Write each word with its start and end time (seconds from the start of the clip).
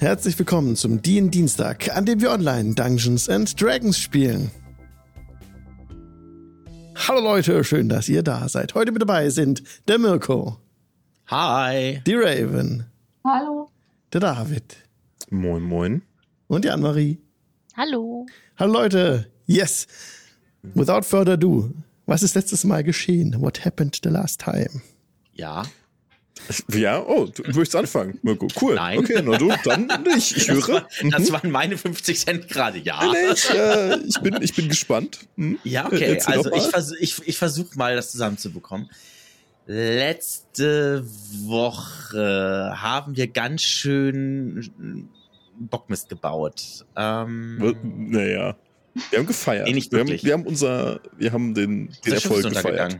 Herzlich 0.00 0.38
willkommen 0.38 0.76
zum 0.76 1.02
DIN 1.02 1.30
Dienstag, 1.30 1.94
an 1.94 2.06
dem 2.06 2.22
wir 2.22 2.30
online 2.30 2.74
Dungeons 2.74 3.28
and 3.28 3.60
Dragons 3.60 3.98
spielen. 3.98 4.50
Hallo 7.06 7.20
Leute, 7.20 7.62
schön, 7.64 7.90
dass 7.90 8.08
ihr 8.08 8.22
da 8.22 8.48
seid. 8.48 8.74
Heute 8.74 8.92
mit 8.92 9.02
dabei 9.02 9.28
sind 9.28 9.62
der 9.88 9.98
Mirko. 9.98 10.56
Hi. 11.26 12.00
Die 12.06 12.14
Raven. 12.14 12.86
Hallo. 13.24 13.68
Der 14.10 14.20
David. 14.20 14.74
Moin, 15.28 15.62
moin. 15.62 16.00
Und 16.46 16.64
die 16.64 16.70
Anne-Marie. 16.70 17.18
Hallo. 17.76 18.24
Hallo 18.56 18.72
Leute. 18.72 19.30
Yes. 19.44 19.86
Without 20.62 21.02
further 21.02 21.34
ado. 21.34 21.74
Was 22.06 22.22
ist 22.22 22.34
letztes 22.34 22.64
Mal 22.64 22.82
geschehen? 22.84 23.38
What 23.42 23.66
happened 23.66 24.00
the 24.02 24.08
last 24.08 24.40
time? 24.40 24.80
Ja. 25.34 25.64
Ja, 26.72 27.00
oh, 27.04 27.26
du, 27.26 27.42
möchtest 27.42 27.76
anfangen. 27.76 28.18
Mirko. 28.22 28.48
Cool. 28.60 28.74
Nein. 28.76 28.98
Okay, 28.98 29.20
na 29.22 29.36
du, 29.36 29.52
dann 29.64 29.86
nicht. 30.04 30.36
Ich 30.36 30.46
Das, 30.46 30.56
höre. 30.56 30.68
war, 30.74 30.88
das 31.10 31.28
Mhm. 31.28 31.32
waren 31.32 31.50
meine 31.50 31.76
50 31.78 32.18
Cent 32.18 32.48
gerade, 32.48 32.78
ja. 32.78 33.00
Nee, 33.04 33.12
nee, 33.26 33.32
ich, 33.34 33.50
äh, 33.50 33.96
ich, 33.98 34.20
bin, 34.20 34.38
ich 34.40 34.54
bin 34.54 34.68
gespannt. 34.68 35.18
Hm? 35.36 35.58
Ja, 35.64 35.86
okay. 35.86 36.14
Erzähl 36.14 36.34
Also 36.34 36.52
ich, 36.52 36.62
vers 36.64 36.92
ich, 36.98 37.28
ich 37.28 37.36
versuche 37.38 37.76
mal, 37.76 37.94
das 37.94 38.10
zusammenzubekommen. 38.12 38.88
Letzte 39.66 41.04
Woche 41.44 42.72
haben 42.76 43.16
wir 43.16 43.28
ganz 43.28 43.62
schön 43.62 45.08
Bockmist 45.58 46.08
gebaut. 46.08 46.84
Ähm, 46.96 47.76
Naja. 48.10 48.56
Wir 49.10 49.18
haben 49.20 49.26
gefeiert. 49.26 49.68
Nee, 49.68 49.74
nicht 49.74 49.92
wir, 49.92 50.00
haben, 50.00 50.08
wir 50.08 50.32
haben 50.32 50.46
unser, 50.46 51.00
wir 51.16 51.32
haben 51.32 51.54
den, 51.54 51.94
den 52.04 52.12
Erfolg 52.12 52.42
gefeiert. 52.48 52.98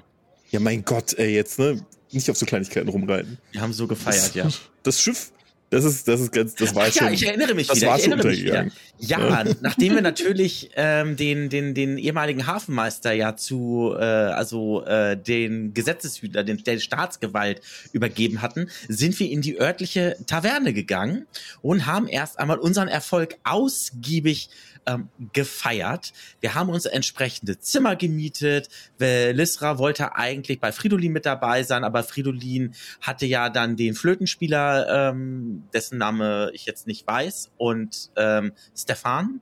Ja, 0.51 0.61
mein 0.61 0.85
Gott, 0.85 1.15
ey, 1.15 1.35
jetzt, 1.35 1.59
ne? 1.59 1.85
Nicht 2.13 2.31
auf 2.31 2.37
so 2.37 2.47
Kleinigkeiten 2.47 2.89
rumreiten. 2.89 3.39
Wir 3.53 3.61
haben 3.61 3.73
so 3.73 3.87
gefeiert, 3.87 4.35
ja. 4.35 4.49
Das 4.83 5.01
Schiff, 5.03 5.31
das 5.71 5.85
ist, 5.85 6.09
das 6.09 6.21
ist 6.21 6.33
ganz, 6.33 6.57
das 6.57 6.75
war 6.75 6.87
Ach 6.89 6.95
ja, 6.95 7.05
schon. 7.05 7.13
ich 7.13 7.25
erinnere 7.27 7.55
mich 7.55 7.69
das 7.69 7.77
wieder. 7.77 7.89
war 7.89 7.97
ich 7.97 8.03
schon 8.03 8.13
erinnere 8.13 8.29
mich 8.31 8.43
wieder. 8.43 8.61
untergegangen. 8.61 9.47
Ja, 9.47 9.55
nachdem 9.61 9.95
wir 9.95 10.03
natürlich 10.03 10.71
ähm, 10.75 11.17
den, 11.17 11.49
den, 11.49 11.75
den 11.75 11.97
ehemaligen 11.97 12.49
Hafenmeister 12.49 13.13
ja 13.13 13.37
zu, 13.37 13.95
äh, 13.97 14.03
also 14.03 14.85
äh, 14.85 15.17
den 15.17 15.73
Gesetzeshüter, 15.73 16.43
den, 16.43 16.57
der 16.65 16.81
Staatsgewalt 16.81 17.61
übergeben 17.93 18.43
hatten, 18.43 18.69
sind 18.89 19.19
wir 19.21 19.31
in 19.31 19.43
die 19.43 19.61
örtliche 19.61 20.17
Taverne 20.27 20.73
gegangen 20.73 21.27
und 21.63 21.87
haben 21.87 22.09
erst 22.09 22.41
einmal 22.41 22.59
unseren 22.59 22.89
Erfolg 22.89 23.37
ausgiebig 23.45 24.51
ähm, 24.87 25.09
gefeiert. 25.33 26.13
Wir 26.41 26.55
haben 26.55 26.71
uns 26.71 26.87
entsprechende 26.87 27.59
Zimmer 27.59 27.97
gemietet. 27.97 28.69
Lisra 28.99 29.79
wollte 29.79 30.17
eigentlich 30.17 30.61
bei 30.61 30.73
Fridolin 30.73 31.13
mit 31.13 31.27
dabei 31.27 31.63
sein, 31.63 31.85
aber 31.85 32.03
Fridolin 32.03 32.75
hatte 33.01 33.27
ja 33.27 33.51
dann 33.51 33.77
den 33.77 33.95
Flötenspieler, 33.95 35.11
ähm, 35.11 35.65
dessen 35.73 35.99
Name 35.99 36.51
ich 36.55 36.67
jetzt 36.67 36.87
nicht 36.87 37.07
weiß, 37.07 37.51
und 37.57 38.11
ähm, 38.17 38.53
Stefan 38.77 39.41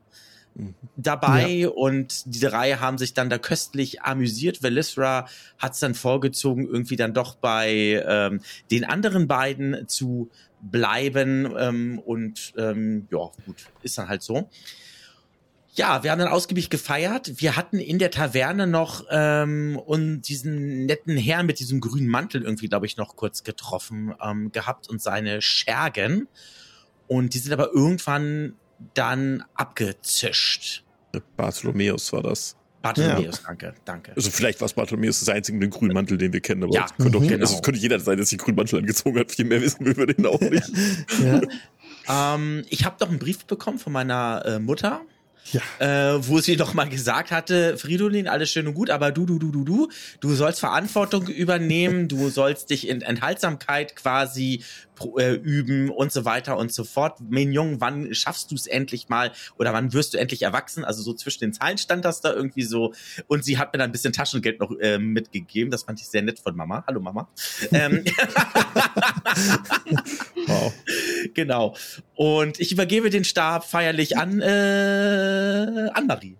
Mhm. 0.58 0.74
dabei 0.96 1.68
und 1.68 2.34
die 2.34 2.40
drei 2.40 2.72
haben 2.72 2.98
sich 2.98 3.14
dann 3.14 3.30
da 3.30 3.38
köstlich 3.38 4.02
amüsiert. 4.02 4.62
Velisra 4.62 5.28
hat 5.56 5.74
es 5.74 5.80
dann 5.80 5.94
vorgezogen, 5.94 6.66
irgendwie 6.66 6.96
dann 6.96 7.14
doch 7.14 7.36
bei 7.36 8.04
ähm, 8.04 8.40
den 8.70 8.84
anderen 8.84 9.28
beiden 9.28 9.86
zu 9.86 10.30
bleiben 10.60 11.54
ähm, 11.56 12.00
und 12.00 12.54
ähm, 12.56 13.06
ja, 13.12 13.30
gut, 13.46 13.66
ist 13.82 13.98
dann 13.98 14.08
halt 14.08 14.22
so. 14.22 14.48
Ja, 15.78 16.02
wir 16.02 16.10
haben 16.10 16.18
dann 16.18 16.26
ausgiebig 16.26 16.70
gefeiert. 16.70 17.34
Wir 17.36 17.54
hatten 17.54 17.78
in 17.78 18.00
der 18.00 18.10
Taverne 18.10 18.66
noch 18.66 19.04
ähm, 19.10 19.78
und 19.78 20.22
diesen 20.22 20.86
netten 20.86 21.16
Herrn 21.16 21.46
mit 21.46 21.60
diesem 21.60 21.80
grünen 21.80 22.08
Mantel 22.08 22.42
irgendwie, 22.42 22.68
glaube 22.68 22.86
ich, 22.86 22.96
noch 22.96 23.14
kurz 23.14 23.44
getroffen 23.44 24.12
ähm, 24.20 24.50
gehabt 24.50 24.88
und 24.88 25.00
seine 25.00 25.40
Schergen. 25.40 26.26
Und 27.06 27.32
die 27.32 27.38
sind 27.38 27.52
aber 27.52 27.72
irgendwann 27.72 28.56
dann 28.94 29.44
abgezischt. 29.54 30.82
Bartholomäus 31.36 32.12
war 32.12 32.24
das. 32.24 32.56
Bartholomäus, 32.82 33.44
danke, 33.44 33.74
danke. 33.84 34.12
Also 34.16 34.30
vielleicht 34.30 34.60
war 34.60 34.66
es 34.66 34.72
Bartholomäus 34.72 35.20
das 35.20 35.28
einzige 35.28 35.58
mit 35.58 35.62
dem 35.62 35.70
grünen 35.70 35.94
Mantel, 35.94 36.18
den 36.18 36.32
wir 36.32 36.40
kennen, 36.40 36.64
aber 36.64 36.74
Ja, 36.74 36.86
es 36.86 36.96
könnte, 36.96 37.18
auch, 37.18 37.22
mhm. 37.22 37.40
also 37.40 37.54
genau. 37.54 37.60
könnte 37.60 37.80
jeder 37.80 38.00
sein, 38.00 38.16
der 38.16 38.26
sich 38.26 38.36
den 38.36 38.44
grünen 38.44 38.56
Mantel 38.56 38.80
angezogen 38.80 39.16
hat. 39.16 39.30
Viel 39.30 39.44
mehr 39.44 39.62
wissen 39.62 39.84
wir 39.84 39.92
über 39.92 40.06
den 40.06 40.26
auch 40.26 40.40
nicht. 40.40 40.68
Ja. 41.22 41.40
Ähm, 42.10 42.64
ich 42.70 42.86
habe 42.86 42.96
doch 42.98 43.10
einen 43.10 43.18
Brief 43.18 43.44
bekommen 43.44 43.78
von 43.78 43.92
meiner 43.92 44.42
äh, 44.46 44.58
Mutter, 44.58 45.02
ja. 45.52 46.14
äh, 46.14 46.28
wo 46.28 46.40
sie 46.40 46.56
doch 46.56 46.74
mal 46.74 46.88
gesagt 46.88 47.30
hatte, 47.30 47.76
Fridolin, 47.78 48.28
alles 48.28 48.50
schön 48.50 48.66
und 48.66 48.74
gut, 48.74 48.90
aber 48.90 49.12
du, 49.12 49.26
du, 49.26 49.38
du, 49.38 49.50
du, 49.50 49.64
du, 49.64 49.88
du 50.20 50.34
sollst 50.34 50.60
Verantwortung 50.60 51.26
übernehmen, 51.26 52.08
du 52.08 52.28
sollst 52.28 52.70
dich 52.70 52.88
in 52.88 53.02
Enthaltsamkeit 53.02 53.96
quasi 53.96 54.62
äh, 55.18 55.34
üben 55.34 55.90
und 55.90 56.12
so 56.12 56.24
weiter 56.24 56.56
und 56.56 56.72
so 56.72 56.84
fort. 56.84 57.20
Mignon, 57.20 57.80
wann 57.80 58.14
schaffst 58.14 58.50
du 58.50 58.54
es 58.54 58.66
endlich 58.66 59.08
mal 59.08 59.32
oder 59.58 59.72
wann 59.72 59.92
wirst 59.92 60.14
du 60.14 60.18
endlich 60.18 60.42
erwachsen? 60.42 60.84
Also 60.84 61.02
so 61.02 61.12
zwischen 61.12 61.40
den 61.40 61.52
Zeilen 61.52 61.78
stand 61.78 62.04
das 62.04 62.20
da 62.20 62.32
irgendwie 62.32 62.62
so 62.62 62.92
und 63.26 63.44
sie 63.44 63.58
hat 63.58 63.72
mir 63.72 63.78
dann 63.78 63.90
ein 63.90 63.92
bisschen 63.92 64.12
Taschengeld 64.12 64.60
noch 64.60 64.72
äh, 64.80 64.98
mitgegeben. 64.98 65.70
Das 65.70 65.84
fand 65.84 66.00
ich 66.00 66.08
sehr 66.08 66.22
nett 66.22 66.38
von 66.38 66.56
Mama. 66.56 66.84
Hallo 66.86 67.00
Mama. 67.00 67.28
ähm, 67.72 68.04
Wow. 70.46 70.72
genau. 71.34 71.76
Und 72.14 72.58
ich 72.60 72.72
übergebe 72.72 73.10
den 73.10 73.24
Stab 73.24 73.64
feierlich 73.64 74.16
an 74.16 74.40
äh, 74.40 75.90
Anne-Marie. 75.94 76.36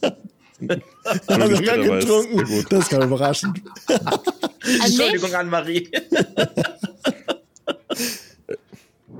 Aber 0.00 0.16
wir 1.50 1.56
haben 1.56 1.64
gar 1.64 1.84
Sehr 1.84 1.98
getrunken. 1.98 2.66
Das 2.70 2.88
kann 2.88 3.02
überraschend. 3.02 3.62
Entschuldigung, 4.84 5.34
Anne-Marie. 5.34 5.90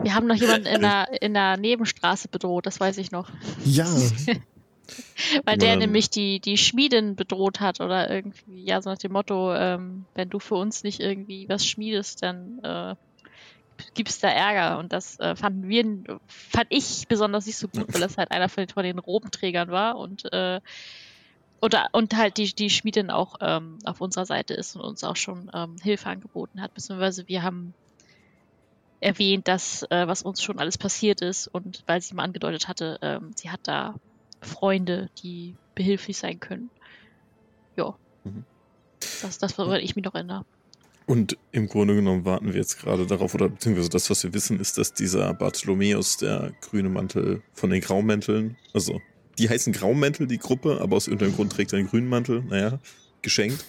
Wir 0.02 0.14
haben 0.14 0.26
noch 0.26 0.36
jemanden 0.36 0.66
in 0.66 0.80
der, 0.82 1.22
in 1.22 1.34
der 1.34 1.56
Nebenstraße 1.56 2.28
bedroht, 2.28 2.66
das 2.66 2.80
weiß 2.80 2.98
ich 2.98 3.10
noch. 3.10 3.30
Ja. 3.64 3.86
Weil 5.44 5.58
der 5.58 5.74
Ähm. 5.74 5.80
nämlich 5.80 6.10
die, 6.10 6.40
die 6.40 6.56
Schmieden 6.56 7.14
bedroht 7.14 7.60
hat 7.60 7.80
oder 7.80 8.10
irgendwie, 8.10 8.64
ja, 8.64 8.80
so 8.80 8.90
nach 8.90 8.98
dem 8.98 9.12
Motto, 9.12 9.54
ähm, 9.54 10.06
wenn 10.14 10.30
du 10.30 10.38
für 10.38 10.54
uns 10.54 10.82
nicht 10.82 11.00
irgendwie 11.00 11.48
was 11.48 11.66
schmiedest, 11.66 12.22
dann 12.22 12.58
äh, 12.62 12.94
gibt's 13.94 14.20
da 14.20 14.28
Ärger. 14.28 14.78
Und 14.78 14.92
das 14.92 15.18
äh, 15.20 15.36
fanden 15.36 15.68
wir, 15.68 16.18
fand 16.26 16.66
ich 16.70 17.06
besonders 17.08 17.46
nicht 17.46 17.58
so 17.58 17.68
gut, 17.68 17.92
weil 17.92 18.00
das 18.00 18.16
halt 18.16 18.30
einer 18.30 18.48
von, 18.48 18.66
von 18.68 18.82
den 18.82 18.98
Robenträgern 18.98 19.70
war 19.70 19.98
und 19.98 20.32
äh, 20.32 20.60
oder, 21.60 21.88
und 21.92 22.16
halt 22.16 22.36
die, 22.36 22.54
die 22.54 22.70
Schmiedin 22.70 23.10
auch 23.10 23.36
ähm, 23.40 23.78
auf 23.84 24.00
unserer 24.00 24.26
Seite 24.26 24.54
ist 24.54 24.76
und 24.76 24.82
uns 24.82 25.02
auch 25.02 25.16
schon 25.16 25.50
ähm, 25.52 25.74
Hilfe 25.82 26.08
angeboten 26.08 26.62
hat, 26.62 26.72
beziehungsweise 26.72 27.26
wir 27.26 27.42
haben 27.42 27.74
erwähnt, 29.00 29.48
dass 29.48 29.82
äh, 29.90 30.06
was 30.06 30.22
uns 30.22 30.42
schon 30.42 30.58
alles 30.58 30.78
passiert 30.78 31.20
ist 31.20 31.48
und 31.48 31.82
weil 31.86 32.00
sie 32.00 32.14
mal 32.14 32.24
angedeutet 32.24 32.68
hatte, 32.68 32.98
ähm, 33.02 33.32
sie 33.36 33.50
hat 33.50 33.60
da 33.64 33.94
Freunde, 34.40 35.08
die 35.22 35.54
behilflich 35.74 36.16
sein 36.18 36.40
können. 36.40 36.70
Ja. 37.76 37.94
Mhm. 38.24 38.44
Das, 39.22 39.38
das 39.38 39.56
woran 39.58 39.80
ich 39.80 39.96
mich 39.96 40.04
noch 40.04 40.14
erinnere. 40.14 40.44
Und 41.06 41.38
im 41.52 41.68
Grunde 41.68 41.94
genommen 41.94 42.26
warten 42.26 42.52
wir 42.52 42.60
jetzt 42.60 42.80
gerade 42.80 43.06
darauf, 43.06 43.34
oder 43.34 43.48
beziehungsweise 43.48 43.88
das, 43.88 44.10
was 44.10 44.24
wir 44.24 44.34
wissen, 44.34 44.60
ist, 44.60 44.76
dass 44.76 44.92
dieser 44.92 45.32
Bartholomäus, 45.32 46.18
der 46.18 46.52
grüne 46.60 46.90
Mantel 46.90 47.42
von 47.54 47.70
den 47.70 47.80
Graumänteln, 47.80 48.58
also 48.74 49.00
die 49.38 49.48
heißen 49.48 49.72
Graumäntel, 49.72 50.26
die 50.26 50.38
Gruppe, 50.38 50.80
aber 50.82 50.96
aus 50.96 51.06
irgendeinem 51.06 51.34
Grund 51.34 51.52
trägt 51.52 51.72
er 51.72 51.78
einen 51.78 51.88
grünen 51.88 52.08
Mantel, 52.08 52.42
naja, 52.42 52.78
geschenkt. 53.22 53.64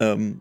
Ähm, 0.00 0.40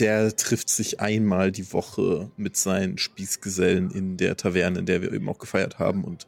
der 0.00 0.36
trifft 0.36 0.68
sich 0.68 1.00
einmal 1.00 1.52
die 1.52 1.72
Woche 1.72 2.30
mit 2.36 2.56
seinen 2.56 2.98
Spießgesellen 2.98 3.90
in 3.90 4.16
der 4.16 4.36
Taverne, 4.36 4.80
in 4.80 4.86
der 4.86 5.02
wir 5.02 5.12
eben 5.12 5.28
auch 5.28 5.38
gefeiert 5.38 5.78
haben. 5.78 6.04
Und 6.04 6.26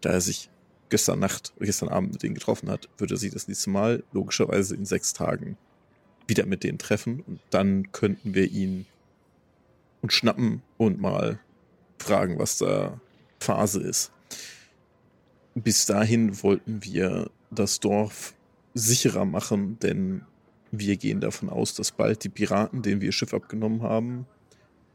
da 0.00 0.10
er 0.10 0.20
sich 0.20 0.50
gestern 0.88 1.18
Nacht, 1.18 1.52
gestern 1.58 1.88
Abend 1.88 2.12
mit 2.12 2.22
denen 2.22 2.34
getroffen 2.34 2.70
hat, 2.70 2.88
wird 2.98 3.10
er 3.10 3.16
sich 3.16 3.32
das 3.32 3.48
nächste 3.48 3.70
Mal 3.70 4.04
logischerweise 4.12 4.74
in 4.74 4.84
sechs 4.84 5.12
Tagen 5.12 5.56
wieder 6.26 6.46
mit 6.46 6.64
denen 6.64 6.78
treffen. 6.78 7.20
Und 7.26 7.40
dann 7.50 7.92
könnten 7.92 8.34
wir 8.34 8.50
ihn 8.50 8.86
und 10.02 10.12
schnappen 10.12 10.62
und 10.76 11.00
mal 11.00 11.38
fragen, 11.98 12.38
was 12.38 12.58
da 12.58 13.00
Phase 13.40 13.80
ist. 13.80 14.10
Bis 15.54 15.86
dahin 15.86 16.42
wollten 16.42 16.82
wir 16.82 17.30
das 17.50 17.80
Dorf 17.80 18.34
sicherer 18.74 19.24
machen, 19.24 19.78
denn 19.78 20.22
wir 20.78 20.96
gehen 20.96 21.20
davon 21.20 21.48
aus, 21.48 21.74
dass 21.74 21.92
bald 21.92 22.24
die 22.24 22.28
Piraten, 22.28 22.82
denen 22.82 23.00
wir 23.00 23.06
ihr 23.06 23.12
Schiff 23.12 23.34
abgenommen 23.34 23.82
haben, 23.82 24.26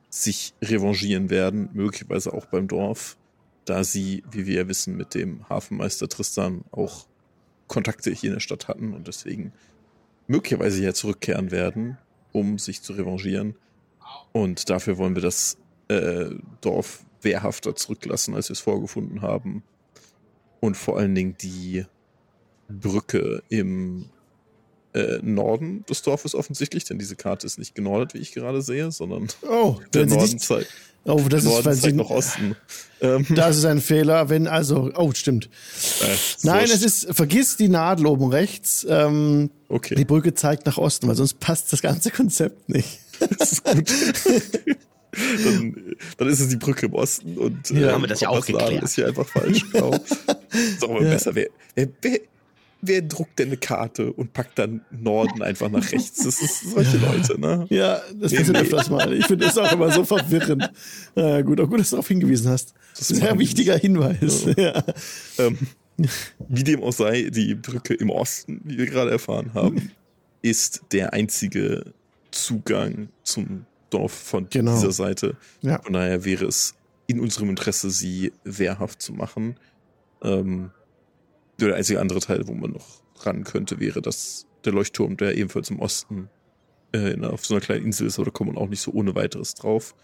sich 0.09 0.53
revanchieren 0.61 1.29
werden, 1.29 1.69
möglicherweise 1.73 2.33
auch 2.33 2.45
beim 2.45 2.67
Dorf, 2.67 3.17
da 3.65 3.83
sie, 3.83 4.23
wie 4.31 4.47
wir 4.47 4.61
ja 4.61 4.67
wissen, 4.67 4.97
mit 4.97 5.13
dem 5.13 5.47
Hafenmeister 5.47 6.09
Tristan 6.09 6.63
auch 6.71 7.07
Kontakte 7.67 8.11
hier 8.11 8.29
in 8.29 8.35
der 8.35 8.39
Stadt 8.41 8.67
hatten 8.67 8.93
und 8.93 9.07
deswegen 9.07 9.53
möglicherweise 10.27 10.79
hier 10.79 10.93
zurückkehren 10.93 11.51
werden, 11.51 11.97
um 12.31 12.57
sich 12.57 12.81
zu 12.81 12.93
revanchieren. 12.93 13.55
Und 14.31 14.69
dafür 14.69 14.97
wollen 14.97 15.15
wir 15.15 15.21
das 15.21 15.57
äh, 15.87 16.31
Dorf 16.61 17.05
wehrhafter 17.21 17.75
zurücklassen, 17.75 18.33
als 18.33 18.49
wir 18.49 18.53
es 18.53 18.59
vorgefunden 18.59 19.21
haben. 19.21 19.63
Und 20.59 20.75
vor 20.75 20.97
allen 20.97 21.15
Dingen 21.15 21.35
die 21.41 21.85
Brücke 22.67 23.43
im 23.49 24.09
äh, 24.93 25.19
Norden 25.21 25.85
des 25.89 26.01
Dorfes 26.01 26.33
offensichtlich, 26.35 26.83
denn 26.85 26.97
diese 26.99 27.15
Karte 27.15 27.45
ist 27.45 27.59
nicht 27.59 27.75
genordet, 27.75 28.13
wie 28.13 28.19
ich 28.19 28.31
gerade 28.33 28.61
sehe, 28.61 28.91
sondern 28.91 29.27
Oh, 29.47 29.77
der 29.93 30.05
Norden 30.07 30.23
nicht, 30.23 30.41
zeigt, 30.41 30.67
oh, 31.05 31.17
das 31.17 31.27
der 31.29 31.37
ist, 31.39 31.43
Norden 31.45 31.65
weil 31.65 31.75
zeigt 31.77 31.93
sie, 31.95 32.01
nach 32.01 32.09
Osten. 32.09 32.55
Ähm, 33.01 33.25
das 33.33 33.55
ist 33.55 33.63
ein 33.63 33.79
Fehler, 33.79 34.27
wenn 34.27 34.45
also, 34.45 34.91
oh, 34.93 35.13
stimmt. 35.13 35.45
äh, 36.01 36.15
Nein, 36.43 36.65
es 36.65 36.81
ist, 36.83 37.07
vergiss 37.15 37.55
die 37.55 37.69
Nadel 37.69 38.05
oben 38.07 38.27
rechts. 38.29 38.85
Ähm, 38.89 39.51
Die 39.69 39.73
Okay, 39.73 40.03
Brücke 40.03 40.33
zeigt 40.33 40.65
nach 40.65 40.77
Osten, 40.77 41.07
weil 41.07 41.15
sonst 41.15 41.39
passt 41.39 41.71
das 41.71 41.81
ganze 41.81 42.11
Konzept 42.11 42.67
nicht. 42.67 42.99
das 43.39 43.51
ist 43.53 43.63
gut. 43.63 43.89
dann, 45.45 45.95
dann 46.17 46.27
ist 46.27 46.41
es 46.41 46.49
die 46.49 46.57
Brücke 46.57 46.87
im 46.87 46.93
Osten 46.93 47.37
und 47.37 47.69
Ja, 47.69 47.89
äh, 47.89 47.91
haben 47.93 48.01
wir 48.03 48.07
das 48.09 48.19
ja 48.19 48.27
auch 48.29 48.45
geklärt. 48.45 48.83
ist 48.83 48.95
hier 48.95 49.07
einfach 49.07 49.27
falsch. 49.27 49.65
Genau. 49.71 49.91
ist 50.51 50.83
auch 50.83 50.89
mal 50.89 51.03
Ja. 51.03 51.11
besser. 51.11 51.33
Wer, 51.35 51.47
wer, 51.75 51.87
wer, 52.01 52.19
wer 52.81 53.01
druckt 53.01 53.39
denn 53.39 53.49
eine 53.49 53.57
Karte 53.57 54.11
und 54.13 54.33
packt 54.33 54.57
dann 54.59 54.81
Norden 54.91 55.41
einfach 55.41 55.69
nach 55.69 55.91
rechts? 55.91 56.23
Das 56.23 56.41
ist 56.41 56.71
solche 56.71 56.97
Leute, 56.97 57.39
ne? 57.39 57.65
Ja, 57.69 58.01
das 58.15 58.33
passiert 58.33 58.49
nee. 58.49 58.59
öfters 58.59 58.89
mal. 58.89 59.13
Ich 59.13 59.25
finde 59.25 59.45
das 59.45 59.57
auch 59.57 59.71
immer 59.71 59.91
so 59.91 60.03
verwirrend. 60.05 60.71
Na 61.15 61.41
gut, 61.41 61.59
auch 61.59 61.69
gut, 61.69 61.79
dass 61.79 61.89
du 61.89 61.95
darauf 61.97 62.07
hingewiesen 62.07 62.49
hast. 62.51 62.73
Das 62.97 63.07
Sehr 63.09 63.19
machen 63.19 63.37
die 63.37 63.43
wichtiger 63.45 63.77
Hinweis. 63.77 64.45
Ja. 64.57 64.83
Ähm, 65.37 65.57
wie 66.47 66.63
dem 66.63 66.81
auch 66.81 66.93
sei, 66.93 67.29
die 67.29 67.55
Brücke 67.55 67.93
im 67.93 68.09
Osten, 68.09 68.61
wie 68.63 68.77
wir 68.77 68.85
gerade 68.85 69.11
erfahren 69.11 69.53
haben, 69.53 69.91
ist 70.41 70.83
der 70.91 71.13
einzige 71.13 71.93
Zugang 72.31 73.09
zum 73.23 73.65
Dorf 73.89 74.13
von 74.13 74.47
Genau. 74.49 74.75
dieser 74.75 74.91
Seite. 74.91 75.35
Ja. 75.61 75.81
Von 75.81 75.93
daher 75.93 76.23
wäre 76.23 76.45
es 76.45 76.75
in 77.07 77.19
unserem 77.19 77.49
Interesse, 77.49 77.89
sie 77.89 78.31
wehrhaft 78.43 79.01
zu 79.01 79.13
machen. 79.13 79.55
Ähm, 80.21 80.71
der 81.67 81.75
einzige 81.75 81.99
andere 81.99 82.19
Teil, 82.19 82.47
wo 82.47 82.53
man 82.53 82.71
noch 82.71 82.85
ran 83.21 83.43
könnte, 83.43 83.79
wäre 83.79 84.01
das 84.01 84.45
der 84.65 84.73
Leuchtturm, 84.73 85.17
der 85.17 85.35
ebenfalls 85.37 85.69
im 85.69 85.79
Osten 85.79 86.29
äh, 86.93 87.11
in, 87.13 87.23
auf 87.25 87.45
so 87.45 87.53
einer 87.53 87.61
kleinen 87.61 87.85
Insel 87.85 88.07
ist, 88.07 88.17
aber 88.17 88.25
da 88.25 88.31
kommt 88.31 88.53
man 88.53 88.61
auch 88.61 88.69
nicht 88.69 88.81
so 88.81 88.91
ohne 88.91 89.15
weiteres 89.15 89.53
drauf. 89.55 89.95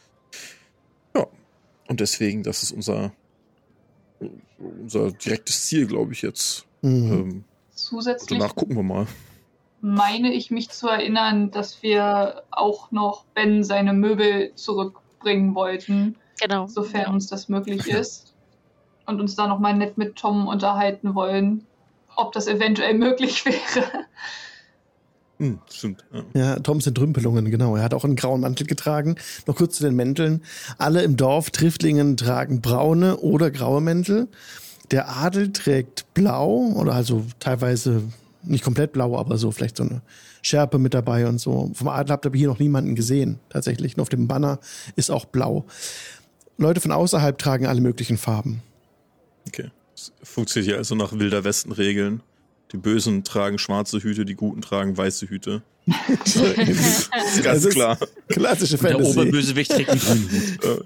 Ja, 1.16 1.28
und 1.88 2.00
deswegen, 2.00 2.44
das 2.44 2.64
ist 2.64 2.72
unser, 2.72 3.12
unser 4.58 5.12
direktes 5.12 5.66
Ziel, 5.68 5.88
glaube 5.88 6.14
ich 6.14 6.22
jetzt. 6.22 6.66
Mhm. 6.82 7.12
Ähm, 7.12 7.44
Zusätzlich 7.74 8.40
danach 8.40 8.56
gucken 8.56 8.76
wir 8.78 8.84
mal. 8.84 9.08
meine 9.82 10.34
ich 10.34 10.52
mich 10.52 10.70
zu 10.70 10.88
erinnern, 10.88 11.52
dass 11.52 11.84
wir 11.84 12.44
auch 12.52 12.92
noch 12.92 13.26
Ben 13.34 13.64
seine 13.64 13.92
Möbel 13.94 14.54
zurückbringen 14.56 15.54
wollten, 15.56 16.16
Genau. 16.42 16.68
sofern 16.68 17.14
uns 17.14 17.28
das 17.28 17.50
möglich 17.50 17.88
ist. 17.88 18.25
Und 19.06 19.22
uns 19.22 19.36
da 19.36 19.48
nochmal 19.48 19.76
nett 19.76 19.98
mit 19.98 20.16
Tom 20.16 20.48
unterhalten 20.48 21.16
wollen, 21.16 21.66
ob 22.16 22.32
das 22.32 22.48
eventuell 22.48 22.96
möglich 22.96 23.46
wäre. 23.46 24.06
Hm, 25.38 25.60
stimmt. 25.70 26.06
Ja. 26.14 26.24
Ja, 26.34 26.60
Toms 26.60 26.88
Entrümpelungen, 26.88 27.52
genau. 27.52 27.76
Er 27.76 27.84
hat 27.84 27.94
auch 27.94 28.06
einen 28.06 28.16
grauen 28.16 28.42
Mantel 28.42 28.66
getragen. 28.68 29.16
Noch 29.48 29.56
kurz 29.56 29.78
zu 29.78 29.84
den 29.84 29.96
Mänteln. 29.96 30.42
Alle 30.78 31.04
im 31.04 31.18
Dorf 31.18 31.52
Triftlingen 31.52 32.16
tragen 32.16 32.62
braune 32.62 33.18
oder 33.18 33.52
graue 33.52 33.82
Mäntel. 33.82 34.30
Der 34.92 35.10
Adel 35.10 35.52
trägt 35.52 36.14
blau 36.14 36.72
oder 36.76 36.94
also 36.94 37.26
teilweise 37.40 38.04
nicht 38.44 38.64
komplett 38.64 38.94
blau, 38.94 39.18
aber 39.18 39.38
so 39.38 39.52
vielleicht 39.52 39.78
so 39.78 39.84
eine 39.84 40.02
Schärpe 40.42 40.78
mit 40.78 40.94
dabei 40.94 41.28
und 41.28 41.40
so. 41.40 41.72
Vom 41.74 41.88
Adel 41.88 42.14
habt 42.14 42.26
ihr 42.26 42.30
aber 42.30 42.38
hier 42.38 42.48
noch 42.48 42.60
niemanden 42.60 42.96
gesehen, 42.96 43.40
tatsächlich. 43.50 43.98
Nur 43.98 44.04
auf 44.04 44.10
dem 44.10 44.28
Banner 44.28 44.60
ist 44.96 45.10
auch 45.10 45.26
blau. 45.26 45.66
Leute 46.58 46.80
von 46.80 46.92
außerhalb 46.92 47.38
tragen 47.38 47.66
alle 47.66 47.82
möglichen 47.82 48.18
Farben. 48.18 48.62
Okay. 49.48 49.70
Das 49.96 50.12
funktioniert 50.24 50.72
hier 50.72 50.78
also 50.78 50.96
nach 50.96 51.14
wilder 51.14 51.44
Westen-Regeln. 51.44 52.22
Die 52.72 52.78
Bösen 52.78 53.24
tragen 53.24 53.58
schwarze 53.60 54.00
Hüte, 54.00 54.26
die 54.26 54.36
Guten 54.36 54.62
tragen 54.62 54.98
weiße 54.98 55.28
Hüte. 55.28 55.62
Das 56.26 56.36
ist 56.36 57.10
Das 57.14 57.44
ganz 57.44 57.66
ist 57.66 57.74
klar. 57.76 57.98
Klassische 58.28 58.78
Der 58.78 58.92
Fantasy. 58.92 59.12
Oberbösewicht 59.20 59.72
trägt 59.72 59.90
einen 59.92 60.00
grünen 60.02 60.32
Hut. 60.32 60.86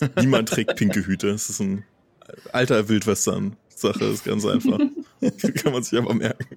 Äh, 0.00 0.20
Niemand 0.20 0.48
trägt 0.50 0.76
pinke 0.76 1.06
Hüte. 1.06 1.32
Das 1.32 1.48
ist 1.48 1.60
ein 1.60 1.84
alter 2.52 2.88
Wildwestern-Sache, 2.88 3.98
das 4.00 4.10
ist 4.14 4.24
ganz 4.24 4.44
einfach. 4.44 4.78
Kann 5.62 5.72
man 5.72 5.82
sich 5.82 5.98
aber 5.98 6.12
merken. 6.14 6.56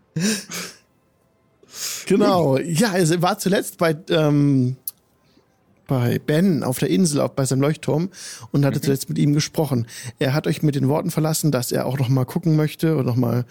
Genau. 2.05 2.57
Ja, 2.57 2.93
er 2.95 3.21
war 3.21 3.37
zuletzt 3.39 3.77
bei, 3.77 3.95
ähm, 4.09 4.75
bei 5.87 6.19
Ben 6.19 6.63
auf 6.63 6.79
der 6.79 6.89
Insel, 6.89 7.21
auch 7.21 7.29
bei 7.29 7.45
seinem 7.45 7.61
Leuchtturm 7.61 8.09
und 8.51 8.65
hatte 8.65 8.81
zuletzt 8.81 9.09
mit 9.09 9.17
ihm 9.17 9.33
gesprochen. 9.33 9.87
Er 10.19 10.33
hat 10.33 10.47
euch 10.47 10.61
mit 10.61 10.75
den 10.75 10.87
Worten 10.87 11.11
verlassen, 11.11 11.51
dass 11.51 11.71
er 11.71 11.85
auch 11.85 11.97
noch 11.97 12.09
mal 12.09 12.25
gucken 12.25 12.55
möchte 12.55 12.97
und 12.97 13.05
noch 13.05 13.15
mal 13.15 13.45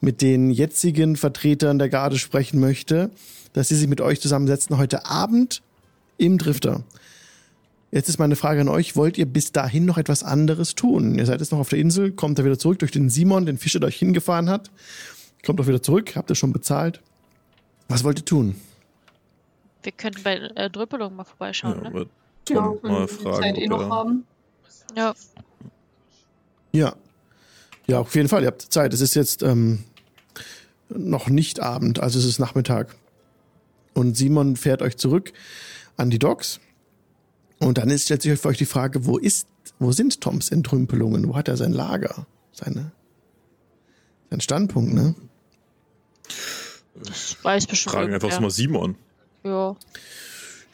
mit 0.00 0.22
den 0.22 0.50
jetzigen 0.50 1.16
Vertretern 1.16 1.78
der 1.78 1.88
Garde 1.88 2.18
sprechen 2.18 2.60
möchte, 2.60 3.10
dass 3.52 3.68
sie 3.68 3.76
sich 3.76 3.88
mit 3.88 4.00
euch 4.00 4.20
zusammensetzen 4.20 4.78
heute 4.78 5.06
Abend 5.06 5.62
im 6.16 6.38
Drifter. 6.38 6.84
Jetzt 7.92 8.08
ist 8.08 8.18
meine 8.18 8.36
Frage 8.36 8.60
an 8.60 8.68
euch, 8.68 8.94
wollt 8.94 9.18
ihr 9.18 9.26
bis 9.26 9.50
dahin 9.50 9.84
noch 9.84 9.98
etwas 9.98 10.22
anderes 10.22 10.76
tun? 10.76 11.18
Ihr 11.18 11.26
seid 11.26 11.40
jetzt 11.40 11.50
noch 11.50 11.58
auf 11.58 11.70
der 11.70 11.80
Insel, 11.80 12.12
kommt 12.12 12.38
da 12.38 12.44
wieder 12.44 12.58
zurück 12.58 12.78
durch 12.78 12.92
den 12.92 13.10
Simon, 13.10 13.46
den 13.46 13.58
Fischer, 13.58 13.80
der 13.80 13.88
euch 13.88 13.96
hingefahren 13.96 14.48
hat. 14.48 14.70
Kommt 15.44 15.60
auch 15.60 15.66
wieder 15.66 15.82
zurück, 15.82 16.14
habt 16.14 16.30
ihr 16.30 16.36
schon 16.36 16.52
bezahlt. 16.52 17.00
Was 17.88 18.04
wollt 18.04 18.20
ihr 18.20 18.24
tun? 18.24 18.54
Wir 19.82 19.92
könnten 19.92 20.22
bei 20.22 20.36
äh, 20.36 20.70
Drüppelung 20.70 21.16
mal 21.16 21.24
vorbeischauen, 21.24 21.82
Ja, 21.84 21.90
ne? 21.90 22.06
wenn 22.82 22.92
mal 22.92 23.06
die 23.06 23.14
fragen, 23.14 23.42
Zeit 23.42 23.58
eh 23.58 23.66
noch 23.66 23.88
haben. 23.88 24.26
Ja. 24.96 25.14
Ja. 26.72 26.94
Ja, 27.86 28.00
auf 28.00 28.14
jeden 28.14 28.28
Fall. 28.28 28.42
Ihr 28.42 28.48
habt 28.48 28.62
Zeit. 28.62 28.92
Es 28.94 29.00
ist 29.00 29.14
jetzt 29.14 29.42
ähm, 29.42 29.84
noch 30.88 31.28
nicht 31.28 31.60
Abend, 31.60 32.00
also 32.00 32.18
es 32.18 32.24
ist 32.24 32.38
Nachmittag. 32.38 32.94
Und 33.94 34.16
Simon 34.16 34.56
fährt 34.56 34.82
euch 34.82 34.96
zurück 34.96 35.32
an 35.96 36.10
die 36.10 36.18
Docks. 36.18 36.60
Und 37.58 37.78
dann 37.78 37.90
ist, 37.90 38.04
stellt 38.04 38.22
sich 38.22 38.38
für 38.38 38.48
euch 38.48 38.58
die 38.58 38.66
Frage, 38.66 39.04
wo 39.06 39.18
ist, 39.18 39.46
wo 39.78 39.92
sind 39.92 40.20
Toms 40.20 40.50
Entrümpelungen? 40.50 41.28
Wo 41.28 41.36
hat 41.36 41.48
er 41.48 41.56
sein 41.56 41.72
Lager? 41.72 42.26
Seine, 42.52 42.92
sein 44.30 44.40
Standpunkt, 44.40 44.94
ne? 44.94 45.14
Das 46.94 47.36
weiß 47.42 47.66
bestimmt 47.66 47.94
fragen 47.94 48.14
einfach 48.14 48.28
irgendwer. 48.28 48.40
mal 48.48 48.50
Simon. 48.50 48.96
Ja. 49.44 49.76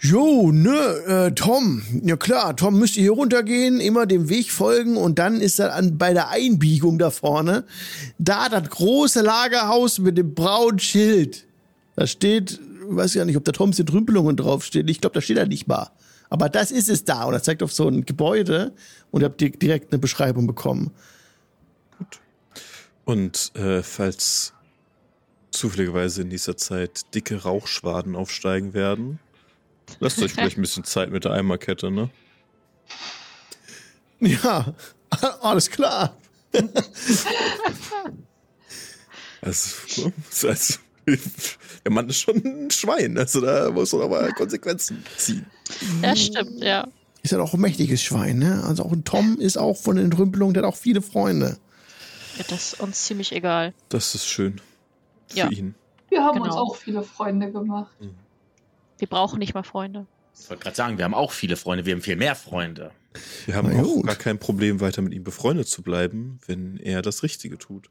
Jo, 0.00 0.52
ne, 0.52 0.76
äh, 1.06 1.32
Tom. 1.32 1.82
Ja 2.02 2.16
klar, 2.16 2.54
Tom 2.54 2.78
müsst 2.78 2.96
ihr 2.96 3.02
hier 3.04 3.12
runtergehen, 3.12 3.80
immer 3.80 4.06
dem 4.06 4.28
Weg 4.28 4.50
folgen 4.52 4.96
und 4.96 5.18
dann 5.18 5.40
ist 5.40 5.58
er 5.58 5.74
an, 5.74 5.96
bei 5.96 6.12
der 6.12 6.28
Einbiegung 6.28 6.98
da 6.98 7.10
vorne, 7.10 7.64
da 8.18 8.48
das 8.50 8.68
große 8.68 9.22
Lagerhaus 9.22 9.98
mit 9.98 10.18
dem 10.18 10.34
braunen 10.34 10.78
Schild. 10.78 11.46
Da 11.96 12.06
steht, 12.06 12.60
weiß 12.88 13.14
ja 13.14 13.24
nicht, 13.24 13.36
ob 13.38 13.44
da 13.44 13.52
Toms 13.52 13.78
Entrümpelungen 13.78 14.36
draufsteht. 14.36 14.88
Ich 14.90 15.00
glaube, 15.00 15.14
da 15.14 15.20
steht 15.22 15.38
er 15.38 15.46
nicht 15.46 15.66
mal. 15.66 15.90
Aber 16.28 16.50
das 16.50 16.70
ist 16.72 16.90
es 16.90 17.04
da 17.04 17.24
und 17.24 17.32
er 17.32 17.42
zeigt 17.42 17.62
auf 17.62 17.72
so 17.72 17.88
ein 17.88 18.04
Gebäude 18.04 18.74
und 19.10 19.22
ihr 19.22 19.26
habt 19.26 19.40
di- 19.40 19.50
direkt 19.52 19.92
eine 19.92 19.98
Beschreibung 19.98 20.46
bekommen. 20.46 20.90
Und 23.04 23.52
äh, 23.54 23.82
falls 23.82 24.52
zufälligerweise 25.56 26.22
in 26.22 26.30
dieser 26.30 26.56
Zeit 26.56 27.14
dicke 27.14 27.42
Rauchschwaden 27.42 28.14
aufsteigen 28.14 28.74
werden, 28.74 29.18
lasst 30.00 30.20
euch 30.22 30.32
vielleicht 30.32 30.58
ein 30.58 30.62
bisschen 30.62 30.84
Zeit 30.84 31.10
mit 31.10 31.24
der 31.24 31.32
Eimerkette, 31.32 31.90
ne? 31.90 32.10
Ja, 34.18 34.74
alles 35.42 35.70
klar. 35.70 36.16
Also, 39.42 40.10
also, 40.48 40.74
der 41.06 41.92
Mann 41.92 42.08
ist 42.08 42.20
schon 42.20 42.36
ein 42.44 42.70
Schwein, 42.70 43.18
also 43.18 43.40
da 43.40 43.70
muss 43.70 43.92
man 43.92 44.02
aber 44.02 44.28
Konsequenzen 44.32 45.04
ziehen. 45.16 45.46
Das 46.02 46.24
stimmt, 46.24 46.62
ja. 46.62 46.88
Ist 47.22 47.32
ja 47.32 47.40
auch 47.40 47.54
ein 47.54 47.60
mächtiges 47.60 48.02
Schwein, 48.02 48.38
ne? 48.38 48.64
Also 48.64 48.84
auch 48.84 48.92
ein 48.92 49.04
Tom 49.04 49.38
ist 49.38 49.58
auch 49.58 49.76
von 49.76 49.96
den 49.96 50.06
Entrümpelungen, 50.06 50.54
der 50.54 50.62
hat 50.62 50.72
auch 50.72 50.76
viele 50.76 51.02
Freunde. 51.02 51.58
ja. 52.38 52.44
Das 52.48 52.72
ist 52.72 52.80
uns 52.80 53.04
ziemlich 53.04 53.32
egal. 53.32 53.74
Das 53.88 54.14
ist 54.14 54.26
schön. 54.26 54.60
Für 55.28 55.38
Ja. 55.38 55.48
ihn. 55.50 55.74
Wir 56.08 56.22
haben 56.24 56.34
Genau. 56.40 56.46
uns 56.46 56.54
auch 56.56 56.76
viele 56.76 57.02
Freunde 57.02 57.50
gemacht. 57.50 57.96
Wir 58.98 59.08
brauchen 59.08 59.38
nicht 59.38 59.54
mal 59.54 59.62
Freunde. 59.64 60.06
Ich 60.38 60.48
wollte 60.50 60.62
gerade 60.62 60.76
sagen, 60.76 60.98
wir 60.98 61.04
haben 61.04 61.14
auch 61.14 61.32
viele 61.32 61.56
Freunde, 61.56 61.84
wir 61.86 61.94
haben 61.94 62.02
viel 62.02 62.16
mehr 62.16 62.34
Freunde. 62.36 62.92
Wir 63.46 63.54
haben 63.56 63.70
Na 63.72 63.80
auch 63.82 63.84
gut. 63.86 64.06
gar 64.06 64.14
kein 64.16 64.38
Problem, 64.38 64.80
weiter 64.80 65.00
mit 65.02 65.14
ihm 65.14 65.24
befreundet 65.24 65.66
zu 65.68 65.82
bleiben, 65.82 66.38
wenn 66.46 66.76
er 66.76 67.00
das 67.02 67.22
Richtige 67.22 67.56
tut. 67.58 67.90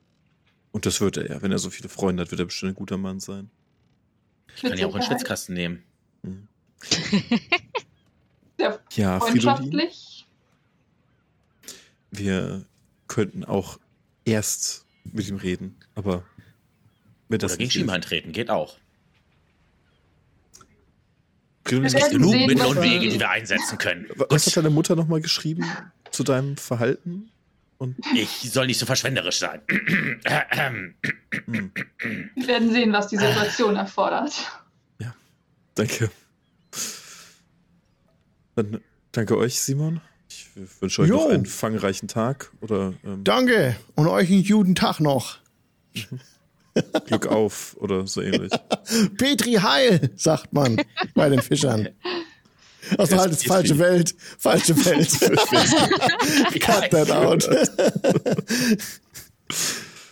Und 0.72 0.86
das 0.86 1.02
wird 1.02 1.18
er 1.18 1.30
ja. 1.30 1.42
Wenn 1.42 1.52
er 1.52 1.58
so 1.60 1.70
viele 1.70 1.90
Freunde 1.90 2.22
hat, 2.22 2.32
wird 2.32 2.40
er 2.42 2.46
bestimmt 2.46 2.74
ein 2.74 2.76
guter 2.76 2.98
Mann 2.98 3.20
sein. 3.20 3.50
Ich 4.56 4.62
kann 4.62 4.78
ja 4.78 4.86
auch 4.88 4.94
einen. 4.96 5.04
Schwitzkasten 5.04 5.56
nehmen. 5.56 5.84
Mhm. 6.22 6.48
Sehr 8.58 8.80
Ja, 8.94 9.20
Fridolin, 9.20 9.42
freundschaftlich. 9.42 10.26
wir 12.12 12.66
könnten 13.08 13.44
auch 13.44 13.80
erst 14.24 14.86
mit 15.04 15.28
ihm 15.28 15.36
reden, 15.38 15.76
aber 15.96 16.24
wenn 17.30 17.40
das 17.40 17.52
Oder 17.54 17.58
gegen 17.60 17.72
Schieber 17.72 17.94
eintreten, 17.94 18.32
geht 18.32 18.50
auch. 18.50 18.78
Was, 21.68 21.94
werden 21.96 22.20
Genug 22.20 22.36
Mittel 22.36 22.64
und 22.66 22.80
Wege, 22.82 23.10
die 23.10 23.20
wir 23.20 23.30
einsetzen 23.30 23.78
können. 23.80 24.08
was 24.30 24.46
hat 24.46 24.56
deine 24.58 24.70
Mutter 24.70 24.96
nochmal 24.96 25.20
geschrieben 25.22 25.66
zu 26.12 26.24
deinem 26.24 26.58
Verhalten? 26.58 27.32
Und 27.78 27.98
Ich 28.14 28.52
soll 28.52 28.68
nicht 28.68 28.78
so 28.80 28.86
verschwenderisch 28.86 29.40
sein. 29.40 29.62
Wir 29.68 30.22
werden 32.48 32.72
sehen, 32.72 32.94
was 32.94 33.08
die 33.08 33.18
Situation 33.18 33.76
erfordert. 33.76 34.34
danke. 35.74 36.10
Dann 38.56 38.80
danke 39.12 39.38
euch, 39.38 39.60
Simon. 39.60 40.00
Ich 40.30 40.48
wünsche 40.82 41.02
euch 41.02 41.10
Jo. 41.10 41.18
noch 41.18 41.30
einen 41.30 41.46
fangreichen 41.46 42.08
Tag 42.08 42.54
oder 42.62 42.94
ähm, 43.04 43.26
Danke 43.26 43.76
und 43.96 44.08
euch 44.08 44.32
einen 44.32 44.46
guten 44.46 44.76
Tag 44.76 45.02
noch. 45.02 45.40
Glück 47.08 47.28
auf 47.28 47.76
oder 47.80 48.06
so 48.08 48.22
ähnlich. 48.22 48.52
Petri 49.18 49.54
Heil, 49.54 50.12
sagt 50.16 50.54
man 50.54 50.78
bei 51.14 51.30
den 51.30 51.42
Fischern. 51.42 51.90
Achso, 52.98 53.18
halt, 53.18 53.32
ist 53.32 53.40
Petri. 53.44 53.50
falsche 53.54 53.80
Welt. 53.80 54.16
Falsche 54.38 54.76
Welt. 54.86 55.10
Cut 56.62 56.90
that 56.92 57.12
out. 57.12 57.48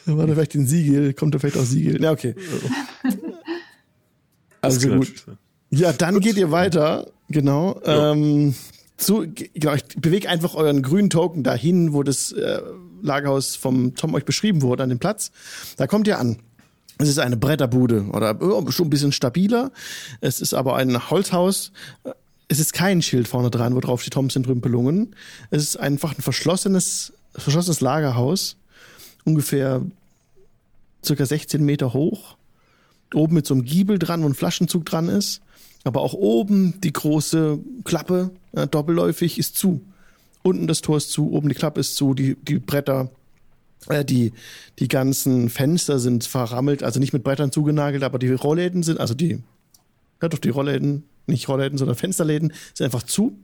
War 0.05 0.27
da 0.27 0.33
vielleicht 0.33 0.55
ein 0.55 0.67
Siegel? 0.67 1.13
Kommt 1.13 1.33
da 1.35 1.39
vielleicht 1.39 1.57
auch 1.57 1.63
Siegel? 1.63 2.01
Ja, 2.01 2.11
okay. 2.11 2.35
Also 4.61 4.87
gut. 4.89 5.13
Ja, 5.69 5.93
dann 5.93 6.19
geht 6.19 6.37
ihr 6.37 6.51
weiter, 6.51 7.11
genau. 7.29 7.79
Ähm, 7.85 8.53
zu, 8.97 9.27
ge- 9.27 9.49
genau, 9.53 9.73
ich 9.75 9.83
bewege 9.97 10.29
einfach 10.29 10.55
euren 10.55 10.81
grünen 10.81 11.09
Token 11.09 11.43
dahin, 11.43 11.93
wo 11.93 12.03
das 12.03 12.31
äh, 12.31 12.61
Lagerhaus 13.01 13.55
vom 13.55 13.95
Tom 13.95 14.13
euch 14.13 14.25
beschrieben 14.25 14.61
wurde, 14.61 14.83
an 14.83 14.89
den 14.89 14.99
Platz. 14.99 15.31
Da 15.77 15.87
kommt 15.87 16.07
ihr 16.07 16.19
an. 16.19 16.37
Es 16.97 17.09
ist 17.09 17.19
eine 17.19 17.37
Bretterbude 17.37 18.05
oder 18.11 18.37
schon 18.71 18.87
ein 18.87 18.89
bisschen 18.89 19.11
stabiler. 19.11 19.71
Es 20.21 20.41
ist 20.41 20.53
aber 20.53 20.75
ein 20.75 21.09
Holzhaus. 21.09 21.71
Es 22.47 22.59
ist 22.59 22.73
kein 22.73 23.01
Schild 23.01 23.27
vorne 23.27 23.49
dran, 23.49 23.75
wo 23.75 23.79
drauf 23.79 24.01
steht 24.01 24.13
Toms 24.13 24.35
Entrümpelungen. 24.35 25.15
Es 25.49 25.63
ist 25.63 25.77
einfach 25.77 26.15
ein 26.15 26.21
verschlossenes, 26.21 27.13
verschlossenes 27.35 27.81
Lagerhaus. 27.81 28.57
Ungefähr 29.25 29.81
circa 31.03 31.25
16 31.25 31.63
Meter 31.63 31.93
hoch. 31.93 32.35
Oben 33.13 33.35
mit 33.35 33.45
so 33.45 33.53
einem 33.53 33.65
Giebel 33.65 33.99
dran, 33.99 34.23
wo 34.23 34.27
ein 34.27 34.33
Flaschenzug 34.33 34.85
dran 34.85 35.09
ist. 35.09 35.41
Aber 35.83 36.01
auch 36.01 36.13
oben 36.13 36.79
die 36.81 36.93
große 36.93 37.59
Klappe, 37.83 38.31
äh, 38.53 38.67
doppelläufig, 38.67 39.37
ist 39.37 39.57
zu. 39.57 39.81
Unten 40.41 40.67
das 40.67 40.81
Tor 40.81 40.97
ist 40.97 41.11
zu, 41.11 41.31
oben 41.31 41.49
die 41.49 41.55
Klappe 41.55 41.79
ist 41.79 41.95
zu, 41.95 42.13
die, 42.13 42.35
die 42.35 42.59
Bretter, 42.59 43.09
die, 44.03 44.33
die 44.79 44.87
ganzen 44.87 45.49
Fenster 45.49 45.99
sind 45.99 46.25
verrammelt, 46.25 46.83
also 46.83 46.99
nicht 46.99 47.13
mit 47.13 47.23
Brettern 47.23 47.51
zugenagelt, 47.51 48.03
aber 48.03 48.19
die 48.19 48.31
Rollläden 48.31 48.83
sind, 48.83 48.99
also 48.99 49.13
die, 49.13 49.43
ja 50.21 50.29
doch 50.29 50.39
die 50.39 50.49
Rollläden, 50.49 51.03
nicht 51.27 51.47
Rollläden, 51.47 51.77
sondern 51.77 51.95
Fensterläden, 51.95 52.53
sind 52.73 52.85
einfach 52.85 53.03
zu, 53.03 53.37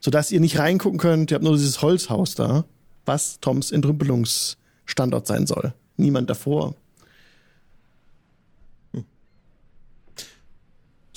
sodass 0.00 0.30
ihr 0.30 0.40
nicht 0.40 0.58
reingucken 0.58 0.98
könnt. 0.98 1.30
Ihr 1.30 1.36
habt 1.36 1.44
nur 1.44 1.54
dieses 1.54 1.82
Holzhaus 1.82 2.34
da, 2.34 2.64
was 3.04 3.40
Toms 3.40 3.72
Entrümpelungsstandort 3.72 5.26
sein 5.26 5.46
soll. 5.46 5.74
Niemand 5.96 6.28
davor. 6.28 6.74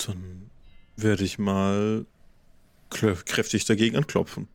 Dann 0.05 0.49
werde 0.95 1.23
ich 1.23 1.39
mal 1.39 2.05
kräftig 2.89 3.65
dagegen 3.65 3.97
anklopfen. 3.97 4.47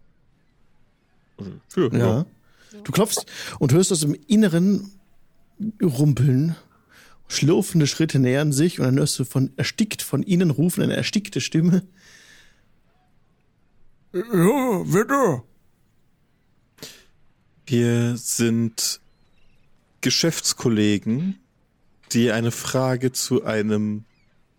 Also, 1.36 1.52
für, 1.68 1.94
Ja. 1.94 2.26
Du 2.82 2.92
klopfst 2.92 3.26
und 3.58 3.72
hörst 3.72 3.92
aus 3.92 4.00
dem 4.00 4.14
Inneren 4.26 4.90
rumpeln. 5.82 6.56
Schlurfende 7.28 7.86
Schritte 7.86 8.18
nähern 8.18 8.52
sich 8.52 8.78
und 8.78 8.86
dann 8.86 8.98
hörst 8.98 9.18
du 9.18 9.24
von 9.24 9.52
erstickt 9.56 10.02
von 10.02 10.22
ihnen 10.22 10.50
rufen 10.50 10.82
eine 10.82 10.96
erstickte 10.96 11.40
Stimme. 11.40 11.82
Ja, 14.12 14.82
bitte. 14.84 15.42
Wir 17.66 18.16
sind 18.16 19.00
Geschäftskollegen, 20.02 21.40
die 22.12 22.30
eine 22.30 22.50
Frage 22.50 23.12
zu 23.12 23.44
einem 23.44 24.04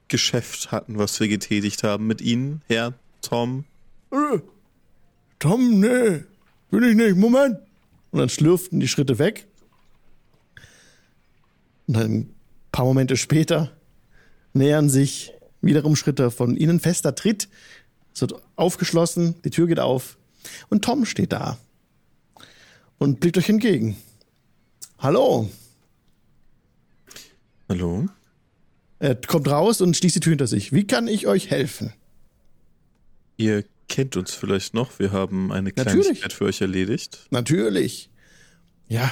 Geschäft 0.07 0.71
hatten, 0.71 0.97
was 0.97 1.19
wir 1.19 1.27
getätigt 1.27 1.83
haben 1.83 2.07
mit 2.07 2.19
Ihnen, 2.21 2.61
Herr 2.67 2.93
Tom. 3.21 3.65
Äh, 4.11 4.39
Tom, 5.39 5.79
nee, 5.79 6.23
bin 6.71 6.83
ich 6.83 6.95
nicht. 6.95 7.15
Moment. 7.15 7.59
Und 8.15 8.19
dann 8.19 8.29
schlürften 8.29 8.79
die 8.79 8.87
Schritte 8.87 9.19
weg. 9.19 9.45
Und 11.85 11.97
dann 11.97 12.11
ein 12.13 12.35
paar 12.71 12.85
Momente 12.85 13.17
später 13.17 13.75
nähern 14.53 14.89
sich 14.89 15.33
wiederum 15.59 15.97
Schritte 15.97 16.31
von 16.31 16.55
ihnen. 16.55 16.79
Fester 16.79 17.13
Tritt. 17.13 17.49
Es 18.13 18.21
wird 18.21 18.35
aufgeschlossen, 18.55 19.35
die 19.43 19.49
Tür 19.49 19.67
geht 19.67 19.81
auf. 19.81 20.17
Und 20.69 20.85
Tom 20.85 21.03
steht 21.03 21.33
da. 21.33 21.57
Und 22.99 23.19
blickt 23.19 23.37
euch 23.37 23.49
entgegen. 23.49 23.97
Hallo. 24.97 25.49
Hallo? 27.67 28.07
Er 28.99 29.15
kommt 29.15 29.49
raus 29.49 29.81
und 29.81 29.97
schließt 29.97 30.15
die 30.15 30.19
Tür 30.21 30.31
hinter 30.31 30.47
sich. 30.47 30.71
Wie 30.71 30.87
kann 30.87 31.09
ich 31.09 31.27
euch 31.27 31.49
helfen? 31.49 31.91
Ihr 33.35 33.65
kennt 33.87 34.15
uns 34.17 34.33
vielleicht 34.33 34.73
noch. 34.73 34.99
Wir 34.99 35.11
haben 35.11 35.51
eine 35.51 35.69
Natürlich. 35.75 36.03
Kleinigkeit 36.05 36.33
für 36.33 36.45
euch 36.45 36.61
erledigt. 36.61 37.27
Natürlich. 37.29 38.09
Ja. 38.87 39.11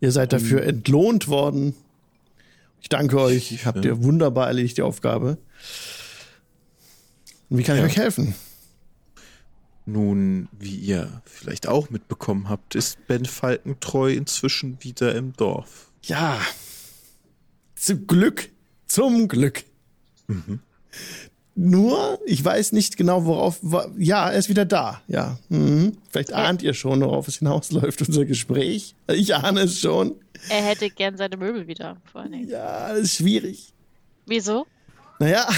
Ihr 0.00 0.12
seid 0.12 0.32
dafür 0.32 0.62
entlohnt 0.62 1.28
worden. 1.28 1.74
Ich 2.82 2.88
danke 2.88 3.20
euch. 3.20 3.64
Habt 3.66 3.84
ihr 3.84 4.02
wunderbar 4.02 4.46
erledigt, 4.48 4.76
die 4.78 4.82
Aufgabe. 4.82 5.38
Und 7.48 7.58
wie 7.58 7.62
kann 7.62 7.76
ich 7.76 7.80
Ja. 7.82 7.86
euch 7.86 7.96
helfen? 7.96 8.34
Nun, 9.86 10.48
wie 10.58 10.74
ihr 10.76 11.22
vielleicht 11.24 11.68
auch 11.68 11.90
mitbekommen 11.90 12.48
habt, 12.48 12.74
ist 12.74 13.06
Ben 13.06 13.24
Falkentreu 13.24 14.12
inzwischen 14.12 14.82
wieder 14.82 15.14
im 15.14 15.32
Dorf. 15.32 15.90
Ja. 16.02 16.40
Zum 17.76 18.06
Glück. 18.06 18.50
Zum 18.88 19.28
Glück. 19.28 19.64
Nur, 21.58 22.20
ich 22.26 22.44
weiß 22.44 22.72
nicht 22.72 22.98
genau, 22.98 23.24
worauf. 23.24 23.60
Ja, 23.96 24.30
er 24.30 24.38
ist 24.38 24.50
wieder 24.50 24.66
da. 24.66 25.00
Ja. 25.08 25.38
Mhm. 25.48 25.96
Vielleicht 26.10 26.34
ahnt 26.34 26.62
ihr 26.62 26.74
schon, 26.74 27.00
worauf 27.00 27.28
es 27.28 27.38
hinausläuft, 27.38 28.06
unser 28.06 28.26
Gespräch. 28.26 28.94
Ich 29.08 29.34
ahne 29.34 29.60
es 29.60 29.80
schon. 29.80 30.16
Er 30.50 30.62
hätte 30.62 30.90
gern 30.90 31.16
seine 31.16 31.38
Möbel 31.38 31.66
wieder, 31.66 31.96
vor 32.12 32.20
allen 32.20 32.32
Dingen. 32.32 32.50
Ja, 32.50 32.90
das 32.90 33.00
ist 33.00 33.16
schwierig. 33.16 33.72
Wieso? 34.26 34.66
Naja, 35.18 35.48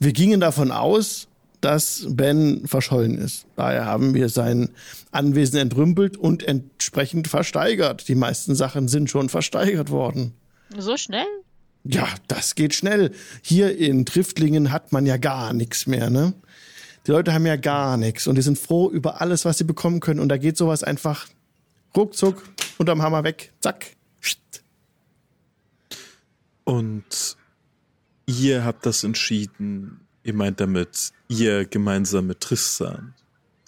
wir 0.00 0.12
gingen 0.12 0.40
davon 0.40 0.72
aus, 0.72 1.28
dass 1.60 2.06
Ben 2.08 2.66
verschollen 2.66 3.16
ist. 3.16 3.46
Daher 3.54 3.86
haben 3.86 4.14
wir 4.14 4.28
sein 4.28 4.70
Anwesen 5.12 5.58
entrümpelt 5.58 6.16
und 6.16 6.42
entsprechend 6.42 7.28
versteigert. 7.28 8.08
Die 8.08 8.16
meisten 8.16 8.56
Sachen 8.56 8.88
sind 8.88 9.08
schon 9.08 9.28
versteigert 9.28 9.90
worden. 9.90 10.34
So 10.76 10.96
schnell? 10.96 11.26
Ja, 11.90 12.06
das 12.28 12.54
geht 12.54 12.74
schnell. 12.74 13.12
Hier 13.40 13.78
in 13.78 14.04
Triftlingen 14.04 14.72
hat 14.72 14.92
man 14.92 15.06
ja 15.06 15.16
gar 15.16 15.54
nichts 15.54 15.86
mehr, 15.86 16.10
ne? 16.10 16.34
Die 17.06 17.12
Leute 17.12 17.32
haben 17.32 17.46
ja 17.46 17.56
gar 17.56 17.96
nichts 17.96 18.26
und 18.26 18.34
die 18.34 18.42
sind 18.42 18.58
froh 18.58 18.90
über 18.90 19.22
alles, 19.22 19.46
was 19.46 19.56
sie 19.56 19.64
bekommen 19.64 20.00
können. 20.00 20.20
Und 20.20 20.28
da 20.28 20.36
geht 20.36 20.58
sowas 20.58 20.84
einfach 20.84 21.28
ruckzuck 21.96 22.42
unterm 22.76 23.00
Hammer 23.00 23.24
weg. 23.24 23.52
Zack. 23.60 23.96
Und 26.64 27.36
ihr 28.26 28.64
habt 28.66 28.84
das 28.84 29.02
entschieden. 29.02 30.00
Ihr 30.22 30.34
meint 30.34 30.60
damit, 30.60 31.12
ihr 31.28 31.64
gemeinsam 31.64 32.26
mit 32.26 32.40
Tristan. 32.40 33.14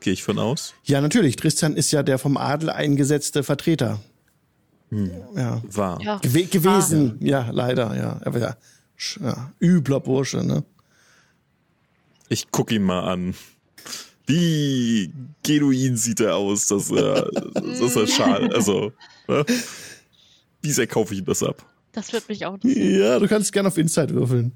Gehe 0.03 0.13
ich 0.13 0.23
von 0.23 0.39
aus? 0.39 0.75
Ja, 0.85 1.01
natürlich. 1.01 1.37
Tristan 1.37 1.75
ist 1.75 1.91
ja 1.91 2.03
der 2.03 2.19
vom 2.19 2.37
Adel 2.37 2.69
eingesetzte 2.69 3.43
Vertreter. 3.43 4.01
Ja. 4.91 5.63
War. 5.71 6.01
Ja. 6.03 6.19
Gewe 6.19 6.45
gewesen, 6.47 7.17
ja, 7.21 7.49
leider, 7.51 7.97
ja. 7.97 8.21
Aber 8.25 8.39
ja, 8.39 8.57
ja, 9.21 9.53
übler 9.61 10.01
Bursche, 10.01 10.45
ne? 10.45 10.65
Ich 12.29 12.51
guck 12.51 12.73
ihn 12.73 12.83
mal 12.83 13.05
an. 13.05 13.35
Wie 14.27 15.13
genuin 15.43 15.97
sieht 15.97 16.21
er 16.21 16.37
aus, 16.37 16.67
dass 16.67 16.91
er, 16.91 17.31
dass 17.55 17.97
er 17.97 18.07
schal, 18.07 18.53
also, 18.53 18.93
ne? 19.29 19.45
Wie 20.63 20.73
sehr 20.73 20.87
kaufe 20.87 21.15
ich 21.15 21.21
ihm 21.21 21.27
das 21.27 21.43
ab? 21.43 21.65
Das 21.93 22.13
wird 22.13 22.29
mich 22.29 22.45
auch 22.47 22.55
interessieren. 22.55 23.01
Ja, 23.01 23.19
du 23.19 23.27
kannst 23.29 23.53
gerne 23.53 23.69
auf 23.69 23.79
Inside 23.79 24.15
würfeln. 24.15 24.53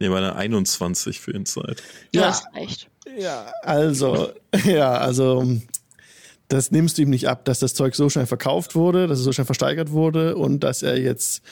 Nee, 0.00 0.08
meine 0.08 0.34
21 0.34 1.20
für 1.20 1.32
Inside. 1.32 1.76
Ja. 2.12 2.36
Ja, 3.16 3.52
also, 3.62 4.32
ja, 4.64 4.92
also, 4.92 5.60
das 6.48 6.70
nimmst 6.70 6.98
du 6.98 7.02
ihm 7.02 7.10
nicht 7.10 7.28
ab, 7.28 7.44
dass 7.44 7.58
das 7.58 7.74
Zeug 7.74 7.94
so 7.94 8.10
schnell 8.10 8.26
verkauft 8.26 8.74
wurde, 8.74 9.06
dass 9.06 9.18
es 9.18 9.24
so 9.24 9.32
schnell 9.32 9.46
versteigert 9.46 9.90
wurde 9.90 10.36
und 10.36 10.60
dass 10.60 10.82
er 10.82 11.00
jetzt 11.00 11.42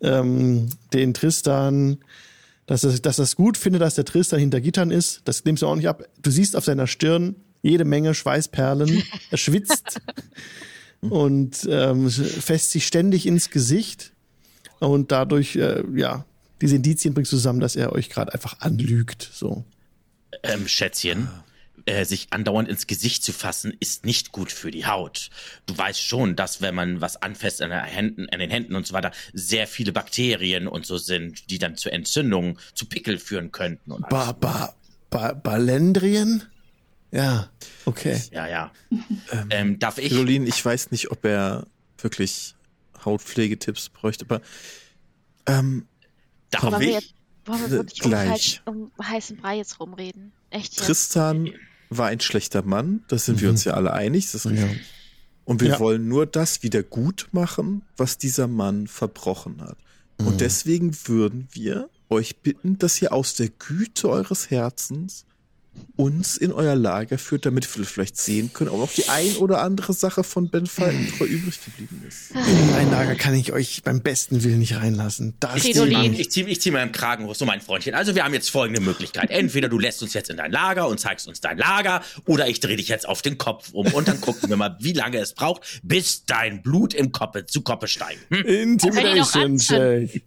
ähm, 0.00 0.68
den 0.92 1.14
Tristan, 1.14 1.98
dass 2.66 2.84
er, 2.84 2.98
dass 2.98 3.18
er 3.18 3.24
es 3.24 3.36
gut 3.36 3.56
findet, 3.56 3.82
dass 3.82 3.94
der 3.94 4.04
Tristan 4.04 4.40
hinter 4.40 4.60
Gittern 4.60 4.90
ist. 4.90 5.22
Das 5.24 5.44
nimmst 5.44 5.62
du 5.62 5.68
auch 5.68 5.76
nicht 5.76 5.88
ab. 5.88 6.04
Du 6.20 6.30
siehst 6.30 6.56
auf 6.56 6.64
seiner 6.64 6.86
Stirn 6.86 7.36
jede 7.62 7.84
Menge 7.84 8.14
Schweißperlen. 8.14 9.02
Er 9.30 9.38
schwitzt 9.38 10.00
und 11.00 11.68
ähm, 11.70 12.10
fässt 12.10 12.70
sich 12.70 12.86
ständig 12.86 13.26
ins 13.26 13.50
Gesicht. 13.50 14.12
Und 14.80 15.12
dadurch, 15.12 15.56
äh, 15.56 15.82
ja, 15.94 16.24
diese 16.60 16.76
Indizien 16.76 17.14
bringst 17.14 17.32
du 17.32 17.36
zusammen, 17.36 17.60
dass 17.60 17.76
er 17.76 17.92
euch 17.92 18.10
gerade 18.10 18.32
einfach 18.32 18.60
anlügt. 18.60 19.30
So. 19.32 19.64
Ähm, 20.42 20.66
Schätzchen, 20.66 21.28
äh, 21.90 22.04
sich 22.04 22.28
andauernd 22.30 22.68
ins 22.68 22.86
Gesicht 22.86 23.22
zu 23.24 23.32
fassen, 23.32 23.76
ist 23.80 24.04
nicht 24.04 24.32
gut 24.32 24.52
für 24.52 24.70
die 24.70 24.86
Haut. 24.86 25.30
Du 25.66 25.76
weißt 25.76 26.00
schon, 26.00 26.36
dass 26.36 26.60
wenn 26.60 26.74
man 26.74 27.00
was 27.00 27.20
anfasst 27.20 27.60
an, 27.62 27.70
den 27.70 27.82
Händen, 27.84 28.28
an 28.30 28.38
den 28.38 28.50
Händen 28.50 28.74
und 28.76 28.86
so 28.86 28.94
weiter, 28.94 29.10
sehr 29.32 29.66
viele 29.66 29.92
Bakterien 29.92 30.68
und 30.68 30.86
so 30.86 30.98
sind, 30.98 31.50
die 31.50 31.58
dann 31.58 31.76
zu 31.76 31.90
Entzündungen, 31.90 32.58
zu 32.74 32.86
Pickel 32.86 33.18
führen 33.18 33.50
könnten. 33.52 33.92
Und 33.92 34.08
Ba, 34.08 34.32
ba, 34.32 34.74
ba, 35.10 35.32
Balendrien? 35.32 36.44
Ja, 37.10 37.50
okay. 37.86 38.22
Ja, 38.32 38.46
ja. 38.46 38.72
Ähm, 39.50 39.78
darf 39.80 39.98
ich? 39.98 40.08
Fridolin, 40.12 40.46
ich 40.46 40.64
weiß 40.64 40.92
nicht, 40.92 41.10
ob 41.10 41.24
er 41.24 41.66
wirklich 41.98 42.54
Hautpflegetipps 43.04 43.88
bräuchte, 43.88 44.24
aber 44.26 44.40
ähm, 45.46 45.86
Darf 46.50 46.64
Wollen 46.64 46.80
wir 46.80 46.88
ich? 46.88 46.94
jetzt, 46.94 47.14
wollen 47.46 47.60
wir 47.62 47.70
wirklich 47.70 48.00
Gleich. 48.00 48.62
um, 48.64 48.90
um 48.96 49.08
heißen 49.08 49.36
Brei 49.36 49.56
jetzt 49.56 49.78
rumreden? 49.80 50.32
Echt 50.50 50.74
jetzt? 50.76 50.86
Tristan 50.86 51.52
war 51.90 52.06
ein 52.08 52.20
schlechter 52.20 52.62
Mann, 52.62 53.02
das 53.08 53.26
sind 53.26 53.40
wir 53.40 53.48
Mhm. 53.48 53.54
uns 53.54 53.64
ja 53.64 53.74
alle 53.74 53.92
einig. 53.92 54.30
Das 54.32 54.44
ist 54.46 54.52
Ja. 54.56 54.64
richtig. 54.64 54.80
Und 55.44 55.60
wir 55.60 55.70
Ja. 55.70 55.80
wollen 55.80 56.06
nur 56.08 56.26
das 56.26 56.62
wieder 56.62 56.82
gut 56.84 57.28
machen, 57.32 57.82
was 57.96 58.16
dieser 58.18 58.46
Mann 58.46 58.86
verbrochen 58.86 59.60
hat. 59.60 59.76
Mhm. 60.18 60.26
Und 60.28 60.40
deswegen 60.40 60.96
würden 61.06 61.48
wir 61.52 61.88
euch 62.08 62.36
bitten, 62.38 62.78
dass 62.78 63.00
ihr 63.02 63.12
aus 63.12 63.34
der 63.34 63.48
Güte 63.48 64.08
eures 64.08 64.50
Herzens 64.50 65.24
uns 65.96 66.36
in 66.36 66.52
euer 66.52 66.74
Lager 66.74 67.18
führt, 67.18 67.44
damit 67.44 67.76
wir 67.76 67.84
vielleicht 67.84 68.16
sehen 68.16 68.52
können, 68.52 68.70
ob 68.70 68.80
noch 68.80 68.92
die 68.92 69.08
ein 69.08 69.36
oder 69.36 69.60
andere 69.60 69.92
Sache 69.92 70.24
von 70.24 70.48
Ben 70.48 70.66
Falkentreu 70.66 71.26
übrig 71.26 71.62
geblieben 71.62 72.02
ist. 72.08 72.30
In 72.30 72.70
mein 72.70 72.90
Lager 72.90 73.14
kann 73.14 73.34
ich 73.34 73.52
euch 73.52 73.82
beim 73.84 74.00
besten 74.00 74.42
Willen 74.42 74.60
nicht 74.60 74.76
reinlassen. 74.76 75.34
Das 75.40 75.60
Fridolin. 75.60 76.14
Ich 76.14 76.30
ziehe 76.30 76.46
ich 76.46 76.60
zieh 76.60 76.70
mir 76.70 76.82
im 76.82 76.92
Kragen, 76.92 77.32
so 77.34 77.44
mein 77.44 77.60
Freundchen. 77.60 77.94
Also 77.94 78.14
wir 78.14 78.24
haben 78.24 78.32
jetzt 78.32 78.50
folgende 78.50 78.80
Möglichkeit. 78.80 79.30
Entweder 79.30 79.68
du 79.68 79.78
lässt 79.78 80.02
uns 80.02 80.14
jetzt 80.14 80.30
in 80.30 80.38
dein 80.38 80.50
Lager 80.50 80.88
und 80.88 80.98
zeigst 80.98 81.28
uns 81.28 81.40
dein 81.40 81.58
Lager, 81.58 82.02
oder 82.26 82.48
ich 82.48 82.60
drehe 82.60 82.76
dich 82.76 82.88
jetzt 82.88 83.06
auf 83.06 83.20
den 83.20 83.36
Kopf 83.36 83.70
um 83.72 83.86
und 83.88 84.08
dann 84.08 84.20
gucken 84.20 84.48
wir 84.48 84.56
mal, 84.56 84.76
wie 84.80 84.92
lange 84.92 85.18
es 85.18 85.34
braucht, 85.34 85.80
bis 85.82 86.24
dein 86.24 86.62
Blut 86.62 86.94
im 86.94 87.12
Koppe 87.12 87.44
zu 87.46 87.60
Koppe 87.60 87.88
steigt. 87.88 88.20
Hm? 88.30 88.44
Intimidation 88.44 89.58
Check. 89.58 90.22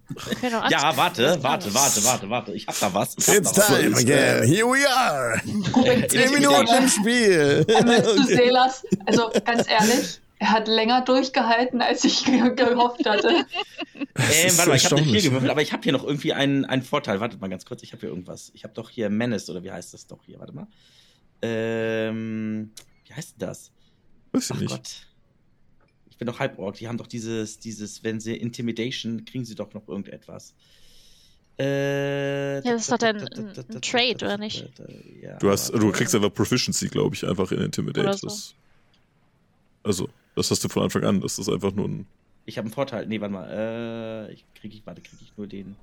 Ja, 0.70 0.96
warte, 0.96 1.40
warte, 1.42 1.74
warte, 1.74 2.04
warte, 2.04 2.30
warte. 2.30 2.54
Ich 2.54 2.68
hab 2.68 2.80
da 2.80 2.94
was. 2.94 3.16
Hab 3.16 3.36
It's 3.36 3.54
da 3.54 3.62
was. 3.62 3.68
time 3.68 3.96
again. 3.98 4.44
Here 4.48 4.66
we 4.66 4.88
are. 4.88 5.33
Zehn 6.08 6.34
Minuten 6.34 6.74
im 6.78 6.88
Spiel. 6.88 7.66
Einmal 7.76 8.04
zu 8.04 8.24
Selas. 8.24 8.86
Also 9.06 9.30
ganz 9.46 9.68
ehrlich, 9.70 10.20
er 10.40 10.52
hat 10.52 10.68
länger 10.68 11.02
durchgehalten, 11.02 11.82
als 11.82 12.04
ich 12.04 12.26
ge 12.26 12.54
gehofft 12.56 13.06
hatte. 13.06 13.46
Ähm, 13.96 14.06
ist 14.16 14.58
warte 14.58 14.72
mal, 14.72 14.76
ich 14.76 14.86
habe 14.86 14.96
nicht 14.96 15.06
hier 15.06 15.16
erstaunlich. 15.16 15.24
gewürfelt, 15.24 15.52
aber 15.52 15.62
ich 15.62 15.72
habe 15.72 15.84
hier 15.84 15.94
noch 15.94 16.04
irgendwie 16.04 16.34
einen, 16.34 16.66
einen 16.66 16.82
Vorteil. 16.82 17.20
Wartet 17.20 17.40
mal 17.40 17.48
ganz 17.48 17.66
kurz, 17.66 17.82
ich 17.82 17.94
habe 17.94 18.02
hier 18.02 18.10
irgendwas. 18.10 18.52
Ich 18.54 18.64
habe 18.64 18.74
doch 18.74 18.90
hier 18.90 19.10
Menace, 19.10 19.50
oder 19.50 19.64
wie 19.64 19.72
heißt 19.72 19.94
das 19.94 20.06
doch 20.08 20.24
hier? 20.26 20.40
Warte 20.40 20.54
mal. 20.54 20.68
Ähm, 21.42 22.72
wie 23.06 23.14
heißt 23.14 23.40
denn 23.40 23.48
das? 23.48 23.72
Weiß 24.34 24.50
ich 24.50 24.52
Ach 24.56 24.60
nicht. 24.60 24.70
Gott. 24.70 25.08
Ich 26.10 26.18
bin 26.18 26.28
doch 26.28 26.40
Halborg. 26.40 26.76
Die 26.76 26.88
haben 26.88 26.98
doch 26.98 27.08
dieses, 27.08 27.60
dieses, 27.60 28.04
wenn 28.04 28.20
sie 28.20 28.36
Intimidation, 28.36 29.26
kriegen 29.26 29.46
sie 29.46 29.56
doch 29.56 29.74
noch 29.74 29.88
irgendetwas. 29.88 30.54
Äh, 31.60 32.56
Ja, 32.66 32.74
das 32.74 32.82
ist 32.84 32.92
doch 32.92 32.98
dann 32.98 33.18
ein- 33.18 33.48
ein 33.70 33.82
Trade, 33.82 34.26
oder 34.26 34.38
nicht? 34.38 34.66
Ja, 35.22 35.38
Du 35.38 35.50
hast, 35.52 35.70
du 35.70 35.92
kriegst 35.92 36.16
einfach 36.16 36.34
Proficiency, 36.34 36.88
glaube 36.88 37.16
ich, 37.16 37.26
einfach 37.28 37.52
in 37.52 37.60
Intimidate. 37.62 38.18
So. 38.18 38.28
Das, 38.28 38.56
also, 39.84 40.10
das 40.36 40.50
hast 40.50 40.64
du 40.64 40.70
von 40.70 40.84
Anfang 40.84 41.04
an. 41.04 41.22
Das 41.22 41.38
ist 41.38 41.50
einfach 41.50 41.72
nur 41.74 41.88
ein. 41.88 42.08
Ich 42.46 42.58
habe 42.58 42.66
einen 42.66 42.74
Vorteil. 42.74 43.06
Nee, 43.08 43.22
warte 43.22 43.34
mal. 43.34 43.50
Äh, 44.30 44.34
ich 44.34 44.46
kriege 44.56 44.76
ich, 44.76 44.86
warte, 44.86 45.02
kriege 45.02 45.22
ich 45.24 45.32
nur 45.38 45.46
den. 45.48 45.76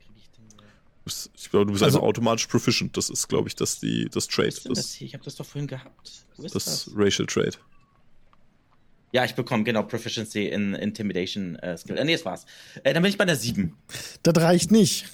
Krieg 0.00 0.12
ich 0.18 0.28
den 0.30 1.30
Ich 1.34 1.50
glaube, 1.50 1.66
du 1.66 1.72
bist 1.72 1.82
Also- 1.82 1.98
einfach 1.98 2.08
automatisch 2.08 2.46
proficient. 2.46 2.96
Das 2.96 3.08
ist, 3.10 3.26
glaube 3.28 3.48
ich, 3.48 3.56
das, 3.56 3.80
die, 3.80 4.08
das 4.12 4.28
Trade. 4.28 4.48
das 4.50 4.62
Das, 4.64 4.92
hier? 4.92 5.06
Ich 5.06 5.14
habe 5.14 5.24
das 5.24 5.36
doch 5.36 5.46
vorhin 5.46 5.66
gehabt. 5.66 6.12
Wo 6.36 6.42
ist 6.44 6.54
das 6.54 6.64
das? 6.64 6.90
Racial 6.94 7.26
Trade. 7.26 7.52
Ja, 9.16 9.24
ich 9.24 9.34
bekomme 9.34 9.64
genau 9.64 9.82
Proficiency 9.82 10.48
in 10.48 10.74
Intimidation 10.74 11.56
äh, 11.60 11.78
Skill. 11.78 11.96
Äh, 11.96 12.04
nee, 12.04 12.12
das 12.12 12.26
war's. 12.26 12.44
Äh, 12.84 12.92
dann 12.92 13.02
bin 13.02 13.08
ich 13.08 13.16
bei 13.16 13.24
der 13.24 13.36
7. 13.36 13.74
Das 14.22 14.36
reicht 14.36 14.70
nicht. 14.70 15.06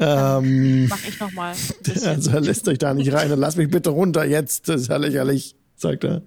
Ähm, 0.00 0.88
Mach 0.88 0.98
ich 1.06 1.20
nochmal. 1.20 1.54
also 2.04 2.32
er 2.32 2.40
lässt 2.40 2.66
euch 2.66 2.78
da 2.78 2.92
nicht 2.92 3.12
rein. 3.12 3.28
Dann 3.28 3.38
Lass 3.38 3.54
mich 3.54 3.70
bitte 3.70 3.90
runter 3.90 4.24
jetzt. 4.24 4.68
Das 4.68 4.80
ist 4.80 4.88
ja 4.88 4.96
lächerlich, 4.96 5.54
sagt 5.76 6.02
er. 6.02 6.22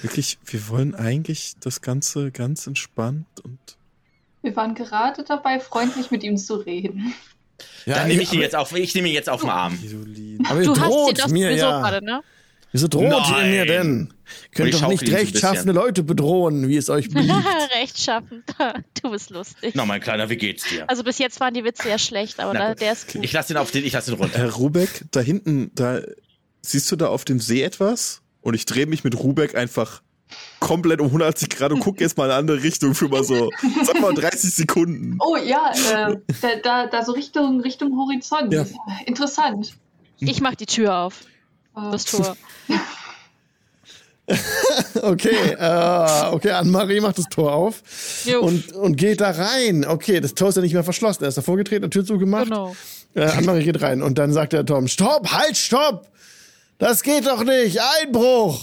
Wirklich, 0.00 0.36
wir 0.46 0.68
wollen 0.68 0.96
eigentlich 0.96 1.52
das 1.60 1.80
Ganze 1.80 2.32
ganz 2.32 2.66
entspannt 2.66 3.28
und. 3.44 3.60
Wir 4.42 4.56
waren 4.56 4.74
gerade 4.74 5.22
dabei, 5.22 5.60
freundlich 5.60 6.10
mit 6.10 6.24
ihm 6.24 6.38
zu 6.38 6.56
reden. 6.56 7.14
dann 7.86 8.08
nehme 8.08 8.22
ich 8.22 8.32
ihn 8.32 8.40
jetzt 8.40 8.56
auf, 8.56 8.76
ich 8.76 8.96
nehme 8.96 9.06
ihn 9.06 9.14
jetzt 9.14 9.28
auf 9.28 9.42
den 9.42 9.50
Arm. 9.50 9.78
Aber 10.48 10.58
ihr 10.58 10.64
Du 10.64 10.70
hast 10.72 10.78
sie 10.78 10.88
droht 10.88 11.20
doch 11.20 11.28
mir 11.28 11.54
ja. 11.54 11.78
gerade, 11.78 12.04
ne? 12.04 12.20
Wieso 12.72 12.88
droht 12.88 13.28
ihr 13.28 13.44
mir 13.44 13.64
denn? 13.64 14.12
Könnt 14.54 14.74
doch 14.74 14.88
nicht 14.88 15.10
rechtschaffene 15.10 15.72
Leute 15.72 16.02
bedrohen, 16.02 16.68
wie 16.68 16.76
es 16.76 16.88
euch 16.90 17.08
beliebt. 17.14 17.34
Rechtschaffen. 17.74 18.44
Du 19.02 19.10
bist 19.10 19.30
lustig. 19.30 19.72
Na, 19.74 19.84
mein 19.84 20.00
Kleiner, 20.00 20.28
wie 20.30 20.36
geht's 20.36 20.68
dir? 20.68 20.88
Also 20.88 21.02
bis 21.02 21.18
jetzt 21.18 21.40
waren 21.40 21.54
die 21.54 21.64
Witze 21.64 21.88
ja 21.88 21.98
schlecht, 21.98 22.38
aber 22.38 22.52
Na 22.54 22.68
da, 22.68 22.74
der 22.76 22.92
ist 22.92 23.12
gut. 23.12 23.24
Ich 23.24 23.32
lasse 23.32 23.52
ihn 23.52 23.56
auf 23.56 23.70
den, 23.72 23.84
ich 23.84 23.92
lasse 23.92 24.12
ihn 24.12 24.16
runter. 24.16 24.38
Herr 24.38 24.52
Rubeck, 24.52 25.04
da 25.10 25.18
hinten, 25.20 25.72
da 25.74 26.00
siehst 26.60 26.90
du 26.92 26.96
da 26.96 27.08
auf 27.08 27.24
dem 27.24 27.40
See 27.40 27.62
etwas? 27.62 28.22
Und 28.42 28.54
ich 28.54 28.64
drehe 28.66 28.86
mich 28.86 29.02
mit 29.02 29.18
Rubeck 29.18 29.56
einfach 29.56 30.02
komplett 30.60 31.00
um 31.00 31.06
180 31.08 31.50
Grad 31.50 31.72
und 31.72 31.80
gucke 31.80 32.00
jetzt 32.02 32.16
mal 32.16 32.24
in 32.26 32.30
eine 32.30 32.38
andere 32.38 32.62
Richtung 32.62 32.94
für 32.94 33.08
mal 33.08 33.24
so, 33.24 33.50
sag 33.84 34.00
mal 34.00 34.14
30 34.14 34.50
Sekunden. 34.54 35.18
Oh 35.20 35.36
ja, 35.36 35.72
äh, 35.72 36.16
da, 36.40 36.56
da, 36.62 36.86
da 36.86 37.04
so 37.04 37.12
Richtung, 37.12 37.60
Richtung 37.60 37.96
Horizont. 37.98 38.52
Ja. 38.52 38.64
Interessant. 39.06 39.74
Ich 40.20 40.40
mach 40.40 40.54
die 40.54 40.66
Tür 40.66 40.94
auf. 40.96 41.22
Äh, 41.76 41.90
Das 41.90 42.04
Tor. 42.04 42.36
Okay, 45.02 45.56
äh, 45.58 46.26
okay, 46.30 46.50
Anne-Marie 46.50 47.00
macht 47.00 47.18
das 47.18 47.24
Tor 47.28 47.52
auf 47.52 47.82
Jo. 48.24 48.40
und, 48.40 48.72
und 48.72 48.96
geht 48.96 49.20
da 49.20 49.30
rein. 49.30 49.84
Okay, 49.84 50.20
das 50.20 50.34
Tor 50.34 50.50
ist 50.50 50.56
ja 50.56 50.62
nicht 50.62 50.74
mehr 50.74 50.84
verschlossen. 50.84 51.24
Er 51.24 51.28
ist 51.28 51.38
davor 51.38 51.56
getreten, 51.56 51.90
Tür 51.90 52.04
zugemacht. 52.04 52.44
Genau. 52.44 52.76
Äh, 53.14 53.24
Anne-Marie 53.24 53.64
geht 53.64 53.82
rein 53.82 54.02
und 54.02 54.18
dann 54.18 54.32
sagt 54.32 54.52
der 54.52 54.64
Tom, 54.64 54.86
stopp, 54.88 55.32
halt, 55.32 55.56
stopp! 55.56 56.08
Das 56.78 57.02
geht 57.02 57.26
doch 57.26 57.42
nicht, 57.42 57.80
Einbruch! 58.00 58.60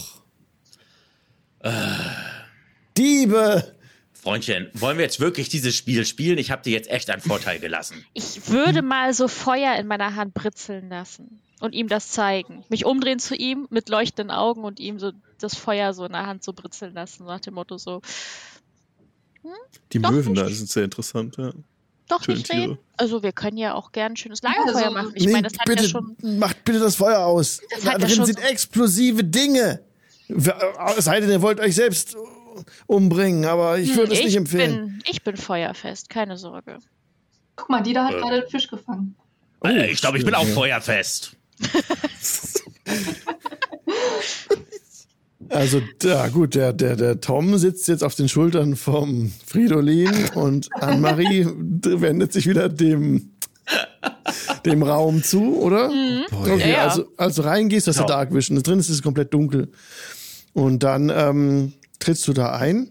Diebe! 2.97 3.75
Freundchen, 4.13 4.69
wollen 4.73 4.97
wir 4.97 5.05
jetzt 5.05 5.19
wirklich 5.19 5.49
dieses 5.49 5.75
Spiel 5.75 6.05
spielen? 6.05 6.37
Ich 6.37 6.51
habe 6.51 6.61
dir 6.61 6.73
jetzt 6.73 6.89
echt 6.89 7.09
einen 7.09 7.21
Vorteil 7.21 7.59
gelassen. 7.59 8.05
Ich 8.13 8.49
würde 8.49 8.81
mal 8.81 9.13
so 9.13 9.27
Feuer 9.27 9.75
in 9.77 9.87
meiner 9.87 10.15
Hand 10.15 10.33
britzeln 10.33 10.89
lassen 10.89 11.39
und 11.61 11.73
ihm 11.73 11.87
das 11.87 12.09
zeigen. 12.09 12.65
Mich 12.69 12.85
umdrehen 12.85 13.19
zu 13.19 13.35
ihm 13.35 13.67
mit 13.69 13.87
leuchtenden 13.87 14.29
Augen 14.31 14.63
und 14.65 14.79
ihm 14.79 14.99
so 14.99 15.11
das 15.43 15.55
Feuer 15.55 15.93
so 15.93 16.05
in 16.05 16.11
der 16.13 16.25
Hand 16.27 16.43
so 16.43 16.53
britzeln 16.53 16.93
lassen, 16.93 17.25
nach 17.25 17.39
dem 17.39 17.53
Motto 17.55 17.77
so, 17.77 18.01
Die 19.93 19.99
Doch 19.99 20.11
Möwen 20.11 20.33
nicht. 20.33 20.43
da 20.45 20.49
sind 20.49 20.69
sehr 20.69 20.83
interessant, 20.83 21.37
ja. 21.37 21.51
doch 22.07 22.23
Schöne 22.23 22.37
nicht 22.39 22.51
reden. 22.51 22.61
Tiere. 22.73 22.77
Also 22.97 23.23
wir 23.23 23.31
können 23.31 23.57
ja 23.57 23.73
auch 23.73 23.91
gern 23.91 24.13
ein 24.13 24.17
schönes 24.17 24.41
Lagerfeuer 24.41 24.75
Also, 24.75 24.91
machen. 24.91 25.11
Ich 25.15 25.25
Nee, 25.25 25.31
meine, 25.33 25.47
das 25.47 25.57
hat 25.57 25.65
bitte, 25.65 25.83
ja 25.83 25.89
schon. 25.89 26.15
macht 26.39 26.63
bitte 26.65 26.79
das 26.79 26.95
Feuer 26.97 27.19
aus. 27.25 27.61
Das 27.71 27.81
Da 27.83 27.97
drin 27.97 28.25
sind 28.25 28.39
so- 28.39 28.45
explosive 28.45 29.23
Dinge. 29.23 29.81
Es 30.27 31.05
sei 31.05 31.19
denn, 31.21 31.29
ihr 31.31 31.41
wollt 31.41 31.59
euch 31.59 31.73
selbst 31.75 32.15
umbringen, 32.87 33.45
aber 33.45 33.77
ich 33.79 33.95
würde 33.95 34.11
es 34.11 34.19
Hm, 34.19 34.25
nicht 34.25 34.33
ich 34.33 34.35
empfehlen. 34.37 34.87
Bin, 34.87 35.03
ich 35.09 35.23
bin 35.23 35.37
feuerfest, 35.37 36.09
keine 36.09 36.37
Sorge. 36.37 36.79
Guck 37.55 37.69
mal, 37.69 37.81
die 37.81 37.93
da 37.93 38.05
hat 38.05 38.13
Äh. 38.15 38.17
gerade 38.19 38.33
einen 38.41 38.47
Fisch 38.49 38.67
gefangen. 38.67 39.15
Äh, 39.63 39.89
ich 39.91 40.01
glaube, 40.01 40.17
ich 40.17 40.25
bin 40.25 40.35
auch 40.35 40.45
feuerfest. 40.47 41.35
Also, 45.49 45.81
ja, 46.03 46.27
gut, 46.27 46.55
der, 46.55 46.73
der, 46.73 46.95
der 46.95 47.21
Tom 47.21 47.57
sitzt 47.57 47.87
jetzt 47.87 48.03
auf 48.03 48.15
den 48.15 48.29
Schultern 48.29 48.75
vom 48.75 49.31
Fridolin 49.45 50.11
und 50.35 50.69
Anne-Marie 50.73 51.45
wendet 51.83 52.33
sich 52.33 52.47
wieder 52.47 52.69
dem, 52.69 53.31
dem 54.65 54.83
Raum 54.83 55.23
zu, 55.23 55.57
oder? 55.59 55.89
Okay, 55.89 56.53
Mhm. 56.53 56.59
Ja, 56.59 56.67
ja. 56.67 56.83
also 56.87 57.05
als 57.17 57.35
du 57.35 57.41
reingehst, 57.43 57.87
hast 57.87 57.97
du 57.97 58.03
Ja. 58.03 58.07
Dark 58.07 58.33
Vision. 58.33 58.61
Drin 58.61 58.79
ist 58.79 58.89
es 58.89 59.01
komplett 59.01 59.33
dunkel. 59.33 59.71
Und 60.53 60.83
dann 60.83 61.11
ähm, 61.13 61.73
trittst 61.99 62.27
du 62.27 62.33
da 62.33 62.55
ein. 62.55 62.89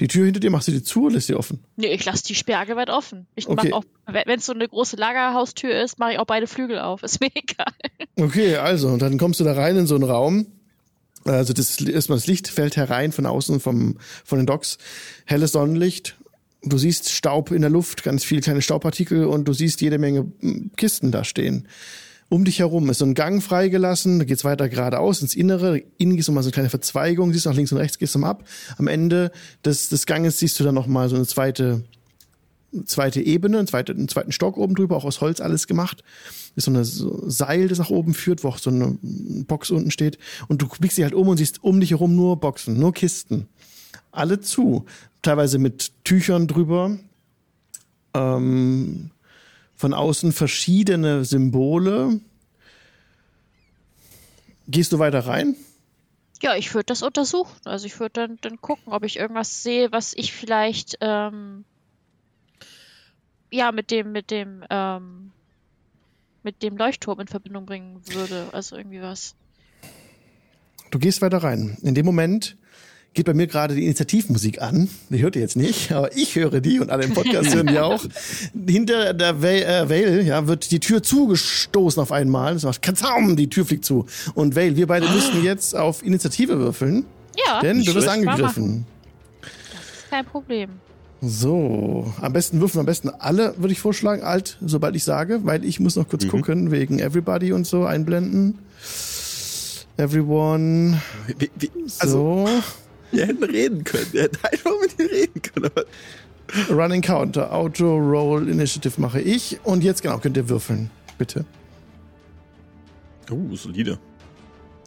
Die 0.00 0.08
Tür 0.08 0.24
hinter 0.24 0.40
dir 0.40 0.50
machst 0.50 0.66
du 0.66 0.72
dir 0.72 0.82
zu 0.82 1.04
oder 1.04 1.14
lässt 1.14 1.28
sie 1.28 1.36
offen? 1.36 1.62
Nee, 1.76 1.94
ich 1.94 2.04
lasse 2.04 2.24
die 2.24 2.34
Sperge 2.34 2.74
weit 2.74 2.90
offen. 2.90 3.26
Ich 3.36 3.48
Okay. 3.48 3.68
mach 3.70 3.78
auch, 3.78 3.84
wenn 4.12 4.38
es 4.38 4.46
so 4.46 4.52
eine 4.52 4.68
große 4.68 4.96
Lagerhaustür 4.96 5.70
ist, 5.82 6.00
mache 6.00 6.14
ich 6.14 6.18
auch 6.18 6.24
beide 6.26 6.46
Flügel 6.48 6.80
auf. 6.80 7.02
Ist 7.04 7.20
mir 7.20 7.28
egal. 7.34 7.72
Okay, 8.16 8.56
also, 8.56 8.88
und 8.88 9.00
dann 9.02 9.18
kommst 9.18 9.38
du 9.38 9.44
da 9.44 9.52
rein 9.52 9.76
in 9.76 9.86
so 9.86 9.94
einen 9.94 10.02
Raum. 10.04 10.46
Also 11.24 11.52
das 11.52 11.80
erstmal 11.80 12.18
das 12.18 12.26
Licht 12.26 12.48
fällt 12.48 12.76
herein 12.76 13.12
von 13.12 13.26
außen 13.26 13.60
vom 13.60 13.96
von 14.24 14.38
den 14.38 14.46
Docks, 14.46 14.78
helles 15.24 15.52
Sonnenlicht. 15.52 16.16
Du 16.62 16.78
siehst 16.78 17.10
Staub 17.10 17.50
in 17.50 17.60
der 17.60 17.70
Luft, 17.70 18.04
ganz 18.04 18.24
viele 18.24 18.40
kleine 18.40 18.62
Staubpartikel 18.62 19.26
und 19.26 19.46
du 19.46 19.52
siehst 19.52 19.80
jede 19.80 19.98
Menge 19.98 20.22
mm, 20.22 20.72
Kisten 20.76 21.12
da 21.12 21.24
stehen. 21.24 21.68
Um 22.30 22.44
dich 22.44 22.58
herum 22.58 22.88
ist 22.88 22.98
so 22.98 23.04
ein 23.04 23.14
Gang 23.14 23.42
freigelassen, 23.42 24.18
da 24.18 24.24
geht's 24.24 24.44
weiter 24.44 24.68
geradeaus 24.68 25.20
ins 25.20 25.34
Innere. 25.34 25.82
Innen 25.98 26.16
ist 26.16 26.26
nochmal 26.26 26.42
so 26.42 26.48
eine 26.48 26.54
kleine 26.54 26.70
Verzweigung, 26.70 27.32
siehst 27.32 27.46
nach 27.46 27.54
links 27.54 27.70
und 27.70 27.78
rechts, 27.78 27.98
gehst 27.98 28.14
du 28.14 28.18
mal 28.18 28.30
ab. 28.30 28.44
Am 28.78 28.88
Ende 28.88 29.30
des, 29.64 29.90
des 29.90 30.06
Ganges 30.06 30.38
siehst 30.38 30.58
du 30.58 30.64
dann 30.64 30.74
nochmal 30.74 31.08
so 31.08 31.16
eine 31.16 31.26
zweite 31.26 31.84
zweite 32.84 33.20
Ebene, 33.20 33.58
einen 33.58 33.66
zweiten, 33.66 33.92
einen 33.92 34.08
zweiten 34.08 34.32
Stock 34.32 34.56
oben 34.56 34.74
drüber, 34.74 34.96
auch 34.96 35.04
aus 35.04 35.20
Holz 35.20 35.40
alles 35.40 35.66
gemacht. 35.66 36.02
Ist 36.56 36.64
so 36.64 36.70
ein 36.70 36.84
Seil, 37.30 37.68
das 37.68 37.78
nach 37.78 37.90
oben 37.90 38.14
führt, 38.14 38.44
wo 38.44 38.48
auch 38.48 38.58
so 38.58 38.70
eine 38.70 38.98
Box 39.02 39.70
unten 39.70 39.90
steht. 39.90 40.18
Und 40.48 40.62
du 40.62 40.68
blickst 40.68 40.98
dich 40.98 41.04
halt 41.04 41.14
um 41.14 41.28
und 41.28 41.36
siehst 41.36 41.62
um 41.62 41.80
dich 41.80 41.90
herum 41.90 42.14
nur 42.16 42.38
Boxen, 42.38 42.78
nur 42.78 42.92
Kisten. 42.92 43.48
Alle 44.12 44.40
zu. 44.40 44.84
Teilweise 45.22 45.58
mit 45.58 45.92
Tüchern 46.04 46.46
drüber. 46.46 46.98
Ähm, 48.14 49.10
von 49.74 49.94
außen 49.94 50.32
verschiedene 50.32 51.24
Symbole. 51.24 52.20
Gehst 54.68 54.92
du 54.92 54.98
weiter 54.98 55.26
rein? 55.26 55.56
Ja, 56.42 56.56
ich 56.56 56.74
würde 56.74 56.86
das 56.86 57.02
untersuchen. 57.02 57.54
Also 57.64 57.86
ich 57.86 57.98
würde 58.00 58.12
dann, 58.12 58.38
dann 58.40 58.60
gucken, 58.60 58.92
ob 58.92 59.04
ich 59.04 59.18
irgendwas 59.18 59.62
sehe, 59.62 59.92
was 59.92 60.12
ich 60.14 60.32
vielleicht 60.32 60.98
ähm, 61.00 61.64
ja 63.54 63.72
mit 63.72 63.90
dem, 63.90 64.12
mit 64.12 64.30
dem, 64.30 64.64
ähm, 64.68 65.30
mit 66.42 66.62
dem 66.62 66.76
Leuchtturm 66.76 67.20
in 67.20 67.28
Verbindung 67.28 67.66
bringen 67.66 68.00
würde. 68.06 68.48
Also 68.52 68.76
irgendwie 68.76 69.00
was. 69.00 69.34
Du 70.90 70.98
gehst 70.98 71.22
weiter 71.22 71.38
rein. 71.38 71.78
In 71.82 71.94
dem 71.94 72.04
Moment 72.04 72.56
geht 73.14 73.26
bei 73.26 73.34
mir 73.34 73.46
gerade 73.46 73.74
die 73.74 73.84
Initiativmusik 73.84 74.60
an. 74.60 74.88
Die 75.08 75.22
hört 75.22 75.36
ihr 75.36 75.42
jetzt 75.42 75.56
nicht, 75.56 75.92
aber 75.92 76.14
ich 76.16 76.34
höre 76.34 76.60
die 76.60 76.80
und 76.80 76.90
alle 76.90 77.04
im 77.04 77.14
Podcast 77.14 77.54
hören 77.54 77.68
die 77.68 77.78
auch. 77.78 78.04
Hinter 78.68 79.14
der 79.14 79.40
Vale, 79.40 79.64
äh, 79.64 79.88
Vale 79.88 80.22
ja, 80.22 80.46
wird 80.46 80.70
die 80.70 80.80
Tür 80.80 81.02
zugestoßen 81.02 82.02
auf 82.02 82.12
einmal. 82.12 82.54
Das 82.54 82.64
macht 82.64 82.82
Kazam, 82.82 83.36
die 83.36 83.48
Tür 83.48 83.64
fliegt 83.64 83.84
zu. 83.84 84.06
Und 84.34 84.56
Vale, 84.56 84.76
wir 84.76 84.88
beide 84.88 85.08
müssen 85.08 85.42
jetzt 85.44 85.76
auf 85.76 86.04
Initiative 86.04 86.58
würfeln. 86.58 87.06
Ja, 87.46 87.60
Denn 87.60 87.82
du 87.84 87.94
wirst 87.94 88.08
angegriffen. 88.08 88.86
das 89.40 89.50
ist 89.82 90.10
kein 90.10 90.24
Problem. 90.24 90.70
So, 91.20 92.12
am 92.20 92.32
besten 92.34 92.60
würfeln 92.60 92.76
wir 92.76 92.80
am 92.80 92.86
besten 92.86 93.08
alle, 93.08 93.54
würde 93.56 93.72
ich 93.72 93.80
vorschlagen, 93.80 94.22
alt, 94.22 94.58
sobald 94.64 94.94
ich 94.94 95.04
sage, 95.04 95.40
weil 95.44 95.64
ich 95.64 95.80
muss 95.80 95.96
noch 95.96 96.08
kurz 96.08 96.24
Mhm. 96.24 96.28
gucken, 96.28 96.70
wegen 96.70 96.98
Everybody 96.98 97.52
und 97.52 97.66
so 97.66 97.84
einblenden. 97.86 98.58
Everyone, 99.96 101.00
Wie, 101.38 101.50
wie, 101.56 101.70
also, 102.00 102.46
so. 102.46 102.48
wir 103.12 103.26
hätten 103.26 103.44
reden 103.44 103.84
können. 103.84 104.06
Wir 104.12 104.22
hätten 104.24 104.38
einfach 104.44 104.72
mit 104.82 104.98
dir 104.98 105.10
reden 105.10 105.40
können. 105.40 105.66
Aber 105.66 105.84
Running 106.82 107.00
Counter, 107.00 107.52
Auto 107.52 107.96
Roll 107.96 108.48
Initiative 108.48 109.00
mache 109.00 109.20
ich. 109.20 109.58
Und 109.64 109.82
jetzt 109.84 110.02
genau, 110.02 110.18
könnt 110.18 110.36
ihr 110.36 110.48
würfeln, 110.48 110.90
bitte. 111.16 111.44
oh, 113.30 113.54
solide. 113.54 113.98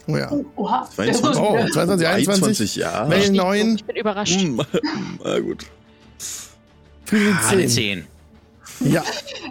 Oh 0.06 0.16
ja. 0.16 0.30
Oh, 0.30 0.44
oha. 0.56 0.88
22. 0.94 1.42
Oh, 1.42 1.56
22, 1.72 2.06
21. 2.06 2.06
21, 2.06 2.76
ja. 2.76 3.10
Ich- 3.12 3.30
9, 3.32 3.76
Ich 3.76 3.84
bin 3.84 3.96
überrascht. 3.96 4.40
Hm, 4.40 4.60
Na 5.24 5.38
gut. 5.40 5.66
Friedrich 7.04 7.34
Ah, 7.42 7.48
eine 7.48 7.66
10. 7.66 8.06
10. 8.80 8.92
Ja, 8.92 9.02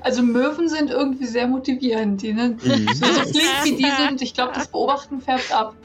Also 0.01 0.21
Möwen 0.23 0.69
sind 0.69 0.89
irgendwie 0.89 1.25
sehr 1.25 1.47
motivierend. 1.47 2.21
Die, 2.21 2.33
ne? 2.33 2.49
Mhm. 2.63 2.87
So, 2.93 3.05
flink 3.05 3.35
wie 3.65 3.75
die 3.75 3.91
sind, 4.07 4.21
ich 4.21 4.33
glaube, 4.33 4.53
das 4.55 4.67
Beobachten 4.67 5.19
färbt 5.21 5.51
ab. 5.51 5.75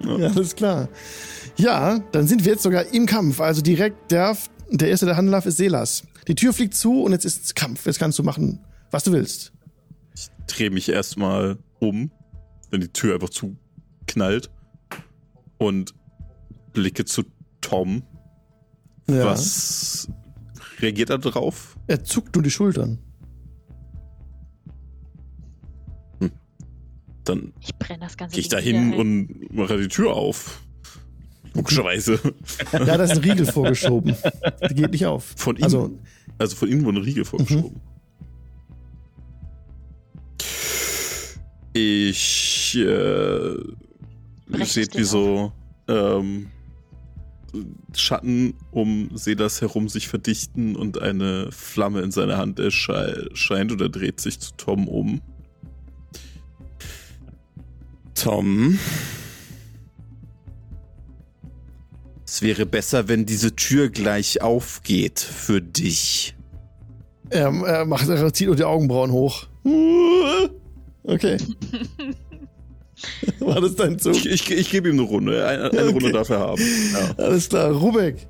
ja, 0.00 0.26
alles 0.28 0.54
klar. 0.56 0.88
Ja, 1.56 2.00
dann 2.12 2.26
sind 2.26 2.44
wir 2.44 2.52
jetzt 2.52 2.62
sogar 2.62 2.84
im 2.92 3.06
Kampf. 3.06 3.40
Also 3.40 3.62
direkt 3.62 4.10
der, 4.10 4.36
der 4.70 4.88
erste, 4.88 5.06
der 5.06 5.16
handeln 5.16 5.32
darf, 5.32 5.46
ist 5.46 5.56
Selas. 5.56 6.02
Die 6.28 6.34
Tür 6.34 6.52
fliegt 6.52 6.74
zu 6.74 7.02
und 7.02 7.12
jetzt 7.12 7.24
ist 7.24 7.54
Kampf. 7.54 7.86
Jetzt 7.86 7.98
kannst 7.98 8.18
du 8.18 8.22
machen, 8.22 8.60
was 8.90 9.04
du 9.04 9.12
willst. 9.12 9.52
Ich 10.14 10.28
drehe 10.46 10.70
mich 10.70 10.88
erstmal 10.88 11.56
um, 11.78 12.10
wenn 12.70 12.80
die 12.80 12.88
Tür 12.88 13.14
einfach 13.14 13.30
zuknallt 13.30 14.50
und 15.58 15.94
blicke 16.72 17.04
zu 17.04 17.22
Tom. 17.60 18.02
Ja. 19.08 19.26
Was 19.26 20.08
reagiert 20.82 21.10
er 21.10 21.18
drauf? 21.18 21.76
Er 21.86 22.04
zuckt 22.04 22.34
nur 22.34 22.42
die 22.42 22.50
Schultern. 22.50 22.98
Dann 27.24 27.52
Ich 27.60 27.74
brenne 27.76 28.00
das 28.00 28.16
ganze 28.16 28.34
gehe 28.34 28.40
ich 28.40 28.48
da 28.48 28.58
hin 28.58 28.94
und 28.94 29.54
mache 29.54 29.78
die 29.78 29.88
Tür 29.88 30.14
auf. 30.14 30.60
Logischerweise. 31.54 32.18
Ja, 32.72 32.84
da 32.84 33.04
ist 33.04 33.10
ein 33.12 33.18
Riegel 33.18 33.46
vorgeschoben. 33.46 34.16
Die 34.70 34.74
geht 34.74 34.90
nicht 34.90 35.06
auf. 35.06 35.34
Von 35.36 35.56
ihm. 35.56 35.64
Also, 35.64 35.98
Also 36.38 36.56
von 36.56 36.68
innen 36.68 36.84
wurde 36.84 36.98
ein 36.98 37.04
Riegel 37.04 37.24
vorgeschoben. 37.24 37.80
Ich 41.74 42.76
äh, 42.76 43.56
seht, 44.64 44.96
wie 44.96 45.04
so 45.04 45.52
ähm, 45.88 46.48
Schatten 47.94 48.54
um 48.70 49.10
Selas 49.14 49.60
herum 49.60 49.88
sich 49.88 50.08
verdichten 50.08 50.76
und 50.76 51.00
eine 51.00 51.50
Flamme 51.52 52.00
in 52.00 52.10
seiner 52.10 52.38
Hand 52.38 52.58
erscheint 52.58 53.72
oder 53.72 53.88
dreht 53.88 54.20
sich 54.20 54.40
zu 54.40 54.52
Tom 54.56 54.88
um. 54.88 55.20
Tom. 58.14 58.78
Es 62.26 62.40
wäre 62.40 62.64
besser, 62.64 63.08
wenn 63.08 63.26
diese 63.26 63.54
Tür 63.54 63.90
gleich 63.90 64.40
aufgeht 64.40 65.20
für 65.20 65.60
dich. 65.60 66.34
er, 67.28 67.52
er 67.52 67.84
macht, 67.84 68.08
er 68.08 68.32
zieht 68.32 68.46
nur 68.46 68.56
die 68.56 68.64
Augenbrauen 68.64 69.12
hoch. 69.12 69.48
Okay. 71.04 71.36
War 73.40 73.60
das 73.60 73.74
dein 73.76 73.98
Zug? 73.98 74.14
Ich, 74.14 74.26
ich, 74.28 74.50
ich 74.50 74.70
gebe 74.70 74.88
ihm 74.88 74.98
eine 74.98 75.08
Runde. 75.08 75.46
Eine, 75.46 75.64
eine 75.64 75.80
Okay. 75.80 75.90
Runde 75.92 76.12
darf 76.12 76.28
er 76.30 76.40
haben. 76.40 76.62
Ja. 76.92 77.24
Alles 77.24 77.48
klar. 77.48 77.70
Rubek. 77.72 78.26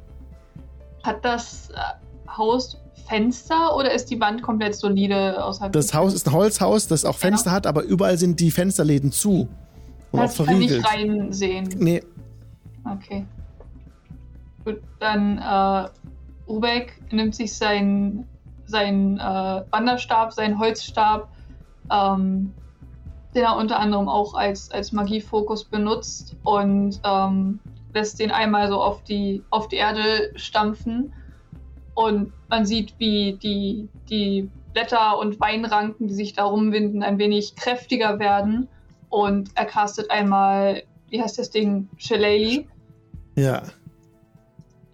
Hat 1.03 1.25
das 1.25 1.71
äh, 1.71 2.31
Haus 2.37 2.79
Fenster 3.09 3.77
oder 3.77 3.93
ist 3.93 4.07
die 4.11 4.21
Wand 4.21 4.43
komplett 4.43 4.75
solide 4.75 5.43
außerhalb? 5.45 5.73
Das 5.73 5.93
Haus 5.93 6.15
ist 6.15 6.29
ein 6.29 6.33
Holzhaus, 6.33 6.87
das 6.89 7.05
auch 7.05 7.17
Fenster 7.17 7.51
hat, 7.51 7.67
aber 7.67 7.83
überall 7.83 8.17
sind 8.17 8.39
die 8.41 8.51
Fensterläden 8.51 9.11
zu. 9.13 9.49
Und 10.13 10.21
auch 10.21 10.25
das 10.25 10.37
kann 10.37 10.59
nicht 10.59 10.71
verriegelt. 10.71 10.87
reinsehen. 10.87 11.69
Nee, 11.79 12.03
Okay. 12.85 13.25
Gut, 14.65 14.81
dann 14.99 15.39
äh, 15.39 15.89
Ubek 16.51 17.01
nimmt 17.13 17.35
sich 17.35 17.55
seinen 17.55 18.27
sein, 18.67 19.19
äh, 19.19 19.63
Wanderstab, 19.71 20.33
seinen 20.33 20.59
Holzstab, 20.59 21.29
ähm, 21.91 22.53
den 23.35 23.45
er 23.45 23.57
unter 23.57 23.79
anderem 23.79 24.09
auch 24.09 24.35
als, 24.35 24.71
als 24.71 24.93
Magiefokus 24.93 25.65
benutzt 25.65 26.37
und 26.43 27.01
ähm, 27.05 27.61
lässt 27.95 28.19
den 28.19 28.31
einmal 28.31 28.69
so 28.69 28.81
auf 28.81 29.03
die, 29.05 29.43
auf 29.51 29.69
die 29.69 29.77
Erde 29.77 30.33
stampfen. 30.37 31.13
Und 31.95 32.33
man 32.49 32.65
sieht, 32.65 32.95
wie 32.99 33.39
die, 33.43 33.89
die 34.09 34.51
Blätter 34.73 35.19
und 35.19 35.41
Weinranken, 35.41 36.09
die 36.09 36.15
sich 36.15 36.33
da 36.33 36.45
rumwinden, 36.45 37.03
ein 37.03 37.19
wenig 37.19 37.57
kräftiger 37.57 38.19
werden. 38.19 38.69
Und 39.09 39.51
er 39.55 39.67
castet 39.67 40.11
einmal, 40.11 40.83
wie 41.11 41.23
heißt 41.23 41.39
das 41.39 41.51
Ding, 41.51 41.89
Shillelagh 41.97 42.67
ja. 43.37 43.63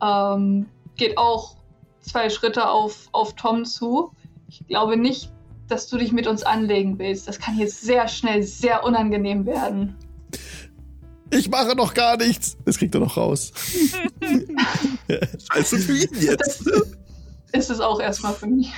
ähm, 0.02 0.66
geht 0.96 1.16
auch 1.16 1.56
zwei 2.00 2.30
Schritte 2.30 2.68
auf, 2.68 3.08
auf 3.12 3.34
Tom 3.34 3.64
zu. 3.64 4.12
Ich 4.48 4.66
glaube 4.66 4.96
nicht, 4.96 5.30
dass 5.68 5.86
du 5.86 5.98
dich 5.98 6.12
mit 6.12 6.26
uns 6.26 6.42
anlegen 6.42 6.98
willst. 6.98 7.28
Das 7.28 7.38
kann 7.38 7.58
jetzt 7.58 7.82
sehr 7.82 8.08
schnell 8.08 8.42
sehr 8.42 8.84
unangenehm 8.84 9.46
werden. 9.46 9.94
Ich 11.30 11.50
mache 11.50 11.76
noch 11.76 11.94
gar 11.94 12.16
nichts. 12.16 12.56
Das 12.64 12.78
kriegt 12.78 12.94
er 12.94 13.00
noch 13.00 13.16
raus. 13.16 13.52
Scheiße 15.52 15.78
für 15.78 15.92
ihn 15.92 16.20
jetzt. 16.20 16.70
Ist 17.52 17.70
es 17.70 17.80
auch 17.80 18.00
erstmal 18.00 18.34
für 18.34 18.46
mich. 18.46 18.72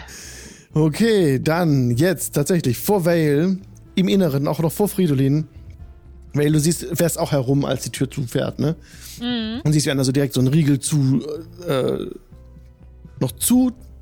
Okay, 0.73 1.41
dann 1.41 1.97
jetzt 1.97 2.35
tatsächlich 2.35 2.79
vor 2.79 3.05
Vale, 3.05 3.59
im 3.97 4.09
Inneren, 4.09 4.47
auch 4.47 4.61
noch 4.61 4.73
vor 4.73 4.89
Fridolin. 4.89 5.47
Vale, 6.33 6.53
du 6.53 6.61
siehst, 6.61 6.87
fährst 6.95 7.19
auch 7.19 7.33
herum, 7.33 7.65
als 7.65 7.83
die 7.83 7.91
Tür 7.91 8.11
zufährt, 8.11 8.61
ne? 8.61 8.77
Mhm. 9.21 9.61
Und 9.65 9.73
siehst, 9.73 9.87
wie 9.87 9.91
einer 9.91 10.05
so 10.05 10.13
direkt 10.13 10.35
so 10.35 10.41
einen 10.41 10.49
Riegel 10.49 10.79
zu, 10.79 11.23
äh, 11.67 12.07
noch 13.19 13.33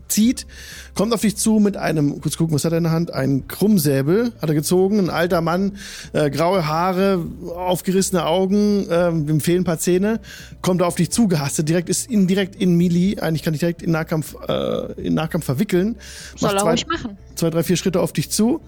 zuzieht, 0.09 0.47
kommt 0.94 1.12
auf 1.12 1.21
dich 1.21 1.37
zu 1.37 1.59
mit 1.59 1.77
einem, 1.77 2.21
kurz 2.21 2.37
gucken, 2.37 2.55
was 2.55 2.64
hat 2.64 2.73
er 2.73 2.79
in 2.79 2.85
der 2.85 2.92
Hand? 2.92 3.12
Ein 3.12 3.47
Krummsäbel 3.47 4.33
hat 4.40 4.49
er 4.49 4.55
gezogen, 4.55 4.99
ein 4.99 5.11
alter 5.11 5.40
Mann, 5.40 5.77
äh, 6.12 6.31
graue 6.31 6.66
Haare, 6.66 7.25
aufgerissene 7.55 8.25
Augen, 8.25 8.87
ähm, 8.90 9.29
ihm 9.29 9.40
fehlen 9.40 9.61
ein 9.61 9.64
paar 9.64 9.79
Zähne, 9.79 10.21
kommt 10.62 10.83
auf 10.83 10.97
dich 10.97 11.11
zugehastet, 11.11 11.68
direkt 11.68 11.88
ist 11.88 12.11
in, 12.11 12.27
direkt 12.27 12.57
in 12.57 12.77
Melee, 12.77 13.18
eigentlich 13.18 13.42
kann 13.42 13.55
ich 13.55 13.61
direkt 13.61 13.83
in 13.83 13.92
Nahkampf, 13.92 14.35
äh, 14.49 14.92
in 15.01 15.14
Nahkampf 15.14 15.44
verwickeln. 15.44 15.97
Soll 16.37 16.55
er 16.55 16.61
zwei, 16.61 16.71
ruhig 16.71 16.87
machen. 16.87 17.18
zwei, 17.35 17.51
drei, 17.51 17.62
vier 17.62 17.77
Schritte 17.77 18.01
auf 18.01 18.12
dich 18.12 18.31
zu 18.31 18.61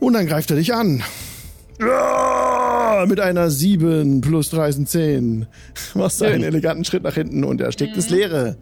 und 0.00 0.14
dann 0.14 0.26
greift 0.26 0.50
er 0.50 0.56
dich 0.56 0.74
an. 0.74 1.02
Ja, 1.80 3.04
mit 3.08 3.18
einer 3.18 3.50
7 3.50 4.20
plus 4.20 4.50
3 4.50 4.72
sind 4.72 4.88
10. 4.88 5.46
Machst 5.94 6.20
du 6.20 6.26
einen 6.26 6.44
eleganten 6.44 6.84
Schritt 6.84 7.02
nach 7.02 7.14
hinten 7.14 7.42
und 7.44 7.60
er 7.60 7.72
steckt 7.72 7.96
ins 7.96 8.10
Leere. 8.10 8.56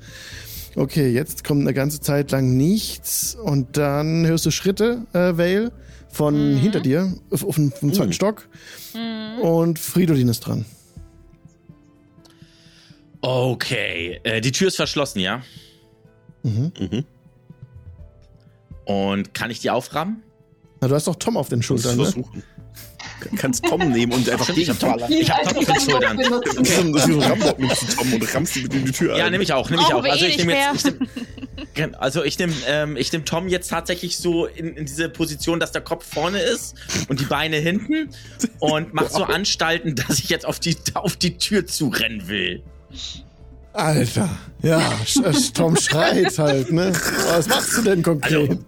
Okay, 0.77 1.11
jetzt 1.13 1.45
kommt 1.45 1.63
eine 1.63 1.75
ganze 1.75 2.01
Zeit 2.01 2.31
lang 2.31 2.57
nichts 2.57 3.35
und 3.35 3.77
dann 3.77 4.27
hörst 4.27 4.47
du 4.47 4.51
Schritte, 4.51 5.07
äh, 5.13 5.37
Vale, 5.37 5.73
von 6.09 6.57
hinter 6.57 6.81
dir, 6.81 7.13
auf, 7.31 7.45
auf 7.45 7.55
dem 7.57 7.73
vom 7.73 7.93
zweiten 7.93 8.09
Mhm. 8.11 8.15
Stock 8.15 8.49
Mhm. 8.95 9.41
und 9.43 9.79
Fridolin 9.79 10.29
ist 10.29 10.41
dran. 10.41 10.65
Okay, 13.21 14.21
äh, 14.25 14.41
die 14.41 14.53
Tür 14.53 14.69
ist 14.69 14.77
verschlossen, 14.77 15.21
ja? 15.21 15.43
Mhm. 16.43 16.73
Mhm. 16.79 17.05
Und 18.87 19.35
kann 19.35 19.51
ich 19.51 19.61
die 19.61 19.71
auframmen? 19.71 20.23
Na, 20.81 20.89
du 20.89 20.95
hast 20.95 21.07
doch 21.07 21.17
Tom 21.17 21.37
auf 21.37 21.49
den 21.49 21.63
Schultern, 21.63 21.97
ne? 21.97 22.05
versuchen. 22.05 22.43
Kannst 23.37 23.65
Tom 23.65 23.91
nehmen 23.91 24.13
und 24.13 24.29
einfach 24.29 24.45
Stimmt, 24.45 24.59
ich 24.59 24.69
hab. 24.71 25.11
Ich 25.11 25.27
Tom 25.29 25.57
auf 25.57 25.65
den 25.65 25.81
Schultern. 25.81 26.19
Das 26.19 26.27
ist 26.69 27.07
so 27.07 27.21
ein- 27.21 27.23
Rambock 27.23 27.59
nimmst 27.59 27.83
du 27.83 27.87
Tom 27.97 28.13
und 28.15 28.35
rammst 28.35 28.57
ihn 28.57 28.63
mit 28.65 28.75
in 28.75 28.85
die 28.87 28.93
Tür 28.93 29.17
Ja, 29.17 29.29
nehme 29.31 29.43
ich 29.43 29.53
auch, 29.53 29.69
nehme 29.71 29.83
ich 29.83 29.93
auch. 29.95 30.05
Also 30.05 30.25
eh 30.25 30.29
ich 30.29 30.37
nicht 30.39 30.47
nehme 30.47 30.59
jetzt, 30.59 30.87
ich 30.87 30.93
nehm, 30.99 31.09
Gen- 31.75 31.95
also 31.95 32.25
ich 32.25 32.39
nehme 32.39 32.53
ähm, 32.67 32.97
ich 32.97 33.13
nehm 33.13 33.25
Tom 33.25 33.49
jetzt 33.49 33.69
tatsächlich 33.69 34.17
so 34.19 34.47
in, 34.47 34.77
in 34.77 34.87
diese 34.87 35.09
Position, 35.09 35.61
dass 35.61 35.73
der 35.73 35.83
Kopf 35.83 36.05
vorne 36.07 36.41
ist 36.41 36.75
und 37.09 37.21
die 37.21 37.25
Beine 37.27 37.57
hinten 37.59 38.11
und 38.59 38.95
mach 38.95 39.09
so 39.11 39.25
Anstalten, 39.25 39.95
dass 39.95 40.19
ich 40.19 40.29
jetzt 40.31 40.47
auf 40.47 40.59
die 40.59 40.77
auf 40.95 41.17
die 41.17 41.37
Tür 41.39 41.67
zurennen 41.67 42.29
will. 42.29 42.63
Alter. 43.73 44.29
Ja, 44.63 44.81
äh, 45.25 45.33
Tom 45.55 45.77
schreit 45.77 46.37
halt, 46.39 46.73
ne? 46.73 46.93
Was 47.29 47.49
machst 47.49 47.77
du 47.77 47.83
denn 47.83 48.03
konkret? 48.03 48.51
Also 48.51 48.65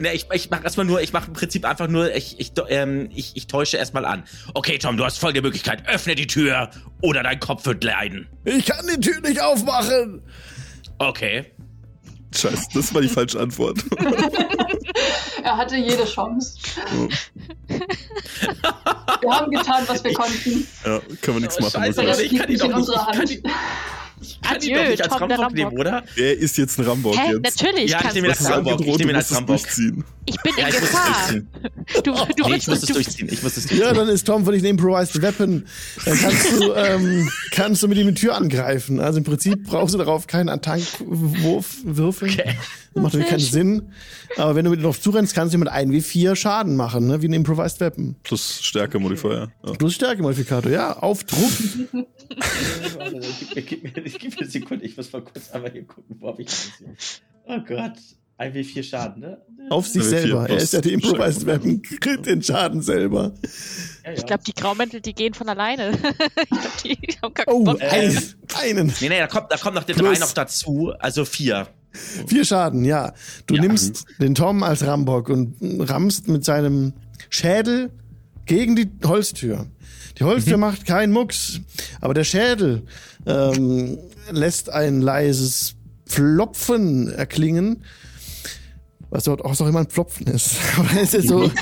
ne, 0.00 0.12
ich, 0.14 0.26
ich 0.32 0.50
mache 0.50 0.64
erstmal 0.64 0.86
nur, 0.86 1.00
ich 1.00 1.12
mache 1.12 1.28
im 1.28 1.32
Prinzip 1.32 1.64
einfach 1.64 1.88
nur, 1.88 2.14
ich, 2.14 2.38
ich, 2.40 2.52
ähm, 2.68 3.08
ich, 3.14 3.36
ich 3.36 3.46
täusche 3.46 3.76
erstmal 3.76 4.04
an. 4.04 4.24
Okay, 4.54 4.78
Tom, 4.78 4.96
du 4.96 5.04
hast 5.04 5.18
folgende 5.18 5.42
Möglichkeit. 5.42 5.88
Öffne 5.88 6.14
die 6.14 6.26
Tür 6.26 6.70
oder 7.00 7.22
dein 7.22 7.40
Kopf 7.40 7.64
wird 7.66 7.82
leiden. 7.84 8.28
Ich 8.44 8.66
kann 8.66 8.86
die 8.86 9.00
Tür 9.00 9.20
nicht 9.20 9.40
aufmachen. 9.40 10.22
Okay. 10.98 11.46
Scheiße, 12.34 12.68
das 12.74 12.94
war 12.94 13.00
die 13.02 13.08
falsche 13.08 13.40
Antwort. 13.40 13.78
Er 15.42 15.56
hatte 15.56 15.76
jede 15.76 16.04
Chance. 16.04 16.58
Wir 19.20 19.30
haben 19.30 19.50
getan, 19.50 19.84
was 19.86 20.04
wir 20.04 20.12
konnten. 20.12 20.66
ja, 20.84 21.00
kann 21.22 21.34
man 21.34 21.42
nichts 21.42 21.56
Oh, 21.58 21.62
machen. 21.62 21.72
scheiße, 21.82 22.00
Also 22.02 22.22
ich 22.22 22.36
kann 22.36 22.48
liegt 22.48 22.60
doch 22.62 22.68
in 22.70 23.24
nicht- 23.24 23.42
ich 24.30 24.40
kann 24.40 24.50
Hand. 24.52 24.64
ihn- 24.64 24.70
Ich 24.70 24.70
ihn 24.70 24.74
Adieu, 24.76 24.82
doch 24.84 24.90
nicht 24.90 25.02
als 25.02 25.16
Tom, 25.18 25.28
der 25.28 25.38
Rambock 25.38 25.54
nehmen, 25.54 25.66
Rambock. 25.68 25.80
oder? 25.80 26.04
Er 26.16 26.38
ist 26.38 26.58
jetzt 26.58 26.78
ein 26.78 26.84
Rambock 26.86 27.16
Hä? 27.16 27.32
jetzt. 27.32 27.60
Natürlich 27.62 27.90
Ja, 27.90 27.96
ich 27.98 28.02
kannst 28.02 28.14
nehme 28.16 28.28
ist 28.28 28.40
das. 28.40 28.50
Rambock. 28.50 28.80
Ich 28.80 28.98
nehme 28.98 29.10
ihn 29.12 29.16
als 29.16 29.34
Rambock. 29.34 29.56
durchziehen. 29.58 30.04
Ich 30.26 30.36
bin 30.42 30.52
Ja, 30.58 30.68
in 30.68 30.74
ich 30.74 30.80
muss 30.80 30.82
es 30.82 30.90
Gefahr. 30.90 31.32
durchziehen. 31.32 31.48
Du, 32.04 32.12
du, 32.12 32.48
Nee, 32.48 32.56
ich 32.56 32.66
muss 32.68 32.78
es 32.78 32.86
du, 32.86 32.92
durchziehen. 32.94 33.28
Ich 33.32 33.42
muss 33.42 33.56
es 33.56 33.66
durchziehen. 33.66 33.80
Ja, 33.86 33.92
dann 33.92 34.08
ist 34.08 34.24
Tom 34.26 34.44
für 34.44 34.52
dich 34.52 34.62
ein 34.62 34.66
Improvised 34.66 35.20
Weapon. 35.22 35.64
Dann 36.04 36.18
kannst 36.18 36.52
du, 36.60 36.72
ähm, 36.76 37.30
kannst 37.52 37.82
du 37.82 37.88
mit 37.88 37.98
ihm 37.98 38.06
die 38.08 38.14
Tür 38.14 38.36
angreifen. 38.36 39.00
Also 39.00 39.18
im 39.18 39.24
Prinzip 39.24 39.64
brauchst 39.64 39.94
du 39.94 39.98
darauf 39.98 40.26
keinen 40.26 40.48
Attackwurf 40.48 41.66
würfeln. 41.84 42.30
Okay. 42.32 42.54
Das 42.92 43.02
macht 43.02 43.14
natürlich 43.14 43.28
keinen 43.28 43.38
Sinn. 43.40 43.92
Aber 44.36 44.54
wenn 44.56 44.64
du 44.64 44.70
mit 44.70 44.80
ihm 44.80 44.82
drauf 44.82 45.00
zurennst, 45.00 45.34
kannst 45.34 45.54
du 45.54 45.58
mit 45.58 45.68
1 45.68 45.92
wie 45.92 46.00
4 46.00 46.34
Schaden 46.34 46.74
machen, 46.76 47.06
ne? 47.06 47.22
wie 47.22 47.28
ein 47.28 47.32
Improvised 47.32 47.80
Weapon. 47.80 48.16
Plus 48.22 48.62
Stärke-Modifier. 48.62 49.52
Ja. 49.64 49.72
Plus 49.74 49.94
Stärke-Modifikator, 49.94 50.70
ja, 50.72 50.96
auf 50.96 51.22
Druck. 51.24 51.50
Warte, 52.96 53.20
gib 53.54 53.84
mir, 53.84 53.90
gib 54.02 54.34
mir, 54.34 54.40
eine 54.40 54.50
Sekunde, 54.50 54.84
ich 54.84 54.96
muss 54.96 55.12
mal 55.12 55.22
kurz 55.22 55.50
einmal 55.50 55.70
hier 55.70 55.84
gucken, 55.84 56.16
wo 56.18 56.28
hab 56.28 56.38
ich 56.40 56.46
das 56.46 56.70
hier? 56.78 56.88
Oh 57.46 57.58
Gott. 57.66 57.92
1w4 58.38 58.82
Schaden, 58.82 59.20
ne? 59.20 59.38
Auf 59.68 59.86
sich 59.86 60.02
selber. 60.02 60.48
Er 60.48 60.56
ist 60.56 60.72
ja 60.72 60.80
die 60.80 60.94
Improvised. 60.94 61.44
Weapon, 61.44 61.82
kriegt 61.82 62.24
den 62.24 62.42
Schaden 62.42 62.80
selber. 62.80 63.34
Ja, 64.02 64.10
ja. 64.12 64.16
ich 64.16 64.24
glaube, 64.24 64.42
die 64.44 64.54
Graumäntel, 64.54 65.02
die 65.02 65.12
gehen 65.12 65.34
von 65.34 65.46
alleine. 65.48 65.92
ich 66.82 67.00
glaube, 67.02 67.04
die 67.06 67.18
haben 67.22 67.34
gar 67.34 67.44
keinen 67.44 67.54
Oh, 67.54 67.64
Bock. 67.64 67.80
Äh, 67.82 67.86
ein, 67.88 68.22
einen. 68.54 68.94
Nee, 69.00 69.10
nee, 69.10 69.18
da 69.18 69.26
kommt, 69.26 69.52
da 69.52 69.58
kommt 69.58 69.74
noch 69.74 69.84
der 69.84 69.92
Plus- 69.92 70.18
3 70.18 70.24
noch 70.24 70.32
dazu, 70.32 70.92
also 70.98 71.26
4. 71.26 71.68
Vier 71.92 72.44
Schaden, 72.44 72.84
ja. 72.84 73.12
Du 73.46 73.54
Ja. 73.56 73.62
nimmst 73.62 74.04
den 74.20 74.34
Tom 74.34 74.62
als 74.62 74.86
Rambock 74.86 75.28
und 75.28 75.54
rammst 75.80 76.28
mit 76.28 76.44
seinem 76.44 76.92
Schädel 77.28 77.90
gegen 78.46 78.76
die 78.76 78.88
Holztür. 79.04 79.66
Die 80.18 80.24
Holztür 80.24 80.56
Mhm. 80.56 80.60
macht 80.60 80.86
keinen 80.86 81.12
Mucks, 81.12 81.60
aber 82.00 82.14
der 82.14 82.24
Schädel 82.24 82.82
ähm, 83.26 83.98
lässt 84.30 84.70
ein 84.70 85.00
leises 85.00 85.74
Pflopfen 86.06 87.12
erklingen. 87.12 87.84
Was 89.10 89.24
dort 89.24 89.44
auch 89.44 89.58
noch 89.58 89.66
immer 89.66 89.80
ein 89.80 89.86
Pflopfen 89.88 90.26
ist. 90.28 90.56
Aber 90.78 90.88
er 90.92 91.02
ist 91.02 91.26
so. 91.26 91.50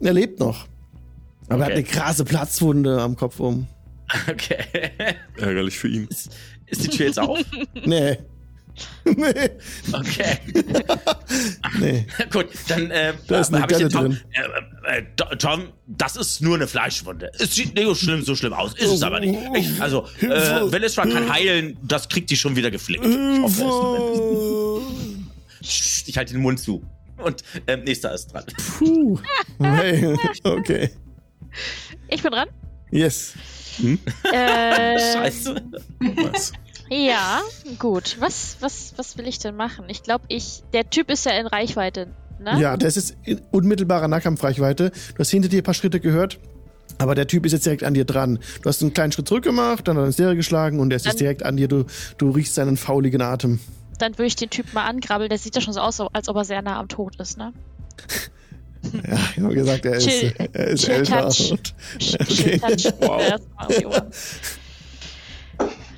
er 0.00 0.12
lebt 0.12 0.40
noch. 0.40 0.66
Aber 1.48 1.60
er 1.60 1.66
hat 1.66 1.72
Okay. 1.72 1.72
eine 1.74 1.82
krasse 1.84 2.24
Platzwunde 2.24 3.00
am 3.00 3.16
Kopf 3.16 3.38
um. 3.40 3.66
Okay. 4.30 4.58
Ärgerlich 5.38 5.78
für 5.78 5.88
ihn. 5.88 6.08
Ist 6.78 6.84
die 6.84 6.96
Tür 6.96 7.06
jetzt 7.06 7.18
auf? 7.18 7.38
Nee. 7.84 8.18
nee. 9.04 9.50
Okay. 9.92 10.38
Nee. 11.80 12.06
Gut, 12.32 12.46
dann 12.68 12.90
äh, 12.90 13.14
Da 13.28 13.40
ist 13.40 13.52
eine 13.52 13.62
hab 13.62 13.70
ich 13.72 13.78
den 13.78 13.88
Galle 13.88 14.08
Tom, 14.08 14.12
drin. 14.12 14.20
äh, 14.84 14.98
äh, 14.98 15.02
Do- 15.16 15.34
Tom, 15.36 15.68
das 15.86 16.16
ist 16.16 16.40
nur 16.42 16.54
eine 16.56 16.66
Fleischwunde. 16.66 17.30
Es 17.38 17.54
sieht 17.54 17.74
nicht 17.74 17.84
so 17.86 17.94
schlimm, 17.94 18.22
so 18.22 18.34
schlimm 18.36 18.52
aus. 18.52 18.74
Ist 18.74 18.90
es 18.92 19.02
aber 19.02 19.20
nicht. 19.20 19.38
Ich, 19.56 19.80
also, 19.80 20.06
äh. 20.20 20.70
Velisra 20.72 21.04
kann 21.06 21.32
heilen, 21.32 21.76
das 21.82 22.08
kriegt 22.08 22.30
die 22.30 22.36
schon 22.36 22.54
wieder 22.56 22.70
geflickt. 22.70 23.04
Ich 23.04 23.40
hoffe, 23.40 24.82
Ich 25.60 26.16
halte 26.16 26.32
den 26.34 26.42
Mund 26.42 26.60
zu. 26.60 26.82
Und 27.16 27.42
ähm, 27.68 27.84
nächster 27.84 28.12
ist 28.14 28.32
dran. 28.32 28.44
Puh. 28.78 29.18
Hey. 29.60 30.16
Okay. 30.42 30.90
Ich 32.08 32.22
bin 32.22 32.32
dran. 32.32 32.48
Yes. 32.90 33.34
Äh, 34.32 34.98
Scheiße. 34.98 35.54
Nice. 36.00 36.52
Ja, 36.90 37.40
gut. 37.78 38.16
Was, 38.20 38.56
was, 38.60 38.94
was 38.96 39.16
will 39.18 39.26
ich 39.26 39.38
denn 39.38 39.56
machen? 39.56 39.84
Ich 39.88 40.02
glaube, 40.02 40.24
ich. 40.28 40.62
Der 40.72 40.88
Typ 40.90 41.10
ist 41.10 41.24
ja 41.26 41.32
in 41.32 41.46
Reichweite, 41.46 42.08
ne? 42.40 42.58
Ja, 42.60 42.76
das 42.76 42.96
ist 42.96 43.16
in 43.24 43.40
unmittelbarer 43.50 44.08
Nahkampfreichweite. 44.08 44.90
Du 44.90 45.18
hast 45.18 45.30
hinter 45.30 45.48
dir 45.48 45.60
ein 45.62 45.64
paar 45.64 45.74
Schritte 45.74 46.00
gehört. 46.00 46.38
Aber 46.98 47.14
der 47.16 47.26
Typ 47.26 47.44
ist 47.44 47.52
jetzt 47.52 47.66
direkt 47.66 47.82
an 47.82 47.94
dir 47.94 48.04
dran. 48.04 48.38
Du 48.62 48.68
hast 48.68 48.80
einen 48.82 48.92
kleinen 48.94 49.10
Schritt 49.10 49.26
zurück 49.26 49.42
gemacht, 49.42 49.88
dann 49.88 49.96
hat 49.96 50.04
er 50.04 50.06
ins 50.06 50.18
Leere 50.18 50.36
geschlagen 50.36 50.78
und 50.78 50.92
er 50.92 50.96
ist 50.96 51.06
jetzt 51.06 51.14
Dann- 51.14 51.18
direkt 51.20 51.42
an 51.42 51.56
dir. 51.56 51.66
Du, 51.66 51.86
du 52.18 52.30
riechst 52.30 52.54
seinen 52.54 52.76
fauligen 52.76 53.20
Atem. 53.20 53.58
Dann 53.98 54.12
würde 54.18 54.26
ich 54.26 54.36
den 54.36 54.50
Typ 54.50 54.72
mal 54.74 54.84
angrabbeln. 54.84 55.28
Der 55.28 55.38
sieht 55.38 55.54
ja 55.56 55.60
schon 55.60 55.72
so 55.72 55.80
aus, 55.80 56.00
als 56.12 56.28
ob 56.28 56.36
er 56.36 56.44
sehr 56.44 56.62
nah 56.62 56.78
am 56.78 56.88
Tod 56.88 57.16
ist, 57.18 57.36
ne? 57.38 57.52
Ja, 58.92 59.18
ich 59.34 59.42
habe 59.42 59.54
gesagt, 59.54 59.86
er 59.86 59.94
ist, 59.94 60.06
er 60.52 60.66
ist 60.68 60.84
chill 60.84 60.92
älter. 60.94 61.22
touch. 61.30 61.54
Okay. 62.20 62.58
Touch. 62.58 62.92
Ohren. 63.00 63.40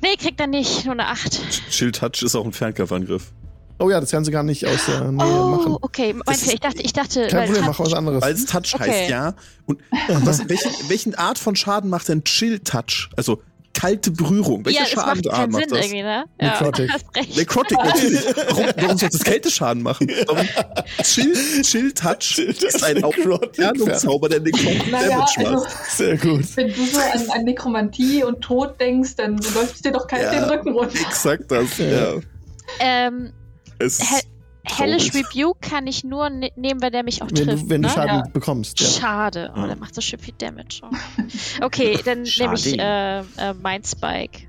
Nee, 0.09 0.15
kriegt 0.17 0.39
er 0.39 0.47
nicht. 0.47 0.85
Nur 0.85 0.93
eine 0.93 1.07
8. 1.07 1.69
Chill 1.69 1.91
Touch 1.91 2.21
ist 2.23 2.35
auch 2.35 2.45
ein 2.45 2.53
Fernkampfangriff. 2.53 3.31
oh 3.79 3.89
ja, 3.89 3.99
das 3.99 4.11
kannst 4.11 4.27
du 4.27 4.31
gar 4.31 4.43
nicht 4.43 4.65
aus 4.65 4.85
der 4.87 5.11
Nähe 5.11 5.25
Oh, 5.25 5.47
machen. 5.49 5.77
okay. 5.81 6.13
Meinst 6.25 6.47
du, 6.47 6.51
ich 6.53 6.59
dachte, 6.59 6.81
ich 6.81 6.93
dachte. 6.93 7.27
Kein 7.27 7.45
Problem, 7.47 7.65
mach 7.65 7.79
was 7.79 7.93
anderes. 7.93 8.21
Weil 8.21 8.33
es 8.33 8.45
Touch 8.45 8.73
Okay. 8.75 8.89
heißt, 8.89 9.09
ja. 9.09 9.33
Und 9.65 9.79
was, 10.23 10.47
welchen, 10.47 10.71
welchen 10.89 11.15
Art 11.15 11.37
von 11.37 11.55
Schaden 11.55 11.89
macht 11.89 12.07
denn 12.09 12.23
Chill 12.23 12.59
Touch? 12.59 13.09
Also 13.17 13.41
kalte 13.77 14.09
Berührung. 14.11 14.65
Welche 14.65 14.79
ja, 14.79 14.85
es 14.85 14.95
macht 14.95 15.05
Schadenart 15.07 15.35
keinen 15.35 15.51
macht 15.51 15.61
Sinn 15.61 15.69
das? 15.69 15.85
irgendwie, 15.85 16.01
ne? 16.03 16.25
Ja, 16.41 16.47
Necrotic. 16.47 16.91
Necrotic 17.37 17.77
natürlich. 17.77 18.19
Warum, 18.49 18.65
warum 18.77 18.97
soll 18.97 19.09
das 19.09 19.23
Kälteschaden 19.23 19.83
machen? 19.83 20.11
Warum? 20.25 20.47
Chill, 21.03 21.61
Chill 21.61 21.91
Touch 21.93 22.39
ist 22.39 22.83
ein 22.83 22.95
Necrotic, 22.95 23.25
Aufklärungszauber, 23.65 24.29
der 24.29 24.39
Necrotic 24.41 24.91
Naja, 24.91 25.09
Damage 25.09 25.33
also, 25.37 25.51
macht. 25.63 25.91
Sehr 25.91 26.17
gut. 26.17 26.57
wenn 26.57 26.67
du 26.73 26.85
so 26.85 26.99
an, 26.99 27.29
an 27.29 27.43
Nekromantie 27.43 28.23
und 28.23 28.41
Tod 28.41 28.79
denkst, 28.79 29.15
dann 29.17 29.37
läuft 29.37 29.75
es 29.75 29.81
dir 29.83 29.91
doch 29.91 30.07
kalt 30.07 30.23
Ja. 30.23 30.31
den 30.31 30.43
Rücken 30.45 30.71
runter. 30.73 30.97
Exakt 31.07 31.51
das, 31.51 31.77
ja. 31.77 32.15
Ähm, 32.79 33.31
Es 33.79 33.99
Hellish. 34.75 35.13
Rebuke 35.13 35.59
kann 35.61 35.87
ich 35.87 36.03
nur 36.03 36.29
ne 36.29 36.51
nehmen, 36.55 36.81
weil 36.81 36.91
der 36.91 37.03
mich 37.03 37.21
auch 37.21 37.27
Wenn 37.29 37.47
trifft. 37.47 37.63
du, 37.65 37.69
wenn 37.69 37.81
du 37.81 37.87
ne? 37.87 37.93
Schaden 37.93 38.15
Ja. 38.17 38.23
bekommst. 38.31 38.79
Ja. 38.79 38.87
Schade. 38.87 39.51
Oh, 39.55 39.59
Ja. 39.61 39.67
der 39.67 39.75
macht 39.77 39.93
so 39.95 40.01
schön 40.01 40.19
viel 40.19 40.33
Damage. 40.37 40.81
Oh. 40.83 41.65
Okay, 41.65 41.99
dann 42.03 42.23
nehme 42.39 42.53
ich 42.55 42.77
äh, 42.79 43.19
äh, 43.19 43.23
mein 43.61 43.83
Spike. 43.83 44.47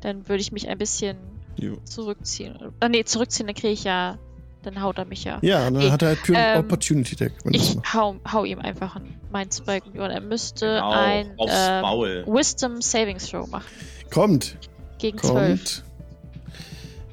Dann 0.00 0.28
würde 0.28 0.40
ich 0.40 0.52
mich 0.52 0.68
ein 0.68 0.78
bisschen 0.78 1.16
Jo. 1.56 1.76
zurückziehen. 1.84 2.58
Äh, 2.80 2.88
nee, 2.88 3.04
zurückziehen, 3.04 3.46
dann 3.46 3.54
kriege 3.56 3.72
ich 3.72 3.84
ja. 3.84 4.18
Dann 4.62 4.82
haut 4.82 4.98
er 4.98 5.06
mich 5.06 5.24
ja. 5.24 5.38
Ja, 5.40 5.66
und 5.68 5.74
dann 5.74 5.82
Okay. 5.84 5.90
hat 5.92 6.02
er 6.02 6.08
halt 6.08 6.22
Pure 6.22 6.38
Ähm, 6.38 6.58
Opportunity 6.60 7.16
Deck. 7.16 7.32
Wenn 7.44 7.54
das 7.54 7.62
Ich 7.76 7.94
hau, 7.94 8.16
hau 8.30 8.44
ihm 8.44 8.58
einfach 8.58 8.96
einen 8.96 9.18
mein 9.32 9.50
Spike 9.50 9.88
und 9.90 10.10
er 10.10 10.20
müsste 10.20 10.66
Genau, 10.66 10.90
ein 10.90 11.26
äh. 11.38 12.26
Wisdom 12.26 12.82
Saving 12.82 13.16
Throw 13.18 13.48
machen. 13.48 13.64
Kommt, 14.12 14.58
Gegen 14.98 15.16
12. 15.18 15.82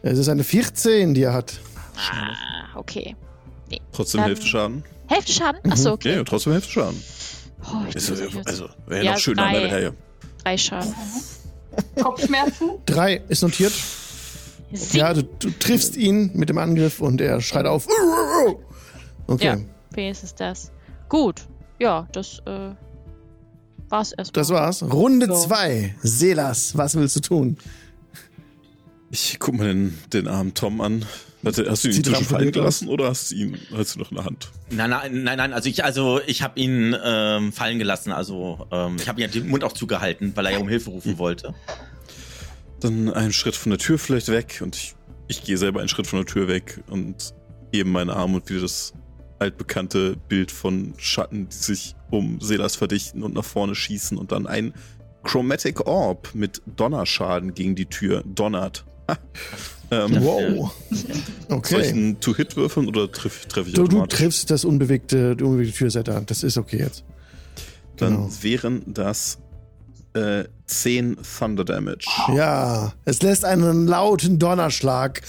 Es 0.08 0.17
ist 0.20 0.30
eine 0.30 0.43
14, 0.43 1.13
die 1.13 1.24
er 1.24 1.34
hat. 1.34 1.60
Ah, 1.96 2.78
okay. 2.78 3.15
Trotzdem 3.91 4.20
Dann- 4.22 4.28
Hälfte 4.30 4.46
Schaden. 4.48 4.84
Hälfte 5.08 5.32
Schaden? 5.32 5.60
Mhm. 5.63 5.72
Achso, 5.72 5.91
okay. 5.93 6.15
ja, 6.15 6.24
trotzdem 6.24 6.54
Hälfte 6.54 6.72
Schaden. 6.72 7.02
Oh, 7.63 7.86
ich 7.89 7.96
Ist, 7.96 8.10
muss 8.10 8.22
mich 8.22 8.34
jetzt- 8.34 8.48
also, 8.48 8.70
wäre 8.86 9.04
Ja, 9.06 9.12
noch 9.13 9.20
schöner, 9.20 9.50
drei. 9.52 9.70
Her. 9.70 9.93
drei 10.43 10.58
Schaden. 10.58 10.93
Kopfschmerzen? 12.02 12.70
Drei 12.86 13.22
ist 13.28 13.41
notiert. 13.41 13.74
Sieben. 14.72 14.98
Ja, 14.98 15.13
du, 15.13 15.24
du 15.24 15.50
triffst 15.52 15.96
ihn 15.96 16.32
mit 16.34 16.50
dem 16.50 16.58
Angriff 16.58 17.00
und 17.00 17.22
er 17.22 17.39
schreit 17.41 17.65
auf. 17.65 17.88
Okay, 19.28 19.46
Ja. 19.46 19.58
Wenigstens 19.91 20.36
das. 20.36 20.72
Gut. 21.10 21.41
Ja, 21.80 22.08
das 22.12 22.39
äh, 22.46 22.72
war's 23.89 24.12
erstmal. 24.12 24.41
das 24.41 24.50
war's. 24.50 24.84
Runde 24.84 25.28
Ja. 25.28 25.34
2. 25.36 25.96
Selas, 26.02 26.78
was 26.78 26.96
willst 26.96 27.15
du 27.15 27.20
tun? 27.22 27.58
Ich 29.10 29.38
guck 29.39 29.56
mal 29.56 29.67
den, 29.67 29.98
den 30.12 30.28
armen 30.28 30.54
Tom 30.54 30.82
an. 30.82 31.06
Warte, 31.41 31.70
hast 31.70 31.84
du 31.84 31.89
ihn 31.89 31.96
inzwischen 31.96 32.26
fallen 32.26 32.52
gelassen 32.52 32.89
oder 32.89 33.08
hast 33.08 33.32
du 33.32 33.36
ihn 33.36 33.58
hast 33.74 33.96
du 33.96 34.00
noch 34.00 34.12
in 34.12 34.17
der 34.17 34.26
Hand? 34.26 34.52
Nein, 34.70 34.89
nein, 34.89 35.24
nein, 35.24 35.38
nein. 35.38 35.54
Also 35.54 35.70
ich, 35.70 35.84
also 35.84 36.20
ich 36.26 36.41
habe 36.41 36.60
ihn 36.60 36.96
ähm, 37.04 37.54
fallen 37.54 37.80
gelassen. 37.80 38.12
Also 38.12 38.67
ähm, 38.72 38.98
ich 39.00 39.08
habe 39.08 39.22
ihm 39.22 39.32
den 39.32 39.48
Mund 39.48 39.63
auch 39.63 39.74
zugehalten, 39.74 40.34
weil 40.36 40.46
er 40.48 40.54
ja 40.54 40.58
um 40.58 40.67
Hilfe 40.67 40.89
rufen 40.89 41.17
wollte. 41.17 41.54
Dann 42.80 43.13
einen 43.13 43.34
Schritt 43.34 43.56
von 43.56 43.70
der 43.70 43.80
Tür 43.80 43.98
vielleicht 43.98 44.30
weg 44.30 44.62
und 44.62 44.76
ich 44.76 44.96
ich 45.28 45.43
gehe 45.43 45.58
selber 45.58 45.80
einen 45.80 45.89
Schritt 45.89 46.08
von 46.08 46.20
der 46.20 46.26
Tür 46.26 46.48
weg 46.48 46.84
und 46.89 47.34
hebe 47.72 47.89
meinen 47.89 48.10
Arm 48.10 48.36
und 48.36 48.50
wieder 48.50 48.62
das 48.62 48.93
altbekannte 49.39 50.15
Bild 50.15 50.52
von 50.52 50.93
Schatten, 50.98 51.50
die 51.50 51.56
sich 51.56 51.96
um 52.10 52.39
Selas 52.41 52.76
verdichten 52.76 53.24
und 53.24 53.34
nach 53.34 53.46
vorne 53.46 53.76
schießen 53.76 54.17
und 54.17 54.32
dann 54.32 54.48
ein 54.48 54.74
Chromatic 55.24 55.86
Orb 55.86 56.34
mit 56.34 56.62
Donnerschaden 56.65 57.54
gegen 57.54 57.76
die 57.76 57.88
Tür 57.88 58.24
donnert. 58.26 58.86
ähm, 59.91 60.22
Wow. 60.22 60.72
Soll 60.89 61.00
ich 61.00 61.50
Okay. 61.50 61.89
einen 61.89 62.20
To-Hit 62.20 62.56
würfeln 62.56 62.88
oder 62.88 63.12
treffe 63.12 63.48
treff 63.48 63.67
ich 63.67 63.74
Du, 63.74 63.88
du 63.88 64.06
triffst 64.06 64.52
das 64.52 64.65
unbewegte, 64.65 65.36
die 65.36 65.43
unbewegte 65.43 65.78
Türsetter. 65.78 66.22
Das 66.26 66.43
ist 66.43 66.58
okay 66.58 66.80
jetzt. 66.80 67.04
Dann 67.98 68.15
genau. 68.15 68.30
wären 68.41 68.82
das 68.86 69.39
äh, 70.13 70.46
10 70.67 71.17
Thunder 71.39 71.63
Damage. 71.65 72.06
Ja, 72.36 72.93
es 73.06 73.22
lässt 73.22 73.46
einen 73.46 73.88
lauten 73.88 74.39
Donnerschlag. 74.39 75.22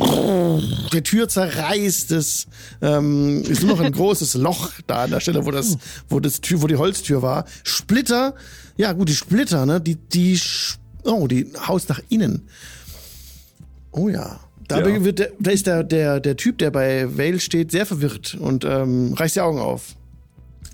Die 0.00 1.02
Tür 1.02 1.28
zerreißt 1.28 2.12
es. 2.12 2.46
Ähm, 2.80 3.42
ist 3.42 3.62
nur 3.62 3.76
noch 3.76 3.80
ein 3.84 3.92
großes 3.92 4.34
Loch 4.34 4.70
da 4.86 5.04
an 5.04 5.10
der 5.10 5.20
Stelle, 5.20 5.44
wo 5.44 5.50
das, 5.50 5.76
wo 6.08 6.20
das 6.20 6.40
Tür, 6.40 6.62
wo 6.62 6.66
die 6.68 6.76
Holztür 6.76 7.22
war. 7.22 7.46
Splitter. 7.64 8.34
Ja, 8.76 8.92
gut, 8.92 9.08
die 9.08 9.16
Splitter, 9.16 9.66
ne? 9.66 9.80
Die, 9.80 9.96
die, 9.96 10.38
oh, 11.02 11.26
die 11.26 11.52
haust 11.66 11.88
nach 11.88 12.00
innen. 12.10 12.48
Oh 13.98 14.08
ja. 14.08 14.40
Da, 14.68 14.86
Ja. 14.86 15.04
wird 15.04 15.18
der, 15.18 15.32
da 15.40 15.50
ist 15.50 15.66
der, 15.66 15.82
der, 15.82 16.20
der 16.20 16.36
Typ, 16.36 16.58
der 16.58 16.70
bei 16.70 17.06
Vale 17.16 17.40
steht, 17.40 17.70
sehr 17.70 17.86
verwirrt 17.86 18.34
und 18.38 18.64
ähm, 18.64 19.14
reißt 19.14 19.36
die 19.36 19.40
Augen 19.40 19.58
auf. 19.58 19.94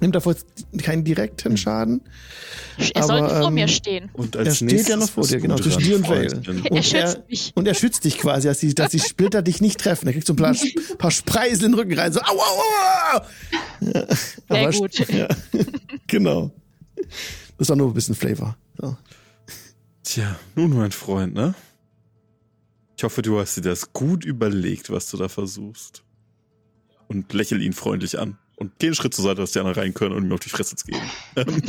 Nimmt 0.01 0.17
davor 0.17 0.35
keinen 0.83 1.05
direkten 1.05 1.57
Schaden. 1.57 2.01
Er 2.93 3.05
sollte 3.05 3.27
Aber, 3.27 3.39
vor 3.39 3.49
ähm, 3.49 3.55
mir 3.55 3.69
stehen. 3.69 4.11
Und 4.13 4.35
Er 4.35 4.53
steht 4.53 4.89
ja 4.89 4.97
noch 4.97 5.09
vor 5.09 5.25
dir, 5.25 5.39
genau, 5.39 5.55
zwischen 5.57 5.83
dir 5.83 5.95
und 5.97 6.09
Vale. 6.09 6.27
Er 6.65 6.73
Und 6.73 6.85
schützt 6.85 6.95
er, 6.95 7.25
mich. 7.29 7.53
und 7.55 7.69
er 7.69 7.75
schützt 7.75 8.05
dich 8.05 8.19
quasi, 8.19 8.49
dass 8.49 8.59
die, 8.59 8.75
dass 8.75 8.91
die 8.91 8.99
Splitter 8.99 9.43
dich 9.43 9.61
nicht 9.61 9.79
treffen. 9.79 10.09
Er 10.09 10.13
kriegt 10.13 10.27
so 10.27 10.33
ein 10.33 10.37
paar, 10.37 10.57
paar 10.99 11.11
Spreisel 11.13 11.67
in 11.67 11.73
den 11.73 11.75
Rücken 11.79 11.97
rein, 11.97 12.13
so 12.13 12.21
au, 12.21 12.25
au, 12.33 13.17
au. 13.17 13.21
Ja, 13.81 14.07
Sehr 14.07 14.69
aber- 14.69 14.71
gut. 14.73 15.09
Ja, 15.09 15.29
genau. 16.09 16.51
Das 16.97 17.69
ist 17.69 17.71
auch 17.71 17.77
nur 17.77 17.87
ein 17.89 17.95
bisschen 17.95 18.17
Flavor. 18.17 18.57
So. 18.81 18.97
Tja, 20.03 20.37
nun, 20.57 20.77
mein 20.77 20.91
Freund, 20.91 21.35
ne? 21.35 21.55
Ich 22.97 23.05
hoffe, 23.05 23.23
du 23.23 23.39
hast 23.41 23.57
dir 23.57 23.63
das 23.63 23.93
gut 23.93 24.25
überlegt, 24.25 24.91
was 24.91 25.11
du 25.11 25.17
da 25.17 25.29
versuchst. 25.29 26.03
Und 27.09 27.33
lächel 27.33 27.61
ihn 27.63 27.73
freundlich 27.73 28.19
an. 28.19 28.39
Und 28.57 28.73
geh 28.79 28.87
einen 28.87 28.95
Schritt 28.95 29.15
zur 29.15 29.25
Seite, 29.25 29.41
dass 29.41 29.53
die 29.53 29.59
anderen 29.59 29.79
rein 29.79 29.95
können 29.95 30.15
und 30.15 30.25
ihm 30.25 30.33
auf 30.33 30.41
die 30.41 30.49
Fresse 30.49 30.77
zu 30.77 30.87
geben. 30.87 31.03
Ähm, 31.37 31.63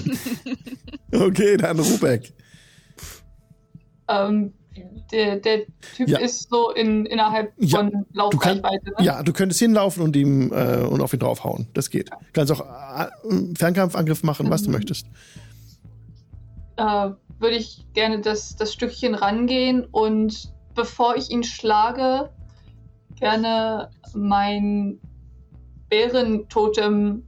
Okay, 1.20 1.58
dann 1.58 1.80
Rubeck. 1.80 2.34
Ähm, 4.08 4.54
der, 5.12 5.38
der 5.38 5.62
Typ 5.96 6.08
Ja. 6.10 6.20
ist 6.20 6.50
so 6.50 6.72
in, 6.72 7.06
innerhalb 7.06 7.54
Ja, 7.58 7.80
von 7.80 8.06
Laufreichweite. 8.14 8.86
Ne? 9.00 9.06
Ja, 9.06 9.24
du 9.24 9.34
könntest 9.34 9.60
hinlaufen 9.60 10.04
und 10.04 10.16
ihm 10.16 10.52
äh, 10.52 10.84
und 10.84 11.02
auf 11.02 11.14
ihn 11.14 11.20
draufhauen. 11.20 11.68
Das 11.74 11.90
geht. 11.90 12.10
Du 12.12 12.16
kannst 12.34 12.52
auch 12.52 12.60
äh, 12.62 13.08
einen 13.30 13.56
Fernkampfangriff 13.56 14.22
machen, 14.24 14.50
was 14.50 14.62
du 14.64 14.70
Mhm. 14.70 14.76
möchtest. 14.76 15.08
äh, 16.78 17.10
würde 17.40 17.56
ich 17.56 17.86
gerne 17.94 18.22
das, 18.22 18.56
das 18.58 18.74
Stückchen 18.74 19.16
rangehen 19.16 19.86
und 19.86 20.54
bevor 20.76 21.16
ich 21.16 21.32
ihn 21.32 21.44
schlage, 21.44 22.30
gerne 23.20 23.90
mein 24.14 25.00
Bärentotem 25.90 27.24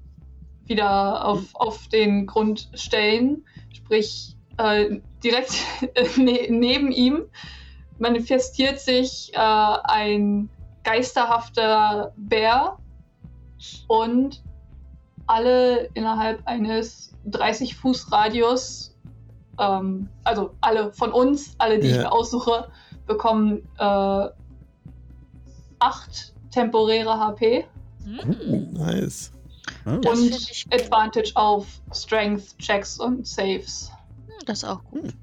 wieder 0.66 1.26
auf, 1.26 1.56
auf 1.56 1.88
den 1.88 2.28
Grund 2.28 2.70
stellen. 2.74 3.46
Sprich, 3.74 4.36
äh, 4.58 5.00
direkt 5.24 5.54
ne 6.18 6.48
neben 6.50 6.92
ihm 6.92 7.24
manifestiert 8.00 8.80
sich 8.80 9.32
äh, 9.34 9.38
ein 9.38 10.50
geisterhafter 10.84 12.14
Bär 12.16 12.78
und 13.88 14.44
alle 15.26 15.90
innerhalb 15.94 16.46
eines 16.46 17.14
30 17.26 17.76
Fuß 17.76 18.12
Radius, 18.12 18.96
ähm, 19.60 20.08
also 20.24 20.52
alle 20.62 20.94
von 20.94 21.12
uns, 21.12 21.56
alle, 21.58 21.80
die 21.80 21.88
ich 21.88 21.96
Ja. 21.96 22.04
mir 22.04 22.12
aussuche, 22.12 22.68
bekommen 23.08 23.68
äh, 23.80 24.28
acht 25.80 26.34
temporäre 26.52 27.20
HP 27.20 27.66
Hm, 28.06 28.74
Nice. 28.74 29.32
ah, 29.86 29.98
Das 30.02 30.20
und. 30.20 30.66
Advantage 30.74 31.32
auf 31.36 31.66
Strength 31.94 32.58
Checks 32.60 33.00
und 33.00 33.28
Saves. 33.28 33.92
Das 34.46 34.60
ist 34.60 34.64
auch 34.64 34.84
gut. 34.86 35.14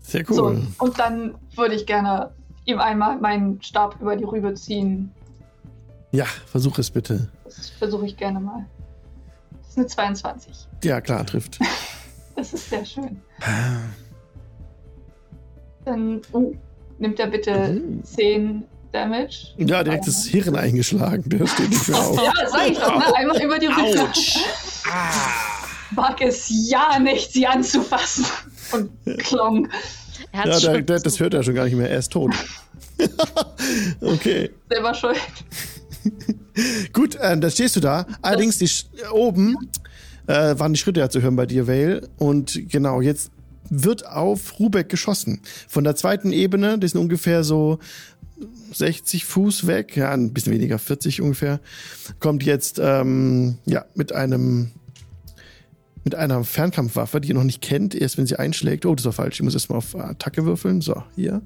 Sehr 0.00 0.24
So, 0.26 0.46
cool. 0.46 0.66
und 0.78 0.98
dann 0.98 1.34
würde 1.54 1.74
ich 1.74 1.84
gerne 1.86 2.30
ihm 2.64 2.78
einmal 2.78 3.18
meinen 3.18 3.60
Stab 3.62 4.00
über 4.00 4.16
die 4.16 4.24
Rübe 4.24 4.54
ziehen. 4.54 5.10
Ja, 6.12 6.24
versuch 6.24 6.78
es 6.78 6.90
bitte. 6.90 7.28
Das 7.44 7.68
versuche 7.70 8.06
ich 8.06 8.16
gerne 8.16 8.40
mal. 8.40 8.64
Das 9.60 9.70
ist 9.70 9.78
eine 9.78 9.86
22. 9.86 10.68
Ja, 10.82 11.00
klar, 11.00 11.24
trifft. 11.26 11.58
Das 12.36 12.52
ist 12.52 12.68
sehr 12.68 12.84
schön. 12.84 13.22
Dann 15.84 16.20
uh, 16.32 16.54
nimmt 16.98 17.18
er 17.20 17.26
bitte 17.26 17.80
Mhm. 17.80 18.04
10 18.04 18.64
Damage. 18.92 19.48
Ja, 19.58 19.82
direkt 19.82 20.06
das 20.06 20.24
Hirn 20.26 20.54
eingeschlagen. 20.54 21.28
Der 21.28 21.46
steht 21.46 21.70
nicht 21.70 21.88
mehr 21.88 21.98
auf. 21.98 22.16
Ja, 22.16 22.32
sag 22.48 22.70
ich 22.70 22.78
doch, 22.78 22.96
ne? 22.96 23.16
Einmal 23.16 23.42
über 23.42 23.58
die. 23.58 23.68
Autsch! 23.68 24.38
Ah! 24.88 25.50
Mag 25.96 26.20
es 26.22 26.46
ja 26.48 26.98
nicht, 26.98 27.32
sie 27.32 27.46
anzufassen. 27.46 28.24
Und 28.72 28.90
klong. 29.18 29.68
Er 30.32 30.40
hat 30.40 30.62
Ja, 30.62 30.72
der, 30.72 30.82
der, 30.82 31.00
das 31.00 31.20
hört 31.20 31.34
er 31.34 31.42
schon 31.42 31.54
gar 31.54 31.64
nicht 31.64 31.76
mehr. 31.76 31.90
Er 31.90 31.98
ist 31.98 32.12
tot. 32.12 32.32
okay. 34.00 34.50
Selber 34.70 34.94
schuld. 34.94 35.20
Gut, 36.92 37.16
äh, 37.16 37.38
da 37.38 37.50
stehst 37.50 37.76
du 37.76 37.80
da. 37.80 38.06
Allerdings 38.22 38.58
die 38.58 38.68
Sch 38.68 38.86
oben 39.12 39.56
äh, 40.26 40.58
waren 40.58 40.72
die 40.72 40.78
Schritte 40.78 41.00
ja 41.00 41.08
zu 41.08 41.20
hören 41.22 41.36
bei 41.36 41.46
dir, 41.46 41.66
Vale. 41.66 42.08
Und 42.18 42.60
genau, 42.68 43.00
jetzt 43.00 43.30
wird 43.70 44.06
auf 44.06 44.58
Rubeck 44.58 44.88
geschossen. 44.88 45.40
Von 45.68 45.84
der 45.84 45.96
zweiten 45.96 46.32
Ebene, 46.32 46.78
die 46.78 46.88
sind 46.88 47.00
ungefähr 47.00 47.44
so 47.44 47.78
60 48.72 49.24
Fuß 49.24 49.66
weg, 49.66 49.96
ja, 49.96 50.10
ein 50.12 50.32
bisschen 50.32 50.52
weniger, 50.52 50.78
40 50.78 51.20
ungefähr, 51.20 51.60
kommt 52.18 52.42
jetzt 52.42 52.80
ähm, 52.82 53.58
ja 53.64 53.84
mit 53.94 54.12
einem 54.12 54.72
mit 56.04 56.14
einer 56.14 56.44
Fernkampfwaffe, 56.44 57.20
die 57.20 57.28
ihr 57.28 57.34
noch 57.34 57.44
nicht 57.44 57.62
kennt, 57.62 57.94
erst 57.94 58.18
wenn 58.18 58.26
sie 58.26 58.36
einschlägt. 58.36 58.84
Oh, 58.84 58.94
das 58.94 59.06
war 59.06 59.12
falsch. 59.12 59.36
Ich 59.36 59.42
muss 59.42 59.54
erst 59.54 59.70
mal 59.70 59.76
auf 59.76 59.96
Attacke 59.96 60.44
würfeln. 60.44 60.82
So, 60.82 61.02
hier. 61.16 61.40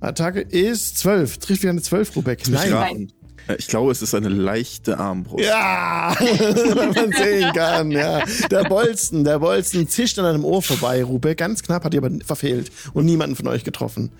Attacke 0.00 0.40
ist 0.40 0.98
12. 0.98 1.38
Trifft 1.38 1.62
wieder 1.62 1.70
eine 1.70 1.80
12, 1.80 2.16
Rubeck. 2.16 2.48
Nein. 2.48 2.72
raten. 2.72 3.12
Äh, 3.48 3.56
Ich 3.58 3.66
glaube, 3.68 3.90
es 3.92 4.02
ist 4.02 4.14
eine 4.14 4.28
leichte 4.28 4.98
Armbrust. 4.98 5.44
Ja, 5.44 6.14
wenn 6.20 6.88
man 6.94 7.12
sehen 7.12 7.52
kann, 7.52 7.90
ja. 7.90 8.22
Der 8.50 8.64
Bolzen, 8.64 9.24
der 9.24 9.38
Bolzen 9.38 9.88
zischt 9.88 10.18
an 10.18 10.24
einem 10.26 10.44
Ohr 10.44 10.62
vorbei, 10.62 11.02
Rubeck. 11.04 11.38
Ganz 11.38 11.62
knapp 11.62 11.84
hat 11.84 11.94
ihr 11.94 12.02
aber 12.04 12.10
verfehlt 12.24 12.70
und 12.94 13.04
niemanden 13.04 13.36
von 13.36 13.46
euch 13.48 13.64
getroffen. 13.64 14.10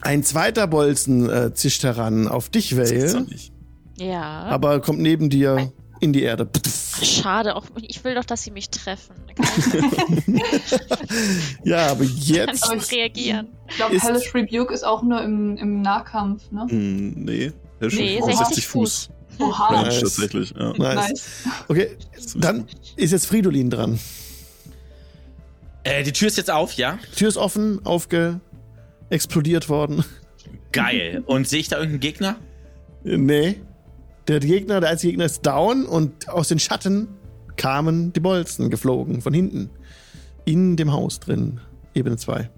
Ein 0.00 0.22
zweiter 0.22 0.66
Bolzen 0.68 1.28
äh, 1.28 1.52
zischt 1.54 1.82
heran 1.82 2.28
auf 2.28 2.48
dich, 2.50 2.70
Das 2.76 2.90
gibt's 2.90 3.12
doch 3.12 3.20
Vale, 3.20 3.30
nicht. 3.30 3.52
Ja. 3.98 4.44
aber 4.44 4.80
kommt 4.80 5.00
neben 5.00 5.28
dir 5.28 5.72
in 6.00 6.12
die 6.12 6.22
Erde. 6.22 6.48
Schade, 7.02 7.56
auch 7.56 7.64
ich 7.82 8.04
will 8.04 8.14
doch, 8.14 8.24
dass 8.24 8.44
sie 8.44 8.52
mich 8.52 8.70
treffen. 8.70 9.14
Ja, 11.64 11.88
aber 11.88 12.04
Kann 12.04 12.16
jetzt. 12.24 12.72
ich 12.72 12.92
reagieren. 12.92 13.48
Ich 13.68 13.76
glaube, 13.76 14.00
Hellish 14.00 14.34
Rebuke 14.34 14.72
ist 14.72 14.84
auch 14.84 15.02
nur 15.02 15.22
im, 15.22 15.56
im 15.56 15.82
Nahkampf, 15.82 16.50
ne? 16.50 16.66
Hm, 16.68 17.24
nee. 17.24 17.52
Der 17.80 17.88
ist 17.88 17.94
schon 17.94 18.04
Nee, 18.04 18.20
auf 18.20 18.26
60 18.26 18.46
60 18.46 18.66
Fuß. 18.66 19.10
Oha. 19.40 19.68
Range 19.68 19.86
Nice. 19.88 20.00
tatsächlich, 20.00 20.50
ja. 20.50 20.72
Nice. 20.76 20.94
Nice. 21.08 21.24
Okay, 21.68 21.96
dann 22.36 22.66
ist 22.96 23.12
jetzt 23.12 23.26
Fridolin 23.26 23.70
dran. 23.70 23.98
Äh, 25.84 26.02
die 26.02 26.12
Tür 26.12 26.28
ist 26.28 26.36
jetzt 26.36 26.50
auf, 26.50 26.72
ja? 26.74 26.98
Tür 27.16 27.28
ist 27.28 27.36
offen, 27.36 27.84
aufge 27.86 28.40
explodiert 29.10 29.68
worden. 29.68 30.04
Geil. 30.72 31.22
Und 31.26 31.48
sehe 31.48 31.60
ich 31.60 31.68
da 31.68 31.76
irgendeinen 31.76 32.00
Gegner? 32.00 32.36
Nee. 33.04 33.60
Der 34.26 34.40
Gegner, 34.40 34.80
der 34.80 34.90
einzige 34.90 35.12
Gegner 35.12 35.24
ist 35.24 35.46
down 35.46 35.86
und 35.86 36.28
aus 36.28 36.48
den 36.48 36.58
Schatten 36.58 37.08
kamen 37.56 38.12
die 38.12 38.20
Bolzen 38.20 38.68
geflogen 38.70 39.22
von 39.22 39.32
hinten. 39.32 39.70
In 40.44 40.76
dem 40.76 40.92
Haus 40.92 41.20
drin. 41.20 41.60
Ebene 41.94 42.16
2. 42.16 42.50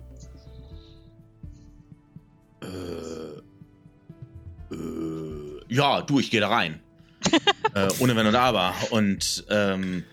Ja, 5.71 6.02
du, 6.02 6.18
ich 6.18 6.31
gehe 6.31 6.40
da 6.40 6.48
rein. 6.48 6.81
äh, 7.75 7.88
ohne 8.00 8.16
Wenn 8.16 8.27
und 8.27 8.35
Aber. 8.35 8.75
Und 8.90 9.44
ähm, 9.48 10.04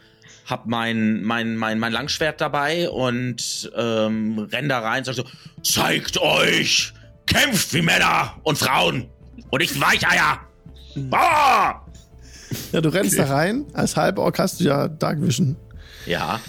hab 0.45 0.67
mein, 0.67 1.23
mein, 1.23 1.57
mein, 1.57 1.79
mein 1.79 1.91
Langschwert 1.91 2.39
dabei 2.39 2.89
und 2.89 3.71
ähm, 3.75 4.47
renn 4.51 4.69
da 4.69 4.79
rein 4.79 4.99
und 4.99 5.05
sag 5.05 5.15
so, 5.15 5.25
zeigt 5.63 6.21
euch! 6.21 6.93
Kämpft 7.25 7.73
wie 7.73 7.81
Männer 7.81 8.35
und 8.43 8.57
Frauen! 8.57 9.07
Und 9.49 9.59
nicht 9.59 9.79
Weicheier! 9.81 10.39
Bauer! 10.95 11.85
Ja, 12.71 12.81
du 12.81 12.89
rennst 12.89 13.17
da 13.17 13.25
rein. 13.35 13.65
Als 13.73 13.97
Halborg 13.97 14.37
hast 14.39 14.59
du 14.59 14.65
ja 14.65 14.87
Dark 14.87 15.21
Vision. 15.21 15.57
Ja. 16.05 16.39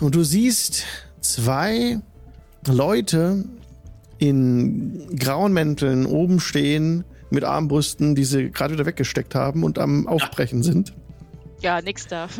Und 0.00 0.14
du 0.14 0.24
siehst 0.24 0.84
zwei 1.20 2.00
Leute 2.66 3.44
in 4.18 5.16
grauen 5.16 5.52
Mänteln 5.52 6.04
oben 6.04 6.40
stehen 6.40 7.04
mit 7.30 7.44
Armbrüsten, 7.44 8.14
die 8.14 8.24
sie 8.24 8.50
gerade 8.50 8.74
wieder 8.74 8.86
weggesteckt 8.86 9.34
haben 9.34 9.64
und 9.64 9.78
am 9.78 10.06
Aufbrechen 10.06 10.62
sind. 10.62 10.92
Ja, 11.60 11.80
nix 11.80 12.06
da. 12.06 12.28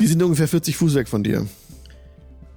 Die 0.00 0.06
sind 0.06 0.22
ungefähr 0.22 0.46
40 0.46 0.76
Fuß 0.76 0.94
weg 0.94 1.08
von 1.08 1.24
dir. 1.24 1.46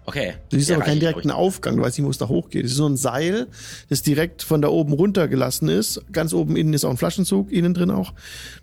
Okay. 0.06 0.34
Du 0.50 0.58
siehst 0.58 0.72
aber 0.72 0.84
keinen 0.84 1.00
direkten 1.00 1.32
Aufgang, 1.32 1.78
du 1.78 1.84
weißt 1.84 1.98
nicht, 1.98 2.06
wo 2.06 2.10
es 2.10 2.18
da 2.18 2.28
hochgeht. 2.28 2.66
Es 2.66 2.72
ist 2.72 2.78
so 2.78 2.88
ein 2.88 2.98
Seil, 2.98 3.48
das 3.90 4.02
direkt 4.02 4.42
von 4.42 4.62
da 4.62 4.68
oben 4.68 4.94
runtergelassen 4.94 5.70
ist. 5.70 6.02
Ganz 6.12 6.34
oben 6.34 6.56
innen 6.56 6.74
ist 6.74 6.86
auch 6.86 6.90
ein 6.90 6.98
Flaschenzug, 6.98 7.52
innen 7.52 7.74
drin 7.74 7.92
auch. 7.92 8.14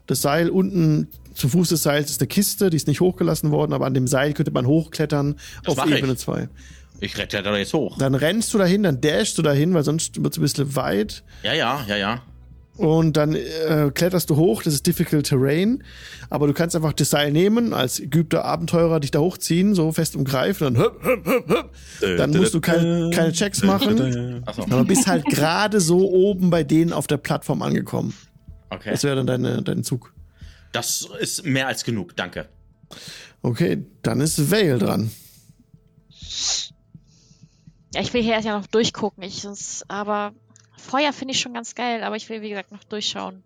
Das 0.06 0.20
Seil 0.20 0.50
unten 0.50 1.08
zum 1.34 1.50
Fuß 1.50 1.68
des 1.68 1.82
Seils 1.82 2.10
ist 2.10 2.20
eine 2.20 2.26
Kiste, 2.28 2.70
die 2.70 2.76
ist 2.76 2.88
nicht 2.88 3.00
hochgelassen 3.00 3.50
worden, 3.50 3.72
aber 3.72 3.86
an 3.86 3.94
dem 3.94 4.08
Seil 4.08 4.34
könnte 4.34 4.50
man 4.50 4.66
hochklettern 4.66 5.36
Das 5.64 5.78
auf. 5.78 5.88
Ebene 5.88 6.16
2. 6.16 6.48
Ich 7.00 7.16
rette 7.16 7.42
da 7.42 7.56
jetzt 7.56 7.74
hoch. 7.74 7.96
Dann 7.98 8.14
rennst 8.14 8.52
du 8.54 8.58
dahin, 8.58 8.82
dann 8.82 9.00
dashst 9.00 9.38
du 9.38 9.42
dahin, 9.42 9.74
weil 9.74 9.84
sonst 9.84 10.22
wird 10.22 10.32
es 10.32 10.38
ein 10.38 10.42
bisschen 10.42 10.76
weit. 10.76 11.22
Ja, 11.42 11.54
ja, 11.54 11.84
ja, 11.86 11.96
ja. 11.96 12.22
Und 12.78 13.16
dann 13.16 13.34
äh, 13.34 13.90
kletterst 13.92 14.30
du 14.30 14.36
hoch, 14.36 14.62
das 14.62 14.72
ist 14.72 14.86
difficult 14.86 15.26
terrain, 15.26 15.82
aber 16.30 16.46
du 16.46 16.52
kannst 16.52 16.76
einfach 16.76 16.92
das 16.92 17.10
Seil 17.10 17.32
nehmen, 17.32 17.74
als 17.74 18.00
geübter 18.04 18.44
Abenteurer 18.44 19.00
dich 19.00 19.10
da 19.10 19.18
hochziehen, 19.18 19.74
so 19.74 19.90
fest 19.90 20.14
umgreifen, 20.14 20.74
dann, 20.74 20.84
hüpp, 20.84 21.02
hüpp, 21.02 21.26
hüpp, 21.26 21.48
hüpp. 21.48 22.16
dann 22.16 22.30
musst 22.30 22.54
du 22.54 22.60
kein, 22.60 23.10
keine 23.10 23.32
Checks 23.32 23.64
machen, 23.64 24.44
Achso. 24.46 24.62
aber 24.62 24.84
bist 24.84 25.08
halt 25.08 25.24
gerade 25.24 25.80
so 25.80 26.08
oben 26.08 26.50
bei 26.50 26.62
denen 26.62 26.92
auf 26.92 27.08
der 27.08 27.16
Plattform 27.16 27.62
angekommen. 27.62 28.14
Okay. 28.70 28.90
Das 28.92 29.02
wäre 29.02 29.16
dann 29.16 29.26
deine, 29.26 29.62
dein 29.62 29.82
Zug. 29.82 30.12
Das 30.70 31.08
ist 31.18 31.44
mehr 31.44 31.66
als 31.66 31.82
genug, 31.82 32.14
danke. 32.14 32.46
Okay, 33.42 33.84
dann 34.02 34.20
ist 34.20 34.52
Vale 34.52 34.78
dran. 34.78 35.10
Ja, 37.94 38.00
ich 38.00 38.12
will 38.12 38.22
hier 38.22 38.34
erst 38.34 38.46
ja 38.46 38.58
noch 38.58 38.66
durchgucken. 38.66 39.22
Ich, 39.22 39.42
sonst, 39.42 39.84
aber 39.88 40.32
Feuer 40.76 41.12
finde 41.12 41.32
ich 41.34 41.40
schon 41.40 41.54
ganz 41.54 41.74
geil, 41.74 42.02
aber 42.02 42.16
ich 42.16 42.28
will, 42.28 42.42
wie 42.42 42.50
gesagt, 42.50 42.72
noch 42.72 42.84
durchschauen. 42.84 43.42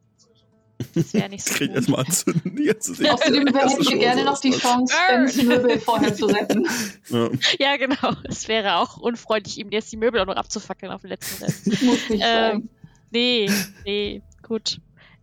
Das 0.94 1.14
wäre 1.14 1.28
nicht 1.28 1.44
so 1.46 1.54
Krieg 1.54 1.68
gut. 1.68 1.76
erstmal 1.76 2.00
anzünden 2.04 2.56
ganze 2.64 2.94
Zeit. 2.94 3.10
Außerdem 3.10 3.46
hätten 3.54 3.88
wir 3.88 3.98
gerne 3.98 4.24
noch 4.24 4.40
die 4.40 4.50
Chance, 4.50 4.94
Bens 5.08 5.42
Möbel 5.42 5.78
vorher 5.78 6.14
zu 6.14 6.26
retten. 6.26 6.66
Ja. 7.08 7.30
Ja, 7.58 7.76
genau. 7.76 8.16
Es 8.24 8.48
wäre 8.48 8.76
auch 8.76 8.96
unfreundlich, 8.96 9.58
ihm 9.58 9.70
jetzt 9.70 9.92
die 9.92 9.96
Möbel 9.96 10.20
auch 10.20 10.26
noch 10.26 10.36
abzufackeln 10.36 10.90
auf 10.92 11.02
dem 11.02 11.10
letzten 11.10 11.44
Rest. 11.44 11.66
Muss 11.82 12.08
nicht 12.10 12.22
Ähm, 12.22 12.22
sein. 12.24 12.68
Nee, 13.10 13.50
nee, 13.84 14.22
gut. 14.42 14.80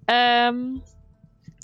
Ähm, 0.08 0.82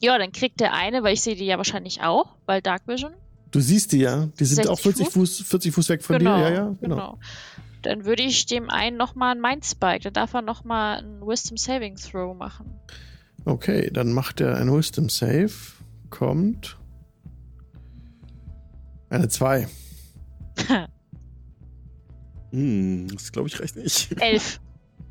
ja, 0.02 0.18
dann 0.18 0.32
kriegt 0.32 0.60
der 0.60 0.74
eine, 0.74 1.04
weil 1.04 1.14
ich 1.14 1.22
sehe 1.22 1.36
die 1.36 1.46
ja 1.46 1.58
wahrscheinlich 1.58 2.02
auch, 2.02 2.36
weil 2.46 2.62
Dark 2.62 2.88
Vision. 2.88 3.14
Du 3.52 3.60
siehst 3.60 3.92
die 3.92 4.00
ja, 4.00 4.28
die 4.40 4.46
sind 4.46 4.58
60 4.58 4.70
auch 4.72 4.80
40 4.80 5.10
Fuß, 5.10 5.42
40 5.42 5.74
Fuß 5.74 5.90
weg 5.90 6.04
von 6.04 6.20
dir. 6.20 6.26
Ja, 6.26 6.50
ja, 6.50 6.76
genau. 6.82 7.20
Dann 7.82 8.06
würde 8.06 8.24
ich 8.24 8.46
dem 8.48 8.70
einen 8.70 8.98
nochmal 8.98 9.32
einen 9.32 9.42
Mind 9.42 9.66
Spike, 9.66 10.00
dann 10.00 10.14
darf 10.14 10.34
er 10.34 10.42
nochmal 10.42 11.00
einen 11.00 11.22
Wisdom 11.22 11.58
Saving 11.58 11.96
Throw 11.96 12.36
machen. 12.36 12.80
Okay, 13.46 13.92
dann 13.94 14.12
macht 14.12 14.42
er 14.42 14.58
ein 14.58 14.74
Wisdom 14.74 15.10
Save. 15.10 15.52
Kommt. 16.10 16.78
Eine 19.10 19.28
2. 19.28 19.68
Hm, 22.52 23.10
das 23.12 23.34
glaube 23.34 23.50
ich 23.50 23.60
reicht 23.60 23.76
nicht. 23.76 24.16
Elf. 24.22 24.62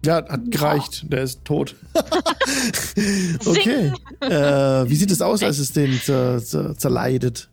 Ja, 0.05 0.17
hat 0.27 0.51
gereicht. 0.51 1.05
Der 1.13 1.23
ist 1.23 1.45
tot. 1.45 1.77
okay. 3.45 3.93
Äh, 4.21 4.89
wie 4.89 4.97
sieht 4.97 5.11
es 5.11 5.21
aus, 5.21 5.43
als 5.43 5.59
es 5.59 5.73
den 5.73 6.01
zer 6.01 6.43
zer 6.43 6.77
zerleidet? 6.77 7.51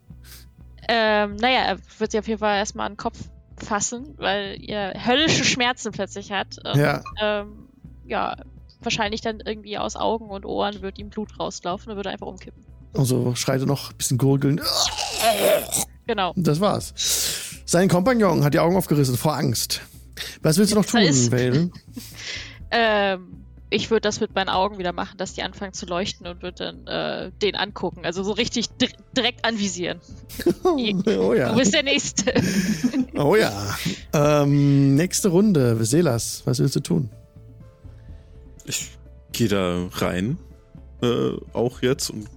Ähm, 0.93 1.37
naja, 1.37 1.59
er 1.61 1.77
wird 1.99 2.11
sich 2.11 2.19
auf 2.19 2.27
jeden 2.27 2.39
Fall 2.39 2.57
erstmal 2.57 2.85
an 2.87 2.93
den 2.93 2.97
Kopf 2.97 3.17
fassen, 3.57 4.13
weil 4.17 4.57
er 4.61 5.05
höllische 5.05 5.45
Schmerzen 5.45 5.91
plötzlich 5.93 6.31
hat. 6.33 6.57
Und, 6.65 6.75
Ja. 6.77 7.01
Ähm, 7.21 7.69
ja, 8.05 8.35
wahrscheinlich 8.81 9.21
dann 9.21 9.39
irgendwie 9.39 9.77
aus 9.77 9.95
Augen 9.95 10.29
und 10.29 10.45
Ohren 10.45 10.81
wird 10.81 10.99
ihm 10.99 11.09
Blut 11.09 11.39
rauslaufen 11.39 11.91
und 11.91 11.95
würde 11.95 12.09
einfach 12.09 12.27
umkippen. 12.27 12.65
Also 12.93 13.35
schreit 13.35 13.61
er 13.61 13.67
noch 13.67 13.91
ein 13.91 13.95
bisschen 13.97 14.17
gurgelnd. 14.17 14.61
Genau. 16.07 16.33
Das 16.35 16.59
war's. 16.59 16.93
Sein 17.65 17.87
Kompagnon 17.87 18.43
hat 18.43 18.53
die 18.53 18.59
Augen 18.59 18.75
aufgerissen 18.75 19.15
vor 19.15 19.35
Angst. 19.35 19.81
Was 20.41 20.57
willst 20.57 20.73
du 20.73 20.75
noch 20.75 20.85
tun, 20.85 21.01
ist- 21.01 21.31
Vale? 21.31 21.69
Ähm, 22.73 23.45
ich 23.71 23.89
würde 23.89 24.01
das 24.01 24.19
mit 24.19 24.35
meinen 24.35 24.49
Augen 24.49 24.77
wieder 24.77 24.91
machen, 24.91 25.17
dass 25.17 25.33
die 25.33 25.43
anfangen 25.43 25.73
zu 25.73 25.85
leuchten 25.85 26.27
und 26.27 26.43
würde 26.43 26.73
dann 26.75 26.87
äh, 26.87 27.31
den 27.41 27.55
angucken. 27.55 28.05
Also 28.05 28.21
so 28.21 28.33
richtig 28.33 28.69
dir 28.69 28.89
direkt 29.15 29.45
anvisieren. 29.45 30.01
oh 30.63 31.33
ja. 31.33 31.49
Du 31.49 31.57
bist 31.57 31.73
der 31.73 31.83
Nächste. 31.83 32.33
Oh 33.13 33.35
ja. 33.35 33.51
Ähm, 34.13 34.95
nächste 34.95 35.29
Runde. 35.29 35.79
Veselas, 35.79 36.41
was 36.45 36.59
willst 36.59 36.75
du 36.77 36.79
tun? 36.79 37.09
Ich 38.65 38.89
gehe 39.33 39.49
da 39.49 39.87
rein, 39.91 40.37
äh, 41.03 41.31
auch 41.53 41.81
jetzt 41.81 42.09
und 42.09 42.27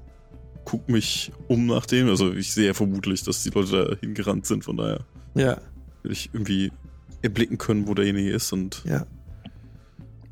guck 0.64 0.88
mich 0.88 1.32
um 1.48 1.66
nach 1.66 1.86
dem. 1.86 2.08
Also 2.08 2.32
ich 2.32 2.52
sehe 2.52 2.66
ja 2.66 2.74
vermutlich, 2.74 3.22
dass 3.22 3.44
die 3.44 3.50
Leute 3.50 3.88
da 3.88 3.96
hingerannt 3.96 4.46
sind, 4.46 4.64
von 4.64 4.76
daher 4.76 5.06
Ja, 5.34 5.58
will 6.02 6.12
ich 6.12 6.30
irgendwie 6.32 6.72
erblicken 7.22 7.56
können, 7.56 7.86
wo 7.86 7.94
derjenige 7.94 8.30
ist 8.30 8.52
und 8.52 8.82
ja. 8.84 9.06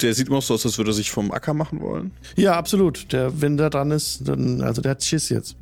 Der 0.03 0.15
sieht 0.15 0.29
immer 0.29 0.41
so 0.41 0.55
aus, 0.55 0.67
als 0.67 0.79
würde 0.79 0.91
er 0.91 0.95
sich 0.95 1.11
vom 1.11 1.31
Acker 1.33 1.55
machen 1.55 1.81
wollen. 1.81 2.13
Ja, 2.37 2.57
absolut. 2.57 3.13
Der, 3.13 3.41
wenn 3.41 3.57
der 3.57 3.71
dran 3.71 3.91
ist, 3.91 4.29
dann, 4.29 4.61
also 4.61 4.83
der 4.83 4.93
hat 4.93 5.05
Schiss 5.05 5.29
jetzt. 5.29 5.57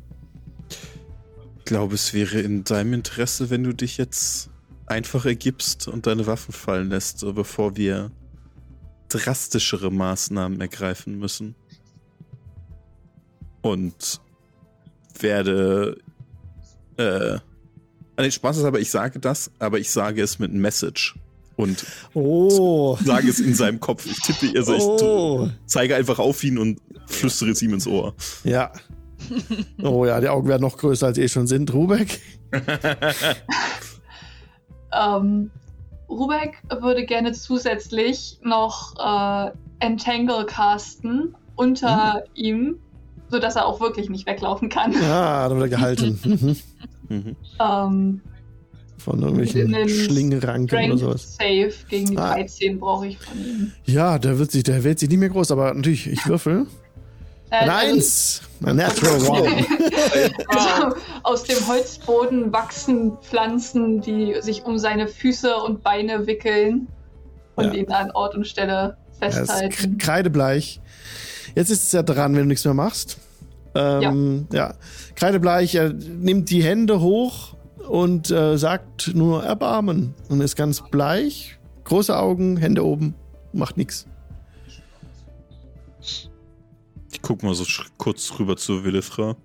Ich 1.59 1.65
glaube, 1.65 1.95
es 1.95 2.13
wäre 2.13 2.39
in 2.41 2.63
deinem 2.63 2.93
Interesse, 2.93 3.49
wenn 3.49 3.63
du 3.63 3.73
dich 3.73 3.97
jetzt 3.97 4.49
einfach 4.87 5.25
ergibst 5.25 5.87
und 5.87 6.07
deine 6.07 6.27
Waffen 6.27 6.53
fallen 6.53 6.89
lässt, 6.89 7.23
bevor 7.35 7.77
wir 7.77 8.11
drastischere 9.09 9.91
Maßnahmen 9.91 10.59
ergreifen 10.59 11.19
müssen. 11.19 11.55
Und 13.61 14.19
werde 15.19 15.97
äh, 16.97 17.39
nee, 18.17 18.31
Spaß 18.31 18.57
ist 18.57 18.63
aber, 18.63 18.79
ich 18.79 18.91
sage 18.91 19.19
das, 19.19 19.51
aber 19.59 19.79
ich 19.79 19.91
sage 19.91 20.21
es 20.21 20.39
mit 20.39 20.53
Message. 20.53 21.15
Und 21.55 21.85
Oh. 22.13 22.97
sage 23.03 23.29
es 23.29 23.39
in 23.39 23.53
seinem 23.53 23.79
Kopf. 23.79 24.05
Ich 24.05 24.19
tippe, 24.21 24.57
also 24.57 24.73
ich 24.73 24.81
Oh. 24.83 25.49
zeige 25.65 25.95
einfach 25.95 26.17
auf 26.19 26.43
ihn 26.43 26.57
und 26.57 26.79
flüstere 27.07 27.51
es 27.51 27.61
ihm 27.61 27.73
ins 27.73 27.87
Ohr. 27.87 28.13
Ja. 28.43 28.71
Oh 29.83 30.05
ja, 30.05 30.19
die 30.19 30.29
Augen 30.29 30.47
werden 30.47 30.63
noch 30.63 30.77
größer, 30.77 31.07
als 31.07 31.17
eh 31.17 31.27
schon 31.27 31.45
sind. 31.47 31.73
Rubek? 31.73 32.19
Ähm, 34.93 35.51
Rubek 36.09 36.57
würde 36.81 37.05
gerne 37.05 37.31
zusätzlich 37.31 38.39
noch 38.43 38.93
äh, 38.99 39.51
Entangle 39.79 40.45
casten 40.45 41.35
unter 41.55 42.23
ihm, 42.33 42.79
sodass 43.29 43.55
er 43.55 43.65
auch 43.67 43.79
wirklich 43.79 44.09
nicht 44.09 44.27
weglaufen 44.27 44.67
kann. 44.69 44.93
Ah, 44.97 45.47
da 45.47 45.55
wird 45.55 45.63
er 45.71 45.77
gehalten. 45.77 46.19
Mhm. 46.23 46.55
Mhm. 47.09 47.35
Ähm, 47.59 48.21
Von 49.03 49.21
irgendwelchen 49.21 49.73
Einen 49.73 49.89
Schlingeranken 49.89 50.91
oder 50.91 50.97
sowas. 50.97 51.35
Save 51.39 51.71
gegen 51.89 52.11
die 52.11 52.17
Ah. 52.17 52.33
13 52.35 52.79
brauche 52.79 53.07
ich 53.07 53.17
von 53.17 53.37
ihm. 53.39 53.71
Ja, 53.85 54.19
der 54.19 54.37
wird 54.37 54.51
sich, 54.51 54.63
der 54.63 54.83
wird 54.83 54.99
sich 54.99 55.09
nicht 55.09 55.17
mehr 55.17 55.29
groß, 55.29 55.51
aber 55.51 55.73
natürlich, 55.73 56.07
ich 56.07 56.27
würfel. 56.27 56.67
Äh, 57.49 57.55
also- 57.67 57.71
Eins. 57.71 58.41
Ein 58.63 58.75
Natural 58.75 59.21
One. 59.27 59.65
Also, 60.47 60.95
aus 61.23 61.43
dem 61.43 61.67
Holzboden 61.67 62.53
wachsen 62.53 63.13
Pflanzen, 63.23 64.01
die 64.01 64.35
sich 64.41 64.63
um 64.65 64.77
seine 64.77 65.07
Füße 65.07 65.55
und 65.55 65.81
Beine 65.83 66.27
wickeln 66.27 66.87
und 67.55 67.65
Ja. 67.65 67.73
ihn 67.73 67.91
an 67.91 68.11
Ort 68.11 68.35
und 68.35 68.45
Stelle 68.47 68.97
festhalten. 69.19 69.97
kreidebleich. 69.97 70.79
Jetzt 71.55 71.71
ist 71.71 71.83
es 71.85 71.91
ja 71.91 72.03
dran, 72.03 72.33
wenn 72.35 72.43
du 72.43 72.47
nichts 72.47 72.63
mehr 72.65 72.73
machst. 72.75 73.17
Ähm, 73.73 74.47
ja. 74.53 74.75
Kreidebleich, 75.15 75.75
er 75.75 75.91
nimmt 75.91 76.49
die 76.51 76.61
Hände 76.63 77.01
hoch 77.01 77.55
und 77.91 78.31
äh, 78.31 78.57
sagt 78.57 79.13
nur 79.15 79.43
Erbarmen 79.43 80.15
und 80.29 80.39
ist 80.39 80.55
ganz 80.55 80.81
bleich. 80.89 81.59
Große 81.83 82.17
Augen, 82.17 82.55
Hände 82.55 82.85
oben, 82.85 83.15
macht 83.51 83.75
nichts. 83.75 84.07
Ich 85.99 87.21
guck 87.21 87.43
mal 87.43 87.53
so 87.53 87.65
kurz 87.97 88.39
rüber 88.39 88.55
zu 88.55 88.85
Willifra. 88.85 89.35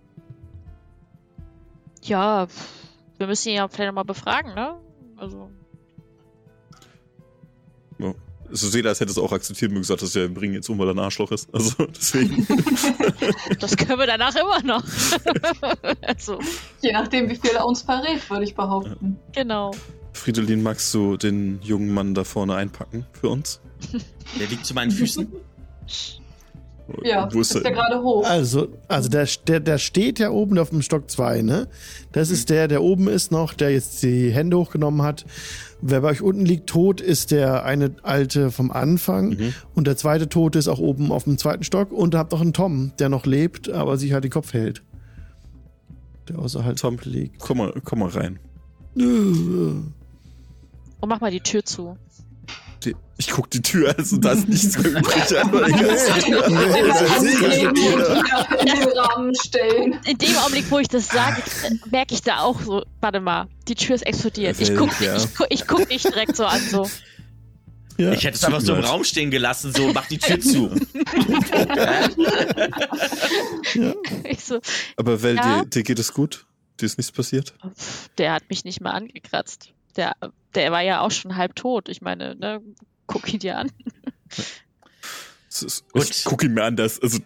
Ja, 2.04 2.46
wir 3.18 3.26
müssen 3.26 3.48
ihn 3.48 3.56
ja 3.56 3.66
vielleicht 3.66 3.88
nochmal 3.88 4.04
befragen, 4.04 4.54
ne? 4.54 4.76
Also. 5.16 5.50
So 8.50 8.68
sehe, 8.68 8.86
als 8.86 9.00
hätte 9.00 9.10
es 9.10 9.18
auch 9.18 9.32
akzeptiert 9.32 9.70
und 9.72 9.78
gesagt, 9.78 10.02
dass 10.02 10.14
er 10.16 10.28
bringen 10.28 10.54
jetzt 10.54 10.68
um, 10.68 10.78
weil 10.78 10.88
er 10.88 10.94
ein 10.94 10.98
Arschloch 10.98 11.30
ist. 11.32 11.52
Also 11.52 11.86
deswegen. 11.96 12.46
das 13.60 13.76
können 13.76 13.98
wir 13.98 14.06
danach 14.06 14.34
immer 14.36 14.62
noch. 14.62 14.84
also, 16.02 16.38
Je 16.82 16.92
nachdem, 16.92 17.28
wie 17.28 17.36
viel 17.36 17.50
er 17.50 17.66
uns 17.66 17.82
verrät, 17.82 18.28
würde 18.30 18.44
ich 18.44 18.54
behaupten. 18.54 19.18
genau. 19.32 19.72
Fridolin, 20.12 20.62
magst 20.62 20.94
du 20.94 21.16
den 21.18 21.60
jungen 21.62 21.92
Mann 21.92 22.14
da 22.14 22.24
vorne 22.24 22.54
einpacken 22.54 23.04
für 23.12 23.28
uns? 23.28 23.60
Der 24.40 24.46
liegt 24.46 24.64
zu 24.64 24.72
meinen 24.72 24.90
Füßen. 24.90 25.30
Ja, 27.02 27.28
Wo 27.32 27.40
ist 27.40 27.54
ist 27.54 27.64
der 27.64 27.72
er? 27.72 27.76
gerade 27.76 28.02
hoch. 28.02 28.24
Also, 28.28 28.68
also 28.86 29.08
der, 29.08 29.26
der, 29.46 29.60
der 29.60 29.78
steht 29.78 30.18
ja 30.18 30.30
oben 30.30 30.58
auf 30.58 30.70
dem 30.70 30.82
Stock 30.82 31.10
2, 31.10 31.42
ne? 31.42 31.68
Das 32.12 32.30
ist 32.30 32.48
der, 32.48 32.68
der 32.68 32.82
oben 32.82 33.08
ist 33.08 33.32
noch, 33.32 33.54
der 33.54 33.70
jetzt 33.72 34.02
die 34.02 34.30
Hände 34.30 34.56
hochgenommen 34.56 35.02
hat. 35.02 35.24
Wer 35.80 36.00
bei 36.00 36.08
euch 36.10 36.22
unten 36.22 36.46
liegt 36.46 36.68
tot, 36.68 37.00
ist 37.00 37.32
der 37.32 37.64
eine 37.64 37.90
alte 38.02 38.50
vom 38.50 38.70
Anfang. 38.70 39.30
Mhm. 39.30 39.54
Und 39.74 39.86
der 39.86 39.96
zweite 39.96 40.28
Tote 40.28 40.58
ist 40.58 40.68
auch 40.68 40.78
oben 40.78 41.10
auf 41.12 41.24
dem 41.24 41.38
zweiten 41.38 41.64
Stock. 41.64 41.90
Und 41.92 42.14
da 42.14 42.18
habt 42.18 42.32
auch 42.32 42.40
einen 42.40 42.52
Tom, 42.52 42.92
der 42.98 43.08
noch 43.08 43.26
lebt, 43.26 43.68
aber 43.68 43.96
sich 43.98 44.12
halt 44.12 44.24
den 44.24 44.30
Kopf 44.30 44.52
hält. 44.52 44.82
Der 46.28 46.38
außerhalb 46.38 46.76
Tom. 46.76 46.98
liegt. 47.02 47.38
Komm 47.40 47.58
mal, 47.58 47.72
komm 47.84 47.98
mal 47.98 48.08
rein. 48.08 48.38
Und 48.94 49.92
mach 51.06 51.20
mal 51.20 51.30
die 51.30 51.40
Tür 51.40 51.64
zu. 51.64 51.96
Die, 52.84 52.94
ich 53.18 53.30
guck 53.30 53.50
die 53.50 53.62
Tür, 53.62 53.94
also 53.96 54.18
da 54.18 54.32
ist 54.32 54.48
nichts 54.48 54.78
mehr 54.78 54.92
übrig. 54.92 55.38
Aber 55.42 55.66
in 60.04 60.18
dem 60.18 60.36
Augenblick, 60.36 60.70
wo 60.70 60.78
ich 60.78 60.88
das 60.88 61.08
sage, 61.08 61.42
merke 61.90 62.14
ich 62.14 62.22
da 62.22 62.40
auch 62.40 62.60
so, 62.60 62.84
warte 63.00 63.20
mal, 63.20 63.48
die 63.68 63.74
Tür 63.74 63.94
ist 63.94 64.06
explodiert. 64.06 64.60
Ich 64.60 64.74
guck, 64.74 65.00
ja. 65.00 65.16
ich, 65.16 65.34
guck, 65.34 65.46
ich 65.50 65.66
guck 65.66 65.88
dich 65.88 66.02
direkt 66.02 66.36
so 66.36 66.44
an, 66.44 66.60
so. 66.60 66.86
Ja. 67.98 68.12
Ich 68.12 68.24
hätte 68.24 68.36
es 68.36 68.44
einfach 68.44 68.60
so 68.60 68.74
im. 68.74 68.84
Raum 68.84 69.04
stehen 69.04 69.30
gelassen, 69.30 69.72
so 69.74 69.92
mach 69.92 70.06
die 70.06 70.18
Tür 70.18 70.40
zu. 70.40 70.70
Ich 74.24 74.44
so, 74.44 74.60
Aber 74.96 75.22
Well, 75.22 75.36
Ja? 75.36 75.62
dir, 75.62 75.66
dir 75.66 75.82
geht 75.82 75.98
es 75.98 76.12
gut? 76.12 76.46
Dir 76.80 76.86
ist 76.86 76.98
nichts 76.98 77.12
passiert? 77.12 77.54
der 78.18 78.32
hat 78.32 78.48
mich 78.48 78.64
nicht 78.64 78.80
mal 78.80 78.90
angekratzt. 78.90 79.72
Der, 79.96 80.14
der 80.54 80.72
war 80.72 80.82
ja 80.82 81.00
auch 81.00 81.10
schon 81.10 81.36
halb 81.36 81.54
tot. 81.56 81.88
Ich 81.88 82.00
meine, 82.00 82.34
ne, 82.36 82.62
guck 83.06 83.32
ihn 83.32 83.40
dir 83.40 83.58
an. 83.58 83.72
Ist, 85.48 85.88
Gut. 85.92 86.10
ich 86.10 86.24
guck 86.24 86.42
ihn 86.42 86.52
mir 86.52 86.64
an, 86.64 86.76
das, 86.76 87.00
also 87.00 87.18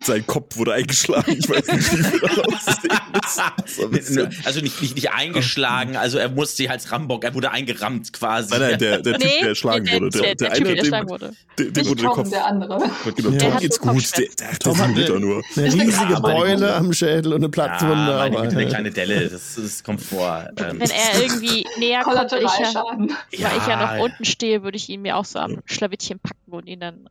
sein 0.00 0.24
Kopf 0.26 0.56
wurde 0.56 0.74
eingeschlagen. 0.74 1.36
Ich 1.38 1.48
weiß 1.48 1.66
nicht, 1.66 1.92
wie 1.92 2.04
viel 2.04 2.20
das 2.20 3.38
aussehen 3.38 3.58
ist. 3.66 3.90
Bisschen- 3.90 4.34
Also 4.44 4.60
nicht, 4.60 4.80
nicht, 4.80 4.94
nicht 4.94 5.10
eingeschlagen, 5.12 5.96
also 5.96 6.18
er 6.18 6.28
musste 6.28 6.70
als 6.70 6.92
Rambock, 6.92 7.24
er 7.24 7.34
wurde 7.34 7.50
eingerammt 7.50 8.12
quasi. 8.12 8.50
Nein, 8.52 8.60
nein, 8.70 8.78
der, 8.78 9.02
der 9.02 9.14
Typ, 9.14 9.24
Nee, 9.24 9.38
der 9.40 9.48
erschlagen 9.48 9.84
der, 9.86 9.94
wurde. 10.00 10.10
der, 10.10 10.34
der, 10.36 10.52
Typ, 10.52 10.64
der 10.66 10.74
dem, 10.74 10.78
erschlagen 10.78 11.08
wurde. 11.08 11.32
dem, 11.58 11.72
dem 11.72 11.86
wurde 11.88 12.02
der 12.02 12.10
Kopf. 12.10 12.30
der 12.30 12.46
andere. 12.46 12.90
Genau, 13.16 13.30
Ja. 13.30 13.38
Tom 13.38 13.50
Der 13.50 13.60
geht's 13.60 13.80
gut. 13.80 14.16
Der, 14.18 14.26
der, 14.26 14.48
der 14.50 14.58
Tom 14.60 14.78
hat 14.78 14.88
eine, 14.90 15.20
nur. 15.20 15.42
eine 15.56 15.66
riesige 15.66 15.90
meine 15.96 16.20
Beule 16.20 16.74
am 16.74 16.92
Schädel 16.92 17.32
und 17.32 17.40
eine 17.40 17.48
Platzwunde. 17.48 17.94
ja, 17.94 18.18
meine 18.18 18.36
aber, 18.36 18.42
Güte, 18.46 18.56
eine 18.58 18.68
kleine 18.68 18.90
Delle, 18.92 19.28
das, 19.28 19.56
das 19.56 19.82
kommt 19.82 20.00
vor. 20.00 20.48
Ähm, 20.58 20.78
Wenn 20.80 20.90
er 20.90 21.20
irgendwie 21.22 21.66
näher 21.78 22.02
kommt, 22.02 22.32
ich 22.32 22.40
ja, 22.40 23.50
weil 23.50 23.58
ich 23.58 23.66
ja 23.66 23.96
noch 23.96 24.04
unten 24.04 24.24
stehe, 24.24 24.62
würde 24.62 24.76
ich 24.76 24.88
ihn 24.88 25.02
mir 25.02 25.16
auch 25.16 25.24
so 25.24 25.40
am 25.40 25.58
Schlawittchen 25.66 26.20
packen 26.20 26.52
und 26.52 26.66
ihn 26.68 26.78
dann. 26.80 27.08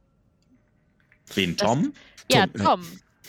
Wen, 1.35 1.57
Tom? 1.57 1.83
Ja, 1.83 1.89
Tom, 2.29 2.39
ja. 2.39 2.63
Tom. 2.63 2.81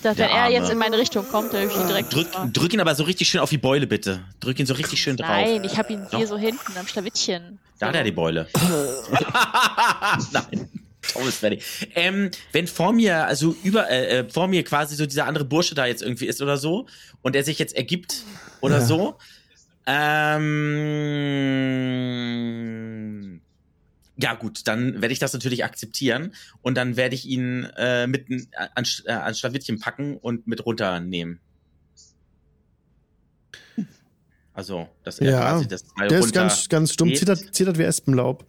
Dass, 0.02 0.16
Der 0.16 0.28
wenn 0.28 0.36
er 0.36 0.48
jetzt 0.50 0.70
in 0.70 0.78
meine 0.78 0.96
Richtung 0.96 1.26
kommt, 1.28 1.52
dann 1.52 1.68
ich 1.68 1.74
ihn 1.74 1.88
direkt. 1.88 2.14
Drück, 2.14 2.28
drück 2.52 2.72
ihn 2.72 2.80
aber 2.80 2.94
so 2.94 3.02
richtig 3.02 3.28
schön 3.28 3.40
auf 3.40 3.50
die 3.50 3.58
Beule, 3.58 3.88
bitte. 3.88 4.24
Drück 4.38 4.56
ihn 4.60 4.66
so 4.66 4.74
richtig 4.74 5.02
schön 5.02 5.16
drauf. 5.16 5.28
Nein, 5.28 5.64
ich 5.64 5.76
habe 5.76 5.92
ihn 5.92 6.06
Doch. 6.10 6.18
hier 6.18 6.26
so 6.28 6.38
hinten 6.38 6.76
am 6.78 6.86
Schlawittchen. 6.86 7.58
Da 7.80 7.88
hat 7.88 7.96
er 7.96 8.04
die 8.04 8.12
Beule. 8.12 8.46
Nein. 10.32 10.68
Tom 11.12 11.26
ist 11.26 11.38
fertig. 11.38 11.64
Ähm, 11.94 12.30
wenn 12.52 12.66
vor 12.68 12.92
mir, 12.92 13.26
also 13.26 13.56
über, 13.64 13.90
äh, 13.90 14.18
äh, 14.20 14.28
vor 14.30 14.46
mir 14.46 14.62
quasi 14.62 14.94
so 14.94 15.04
dieser 15.06 15.26
andere 15.26 15.44
Bursche 15.44 15.74
da 15.74 15.86
jetzt 15.86 16.02
irgendwie 16.02 16.26
ist 16.26 16.42
oder 16.42 16.58
so 16.58 16.86
und 17.22 17.34
er 17.34 17.42
sich 17.44 17.58
jetzt 17.58 17.74
ergibt 17.74 18.22
oder 18.60 18.78
Ja. 18.78 18.84
so, 18.84 19.16
ähm, 22.48 23.40
ja 24.20 24.34
gut, 24.34 24.66
dann 24.66 25.00
werde 25.00 25.12
ich 25.12 25.18
das 25.18 25.32
natürlich 25.32 25.64
akzeptieren 25.64 26.34
und 26.60 26.76
dann 26.76 26.96
werde 26.96 27.14
ich 27.14 27.26
ihn 27.26 27.64
äh, 27.76 28.06
mitten 28.06 28.48
an, 28.74 28.84
äh, 29.04 29.12
an 29.12 29.34
Schlawittchen 29.34 29.78
packen 29.78 30.16
und 30.16 30.46
mit 30.46 30.66
runternehmen. 30.66 31.40
Also, 34.52 34.88
dass 35.04 35.20
er 35.20 35.30
Ja, 35.30 35.40
quasi 35.52 35.68
das 35.68 35.84
Teil 35.84 36.08
Der 36.08 36.18
ist 36.18 36.32
ganz, 36.32 36.68
ganz 36.68 36.92
stumm, 36.92 37.14
zittert, 37.14 37.54
zittert 37.54 37.78
wie 37.78 37.84
Espenlaub. 37.84 38.44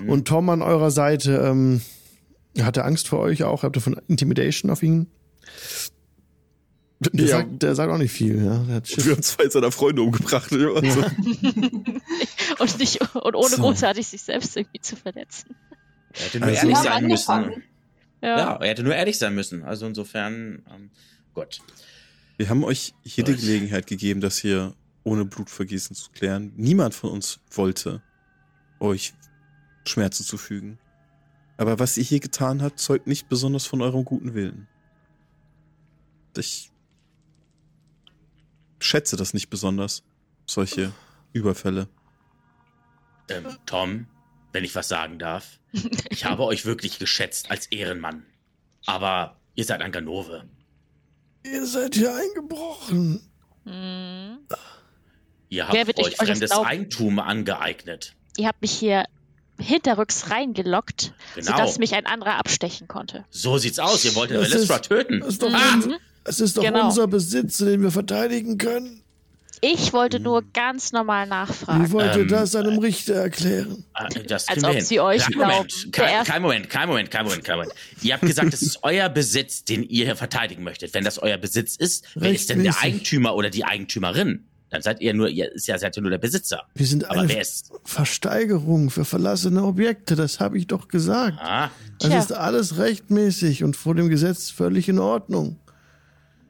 Mhm. 0.00 0.08
Und 0.08 0.26
Tom 0.26 0.48
an 0.48 0.62
eurer 0.62 0.90
Seite, 0.90 1.36
ähm, 1.44 1.80
hat 2.60 2.76
er 2.76 2.84
Angst 2.84 3.06
vor 3.06 3.20
euch 3.20 3.44
auch? 3.44 3.62
Habt 3.62 3.76
ihr 3.76 3.80
von 3.80 4.00
Intimidation 4.08 4.68
auf 4.72 4.82
ihn? 4.82 5.06
Der, 7.12 7.24
Ja. 7.26 7.36
sagt, 7.38 7.62
der 7.62 7.74
sagt 7.74 7.92
auch 7.92 7.98
nicht 7.98 8.12
viel, 8.12 8.36
ja. 8.44 8.58
Der 8.64 8.76
hat 8.76 8.90
Und 8.96 9.04
wir 9.06 9.12
haben 9.12 9.22
zwei 9.22 9.48
seiner 9.48 9.70
Freunde 9.72 10.02
umgebracht. 10.02 10.50
Also, 10.52 10.70
Und, 12.58 12.78
nicht, 12.78 13.00
und 13.14 13.34
ohne 13.34 13.48
So. 13.48 13.62
großartig 13.62 14.06
sich 14.06 14.22
selbst 14.22 14.56
irgendwie 14.56 14.80
zu 14.80 14.96
verletzen. 14.96 15.54
Er 16.12 16.20
hätte 16.24 16.38
nur 16.40 16.48
Also- 16.48 16.60
ehrlich 16.68 16.76
sein 16.78 17.06
müssen. 17.06 17.30
angefangen. 17.30 17.62
Ja. 18.22 18.38
Ja, 18.38 18.56
er 18.56 18.68
hätte 18.68 18.82
nur 18.82 18.94
ehrlich 18.94 19.18
sein 19.18 19.34
müssen. 19.34 19.64
Also 19.64 19.86
insofern, 19.86 20.62
ähm, 20.74 20.90
Gott. 21.34 21.60
wir 22.38 22.48
haben 22.48 22.64
euch 22.64 22.94
jede 23.02 23.32
Nice. 23.32 23.40
Gelegenheit 23.42 23.86
gegeben, 23.86 24.20
das 24.20 24.38
hier 24.38 24.74
ohne 25.02 25.24
Blutvergießen 25.24 25.94
zu 25.94 26.10
klären. 26.12 26.52
Niemand 26.56 26.94
von 26.94 27.10
uns 27.10 27.40
wollte 27.50 28.00
euch 28.80 29.12
Schmerzen 29.84 30.24
zufügen. 30.24 30.78
Aber 31.58 31.78
was 31.78 31.96
ihr 31.98 32.04
hier 32.04 32.20
getan 32.20 32.62
habt, 32.62 32.78
zeugt 32.80 33.06
nicht 33.06 33.28
besonders 33.28 33.66
von 33.66 33.82
eurem 33.82 34.04
guten 34.04 34.34
Willen. 34.34 34.66
Ich 36.36 36.70
schätze 38.84 39.16
das 39.16 39.34
nicht 39.34 39.50
besonders, 39.50 40.02
solche 40.46 40.92
Überfälle. 41.32 41.88
Ähm, 43.28 43.46
Tom, 43.66 44.06
wenn 44.52 44.64
ich 44.64 44.74
was 44.74 44.88
sagen 44.88 45.18
darf. 45.18 45.58
Ich 46.10 46.24
habe 46.24 46.44
euch 46.44 46.64
wirklich 46.66 46.98
geschätzt 46.98 47.50
als 47.50 47.66
Ehrenmann. 47.66 48.24
Aber 48.86 49.40
ihr 49.54 49.64
seid 49.64 49.80
ein 49.82 49.90
Ganove. 49.92 50.44
Ihr 51.44 51.66
seid 51.66 51.94
hier 51.94 52.14
eingebrochen. 52.14 53.20
Mhm. 53.64 54.38
Ihr 55.48 55.64
habt 55.64 55.74
Wer 55.74 55.86
wird 55.86 55.98
euch- 55.98 56.20
euch 56.20 56.28
fremdes? 56.28 56.50
Eigentum 56.52 57.18
angeeignet. 57.18 58.14
Ihr 58.36 58.46
habt 58.48 58.60
mich 58.62 58.72
hier 58.72 59.04
hinterrücks 59.58 60.30
reingelockt, 60.30 61.14
Genau. 61.34 61.52
sodass 61.52 61.78
mich 61.78 61.94
ein 61.94 62.06
anderer 62.06 62.36
abstechen 62.38 62.88
konnte. 62.88 63.24
So 63.30 63.56
sieht's 63.58 63.78
aus. 63.78 64.04
Ihr 64.04 64.14
wolltet 64.16 64.36
ist- 64.52 64.82
töten. 64.82 65.20
Das 65.20 65.28
ist 65.30 65.42
doch, 65.42 65.50
Mhm. 65.50 65.96
Es 66.24 66.40
ist 66.40 66.56
doch 66.56 66.62
Genau. 66.62 66.86
unser 66.86 67.06
Besitz, 67.06 67.58
den 67.58 67.82
wir 67.82 67.90
verteidigen 67.90 68.58
können. 68.58 69.00
Ich 69.60 69.94
wollte 69.94 70.20
nur 70.20 70.42
Mhm. 70.42 70.46
ganz 70.52 70.92
normal 70.92 71.24
Wie 71.24 71.30
nachfragen. 71.30 71.90
wollt 71.92 72.16
ihr 72.16 72.22
Ähm, 72.22 72.28
das 72.28 72.54
einem 72.54 72.78
Richter 72.78 73.14
erklären? 73.14 73.84
Ah, 73.94 74.08
Das 74.26 74.46
Als 74.48 74.62
ob 74.62 74.72
hin. 74.74 74.84
sie 74.84 75.00
euch 75.00 75.22
kein 75.22 75.32
glauben. 75.32 75.52
Moment, 75.52 75.96
Der 75.96 76.04
kein, 76.06 76.24
kein 76.24 76.42
Moment, 76.42 76.68
kein 76.70 76.88
Moment, 76.88 77.10
kein 77.10 77.24
Moment, 77.24 77.44
kein 77.44 77.56
Moment. 77.56 77.74
Ihr 78.02 78.12
habt 78.12 78.26
gesagt, 78.26 78.52
es 78.52 78.60
ist 78.60 78.80
euer 78.82 79.08
Besitz, 79.08 79.64
den 79.64 79.82
ihr 79.84 80.04
hier 80.04 80.16
verteidigen 80.16 80.64
möchtet. 80.64 80.92
Wenn 80.92 81.04
das 81.04 81.18
euer 81.18 81.38
Besitz 81.38 81.76
ist, 81.76 82.04
wer 82.14 82.30
ist 82.32 82.50
denn 82.50 82.58
der 82.62 82.72
Rechtmäßig. 82.72 82.92
Eigentümer 82.94 83.34
oder 83.36 83.48
die 83.48 83.64
Eigentümerin? 83.64 84.44
Dann 84.68 84.82
seid 84.82 85.00
ihr 85.00 85.14
nur, 85.14 85.28
ihr 85.28 85.52
ist 85.52 85.66
ja, 85.68 85.78
seid 85.78 85.96
ihr 85.96 86.02
nur 86.02 86.10
der 86.10 86.18
Besitzer. 86.18 86.64
Wir 86.74 86.84
sind 86.86 87.04
Aber 87.08 87.20
eine 87.20 87.28
wer 87.30 87.40
ist? 87.40 87.70
Versteigerung 87.84 88.90
für 88.90 89.04
verlassene 89.06 89.62
Objekte, 89.62 90.14
das 90.16 90.40
habe 90.40 90.58
ich 90.58 90.66
doch 90.66 90.88
gesagt. 90.88 91.38
Ah, 91.40 91.70
Das 92.00 92.10
Tja. 92.10 92.18
ist 92.18 92.32
alles 92.32 92.76
rechtmäßig 92.76 93.64
und 93.64 93.76
vor 93.76 93.94
dem 93.94 94.08
Gesetz 94.10 94.50
völlig 94.50 94.88
in 94.90 94.98
Ordnung. 94.98 95.56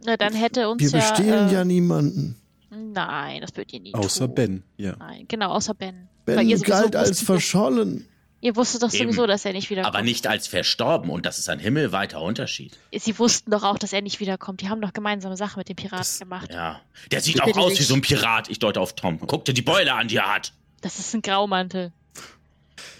Na, 0.04 0.16
dann 0.16 0.34
hätte 0.34 0.68
uns 0.68 0.82
Wir 0.82 0.90
ja. 1.00 1.10
bestehlen 1.10 1.48
äh, 1.48 1.52
ja 1.52 1.64
niemanden. 1.64 2.36
Nein, 2.70 3.40
das 3.40 3.54
würdet 3.56 3.72
ihr 3.72 3.80
nie 3.80 3.94
Außer 3.94 4.26
tun. 4.26 4.34
Ben, 4.34 4.62
ja. 4.76 4.96
Nein, 4.98 5.26
genau, 5.28 5.50
außer 5.50 5.74
Ben. 5.74 6.08
Weil 6.26 6.36
Ben 6.36 6.60
galt 6.62 6.96
als 6.96 7.10
wusstet, 7.10 7.26
verschollen. 7.26 8.06
Ihr 8.40 8.56
wusstet 8.56 8.82
doch 8.82 8.92
Eben. 8.92 9.04
sowieso, 9.08 9.26
dass 9.26 9.44
er 9.46 9.52
nicht 9.54 9.70
wiederkommt. 9.70 9.94
aber 9.94 10.04
nicht 10.04 10.26
als 10.26 10.46
verstorben 10.48 11.08
und 11.08 11.24
das 11.24 11.38
ist 11.38 11.48
ein 11.48 11.58
himmelweiter 11.58 12.20
Unterschied. 12.20 12.76
Sie 12.94 13.18
wussten 13.18 13.50
doch 13.50 13.62
auch, 13.62 13.78
dass 13.78 13.92
er 13.94 14.02
nicht 14.02 14.20
wiederkommt. 14.20 14.60
Die 14.60 14.68
haben 14.68 14.82
doch 14.82 14.92
gemeinsame 14.92 15.36
Sache 15.36 15.58
mit 15.58 15.68
dem 15.70 15.76
Piraten 15.76 15.98
Das- 15.98 16.18
gemacht. 16.18 16.50
Ja. 16.52 16.80
Der 17.10 17.20
sieht 17.22 17.42
Bitte 17.42 17.58
auch 17.58 17.64
aus 17.64 17.70
nicht. 17.70 17.80
wie 17.80 17.84
so 17.84 17.94
ein 17.94 18.02
Pirat. 18.02 18.50
Ich 18.50 18.58
deute 18.58 18.80
auf 18.80 18.94
Tom. 18.94 19.18
Guck 19.26 19.46
dir 19.46 19.54
die 19.54 19.62
Beule 19.62 19.94
an, 19.94 20.08
die 20.08 20.16
er 20.16 20.34
hat. 20.34 20.52
Das 20.82 20.98
ist 20.98 21.14
ein 21.14 21.22
Graumantel. 21.22 21.92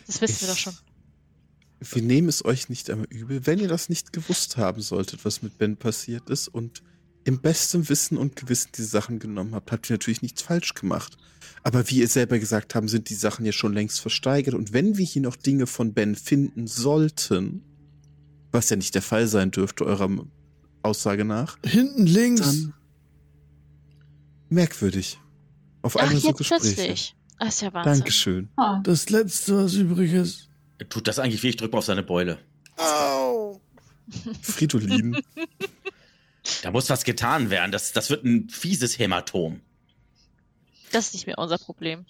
Das 0.06 0.20
wissen 0.22 0.46
wir 0.46 0.54
Ich- 0.54 0.64
doch 0.64 0.72
schon. 0.72 0.74
Wir 1.90 2.02
nehmen 2.02 2.28
es 2.28 2.44
euch 2.44 2.68
nicht 2.68 2.90
einmal 2.90 3.06
übel, 3.10 3.46
wenn 3.46 3.58
ihr 3.58 3.68
das 3.68 3.88
nicht 3.88 4.12
gewusst 4.12 4.56
haben 4.56 4.80
solltet, 4.80 5.24
was 5.24 5.42
mit 5.42 5.58
Ben 5.58 5.76
passiert 5.76 6.30
ist 6.30 6.48
und 6.48 6.82
im 7.24 7.40
besten 7.40 7.88
Wissen 7.88 8.18
und 8.18 8.36
Gewissen 8.36 8.70
die 8.76 8.82
Sachen 8.82 9.18
genommen 9.18 9.54
habt, 9.54 9.72
habt 9.72 9.88
ihr 9.90 9.94
natürlich 9.94 10.22
nichts 10.22 10.42
falsch 10.42 10.74
gemacht. 10.74 11.16
Aber 11.62 11.88
wie 11.88 12.00
ihr 12.00 12.08
selber 12.08 12.38
gesagt 12.38 12.74
habt, 12.74 12.90
sind 12.90 13.08
die 13.08 13.14
Sachen 13.14 13.46
ja 13.46 13.52
schon 13.52 13.72
längst 13.72 14.00
versteigert 14.00 14.54
und 14.54 14.72
wenn 14.72 14.98
wir 14.98 15.04
hier 15.04 15.22
noch 15.22 15.36
Dinge 15.36 15.66
von 15.66 15.94
Ben 15.94 16.14
finden 16.14 16.66
sollten, 16.66 17.62
was 18.52 18.68
ja 18.70 18.76
nicht 18.76 18.94
der 18.94 19.02
Fall 19.02 19.26
sein 19.26 19.50
dürfte 19.50 19.84
eurer 19.84 20.10
Aussage 20.82 21.24
nach, 21.24 21.56
Hinten 21.64 22.06
links. 22.06 22.42
dann 22.42 22.74
merkwürdig. 24.48 25.18
Auf 25.82 25.96
Ach, 25.96 26.02
einmal 26.02 26.20
so 26.20 26.28
jetzt 26.28 26.38
Gespräche. 26.38 26.74
plötzlich. 26.74 27.16
Das 27.38 27.54
ist 27.56 27.60
ja 27.62 27.72
Wahnsinn. 27.74 27.92
Dankeschön. 27.94 28.48
Das 28.84 29.10
letzte, 29.10 29.56
was 29.64 29.74
übrig 29.74 30.12
ist. 30.12 30.48
Tut 30.88 31.06
das 31.08 31.18
eigentlich 31.18 31.42
weh? 31.42 31.48
Ich 31.50 31.56
drück 31.56 31.72
mal 31.72 31.78
auf 31.78 31.84
seine 31.84 32.02
Beule. 32.02 32.38
Au. 32.76 33.60
Fridolin. 34.42 35.16
Da 36.62 36.70
muss 36.70 36.90
was 36.90 37.04
getan 37.04 37.50
werden. 37.50 37.72
Das, 37.72 37.92
das 37.92 38.10
wird 38.10 38.24
ein 38.24 38.48
fieses 38.50 38.98
Hämatom. 38.98 39.60
Das 40.92 41.06
ist 41.06 41.14
nicht 41.14 41.26
mehr 41.26 41.38
unser 41.38 41.58
Problem. 41.58 42.04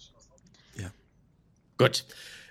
Gut. 1.77 2.05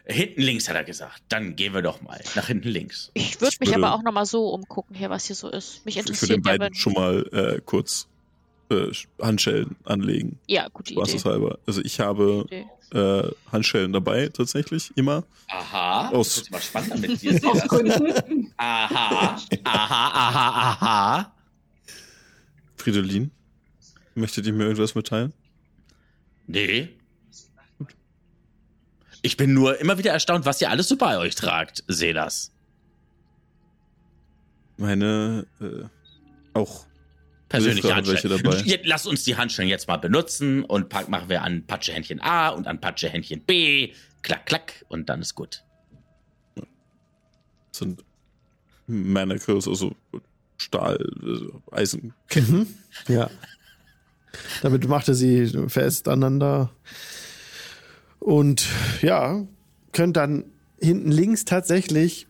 Hinten 0.05 0.41
links 0.41 0.67
hat 0.67 0.75
er 0.75 0.83
gesagt. 0.83 1.21
Dann 1.29 1.55
gehen 1.55 1.73
wir 1.73 1.81
doch 1.81 2.01
mal 2.01 2.21
nach 2.35 2.47
hinten 2.47 2.67
links. 2.67 3.09
Ich 3.13 3.39
würde 3.39 3.53
Ich 3.53 3.59
mich 3.61 3.69
würde- 3.69 3.85
aber 3.87 3.95
auch 3.95 4.03
nochmal 4.03 4.25
so 4.25 4.49
umgucken 4.49 4.95
hier, 4.97 5.09
was 5.09 5.25
hier 5.27 5.35
so 5.37 5.47
ist. 5.49 5.85
Mich 5.85 5.95
Ich 5.95 6.01
würde 6.03 6.09
interessiert 6.11 6.29
den 6.31 6.43
ja, 6.43 6.51
beiden 6.51 6.65
wenn... 6.67 6.73
schon 6.75 6.91
mal 6.93 7.25
äh, 7.31 7.61
kurz 7.63 8.09
äh, 8.73 8.91
Handschellen 9.21 9.75
anlegen. 9.85 10.39
Ja, 10.47 10.67
gute 10.69 10.93
Idee. 10.93 11.01
Spaßeshalber. 11.01 11.59
Also 11.65 11.81
ich 11.83 11.99
habe 11.99 12.45
äh, 12.91 13.51
Handschellen 13.51 13.93
dabei, 13.93 14.27
tatsächlich, 14.29 14.91
immer. 14.95 15.23
Aha. 15.49 16.09
Aus- 16.09 16.27
Das 16.29 16.37
wird 16.37 16.51
mal 16.51 16.61
spannender 16.61 16.97
mit 16.97 17.21
dir. 17.21 17.39
Aus. 17.49 17.61
Gründen. 17.67 18.51
Aha. 18.57 19.37
Aha, 19.63 20.07
aha, 20.29 20.71
aha. 20.71 21.33
Fridolin, 22.77 23.31
möchtet 24.15 24.45
ihr 24.45 24.53
mir 24.53 24.63
irgendwas 24.65 24.93
mitteilen? 24.95 25.33
Nee. 26.47 26.89
Ich 29.21 29.37
bin 29.37 29.53
nur 29.53 29.79
immer 29.79 29.97
wieder 29.97 30.11
erstaunt, 30.11 30.45
was 30.45 30.59
ihr 30.59 30.69
alles 30.69 30.89
so 30.89 30.97
bei 30.97 31.17
euch 31.17 31.35
tragt, 31.35 31.83
Selas. 31.87 32.51
Meine, 34.77 35.45
äh, 35.61 35.85
auch 36.53 36.85
Persönliche 37.53 37.95
Handschellen. 37.95 38.43
dabei. 38.43 38.61
Jetzt, 38.61 38.85
lasst 38.87 39.05
uns 39.05 39.23
die 39.23 39.37
Handschellen 39.37 39.69
jetzt 39.69 39.87
mal 39.87 39.97
benutzen 39.97 40.63
und 40.63 40.89
pack, 40.89 41.07
machen 41.07 41.29
wir 41.29 41.43
an 41.43 41.65
Patschehändchen 41.67 42.19
A 42.19 42.49
und 42.49 42.67
an 42.67 42.81
Patschehändchen 42.81 43.41
B. 43.41 43.93
Klack, 44.23 44.45
klack 44.47 44.85
und 44.87 45.09
dann 45.09 45.21
ist 45.21 45.35
gut. 45.35 45.63
sind 47.71 48.03
Manacles, 48.87 49.67
also 49.67 49.95
Stahl, 50.57 50.97
also 51.21 51.61
Eisen. 51.71 52.13
Mhm. 52.33 52.67
Ja. 53.07 53.29
Damit 54.63 54.87
macht 54.87 55.07
er 55.07 55.13
sie 55.13 55.47
fest 55.67 56.07
aneinander. 56.07 56.71
Und 58.19 58.65
ja, 59.01 59.45
könnt 59.91 60.17
dann 60.17 60.45
hinten 60.79 61.11
links 61.11 61.45
tatsächlich, 61.45 62.27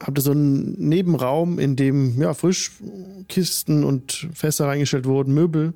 habt 0.00 0.18
ihr 0.18 0.22
so 0.22 0.30
einen 0.32 0.72
Nebenraum, 0.78 1.58
in 1.58 1.76
dem 1.76 2.20
ja 2.20 2.34
frisch 2.34 2.72
Kisten 3.28 3.84
und 3.84 4.28
Fässer 4.32 4.66
reingestellt 4.66 5.04
wurden, 5.04 5.34
Möbel. 5.34 5.74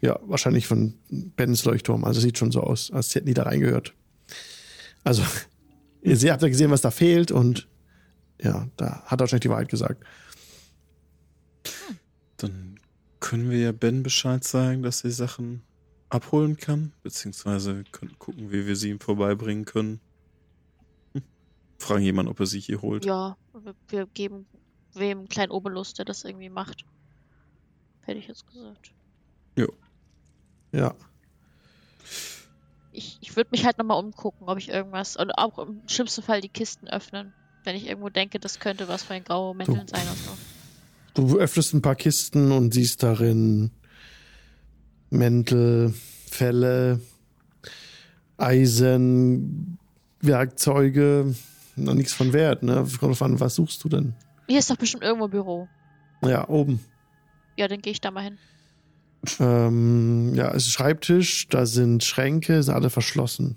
Ja, 0.00 0.18
wahrscheinlich 0.22 0.66
von 0.66 0.94
Bens 1.10 1.64
Leuchtturm. 1.64 2.04
Also 2.04 2.20
sieht 2.20 2.38
schon 2.38 2.50
so 2.50 2.62
aus, 2.62 2.90
als 2.90 3.14
hätten 3.14 3.26
die 3.26 3.34
da 3.34 3.44
reingehört. 3.44 3.94
Also, 5.04 5.22
ihr 6.02 6.32
habt 6.32 6.42
ja 6.42 6.48
gesehen, 6.48 6.70
was 6.70 6.80
da 6.80 6.90
fehlt 6.90 7.30
und 7.30 7.68
ja, 8.42 8.68
da 8.76 9.02
hat 9.04 9.20
er 9.20 9.20
wahrscheinlich 9.20 9.42
die 9.42 9.50
Wahrheit 9.50 9.68
gesagt. 9.68 10.02
Dann 12.38 12.80
können 13.20 13.50
wir 13.50 13.58
ja 13.58 13.72
Ben 13.72 14.02
Bescheid 14.02 14.42
sagen, 14.44 14.82
dass 14.82 15.04
er 15.04 15.10
Sachen 15.10 15.62
abholen 16.08 16.56
kann, 16.56 16.92
beziehungsweise 17.02 17.84
können 17.92 18.18
gucken, 18.18 18.50
wie 18.50 18.66
wir 18.66 18.76
sie 18.76 18.88
ihm 18.88 18.98
vorbeibringen 18.98 19.66
können. 19.66 20.00
Hm. 21.12 21.22
Fragen 21.78 22.02
jemand, 22.02 22.30
ob 22.30 22.40
er 22.40 22.46
sie 22.46 22.60
hier 22.60 22.80
holt. 22.80 23.04
Ja, 23.04 23.36
wir, 23.52 23.74
wir 23.88 24.06
geben 24.06 24.46
wem 24.94 25.18
einen 25.18 25.28
kleinen 25.28 25.52
Obolus, 25.52 25.94
der 25.94 26.04
das 26.04 26.24
irgendwie 26.24 26.50
macht. 26.50 26.84
Hätte 28.02 28.18
ich 28.18 28.28
jetzt 28.28 28.46
gesagt. 28.46 28.92
Ja. 30.72 30.94
Ich, 32.92 33.18
ich 33.20 33.36
würde 33.36 33.50
mich 33.52 33.64
halt 33.64 33.78
nochmal 33.78 33.98
umgucken, 33.98 34.48
ob 34.48 34.58
ich 34.58 34.68
irgendwas, 34.68 35.16
und 35.16 35.30
auch 35.32 35.58
im 35.58 35.82
schlimmsten 35.86 36.22
Fall 36.22 36.40
die 36.40 36.48
Kisten 36.48 36.88
öffnen. 36.88 37.32
Wenn 37.62 37.76
ich 37.76 37.86
irgendwo 37.86 38.08
denke, 38.08 38.40
das 38.40 38.58
könnte 38.58 38.88
was 38.88 39.02
von 39.02 39.14
den 39.14 39.24
grauen 39.24 39.56
Mänteln 39.56 39.86
sein 39.86 40.06
und 40.08 40.18
so. 40.18 40.30
Du 41.14 41.38
öffnest 41.38 41.74
ein 41.74 41.82
paar 41.82 41.94
Kisten 41.94 42.52
und 42.52 42.72
siehst 42.72 43.02
darin 43.02 43.70
Mäntel, 45.10 45.94
Felle, 46.28 47.00
Eisen, 48.38 49.78
Werkzeuge, 50.20 51.34
noch 51.76 51.94
nichts 51.94 52.12
von 52.12 52.32
Wert, 52.32 52.62
ne? 52.62 52.74
Kommt 52.98 53.02
drauf 53.12 53.22
an, 53.22 53.40
was 53.40 53.54
suchst 53.54 53.82
du 53.84 53.88
denn? 53.88 54.14
Hier 54.48 54.58
ist 54.58 54.70
doch 54.70 54.76
bestimmt 54.76 55.02
irgendwo 55.04 55.24
ein 55.26 55.30
Büro. 55.30 55.68
Ja, 56.22 56.48
oben. 56.48 56.80
Ja, 57.56 57.68
dann 57.68 57.80
gehe 57.80 57.92
ich 57.92 58.00
da 58.00 58.10
mal 58.10 58.24
hin. 58.24 58.38
Ähm, 59.38 60.34
ja, 60.34 60.48
es 60.50 60.66
ist 60.66 60.72
Schreibtisch, 60.72 61.48
da 61.48 61.66
sind 61.66 62.02
Schränke, 62.04 62.62
sind 62.62 62.74
alle 62.74 62.90
verschlossen. 62.90 63.56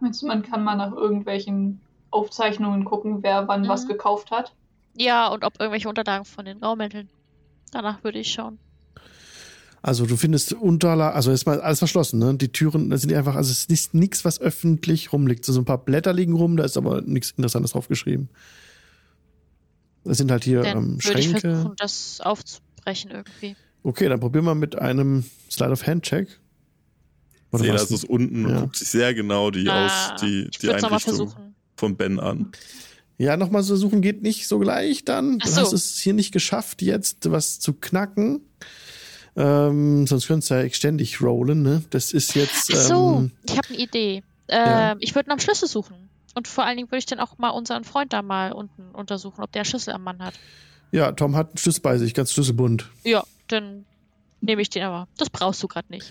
Meinst 0.00 0.22
du, 0.22 0.26
man 0.26 0.42
kann 0.42 0.64
mal 0.64 0.76
nach 0.76 0.92
irgendwelchen 0.92 1.80
Aufzeichnungen 2.10 2.84
gucken, 2.84 3.22
wer 3.22 3.46
wann 3.48 3.62
Mhm. 3.62 3.68
was 3.68 3.86
gekauft 3.86 4.30
hat? 4.30 4.54
Ja, 4.96 5.28
und 5.28 5.44
ob 5.44 5.58
irgendwelche 5.60 5.88
Unterlagen 5.88 6.24
von 6.24 6.44
den 6.44 6.60
Graumänteln. 6.60 7.08
Danach 7.70 8.02
würde 8.04 8.18
ich 8.18 8.30
schauen. 8.32 8.58
Also 9.84 10.06
du 10.06 10.16
findest 10.16 10.52
Unterlagen, 10.52 11.16
also 11.16 11.32
ist 11.32 11.44
mal 11.44 11.60
alles 11.60 11.80
verschlossen, 11.80 12.20
ne? 12.20 12.34
Die 12.36 12.52
Türen, 12.52 12.88
da 12.90 12.96
sind 12.98 13.10
die 13.10 13.16
einfach, 13.16 13.34
also 13.34 13.50
es 13.50 13.64
ist 13.64 13.94
nichts, 13.94 14.24
was 14.24 14.40
öffentlich 14.40 15.12
rumliegt. 15.12 15.44
So 15.44 15.58
ein 15.60 15.64
paar 15.64 15.84
Blätter 15.84 16.12
liegen 16.12 16.34
rum, 16.34 16.56
da 16.56 16.64
ist 16.64 16.76
aber 16.76 17.00
nichts 17.02 17.32
Interessantes 17.32 17.72
drauf 17.72 17.88
geschrieben. 17.88 18.28
Das 20.04 20.18
sind 20.18 20.30
halt 20.30 20.44
hier 20.44 20.62
Dann 20.62 20.76
ähm, 20.78 21.04
würde 21.04 21.18
ich 21.18 21.26
Schränke. 21.26 21.40
versuchen, 21.40 21.74
das 21.78 22.20
aufzubrechen 22.20 23.10
irgendwie. 23.10 23.56
Okay, 23.82 24.08
dann 24.08 24.20
probier 24.20 24.42
mal 24.42 24.54
mit 24.54 24.76
einem 24.78 25.24
Slide 25.50 25.72
of 25.72 25.84
Hand 25.86 26.04
Check. 26.04 26.28
Oder 27.50 27.66
das 27.66 27.90
ist 27.90 28.04
unten 28.04 28.46
und 28.46 28.50
Ja. 28.52 28.60
guckt 28.62 28.76
sich 28.76 28.88
sehr 28.88 29.12
genau 29.14 29.50
die, 29.50 29.68
Ah, 29.68 29.84
aus, 30.14 30.20
die, 30.22 30.48
ich 30.50 30.58
die 30.58 30.70
Einrichtung 30.70 31.00
versuchen. 31.16 31.54
von 31.76 31.96
Ben 31.96 32.18
an. 32.20 32.52
Ja, 33.18 33.36
nochmal 33.36 33.62
so 33.62 33.76
suchen 33.76 34.00
geht 34.00 34.22
nicht 34.22 34.48
so 34.48 34.58
gleich 34.58 35.04
dann. 35.04 35.38
Ach 35.42 35.46
Du 35.46 35.50
so. 35.52 35.60
hast 35.60 35.72
es 35.72 35.98
hier 35.98 36.14
nicht 36.14 36.32
geschafft, 36.32 36.82
jetzt 36.82 37.30
was 37.30 37.58
zu 37.60 37.74
knacken. 37.74 38.40
Ähm, 39.34 40.06
sonst 40.06 40.26
könntest 40.26 40.50
du 40.50 40.54
ja 40.62 40.68
ständig 40.70 41.20
rollen, 41.22 41.62
ne? 41.62 41.82
Das 41.90 42.12
ist 42.12 42.34
jetzt. 42.34 42.70
Ach 42.72 42.76
so, 42.76 43.16
Ähm, 43.18 43.30
ich 43.46 43.56
habe 43.56 43.68
eine 43.68 43.78
Idee. 43.78 44.22
Ähm, 44.48 44.66
Ja. 44.66 44.96
Ich 45.00 45.14
würde 45.14 45.28
nach 45.30 45.36
dem 45.36 45.40
Schlüssel 45.40 45.68
suchen. 45.68 45.96
Und 46.34 46.48
vor 46.48 46.64
allen 46.64 46.76
Dingen 46.76 46.88
würde 46.88 46.98
ich 46.98 47.06
dann 47.06 47.20
auch 47.20 47.38
mal 47.38 47.50
unseren 47.50 47.84
Freund 47.84 48.12
da 48.12 48.22
mal 48.22 48.52
unten 48.52 48.90
untersuchen, 48.94 49.42
ob 49.42 49.52
der 49.52 49.60
einen 49.60 49.66
Schlüssel 49.66 49.92
am 49.94 50.02
Mann 50.02 50.20
hat. 50.22 50.34
ja, 50.90 51.12
Tom 51.12 51.36
hat 51.36 51.48
einen 51.48 51.58
Schlüssel 51.58 51.80
bei 51.82 51.98
sich, 51.98 52.14
ganz 52.14 52.32
schlüsselbunt. 52.32 52.88
Ja, 53.04 53.22
dann 53.48 53.84
nehme 54.40 54.60
ich 54.62 54.70
den 54.70 54.82
aber. 54.82 55.08
Das 55.18 55.28
brauchst 55.30 55.62
du 55.62 55.68
gerade 55.68 55.86
nicht. 55.90 56.10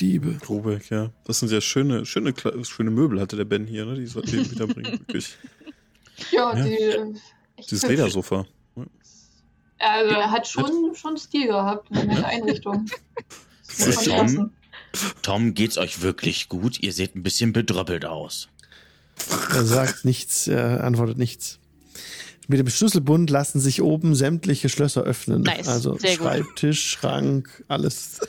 Diebe. 0.00 0.34
Grobeck, 0.34 0.90
ja. 0.90 1.10
Das 1.24 1.40
sind 1.40 1.50
ja 1.50 1.60
schöne, 1.62 2.04
schöne, 2.04 2.34
schöne 2.64 2.90
Möbel 2.90 3.20
hatte 3.20 3.36
der 3.36 3.46
Ben 3.46 3.66
hier, 3.66 3.86
ne? 3.86 3.94
Die 3.94 4.06
sollten 4.06 4.32
wir 4.32 4.50
wiederbringen, 4.50 4.92
wirklich. 5.00 5.36
Ja, 6.30 6.54
Ja. 6.56 6.64
die. 6.64 6.74
äh, 6.74 7.14
Dieses. 7.70 7.88
Ledersofa. 7.88 8.44
Also, 9.78 10.14
er 10.14 10.30
hat 10.30 10.46
schon, 10.46 10.94
schon 10.94 11.16
Stil 11.18 11.46
gehabt 11.48 11.90
in 11.90 12.08
der 12.08 12.26
Einrichtung. 12.26 12.86
Das 13.78 14.04
Tom? 14.04 14.52
Tom, 15.22 15.52
geht's 15.52 15.76
euch 15.76 16.00
wirklich 16.00 16.48
gut? 16.48 16.78
Ihr 16.80 16.92
seht 16.92 17.14
ein 17.14 17.22
bisschen 17.22 17.52
bedröppelt 17.52 18.06
aus. 18.06 18.48
Er 19.52 19.64
sagt 19.64 20.04
nichts, 20.06 20.46
er 20.46 20.82
antwortet 20.84 21.18
nichts. 21.18 21.58
Mit 22.48 22.60
dem 22.60 22.70
Schlüsselbund 22.70 23.28
lassen 23.28 23.60
sich 23.60 23.82
oben 23.82 24.14
sämtliche 24.14 24.68
Schlösser 24.68 25.02
öffnen. 25.02 25.42
Nice, 25.42 25.66
Also 25.68 25.98
sehr 25.98 26.16
gut. 26.16 26.26
Schreibtisch, 26.26 26.90
Schrank, 26.90 27.64
alles. 27.68 28.20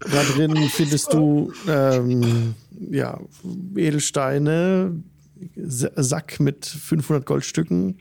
Da 0.00 0.22
drin 0.24 0.68
findest 0.68 1.12
du 1.12 1.52
ähm, 1.68 2.54
ja, 2.90 3.18
Edelsteine, 3.76 5.00
Sa- 5.56 5.92
Sack 5.96 6.38
mit 6.40 6.66
500 6.66 7.24
Goldstücken. 7.24 7.98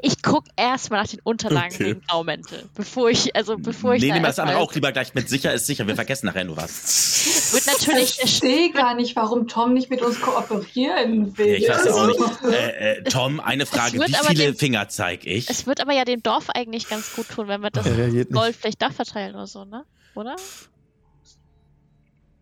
Ich 0.00 0.22
guck 0.22 0.44
erstmal 0.56 1.02
nach 1.02 1.08
den 1.10 1.20
Unterlagen 1.24 1.74
Okay. 1.74 1.84
wegen 1.86 2.02
Graumäntel, 2.06 2.68
bevor 2.74 3.08
ich, 3.10 3.34
also 3.34 3.56
bevor 3.58 3.94
ich 3.94 4.02
Nee, 4.02 4.08
nehmen 4.08 4.22
wir 4.22 4.28
das 4.28 4.38
andere 4.38 4.58
auch 4.58 4.74
lieber 4.74 4.92
gleich 4.92 5.14
mit 5.14 5.28
sicher 5.28 5.52
ist 5.52 5.66
sicher. 5.66 5.86
Wir 5.86 5.94
vergessen 5.94 6.26
nachher 6.26 6.44
nur 6.44 6.56
was. 6.56 7.52
Wird 7.52 7.66
natürlich 7.66 8.18
Ich 8.22 8.38
sehe 8.40 8.70
gar 8.72 8.94
nicht, 8.94 9.16
warum 9.16 9.48
Tom 9.48 9.72
nicht 9.74 9.88
mit 9.90 10.02
uns 10.02 10.20
kooperieren 10.20 11.36
will. 11.38 11.46
Ja, 11.46 11.54
ich 11.56 11.68
weiß 11.68 11.84
ja 11.86 11.92
auch 11.94 12.00
Also- 12.08 12.46
nicht. 12.48 12.54
Äh, 12.54 12.92
äh, 12.98 13.02
Tom, 13.04 13.40
eine 13.40 13.66
Frage. 13.66 13.98
Wie 14.00 14.12
viele 14.26 14.44
den- 14.52 14.56
Finger 14.56 14.88
zeig 14.88 15.24
ich? 15.26 15.48
Es 15.48 15.66
wird 15.66 15.80
aber 15.80 15.92
ja 15.92 16.04
dem 16.04 16.22
Dorf 16.22 16.50
eigentlich 16.50 16.88
ganz 16.88 17.14
gut 17.14 17.28
tun, 17.28 17.48
wenn 17.48 17.60
wir 17.62 17.70
das. 17.70 17.86
Gold 18.30 18.56
vielleicht 18.56 18.82
da 18.82 18.90
verteilen 18.90 19.34
oder 19.34 19.46
so, 19.46 19.64
ne? 19.64 19.84
Oder? 20.14 20.36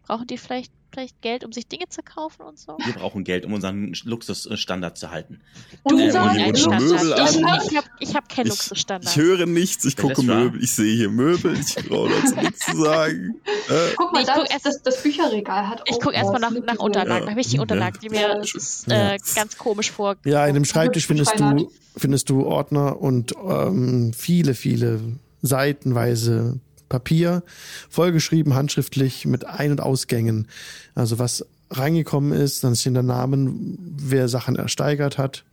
Brauchen 0.07 0.27
die 0.27 0.39
vielleicht, 0.39 0.73
vielleicht 0.93 1.21
Geld, 1.23 1.45
um 1.45 1.53
sich 1.53 1.67
Dinge 1.69 1.85
zu 1.89 2.03
kaufen 2.03 2.43
und 2.43 2.59
so? 2.59 2.77
Wir 2.85 2.93
brauchen 2.95 3.25
Geld, 3.25 3.45
um 3.47 3.53
unseren 3.53 3.93
Luxusstandard 4.05 4.97
zu 4.99 5.11
halten. 5.11 5.41
Du 5.89 5.99
Äh, 5.99 6.11
Standard. 6.11 6.37
Möbel 6.81 7.15
Ich, 7.31 7.45
an. 7.47 7.61
ich 7.69 7.77
habe 7.77 8.15
hab 8.15 8.29
keinen 8.29 8.47
Ich- 8.47 8.51
Luxusstandard. 8.53 9.11
Ich 9.17 9.23
höre 9.23 9.47
nichts, 9.47 9.85
ich 9.85 9.97
gucke 9.97 10.23
Möbel, 10.23 10.63
ich 10.63 10.73
sehe 10.73 10.95
hier 10.97 11.11
Möbel, 11.11 11.55
ich 11.59 11.75
brauche 11.89 12.11
dazu 12.11 12.35
nichts 12.41 12.67
zu 12.67 12.77
sagen. 12.77 13.37
Äh, 13.69 13.73
Guck 13.97 14.13
mal, 14.13 14.21
ich 14.21 14.27
das, 14.27 14.37
guck 14.37 14.51
erst- 14.51 14.67
das, 14.67 14.83
das 14.83 15.03
Bücherregal 15.03 15.69
hat 15.69 15.83
Ich 15.87 16.01
gucke 16.01 16.15
erstmal 16.15 16.41
nach, 16.41 16.51
nach 16.53 16.79
Unterlagen, 16.79 17.25
Ja. 17.25 17.31
nach 17.31 17.37
wichtigen 17.37 17.57
Ja. 17.57 17.63
Unterlagen, 17.63 17.99
die 18.03 18.09
mir 18.11 18.21
Ja. 18.21 18.41
ist, 18.41 18.89
äh, 18.91 19.19
ganz 19.35 19.57
komisch 19.57 19.91
vor. 19.91 20.17
Ja, 20.25 20.47
in 20.47 20.55
dem 20.55 20.65
Schreibtisch 20.65 21.07
findest 21.07 21.39
du, 21.39 21.71
findest 21.97 22.31
du 22.31 22.45
Ordner 22.47 23.01
und 23.01 23.33
ähm, 23.47 24.13
viele, 24.17 24.55
viele 24.55 25.01
seitenweise 25.43 26.59
Papier, 26.91 27.43
vollgeschrieben, 27.89 28.53
handschriftlich 28.53 29.25
mit 29.25 29.47
Ein- 29.47 29.71
und 29.71 29.81
Ausgängen. 29.81 30.47
Also 30.95 31.19
was 31.19 31.47
reingekommen 31.71 32.33
ist, 32.33 32.63
dann 32.63 32.77
stehen 32.77 32.93
da 32.93 33.03
Namen, 33.03 33.79
wer 33.97 34.29
Sachen 34.29 34.57
ersteigert 34.57 35.17
hat. 35.17 35.45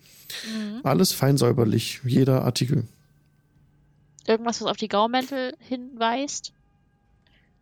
Mhm. 0.46 0.82
Alles 0.84 1.14
fein 1.14 1.38
säuberlich, 1.38 2.02
jeder 2.04 2.44
Artikel. 2.44 2.84
Irgendwas, 4.26 4.62
was 4.62 4.68
auf 4.68 4.78
die 4.78 4.90
Graumäntel 4.90 5.54
hinweist. 5.60 6.52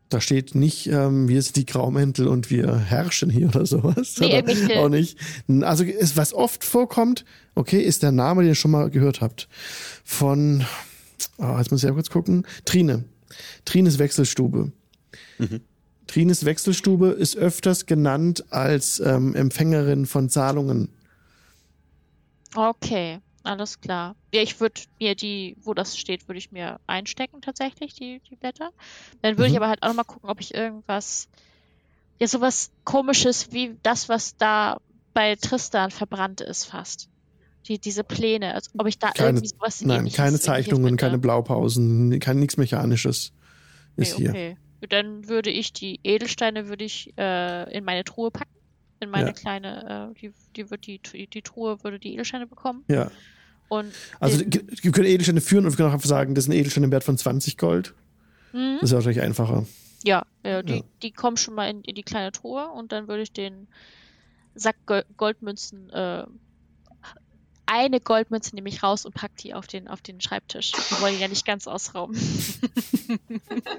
Da 0.09 0.21
steht 0.21 0.55
nicht, 0.55 0.87
ähm, 0.87 1.27
wir 1.27 1.41
sind 1.41 1.55
die 1.55 1.65
Graumäntel 1.65 2.27
und 2.27 2.49
wir 2.49 2.75
herrschen 2.77 3.29
hier 3.29 3.47
oder 3.47 3.65
sowas. 3.65 4.15
Nee, 4.19 4.41
oder 4.41 4.83
auch 4.83 4.89
nicht. 4.89 5.17
Also 5.61 5.83
ist, 5.83 6.15
was 6.15 6.33
oft 6.33 6.63
vorkommt, 6.63 7.25
okay, 7.55 7.81
ist 7.81 8.03
der 8.03 8.11
Name, 8.11 8.41
den 8.41 8.49
ihr 8.49 8.55
schon 8.55 8.71
mal 8.71 8.89
gehört 8.89 9.21
habt. 9.21 9.47
Von, 10.03 10.63
oh, 11.37 11.55
jetzt 11.57 11.71
muss 11.71 11.83
ich 11.83 11.87
ja 11.87 11.93
kurz 11.93 12.09
gucken, 12.09 12.45
Trine. 12.65 13.03
Trines 13.65 13.99
Wechselstube. 13.99 14.71
Trines 16.07 16.45
Wechselstube 16.45 17.09
ist 17.09 17.35
öfters 17.35 17.85
genannt 17.85 18.45
als 18.51 18.99
ähm, 18.99 19.35
Empfängerin 19.35 20.05
von 20.05 20.29
Zahlungen. 20.29 20.89
Okay, 22.55 23.19
alles 23.43 23.79
klar. 23.81 24.15
Ja, 24.33 24.41
ich 24.41 24.59
würde 24.59 24.81
mir 24.99 25.15
die, 25.15 25.57
wo 25.61 25.73
das 25.73 25.97
steht, 25.97 26.27
würde 26.27 26.39
ich 26.39 26.51
mir 26.51 26.79
einstecken 26.87 27.41
tatsächlich, 27.41 27.93
die, 27.93 28.21
die 28.29 28.35
Blätter. 28.35 28.71
Dann 29.21 29.37
würde 29.37 29.47
ich 29.49 29.53
Mhm. 29.53 29.57
aber 29.57 29.67
halt 29.69 29.83
auch 29.83 29.89
noch 29.89 29.95
mal 29.95 30.03
gucken, 30.03 30.29
ob 30.29 30.39
ich 30.39 30.53
irgendwas, 30.53 31.27
ja, 32.19 32.27
sowas 32.27 32.71
komisches 32.83 33.51
wie 33.51 33.77
das, 33.83 34.09
was 34.09 34.37
da 34.37 34.79
bei 35.13 35.35
Tristan 35.35 35.91
verbrannt 35.91 36.41
ist 36.41 36.65
fast. 36.65 37.09
Die, 37.67 37.79
diese 37.79 38.03
Pläne, 38.03 38.53
also 38.53 38.69
ob 38.77 38.87
ich 38.87 38.99
da 38.99 39.11
Keine- 39.11 39.29
irgendwie 39.39 39.47
sowas 39.47 39.81
Nein, 39.83 40.11
keine 40.11 40.39
Zeichnungen, 40.39 40.97
keine 40.97 41.17
Blaupausen, 41.17 42.19
kein 42.19 42.39
nichts 42.39 42.57
Mechanisches 42.57 43.31
ist 43.95 44.13
Okay, 44.13 44.21
hier. 44.21 44.29
okay. 44.29 44.57
Dann 44.89 45.27
würde 45.27 45.49
ich 45.49 45.73
die 45.73 45.99
Edelsteine 46.03 46.67
würde 46.67 46.85
ich 46.85 47.11
äh, 47.17 47.75
in 47.75 47.83
meine 47.83 48.03
Truhe 48.03 48.29
packen. 48.29 48.51
In 48.99 49.09
meine 49.09 49.27
Ja. 49.27 49.33
kleine, 49.33 50.11
äh, 50.15 50.19
die, 50.19 50.31
die 50.55 50.69
wird 50.69 50.85
die, 50.85 50.99
die 51.01 51.41
Truhe 51.41 51.83
würde 51.83 51.97
die 51.99 52.13
Edelsteine 52.13 52.45
bekommen. 52.45 52.83
Ja. 52.87 53.09
Und 53.67 53.91
Also 54.19 54.39
wir 54.41 54.91
können 54.91 55.07
Edelsteine 55.07 55.41
führen 55.41 55.65
und 55.65 55.71
wir 55.71 55.77
können 55.77 55.89
auch 55.89 55.93
einfach 55.93 56.07
sagen, 56.07 56.35
das 56.35 56.43
sind 56.43 56.53
Edelsteine 56.53 56.85
im 56.85 56.91
Wert 56.91 57.03
von 57.03 57.17
20 57.17 57.57
Gold. 57.57 57.95
Hm? 58.51 58.77
Das 58.79 58.91
ist 58.91 58.93
wahrscheinlich 58.95 59.21
einfacher. 59.23 59.65
Ja, 60.03 60.23
ja, 60.43 60.61
die, 60.61 60.75
Ja. 60.77 60.81
die 61.01 61.11
kommen 61.11 61.35
schon 61.37 61.55
mal 61.55 61.67
in, 61.67 61.81
in 61.81 61.95
die 61.95 62.03
kleine 62.03 62.31
Truhe 62.31 62.67
und 62.69 62.91
dann 62.91 63.07
würde 63.07 63.23
ich 63.23 63.31
den 63.31 63.67
Sack 64.53 64.75
Gol- 64.85 65.05
Goldmünzen, 65.17 65.89
äh, 65.89 66.25
eine 67.67 67.99
Goldmünze 67.99 68.55
nehme 68.55 68.69
ich 68.69 68.83
raus 68.83 69.05
und 69.05 69.15
pack 69.15 69.35
die 69.37 69.53
auf 69.53 69.67
den, 69.67 69.87
auf 69.87 70.01
den 70.01 70.21
Schreibtisch. 70.21 70.71
Wir 70.89 71.01
wollen 71.01 71.15
ihn 71.15 71.21
ja 71.21 71.27
nicht 71.27 71.45
ganz 71.45 71.67
ausrauben. 71.67 72.15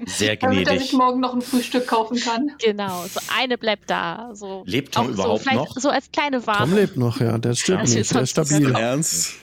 Sehr 0.05 0.35
Damit 0.35 0.67
er 0.67 0.79
sich 0.79 0.89
gnädig. 0.89 0.93
morgen 0.93 1.19
noch 1.19 1.33
ein 1.33 1.41
Frühstück 1.41 1.87
kaufen 1.87 2.19
kann. 2.19 2.51
genau, 2.59 3.05
so 3.07 3.19
eine 3.35 3.57
bleibt 3.57 3.89
da. 3.89 4.31
So, 4.33 4.63
Lebt 4.65 4.93
Tom 4.93 5.07
auch 5.07 5.09
überhaupt 5.11 5.43
so, 5.43 5.51
noch? 5.51 5.75
So 5.77 5.89
als 5.89 6.11
kleine 6.11 6.37
Tom 6.37 6.47
Warnung. 6.47 6.75
lebt 6.75 6.97
noch, 6.97 7.19
ja, 7.19 7.37
der 7.37 7.55
stimmt 7.55 7.87
Ja, 7.89 7.95
nicht, 7.99 8.13
der 8.13 8.21
ist 8.21 8.29
stabil. 8.31 8.71
Ernst? 8.75 9.35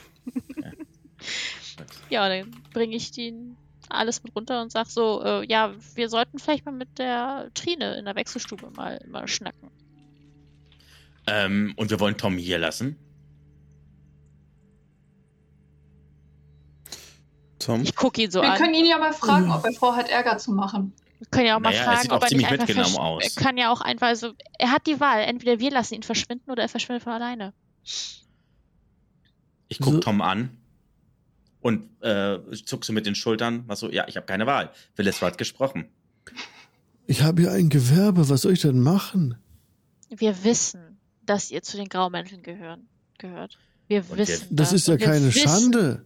Ja, 2.09 2.29
dann 2.29 2.51
bringe 2.73 2.95
ich 2.95 3.11
den 3.11 3.57
alles 3.89 4.23
mit 4.23 4.35
runter 4.35 4.61
und 4.61 4.71
sag 4.71 4.87
so, 4.87 5.21
äh, 5.23 5.45
ja, 5.47 5.73
wir 5.95 6.09
sollten 6.09 6.39
vielleicht 6.39 6.65
mal 6.65 6.71
mit 6.71 6.97
der 6.97 7.49
Trine 7.53 7.97
in 7.97 8.05
der 8.05 8.15
Wechselstube 8.15 8.71
mal, 8.75 9.03
mal 9.07 9.27
schnacken. 9.27 9.69
Ähm, 11.27 11.73
und 11.75 11.89
wir 11.89 11.99
wollen 11.99 12.17
Tom 12.17 12.37
hier 12.37 12.57
lassen. 12.59 12.97
Tom? 17.65 17.81
Ich 17.83 17.95
gucke 17.95 18.21
ihn 18.21 18.31
so 18.31 18.41
Wir 18.41 18.51
an. 18.51 18.57
können 18.57 18.73
ihn 18.73 18.85
ja 18.85 18.97
mal 18.97 19.13
fragen, 19.13 19.51
ob 19.51 19.65
er 19.65 19.73
vorhat, 19.73 20.09
Ärger 20.09 20.37
zu 20.37 20.51
machen. 20.51 20.93
Wir 21.19 21.27
können 21.27 21.47
ja 21.47 21.55
auch 21.55 21.59
mal 21.61 21.69
Naja, 21.71 21.81
er 21.83 21.97
fragen, 21.97 22.11
ob 22.11 22.23
er 22.23 22.29
nicht 22.37 22.47
ziemlich 22.47 22.77
einfach 22.77 22.99
aus. 22.99 23.23
Er 23.35 23.41
kann 23.43 23.57
ja 23.57 23.71
auch 23.71 23.81
einfach, 23.81 24.07
also, 24.07 24.33
er 24.59 24.71
hat 24.71 24.85
die 24.85 24.99
Wahl. 24.99 25.21
Entweder 25.21 25.59
wir 25.59 25.71
lassen 25.71 25.95
ihn 25.95 26.03
verschwinden 26.03 26.51
oder 26.51 26.63
er 26.63 26.69
verschwindet 26.69 27.03
von 27.03 27.13
alleine. 27.13 27.53
Ich 29.67 29.79
guck 29.79 29.93
So- 29.95 29.99
Tom 29.99 30.21
an 30.21 30.49
und 31.61 31.89
äh, 32.03 32.37
zuck 32.65 32.85
so 32.85 32.93
mit 32.93 33.05
den 33.05 33.15
Schultern. 33.15 33.63
Was 33.67 33.79
so, 33.79 33.89
ja, 33.89 34.07
ich 34.07 34.17
habe 34.17 34.25
keine 34.25 34.45
Wahl. 34.45 34.71
Willis 34.95 35.21
hat 35.21 35.37
gesprochen. 35.37 35.87
Ich 37.07 37.21
habe 37.23 37.41
hier 37.43 37.51
ein 37.51 37.69
Gewerbe, 37.69 38.29
was 38.29 38.41
soll 38.41 38.53
ich 38.53 38.61
denn 38.61 38.79
machen? 38.81 39.37
Wir 40.09 40.43
wissen, 40.43 40.99
dass 41.25 41.49
ihr 41.51 41.61
zu 41.63 41.77
den 41.77 41.89
Graumänteln 41.89 42.43
gehören, 42.43 42.87
gehört. 43.17 43.57
Wir 43.87 43.99
Und 44.01 44.11
wir- 44.11 44.17
wissen 44.27 44.47
Das 44.55 44.73
ist 44.73 44.87
ja 44.87 44.99
wir 44.99 45.05
keine 45.05 45.27
wissen- 45.27 45.47
Schande. 45.47 46.05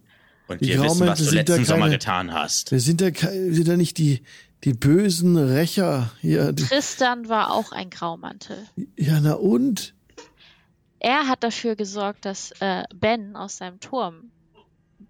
Und 0.50 0.62
Die 0.62 0.70
wir 0.70 0.82
wissen, 0.84 1.06
was 1.08 1.20
du 1.20 1.26
sind 1.26 1.48
da 1.48 1.54
letzten 1.56 1.66
Sommer 1.66 1.86
keine- 1.86 1.92
getan 1.98 2.34
hast. 2.34 2.72
Wir 2.72 2.80
sind 2.80 3.02
ja, 3.02 3.12
sind 3.14 3.68
ja 3.68 3.78
nicht 3.78 3.98
die, 4.00 4.24
die 4.64 4.74
bösen 4.74 5.38
Rächer 5.38 6.12
hier. 6.22 6.56
Tristan 6.56 7.30
war 7.30 7.54
auch 7.54 7.72
ein 7.72 7.90
Graumantel. 7.92 8.58
ja, 8.98 9.20
na 9.22 9.34
und? 9.34 9.94
Er 11.00 11.28
hat 11.28 11.44
dafür 11.44 11.76
gesorgt, 11.76 12.26
dass 12.26 12.52
äh, 12.60 12.84
Ben 12.94 13.36
aus 13.36 13.58
seinem 13.58 13.80
Turm, 13.80 14.32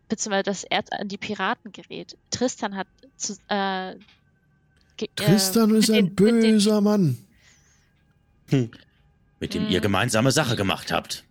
beziehungsweise 0.09 0.43
dass 0.43 0.63
er 0.65 0.83
an 0.91 1.07
die 1.07 1.17
Piraten 1.17 1.71
gerät. 1.71 2.15
Tristan 2.31 2.75
hat 2.75 2.87
zu, 3.15 3.33
äh, 3.47 3.95
ge- 4.97 5.09
Tristan 5.15 5.73
äh, 5.73 5.79
ist 5.79 5.89
ein 5.89 5.95
den- 5.95 6.03
mit 6.05 6.19
den- 6.19 6.41
böser 6.41 6.81
Mann. 6.81 7.17
Mit 8.51 9.53
dem 9.53 9.63
Mhm. 9.65 9.69
ihr 9.69 9.79
gemeinsame 9.79 10.31
Sache 10.31 10.55
gemacht 10.55 10.91
habt. 10.91 11.23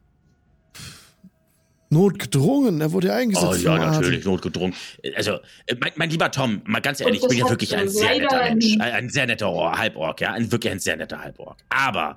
Notgedrungen, 1.90 2.80
er 2.80 2.92
wurde 2.92 3.08
ja 3.08 3.14
eingesetzt. 3.14 3.46
Oh 3.46 3.54
ja, 3.54 3.78
natürlich, 3.78 4.24
notgedrungen. 4.24 4.74
Also, 5.16 5.38
äh, 5.66 5.74
mein, 5.80 5.92
mein 5.96 6.10
lieber 6.10 6.30
Tom, 6.30 6.60
mal 6.66 6.80
ganz 6.80 7.00
ehrlich, 7.00 7.22
ich 7.22 7.28
bin 7.28 7.38
ja 7.38 7.48
wirklich 7.48 7.74
ein 7.74 7.88
sehr 7.88 8.18
netter 8.18 8.42
Mensch. 8.42 8.74
Ein, 8.78 8.92
ein 8.92 9.08
sehr 9.08 9.26
netter 9.26 9.50
Or- 9.50 9.78
Halborg, 9.78 10.20
ja. 10.20 10.32
Ein, 10.32 10.52
wirklich 10.52 10.70
ein 10.72 10.80
sehr 10.80 10.96
netter 10.96 11.20
Halborg. 11.20 11.56
Aber, 11.70 12.16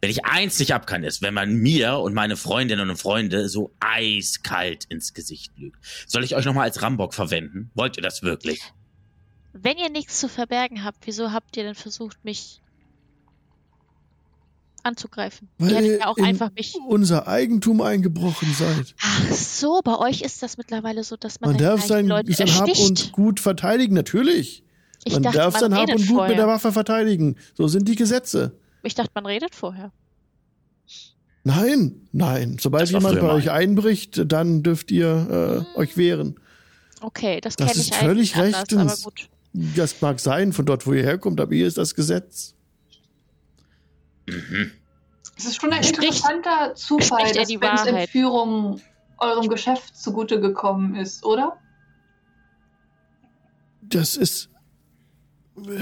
wenn 0.00 0.10
ich 0.10 0.24
eins 0.24 0.58
nicht 0.60 0.72
abkann, 0.72 1.02
ist, 1.02 1.20
wenn 1.20 1.34
man 1.34 1.52
mir 1.54 1.98
und 1.98 2.14
meine 2.14 2.36
Freundinnen 2.36 2.88
und 2.90 2.96
Freunde 2.96 3.48
so 3.48 3.72
eiskalt 3.80 4.84
ins 4.84 5.14
Gesicht 5.14 5.52
lügt. 5.56 5.78
Soll 6.06 6.22
ich 6.22 6.36
euch 6.36 6.44
nochmal 6.44 6.64
als 6.64 6.80
Rambock 6.82 7.12
verwenden? 7.12 7.70
Wollt 7.74 7.96
ihr 7.96 8.02
das 8.02 8.22
wirklich? 8.22 8.60
Wenn 9.52 9.78
ihr 9.78 9.90
nichts 9.90 10.20
zu 10.20 10.28
verbergen 10.28 10.84
habt, 10.84 11.06
wieso 11.06 11.32
habt 11.32 11.56
ihr 11.56 11.64
denn 11.64 11.74
versucht, 11.74 12.24
mich 12.24 12.60
anzugreifen? 14.88 15.48
Weil 15.58 15.70
ihr 15.70 15.76
hättet 15.76 16.00
ja 16.00 16.06
auch 16.08 16.16
in 16.16 16.24
einfach 16.24 16.50
mich. 16.54 16.74
unser 16.88 17.28
Eigentum 17.28 17.80
eingebrochen 17.80 18.52
seid. 18.58 18.94
Ach 19.00 19.32
so, 19.32 19.80
bei 19.84 19.96
euch 19.98 20.22
ist 20.22 20.42
das 20.42 20.56
mittlerweile 20.58 21.04
so, 21.04 21.16
dass 21.16 21.40
man, 21.40 21.50
Man 21.50 21.58
darf 21.58 21.84
sein, 21.86 22.06
Leute 22.08 22.32
sein 22.32 22.48
Hab 22.48 22.68
und 22.68 23.12
Gut 23.12 23.38
verteidigen, 23.40 23.94
natürlich. 23.94 24.64
ich 25.04 25.12
man 25.12 25.22
dachte, 25.22 25.38
darf 25.38 25.60
man 25.60 25.70
sein 25.70 25.74
Hab 25.74 25.88
und 25.90 25.96
Gut 25.98 26.06
vorher. 26.06 26.28
mit 26.30 26.38
der 26.38 26.46
Waffe 26.48 26.72
verteidigen. 26.72 27.36
So 27.54 27.68
sind 27.68 27.86
die 27.88 27.94
Gesetze. 27.96 28.52
Ich 28.82 28.94
dachte, 28.94 29.10
man 29.14 29.26
redet 29.26 29.54
vorher. 29.54 29.92
Nein, 31.44 32.08
nein. 32.12 32.56
Sobald 32.60 32.82
Das 32.84 32.90
jemand 32.90 33.16
bei 33.20 33.26
mal. 33.26 33.34
euch 33.36 33.50
einbricht, 33.50 34.22
dann 34.30 34.62
dürft 34.62 34.90
ihr 34.90 35.64
äh, 35.76 35.78
euch 35.78 35.96
wehren. 35.96 36.34
Okay, 37.00 37.40
das, 37.40 37.56
Das 37.56 37.68
kenne 37.68 37.80
ich 37.80 37.90
ist 37.90 37.94
völlig 37.94 38.36
eigentlich 38.36 38.54
anders, 38.56 38.72
aber 38.72 38.82
rechtens. 38.90 39.04
gut. 39.04 39.28
Das 39.76 40.00
mag 40.02 40.20
sein, 40.20 40.52
von 40.52 40.66
dort, 40.66 40.86
wo 40.86 40.92
ihr 40.92 41.02
herkommt, 41.04 41.40
aber 41.40 41.54
hier 41.54 41.66
ist 41.66 41.78
das 41.78 41.94
Gesetz. 41.94 42.54
Mhm. 44.28 44.72
Es 45.38 45.44
ist 45.44 45.60
schon 45.60 45.72
ein 45.72 45.84
Spricht- 45.84 46.02
interessanter 46.02 46.74
Zufall, 46.74 47.32
dass 47.32 47.46
die 47.48 47.58
Bens 47.58 47.80
Wahrheit? 47.80 47.94
Entführung 47.94 48.80
eurem 49.18 49.48
Geschäft 49.48 49.96
zugute 49.96 50.40
gekommen 50.40 50.96
ist, 50.96 51.24
oder? 51.24 51.56
Das 53.82 54.16
ist 54.16 54.50
äh, 55.56 55.80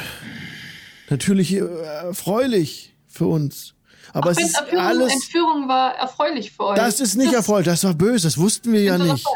natürlich 1.10 1.54
äh, 1.54 1.60
erfreulich 1.60 2.94
für 3.06 3.26
uns. 3.26 3.74
Aber 4.12 4.30
es 4.30 4.36
Bens 4.36 4.50
ist 4.50 4.58
Entführung, 4.58 4.84
alles. 4.84 5.12
Entführung 5.12 5.68
war 5.68 5.94
erfreulich 5.96 6.52
für 6.52 6.64
euch. 6.66 6.76
Das 6.76 7.00
ist 7.00 7.16
nicht 7.16 7.32
erfolg, 7.32 7.64
das 7.64 7.82
war 7.84 7.94
böse, 7.94 8.26
das 8.26 8.38
wussten 8.38 8.72
wir 8.72 8.82
ja 8.82 8.98
nicht. 8.98 9.26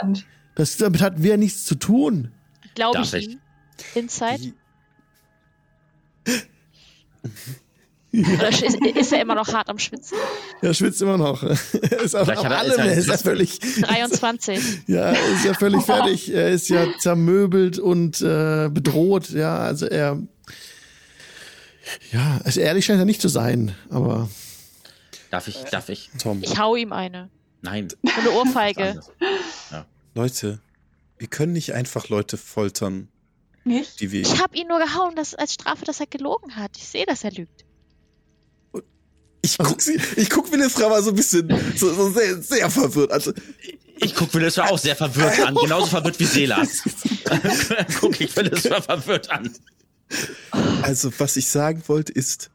Das, 0.55 0.77
damit 0.77 1.01
hatten 1.01 1.23
wir 1.23 1.37
nichts 1.37 1.65
zu 1.65 1.75
tun. 1.75 2.33
Glaube 2.75 3.01
ich 3.03 3.15
ich? 3.15 3.39
Inside? 3.95 4.53
Oder 8.13 8.49
ist, 8.49 8.63
ist 8.63 9.13
er 9.13 9.23
immer 9.23 9.37
noch 9.37 9.53
hart 9.53 9.69
am 9.69 9.79
Schwitzen? 9.79 10.19
Er 10.63 10.75
schwitzt 10.75 11.01
immer 11.01 11.17
noch. 11.17 11.43
Er 11.45 12.01
ist 12.03 12.15
hat 12.15 12.29
er- 12.29 12.59
allem, 12.59 12.81
ist 12.91 12.99
ist 12.99 13.07
ja 13.09 13.17
völlig, 13.19 13.59
23. 13.61 14.83
ja, 14.89 15.13
er 15.13 15.33
ist 15.35 15.45
ja 15.45 15.55
völlig 15.55 15.83
fertig. 15.83 16.33
Er 16.35 16.49
ist 16.51 16.69
ja 16.69 16.87
zermöbelt 16.99 17.79
und 17.79 18.21
äh, 18.21 18.69
bedroht. 18.69 19.31
Ja, 19.31 19.59
also 19.59 19.87
er, 19.87 20.19
ja, 22.13 22.41
also 22.45 22.61
ehrlich 22.61 22.85
scheint 22.85 22.99
er 22.99 23.05
nicht 23.05 23.21
zu 23.23 23.29
sein, 23.29 23.75
aber 23.91 24.29
Darf 25.31 25.47
ich, 25.47 25.57
darf 25.71 25.89
ich? 25.89 26.11
Tom, 26.19 26.43
Ich 26.43 26.59
hau 26.59 26.75
ihm 26.75 26.93
eine. 26.93 27.31
Nein. 27.63 27.89
Eine 28.19 28.31
Ohrfeige. 28.33 29.01
Leute, 30.15 30.61
wir 31.19 31.29
können 31.29 31.53
nicht 31.53 31.73
einfach 31.75 32.09
Leute 32.09 32.37
foltern, 32.37 33.09
Nicht? 33.65 34.01
die 34.01 34.11
wir. 34.11 34.23
Ich 34.23 34.43
habe 34.43 34.57
ihn 34.57 34.67
nur 34.67 34.81
gehauen, 34.81 35.15
dass, 35.15 35.35
als 35.37 35.55
Strafe, 35.55 35.85
dass 35.85 36.01
er 36.01 36.07
gelogen 36.07 36.57
hat. 36.57 36.73
Ich 36.77 36.89
sehe, 36.89 37.07
dass 37.07 37.23
er 37.23 37.31
lügt. 37.31 37.65
Ich 39.43 39.59
guck 39.59 39.81
sie, 39.81 39.99
ich 40.17 40.29
guck 40.29 40.53
Willis 40.53 40.81
aber 40.81 41.03
so 41.03 41.11
ein 41.11 41.17
bisschen, 41.17 41.49
so, 41.77 41.93
so 41.95 42.11
sehr, 42.11 42.43
sehr 42.43 42.71
verwirrt. 42.71 43.11
Also, 43.11 43.33
Ich 43.99 44.15
guck 44.15 44.33
Willis 44.35 44.59
auch 44.59 44.79
sehr 44.79 44.97
verwirrt 44.97 45.41
an. 45.41 45.55
Genauso 45.55 45.87
verwirrt 45.87 46.19
wie 46.21 46.25
Selas. 46.25 46.83
guck 48.01 48.21
ich 48.21 48.35
Willis 48.37 48.63
verwirrt 48.63 49.31
an. 49.31 49.51
also, 50.83 51.11
was 51.19 51.37
ich 51.37 51.49
sagen 51.49 51.83
wollte 51.87 52.13
ist, 52.13 52.51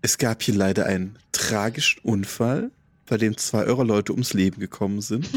es 0.00 0.18
gab 0.18 0.42
hier 0.42 0.54
leider 0.54 0.86
einen 0.86 1.18
tragischen 1.32 2.00
Unfall, 2.02 2.70
bei 3.06 3.18
dem 3.18 3.36
zwei 3.36 3.64
eurer 3.64 3.84
Leute 3.84 4.12
ums 4.12 4.32
Leben 4.32 4.58
gekommen 4.58 5.00
sind. 5.00 5.28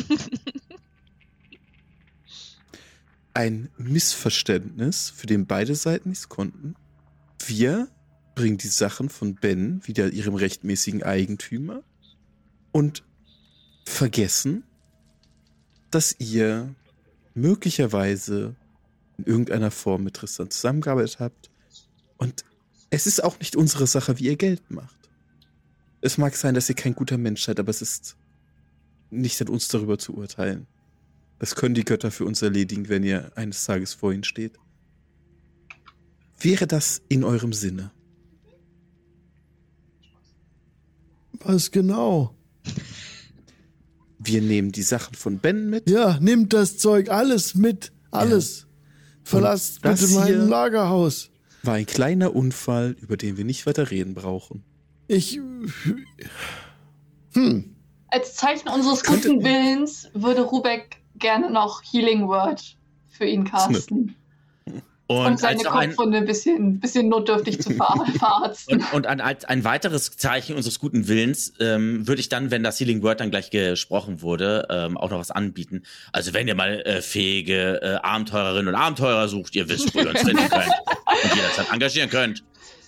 Ein 3.34 3.70
Missverständnis, 3.78 5.12
für 5.14 5.28
den 5.28 5.46
beide 5.46 5.76
Seiten 5.76 6.10
nichts 6.10 6.30
konnten. 6.30 6.76
Wir 7.46 7.90
bringen 8.36 8.58
die 8.58 8.68
Sachen 8.68 9.10
von 9.10 9.36
Ben 9.36 9.82
wieder 9.88 10.12
ihrem 10.12 10.36
rechtmäßigen 10.36 11.04
Eigentümer 11.04 11.84
und 12.72 13.04
vergessen, 13.86 14.64
dass 15.90 16.16
ihr 16.20 16.76
möglicherweise 17.34 18.56
in 19.18 19.26
irgendeiner 19.26 19.72
Form 19.72 20.04
mit 20.04 20.16
Tristan 20.16 20.52
zusammengearbeitet 20.52 21.20
habt. 21.20 21.50
Und 22.18 22.44
es 22.90 23.08
ist 23.08 23.24
auch 23.24 23.40
nicht 23.40 23.56
unsere 23.56 23.88
Sache, 23.88 24.20
wie 24.20 24.26
ihr 24.26 24.36
Geld 24.36 24.70
macht. 24.70 25.10
Es 26.02 26.18
mag 26.18 26.36
sein, 26.36 26.54
dass 26.54 26.70
ihr 26.70 26.76
kein 26.76 26.96
guter 26.96 27.18
Mensch 27.18 27.44
seid, 27.44 27.60
aber 27.60 27.70
es 27.70 27.82
ist 27.82 28.18
nicht 29.10 29.42
an 29.42 29.50
uns 29.50 29.70
darüber 29.70 29.98
zu 29.98 30.16
urteilen. 30.16 30.68
Das 31.40 31.56
können 31.56 31.76
die 31.76 31.86
Götter 31.86 32.12
für 32.12 32.26
uns 32.26 32.42
erledigen, 32.42 32.90
wenn 32.90 33.04
ihr 33.04 33.32
eines 33.36 33.64
Tages 33.66 33.94
vor 33.94 34.12
ihnen 34.12 34.24
steht. 34.24 34.58
Wäre 36.40 36.68
das 36.68 37.02
in 37.08 37.24
eurem 37.24 37.54
Sinne? 37.54 37.92
Was 41.44 41.72
genau? 41.72 42.36
Wir 44.20 44.42
nehmen 44.42 44.72
die 44.72 44.82
Sachen 44.84 45.16
von 45.16 45.40
Ben 45.40 45.70
mit. 45.70 45.90
Ja, 45.90 46.18
nimmt 46.20 46.54
das 46.54 46.78
Zeug 46.78 47.10
alles 47.10 47.56
mit. 47.56 47.92
Alles. 48.12 48.68
Verlasst 49.24 49.80
das 49.84 50.02
bitte 50.02 50.14
mein 50.16 50.28
hier- 50.28 50.38
Lagerhaus. 50.38 51.30
War 51.64 51.76
ein 51.76 51.86
kleiner 51.86 52.36
Unfall, 52.36 52.96
über 53.02 53.18
den 53.18 53.38
wir 53.38 53.46
nicht 53.46 53.66
weiter 53.66 53.90
reden 53.92 54.14
brauchen. 54.14 54.64
Ich. 55.08 55.40
Hm. 57.34 57.76
Als 58.08 58.36
Zeichen 58.36 58.70
unseres 58.70 59.04
guten 59.04 59.44
Willens 59.44 60.10
würde 60.14 60.42
Rubek 60.44 60.98
gerne 61.18 61.52
noch 61.52 61.82
Healing 61.84 62.28
Word 62.28 62.78
für 63.10 63.26
ihn 63.26 63.44
casten. 63.46 64.16
Und, 65.08 65.26
Und 65.28 65.40
seine 65.40 65.64
Kopfwunde 65.64 66.18
ein 66.18 66.26
bisschen, 66.26 66.80
bisschen 66.80 67.10
notdürftig 67.10 67.62
zu 67.62 67.72
ver 67.74 67.94
verarzten. 68.18 68.78
und, 68.78 68.94
und 68.94 69.08
ein, 69.08 69.22
als 69.22 69.46
ein 69.46 69.64
weiteres 69.64 70.18
Zeichen 70.18 70.56
unseres 70.56 70.80
guten 70.80 71.08
Willens 71.08 71.54
ähm, 71.60 72.08
würde 72.08 72.22
ich 72.22 72.30
dann, 72.30 72.50
wenn 72.50 72.64
das 72.64 72.80
Healing 72.80 73.04
Word 73.04 73.20
dann 73.20 73.30
gleich 73.30 73.52
gesprochen 73.52 74.24
wurde, 74.24 74.68
ähm, 74.72 74.98
auch 74.98 75.12
noch 75.12 75.20
was 75.20 75.30
anbieten. 75.30 75.84
Also 76.12 76.34
wenn 76.34 76.48
ihr 76.48 76.56
mal 76.56 76.82
äh, 76.82 77.04
fähige 77.04 77.82
äh, 77.84 77.96
Abenteurerinnen 78.02 78.70
und 78.70 78.76
Abenteurer 78.76 79.28
sucht, 79.28 79.56
ihr 79.56 79.70
wisst, 79.70 79.94
wo 79.94 80.00
ihr 80.00 80.10
uns 80.10 80.22
finden 80.22 80.50
könnt 80.50 80.72
und 81.24 81.36
jederzeit 81.36 81.72
engagieren 81.72 82.10
könnt. 82.10 82.44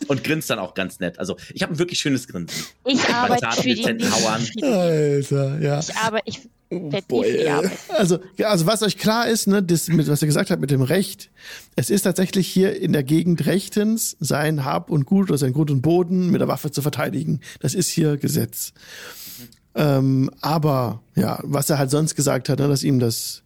Und 0.08 0.24
grinst 0.24 0.50
dann 0.50 0.60
auch 0.60 0.76
ganz 0.76 1.00
nett. 1.00 1.18
Also 1.18 1.38
ich 1.54 1.64
habe 1.64 1.74
ein 1.74 1.80
wirklich 1.80 2.00
schönes 2.00 2.28
Grinsen. 2.28 2.66
Ich 2.86 3.02
Bei 3.02 3.14
arbeite 3.14 3.48
für 3.56 3.64
die 3.64 3.76
dezenten 3.76 4.12
Hauern. 4.12 4.42
nicht. 4.42 4.64
Alter, 4.64 5.60
ja. 5.60 5.80
Ich 5.80 5.96
arbeite, 5.96 6.24
ich 6.26 6.50
Oh 6.70 7.24
arbeiten. 7.24 7.72
Also, 7.88 8.20
ja, 8.36 8.50
also 8.50 8.66
was 8.66 8.84
euch 8.84 8.98
klar 8.98 9.28
ist, 9.28 9.48
ne, 9.48 9.64
das, 9.64 9.88
mit, 9.88 10.08
was 10.10 10.22
ihr 10.22 10.26
gesagt 10.26 10.52
habt 10.52 10.60
mit 10.60 10.70
dem 10.70 10.82
Recht, 10.82 11.30
es 11.78 11.90
ist 11.90 12.02
tatsächlich 12.02 12.48
hier 12.48 12.80
in 12.82 12.92
der 12.92 13.04
Gegend 13.04 13.46
rechtens, 13.46 14.18
sein 14.20 14.66
Hab 14.66 14.90
und 14.90 15.06
Gut 15.06 15.30
oder 15.30 15.38
sein 15.38 15.54
Grund 15.54 15.72
und 15.72 15.82
Boden 15.82 16.30
mit 16.30 16.42
der 16.42 16.50
Waffe 16.50 16.70
zu 16.70 16.82
verteidigen. 16.82 17.40
Das 17.62 17.74
ist 17.74 17.88
hier 17.88 18.18
Gesetz. 18.18 18.74
Ähm, 19.76 20.30
aber 20.42 21.02
ja, 21.16 21.40
was 21.44 21.70
er 21.70 21.78
halt 21.78 21.92
sonst 21.92 22.16
gesagt 22.16 22.50
hat, 22.50 22.60
ne, 22.60 22.68
dass 22.68 22.84
ihm 22.84 23.00
das, 23.00 23.44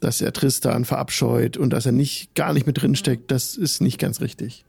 dass 0.00 0.20
er 0.20 0.34
Tristan 0.34 0.84
verabscheut 0.84 1.56
und 1.56 1.70
dass 1.70 1.86
er 1.86 1.92
nicht 1.92 2.34
gar 2.34 2.52
nicht 2.52 2.66
mit 2.66 2.82
drin 2.82 2.96
steckt, 2.96 3.30
das 3.30 3.56
ist 3.56 3.80
nicht 3.80 3.98
ganz 3.98 4.20
richtig. 4.20 4.66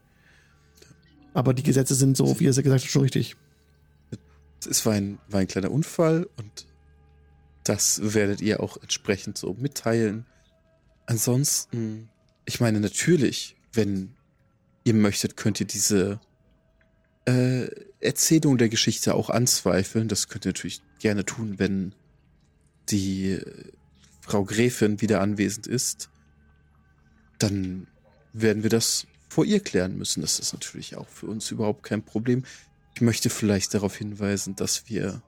Aber 1.34 1.54
die 1.54 1.62
Gesetze 1.62 1.94
sind 1.94 2.16
so, 2.16 2.40
wie 2.40 2.46
er 2.46 2.52
sie 2.52 2.62
gesagt 2.62 2.82
hat, 2.84 2.90
schon 2.90 3.02
richtig. 3.02 3.36
Es 4.68 4.84
war 4.84 4.92
ein, 4.94 5.18
war 5.28 5.40
ein 5.40 5.46
kleiner 5.46 5.70
Unfall 5.70 6.28
und 6.36 6.66
das 7.64 8.14
werdet 8.14 8.40
ihr 8.40 8.60
auch 8.60 8.76
entsprechend 8.78 9.38
so 9.38 9.54
mitteilen. 9.54 10.26
Ansonsten, 11.06 12.08
ich 12.44 12.60
meine, 12.60 12.80
natürlich, 12.80 13.56
wenn 13.72 14.14
ihr 14.84 14.94
möchtet, 14.94 15.36
könnt 15.36 15.60
ihr 15.60 15.66
diese 15.66 16.20
äh, 17.26 17.68
Erzählung 18.00 18.58
der 18.58 18.68
Geschichte 18.68 19.14
auch 19.14 19.30
anzweifeln. 19.30 20.08
Das 20.08 20.28
könnt 20.28 20.46
ihr 20.46 20.50
natürlich 20.50 20.82
gerne 20.98 21.24
tun, 21.24 21.58
wenn 21.58 21.94
die 22.88 23.32
äh, 23.32 23.72
Frau 24.20 24.44
Gräfin 24.44 25.00
wieder 25.00 25.20
anwesend 25.20 25.66
ist. 25.66 26.10
Dann 27.38 27.86
werden 28.32 28.62
wir 28.62 28.70
das 28.70 29.06
vor 29.30 29.44
ihr 29.44 29.60
klären 29.60 29.96
müssen. 29.96 30.20
Das 30.20 30.38
ist 30.38 30.52
natürlich 30.52 30.96
auch 30.96 31.08
für 31.08 31.26
uns 31.26 31.50
überhaupt 31.50 31.84
kein 31.84 32.02
Problem. 32.02 32.44
Ich 32.94 33.00
möchte 33.00 33.30
vielleicht 33.30 33.72
darauf 33.72 33.96
hinweisen, 33.96 34.56
dass 34.56 34.88
wir 34.90 35.22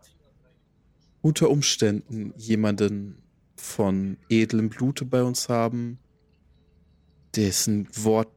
unter 1.22 1.48
Umständen 1.48 2.34
jemanden 2.36 3.22
von 3.54 4.18
edlem 4.28 4.68
Blute 4.70 5.04
bei 5.04 5.22
uns 5.22 5.48
haben, 5.48 5.98
dessen 7.36 7.88
Wort 7.94 8.28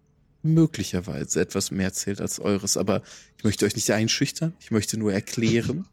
möglicherweise 0.43 1.41
etwas 1.41 1.71
mehr 1.71 1.91
zählt 1.93 2.21
als 2.21 2.39
eures. 2.39 2.77
Aber 2.77 3.01
ich 3.37 3.43
möchte 3.43 3.65
euch 3.65 3.75
nicht 3.75 3.89
einschüchtern. 3.89 4.53
Ich 4.59 4.69
möchte 4.69 4.97
nur 4.97 5.11
erklären, 5.11 5.87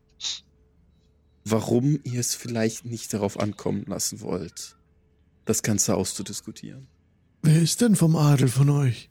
warum 1.45 1.99
ihr 2.05 2.20
es 2.20 2.35
vielleicht 2.35 2.85
nicht 2.85 3.14
darauf 3.14 3.41
ankommen 3.41 3.87
lassen 3.87 4.20
wollt, 4.20 4.77
das 5.47 5.62
Ganze 5.62 5.95
auszudiskutieren. 5.95 6.89
Wer 7.41 7.62
ist 7.62 7.81
denn 7.81 7.97
vom 7.97 8.16
Adel 8.16 8.49
von 8.49 8.68
euch? 8.68 9.09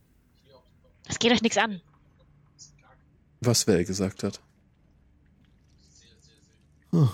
Das 1.11 1.19
geht 1.19 1.33
euch 1.33 1.41
nichts 1.41 1.57
an. 1.57 1.81
Was 3.41 3.67
Well 3.67 3.83
gesagt 3.83 4.23
hat. 4.23 4.39
Hm. 6.91 7.09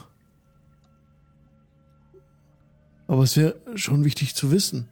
Aber 3.08 3.24
es 3.24 3.36
wäre 3.36 3.60
schon 3.74 4.06
wichtig 4.06 4.36
zu 4.36 4.52
wissen. 4.52 4.88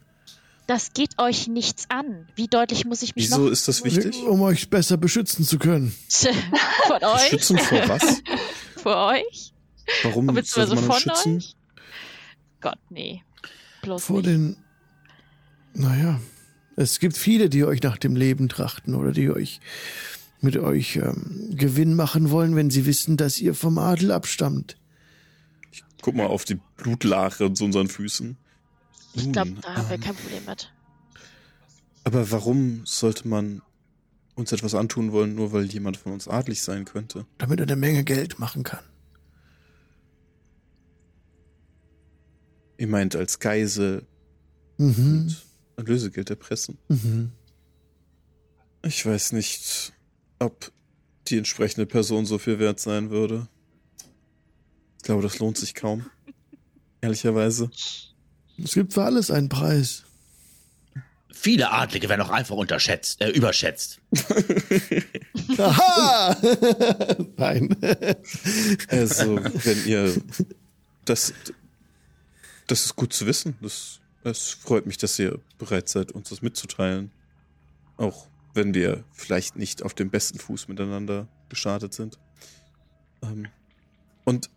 Das 0.65 0.93
geht 0.93 1.19
euch 1.19 1.47
nichts 1.47 1.87
an. 1.91 2.27
Wie 2.33 2.47
deutlich 2.47 2.85
muss 2.85 3.03
ich 3.03 3.15
mich 3.15 3.25
Wieso 3.25 3.41
noch 3.43 3.51
ist 3.51 3.67
das 3.67 3.83
wichtig? 3.83 4.23
Um 4.23 4.41
euch 4.41 4.71
besser 4.71 4.97
beschützen 4.97 5.45
zu 5.45 5.59
können. 5.59 5.95
von 6.87 7.03
euch? 7.03 7.27
Schützen 7.29 7.59
vor 7.59 7.87
was? 7.87 8.23
Vor 8.81 8.95
euch? 9.07 9.53
Warum 10.01 10.25
sollte 10.43 10.73
man 10.75 10.83
uns 10.83 10.87
von 10.87 10.99
schützen? 10.99 11.37
euch? 11.37 11.55
Gott, 12.59 12.79
nee. 12.89 13.23
Bloß 13.83 14.03
Vor 14.03 14.17
nicht. 14.17 14.27
den. 14.29 14.57
Naja, 15.75 16.19
es 16.75 16.99
gibt 16.99 17.17
viele, 17.17 17.49
die 17.49 17.63
euch 17.63 17.81
nach 17.81 17.97
dem 17.97 18.15
Leben 18.15 18.49
trachten 18.49 18.95
oder 18.95 19.11
die 19.11 19.29
euch 19.29 19.59
mit 20.41 20.57
euch 20.57 20.97
ähm, 20.97 21.49
Gewinn 21.55 21.95
machen 21.95 22.29
wollen, 22.29 22.55
wenn 22.55 22.69
sie 22.69 22.85
wissen, 22.85 23.17
dass 23.17 23.39
ihr 23.39 23.53
vom 23.55 23.77
Adel 23.77 24.11
abstammt. 24.11 24.77
Guck 26.01 26.15
mal 26.15 26.27
auf 26.27 26.45
die 26.45 26.59
Blutlache 26.77 27.51
zu 27.53 27.65
unseren 27.65 27.87
Füßen. 27.87 28.37
Ich 29.13 29.31
glaube, 29.31 29.53
da 29.61 29.75
haben 29.75 29.89
wir 29.89 29.95
ähm, 29.95 30.01
kein 30.01 30.15
Problem 30.15 30.45
mit. 30.47 30.71
Aber 32.03 32.29
warum 32.31 32.81
sollte 32.85 33.27
man 33.27 33.61
uns 34.35 34.51
etwas 34.51 34.75
antun 34.75 35.11
wollen, 35.13 35.33
nur 35.33 35.53
weil 35.53 35.65
jemand 35.65 35.97
von 35.97 36.11
uns 36.11 36.27
adlig 36.27 36.61
sein 36.61 36.85
könnte? 36.85 37.25
Damit 37.37 37.59
er 37.61 37.63
eine 37.65 37.77
Menge 37.77 38.03
Geld 38.03 38.37
machen 38.37 38.63
kann. 38.63 38.83
Ihr 42.77 42.87
meint 42.87 43.15
als 43.15 43.39
Geisel 43.39 44.05
Mhm. 44.77 45.21
und 45.21 45.44
Lösegeld 45.77 46.29
erpressen? 46.29 46.77
Mhm. 46.87 47.31
Ich 48.83 49.05
weiß 49.05 49.31
nicht, 49.31 49.93
ob 50.39 50.71
die 51.27 51.37
entsprechende 51.37 51.85
Person 51.85 52.25
so 52.25 52.37
viel 52.37 52.59
wert 52.59 52.79
sein 52.79 53.09
würde. 53.09 53.47
Ich 54.97 55.03
glaube, 55.03 55.23
das 55.23 55.39
lohnt 55.39 55.57
sich 55.57 55.73
kaum. 55.73 56.05
Ehrlicherweise. 57.01 57.69
Es 58.63 58.73
gibt 58.73 58.93
für 58.93 59.03
alles 59.03 59.31
einen 59.31 59.49
Preis. 59.49 60.03
Viele 61.31 61.71
Adlige 61.71 62.09
werden 62.09 62.21
auch 62.21 62.29
einfach 62.29 62.55
unterschätzt, 62.55 63.21
äh, 63.21 63.29
überschätzt. 63.29 63.99
Aha! 65.57 66.35
Nein. 67.37 67.75
Also, 68.87 69.35
wenn 69.43 69.85
ihr 69.85 70.15
das, 71.03 71.33
das 72.67 72.85
ist 72.85 72.95
gut 72.95 73.13
zu 73.13 73.25
wissen. 73.27 73.55
Das, 73.61 73.99
es 74.25 74.49
freut 74.49 74.85
mich, 74.85 74.97
dass 74.97 75.19
ihr 75.19 75.39
bereit 75.57 75.87
seid, 75.87 76.11
uns 76.11 76.29
das 76.29 76.41
mitzuteilen. 76.41 77.11
Auch 77.97 78.27
wenn 78.53 78.73
wir 78.73 79.03
vielleicht 79.11 79.55
nicht 79.55 79.83
auf 79.83 79.93
dem 79.93 80.09
besten 80.09 80.39
Fuß 80.39 80.67
miteinander 80.67 81.27
gestartet 81.49 81.93
sind. 81.93 82.17
Ähm, 83.21 83.47
und 84.23 84.49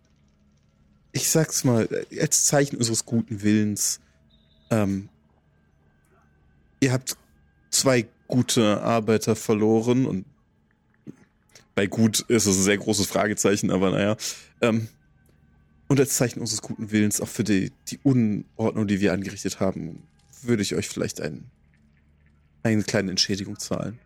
ich 1.12 1.28
sag's 1.28 1.64
mal, 1.64 1.88
als 2.18 2.46
Zeichen 2.46 2.76
unseres 2.76 3.04
guten 3.04 3.42
Willens, 3.42 4.00
ähm, 4.70 5.08
ihr 6.80 6.92
habt 6.92 7.16
zwei 7.70 8.06
gute 8.26 8.82
Arbeiter 8.82 9.36
verloren 9.36 10.06
und 10.06 10.24
bei 11.74 11.86
gut 11.86 12.20
ist 12.20 12.46
es 12.46 12.56
ein 12.56 12.62
sehr 12.62 12.78
großes 12.78 13.06
Fragezeichen, 13.06 13.70
aber 13.70 13.90
naja. 13.90 14.16
Ähm, 14.60 14.88
und 15.88 15.98
als 15.98 16.16
Zeichen 16.16 16.40
unseres 16.40 16.62
guten 16.62 16.90
Willens 16.90 17.20
auch 17.20 17.28
für 17.28 17.44
die, 17.44 17.72
die 17.88 17.98
Unordnung, 18.02 18.86
die 18.86 19.00
wir 19.00 19.12
angerichtet 19.12 19.58
haben, 19.58 20.06
würde 20.42 20.62
ich 20.62 20.74
euch 20.74 20.88
vielleicht 20.88 21.20
ein, 21.20 21.50
eine 22.62 22.82
kleine 22.82 23.10
Entschädigung 23.10 23.58
zahlen. 23.58 23.98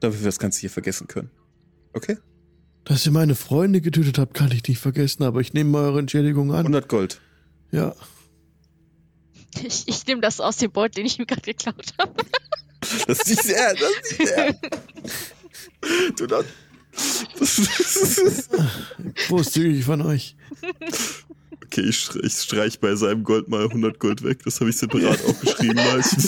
Damit 0.00 0.20
wir 0.20 0.24
das 0.24 0.38
Ganze 0.38 0.60
hier 0.60 0.70
vergessen 0.70 1.06
können. 1.06 1.30
Okay? 1.92 2.16
Dass 2.84 3.04
ihr 3.06 3.12
meine 3.12 3.34
Freunde 3.34 3.80
getötet 3.80 4.18
habt, 4.18 4.34
kann 4.34 4.50
ich 4.50 4.66
nicht 4.66 4.78
vergessen, 4.78 5.22
aber 5.22 5.40
ich 5.40 5.52
nehme 5.52 5.78
eure 5.78 5.98
Entschädigung 5.98 6.50
an. 6.52 6.60
100 6.60 6.88
Gold. 6.88 7.20
Ja. 7.70 7.94
Ich, 9.62 9.86
ich 9.86 10.06
nehme 10.06 10.20
das 10.20 10.40
aus 10.40 10.56
dem 10.56 10.72
Beutel, 10.72 10.96
den 10.96 11.06
ich 11.06 11.18
mir 11.18 11.26
gerade 11.26 11.42
geklaut 11.42 11.92
habe. 11.98 12.14
Das 13.06 13.20
ist 13.20 13.28
nicht 13.28 13.42
sehr, 13.42 13.74
das 13.74 13.90
ist 14.02 14.18
nicht 14.18 14.28
sehr. 14.28 14.60
Du 16.16 16.26
da. 16.26 16.42
Großzügig 19.28 19.84
von 19.84 20.02
euch. 20.02 20.34
Okay, 21.66 21.82
ich, 21.82 21.96
str- 21.96 22.24
ich 22.24 22.32
streich 22.32 22.80
bei 22.80 22.94
seinem 22.96 23.22
Gold 23.22 23.48
mal 23.48 23.62
100 23.64 23.98
Gold 24.00 24.24
weg. 24.24 24.40
Das 24.44 24.58
habe 24.60 24.70
ich 24.70 24.76
separat 24.78 25.24
aufgeschrieben, 25.24 25.76
weil 25.76 26.00
ich 26.00 26.12
nicht 26.12 26.24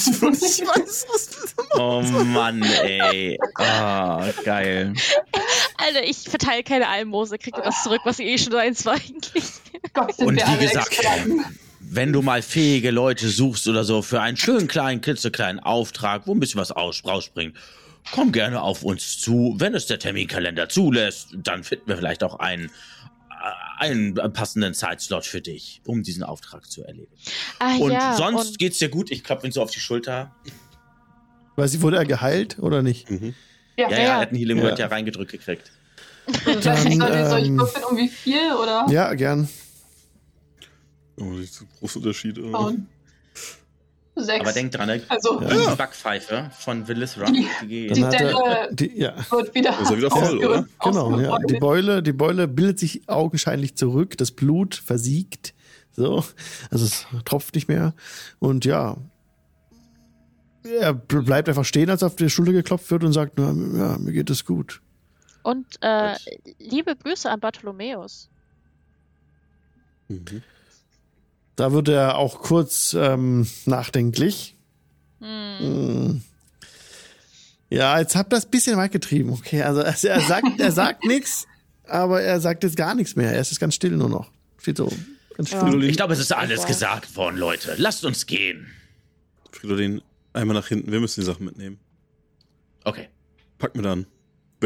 ich 0.60 0.66
weiß, 0.66 1.06
was 1.12 1.54
Oh 1.74 2.02
Mann, 2.24 2.62
ey. 2.62 3.38
Ah, 3.56 4.28
geil. 4.44 4.92
Alter, 5.78 6.04
ich 6.04 6.18
verteile 6.18 6.62
keine 6.62 6.86
Almose, 6.88 7.38
kriegt 7.38 7.56
ihr 7.58 7.64
das 7.64 7.82
zurück, 7.82 8.02
was 8.04 8.20
ihr 8.20 8.26
eh 8.26 8.38
schon 8.38 8.54
eins 8.54 8.84
war 8.84 8.94
eigentlich. 8.94 9.44
Gott, 9.94 10.14
sind 10.14 10.26
Und 10.28 10.36
wir 10.36 10.42
wie 10.44 10.48
alle 10.48 10.58
gesagt, 10.68 10.96
wenn 11.80 12.12
du 12.12 12.22
mal 12.22 12.40
fähige 12.42 12.90
Leute 12.92 13.28
suchst 13.28 13.66
oder 13.66 13.82
so 13.84 14.00
für 14.02 14.20
einen 14.20 14.36
schönen 14.36 14.68
kleinen, 14.68 15.00
klitzekleinen 15.00 15.58
Auftrag, 15.60 16.26
wo 16.26 16.34
ein 16.34 16.40
bisschen 16.40 16.60
was 16.60 16.70
aus, 16.70 17.02
rausspringt, 17.04 17.56
komm 18.10 18.32
gerne 18.32 18.62
auf 18.62 18.82
uns 18.82 19.18
zu. 19.20 19.54
Wenn 19.58 19.74
es 19.74 19.86
der 19.86 19.98
Terminkalender 19.98 20.68
zulässt, 20.68 21.28
dann 21.36 21.62
finden 21.64 21.88
wir 21.88 21.96
vielleicht 21.96 22.24
auch 22.24 22.38
einen, 22.38 22.66
äh, 22.66 22.70
einen 23.78 24.14
passenden 24.32 24.74
Zeitslot 24.74 25.24
für 25.24 25.40
dich, 25.40 25.80
um 25.86 26.02
diesen 26.02 26.22
Auftrag 26.22 26.70
zu 26.70 26.82
erledigen. 26.84 27.14
Ah 27.58 27.76
Und 27.76 27.92
ja, 27.92 28.14
sonst 28.16 28.48
und 28.50 28.58
geht's 28.58 28.78
dir 28.78 28.88
gut. 28.88 29.10
Ich 29.10 29.22
klappe 29.24 29.46
ihn 29.46 29.52
so 29.52 29.62
auf 29.62 29.70
die 29.70 29.80
Schulter. 29.80 30.34
Weiß 31.56 31.74
ich, 31.74 31.82
wurde 31.82 31.98
er 31.98 32.04
geheilt 32.06 32.58
oder 32.58 32.82
nicht? 32.82 33.10
Mhm. 33.10 33.34
Ja, 33.76 33.88
Ja, 33.90 33.96
ja, 33.96 34.02
ja. 34.02 34.08
er 34.08 34.16
hat 34.20 34.28
einen 34.28 34.38
Healing 34.38 34.62
Word 34.62 34.78
Ja. 34.78 34.86
ja 34.86 34.90
reingedrückt 34.90 35.30
gekriegt. 35.32 35.70
soll, 36.44 36.60
Dann, 36.60 36.76
soll, 36.92 37.26
soll 37.28 37.38
ich 37.40 37.46
ähm, 37.48 37.58
würfeln 37.58 37.84
um 37.84 37.96
wie 37.96 38.08
viel 38.08 38.52
oder? 38.54 38.86
Ja, 38.90 39.12
gern. 39.14 39.48
Oh, 41.20 41.32
das 41.32 41.40
ist 41.40 41.60
ein 41.62 41.68
großer 41.78 41.96
Unterschied. 41.98 42.38
Oh. 42.38 42.72
Sechs. 44.14 44.40
Aber 44.42 44.52
denk 44.52 44.72
dran, 44.72 44.88
ne? 44.88 45.02
also, 45.08 45.40
die 45.40 45.76
Backpfeife 45.76 46.50
von 46.58 46.86
Villithra, 46.86 47.24
Die- 47.26 47.46
die 47.62 47.86
Die 47.88 48.00
Delle- 48.02 48.68
die, 48.70 48.98
ja, 48.98 49.14
wird 49.30 49.54
wieder. 49.54 49.78
Ist 49.80 49.90
er 49.90 49.96
wieder 49.96 50.10
voll, 50.10 50.38
oder? 50.44 50.66
genau, 50.84 51.18
ja. 51.18 51.38
Die 51.48 51.58
Beule, 51.58 52.02
die 52.02 52.12
Beule 52.12 52.46
bildet 52.46 52.78
sich 52.78 53.08
augenscheinlich 53.08 53.74
zurück, 53.74 54.18
das 54.18 54.30
Blut 54.32 54.74
versiegt. 54.74 55.54
So, 55.92 56.24
also 56.70 56.84
es 56.84 57.06
tropft 57.24 57.54
nicht 57.54 57.68
mehr. 57.68 57.94
Und 58.38 58.64
ja, 58.66 58.98
er 60.62 60.92
bleibt 60.94 61.48
einfach 61.48 61.64
stehen, 61.64 61.88
als 61.90 62.02
auf 62.02 62.14
die 62.14 62.28
Schulter 62.30 62.52
geklopft 62.52 62.90
wird 62.90 63.04
und 63.04 63.12
sagt, 63.14 63.34
na, 63.36 63.46
ja, 63.46 63.98
mir 63.98 64.12
geht 64.12 64.28
es 64.30 64.44
gut. 64.44 64.80
und 65.42 65.66
äh, 65.80 66.14
liebe 66.58 66.94
Grüße 66.96 67.30
an 67.30 67.40
Bartholomäus. 67.40 68.28
Mhm. 70.08 70.42
Da 71.62 71.72
wird 71.72 71.86
er 71.86 72.18
auch 72.18 72.40
kurz 72.40 72.92
ähm, 72.98 73.46
nachdenklich. 73.66 74.56
Hm. 75.20 76.20
Ja, 77.70 78.00
jetzt 78.00 78.16
habt 78.16 78.32
ihr 78.32 78.36
das 78.36 78.46
ein 78.46 78.50
bisschen 78.50 78.76
weit 78.78 78.90
getrieben. 78.90 79.30
Okay, 79.30 79.62
also 79.62 79.80
er 79.80 79.94
sagt, 79.94 80.58
er 80.58 80.72
sagt 80.72 81.04
nichts, 81.04 81.46
aber 81.86 82.20
er 82.20 82.40
sagt 82.40 82.64
jetzt 82.64 82.76
gar 82.76 82.96
nichts 82.96 83.14
mehr. 83.14 83.30
Er 83.32 83.40
ist 83.40 83.50
jetzt 83.50 83.60
ganz 83.60 83.76
still 83.76 83.92
nur 83.92 84.08
noch. 84.08 84.32
Steht 84.58 84.76
so 84.76 84.92
ganz 85.36 85.50
still. 85.50 85.84
Ja. 85.84 85.88
Ich 85.88 85.96
glaube, 85.96 86.14
es 86.14 86.18
ist 86.18 86.32
alles 86.32 86.66
gesagt 86.66 87.14
worden, 87.14 87.36
Leute. 87.36 87.76
Lasst 87.78 88.04
uns 88.04 88.26
gehen. 88.26 88.66
Fridolin, 89.52 90.02
einmal 90.32 90.56
nach 90.56 90.66
hinten. 90.66 90.90
Wir 90.90 90.98
müssen 90.98 91.20
die 91.20 91.26
Sachen 91.26 91.44
mitnehmen. 91.44 91.78
Okay. 92.82 93.08
Pack 93.58 93.76
mir 93.76 93.82
dann. 93.82 94.06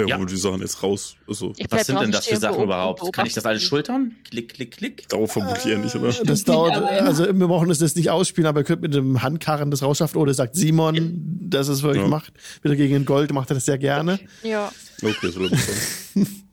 Ja. 0.06 0.18
holt 0.18 0.30
die 0.30 0.36
Sachen 0.36 0.60
jetzt 0.60 0.82
raus? 0.82 1.16
Also, 1.28 1.52
Was 1.70 1.86
sind 1.86 2.00
denn 2.00 2.12
das 2.12 2.26
für 2.26 2.36
Sachen 2.36 2.62
überhaupt? 2.64 3.12
Kann 3.12 3.26
ich 3.26 3.34
das 3.34 3.46
alles 3.46 3.62
schultern? 3.62 4.14
Klick, 4.30 4.54
klick, 4.54 4.76
klick. 4.76 5.08
darauf 5.08 5.32
vermutlich 5.32 5.66
eher 5.66 5.78
nicht, 5.78 5.94
oder? 5.94 6.12
Das 6.24 6.44
dauert, 6.44 6.76
also 6.76 7.24
wir 7.26 7.46
brauchen 7.46 7.68
das 7.68 7.80
jetzt 7.80 7.96
nicht 7.96 8.10
ausspielen, 8.10 8.46
aber 8.46 8.60
ihr 8.60 8.64
könnt 8.64 8.82
mit 8.82 8.94
dem 8.94 9.22
Handkarren 9.22 9.70
das 9.70 9.82
rausschaffen. 9.82 10.20
Oder 10.20 10.34
sagt 10.34 10.56
Simon, 10.56 11.38
dass 11.40 11.68
es 11.68 11.80
für 11.80 11.88
euch 11.88 11.96
Ja. 11.98 12.06
macht. 12.08 12.32
Wieder 12.62 12.76
gegen 12.76 12.92
den 12.94 13.04
Gold 13.04 13.32
macht 13.32 13.50
er 13.50 13.54
das 13.54 13.64
sehr 13.64 13.78
gerne. 13.78 14.18
Ja. 14.42 14.70
Okay, 15.02 15.30
so 15.30 15.48
dann. 15.48 15.58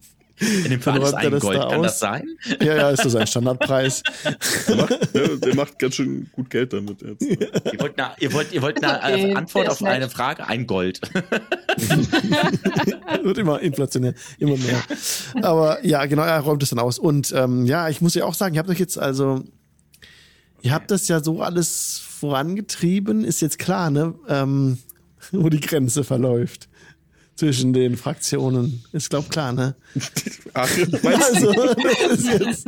In 0.63 0.69
dem 0.69 0.81
Fall 0.81 1.01
er 1.01 1.17
ein 1.17 1.31
das 1.31 1.41
Gold. 1.41 1.57
da 1.57 1.69
Kann 1.69 1.79
aus. 1.79 1.85
das 1.85 1.99
sein? 1.99 2.23
Ja, 2.61 2.75
ja, 2.75 2.89
ist 2.89 3.03
so 3.03 3.09
sein 3.09 3.27
Standardpreis. 3.27 4.03
Der 4.67 4.75
macht, 4.75 4.91
ja, 5.13 5.27
der 5.35 5.55
macht 5.55 5.79
ganz 5.79 5.95
schön 5.95 6.29
gut 6.31 6.49
Geld 6.49 6.73
damit 6.73 7.01
jetzt. 7.01 7.21
Ihr 7.21 7.79
wollt 7.79 7.99
eine, 7.99 8.11
ihr 8.19 8.33
wollt, 8.33 8.51
ihr 8.53 8.61
wollt 8.61 8.83
eine 8.83 8.99
Okay, 8.99 9.31
äh, 9.31 9.35
Antwort 9.35 9.65
der 9.65 9.71
auf 9.71 9.81
ist 9.81 9.87
eine 9.87 10.09
Frage? 10.09 10.47
Ein 10.47 10.67
Gold. 10.67 11.01
Wird 13.23 13.37
immer 13.37 13.59
inflationär, 13.61 14.13
immer 14.37 14.57
mehr. 14.57 14.81
Aber 15.41 15.83
ja, 15.85 16.05
genau, 16.05 16.23
er 16.23 16.39
räumt 16.39 16.63
es 16.63 16.69
dann 16.69 16.79
aus. 16.79 16.99
Und 16.99 17.33
ähm, 17.35 17.65
ja, 17.65 17.89
ich 17.89 18.01
muss 18.01 18.15
ja 18.15 18.25
auch 18.25 18.33
sagen, 18.33 18.55
ihr 18.55 18.59
habt 18.59 18.69
euch 18.69 18.79
jetzt 18.79 18.97
also, 18.97 19.43
ihr 20.61 20.73
habt 20.73 20.91
das 20.91 21.07
ja 21.07 21.23
so 21.23 21.41
alles 21.41 22.01
vorangetrieben, 22.19 23.23
ist 23.23 23.41
jetzt 23.41 23.59
klar, 23.59 23.89
ne, 23.89 24.13
ähm, 24.27 24.77
wo 25.31 25.49
die 25.49 25.59
Grenze 25.59 26.03
verläuft 26.03 26.69
zwischen 27.35 27.73
den 27.73 27.97
Fraktionen. 27.97 28.83
Ist 28.91 29.09
glaub 29.09 29.29
klar, 29.29 29.53
ne? 29.53 29.75
Ach, 30.53 30.69
weißt 30.69 31.35
Also, 31.35 31.53
das, 31.53 32.19
ist 32.19 32.27
jetzt, 32.27 32.67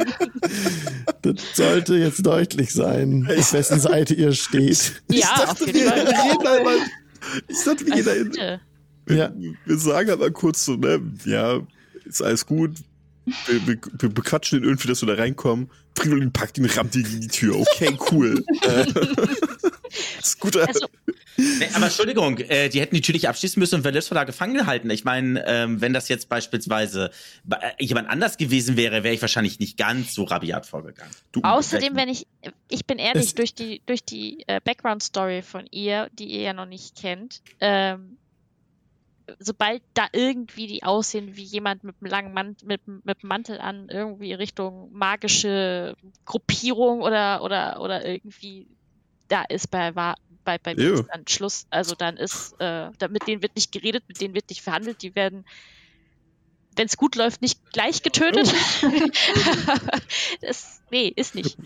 das 1.22 1.36
sollte 1.54 1.96
jetzt 1.96 2.26
deutlich 2.26 2.72
sein, 2.72 3.28
auf 3.30 3.54
wessen 3.54 3.80
Seite 3.80 4.14
ihr 4.14 4.34
steht. 4.34 5.02
Ja, 5.10 5.46
auf 5.50 5.66
jeden 5.66 5.88
Fall. 5.88 6.00
jeder 6.00 6.64
mal, 6.64 6.78
ich 7.48 7.64
dachte, 7.64 7.86
wie 7.86 7.96
jeder 7.96 8.16
in, 8.16 8.32
Bitte. 8.32 8.62
Ja. 9.08 9.32
wir 9.66 9.78
sagen 9.78 10.10
aber 10.10 10.32
kurz 10.32 10.66
so, 10.66 10.76
ne, 10.76 11.00
ja, 11.26 11.60
ist 12.06 12.24
alles 12.24 12.46
gut. 12.46 12.72
Wir, 13.48 13.68
wir, 13.68 13.78
wir 14.00 14.10
bequatschen 14.10 14.60
den 14.60 14.70
irgendwie, 14.70 14.88
dass 14.88 15.02
wir 15.02 15.08
da 15.08 15.16
reinkommen. 15.16 15.72
Fridolin 15.98 16.32
packt 16.32 16.58
ihn, 16.58 16.66
rammt 16.66 16.96
ihn 16.96 17.04
gegen 17.04 17.22
die 17.22 17.28
Tür. 17.28 17.56
Okay, 17.58 17.98
cool. 18.12 18.44
Ist 20.20 20.40
gut. 20.40 20.58
Also, 20.58 20.88
Nee, 21.38 21.68
aber 21.74 21.88
Entschuldigung, 21.88 22.38
äh, 22.38 22.70
die 22.70 22.80
hätten 22.80 22.96
die 22.96 23.02
Tür 23.02 23.12
nicht 23.12 23.28
abschließen 23.28 23.60
müssen 23.60 23.76
und 23.76 23.84
Valisra 23.84 24.16
da 24.16 24.24
gefangen 24.24 24.66
halten. 24.68 24.90
Ich 24.90 25.04
meine, 25.04 25.44
ähm, 25.46 25.82
wenn 25.82 25.92
das 25.92 26.08
jetzt 26.08 26.30
beispielsweise 26.30 27.12
bei- 27.44 27.58
äh, 27.78 27.84
jemand 27.84 28.08
anders 28.10 28.38
gewesen 28.38 28.78
wäre, 28.78 29.04
wäre 29.04 29.14
ich 29.14 29.20
wahrscheinlich 29.22 29.60
nicht 29.60 29.78
ganz 29.78 30.14
so 30.14 30.24
rabiat 30.24 30.66
vorgegangen. 30.66 31.12
du, 31.34 31.42
Außerdem, 31.44 31.98
wenn 31.98 32.08
ich, 32.08 32.26
ich 32.70 32.86
bin 32.86 33.00
ehrlich, 33.00 33.36
durch 33.36 33.54
die, 33.54 33.82
durch 33.86 34.06
die 34.06 34.46
äh, 34.48 34.62
Background-Story 34.64 35.42
von 35.42 35.66
ihr, 35.72 36.10
die 36.18 36.28
ihr 36.28 36.42
ja 36.42 36.54
noch 36.54 36.68
nicht 36.68 36.96
kennt, 36.96 37.42
ähm, 37.60 38.16
sobald 39.40 39.82
da 39.94 40.08
irgendwie 40.12 40.68
die 40.68 40.84
aussehen 40.84 41.36
wie 41.36 41.44
jemand 41.44 41.84
mit 41.84 41.96
einem 42.02 42.12
langen 42.12 42.34
Mant 42.34 42.64
mit, 42.64 42.88
mit 42.88 43.06
einem 43.06 43.28
Mantel 43.28 43.60
an, 43.60 43.90
irgendwie 43.90 44.34
Richtung 44.34 44.92
magische 44.94 45.96
Gruppierung 46.26 47.02
oder, 47.02 47.44
oder, 47.44 47.82
oder 47.82 48.06
irgendwie, 48.06 48.68
da 49.28 49.44
ist 49.44 49.72
bei, 49.72 49.92
bei, 49.92 50.58
bei 50.58 50.76
mir 50.76 50.94
ist 50.94 51.08
dann 51.12 51.28
Schluss. 51.28 51.66
Also 51.70 51.96
dann 51.96 52.18
ist, 52.18 52.54
äh, 52.60 52.92
da, 52.98 53.08
mit 53.10 53.28
denen 53.28 53.42
wird 53.42 53.56
nicht 53.56 53.72
geredet, 53.72 54.04
mit 54.08 54.22
denen 54.22 54.34
wird 54.34 54.50
nicht 54.50 54.62
verhandelt, 54.62 55.02
die 55.02 55.16
werden 55.16 55.46
wenn 56.78 56.88
es 56.88 56.98
gut 56.98 57.16
läuft, 57.16 57.42
nicht 57.42 57.72
gleich 57.72 58.04
getötet. 58.04 58.54
das, 60.42 60.82
nee, 60.92 61.12
ist 61.16 61.34
nicht. 61.34 61.58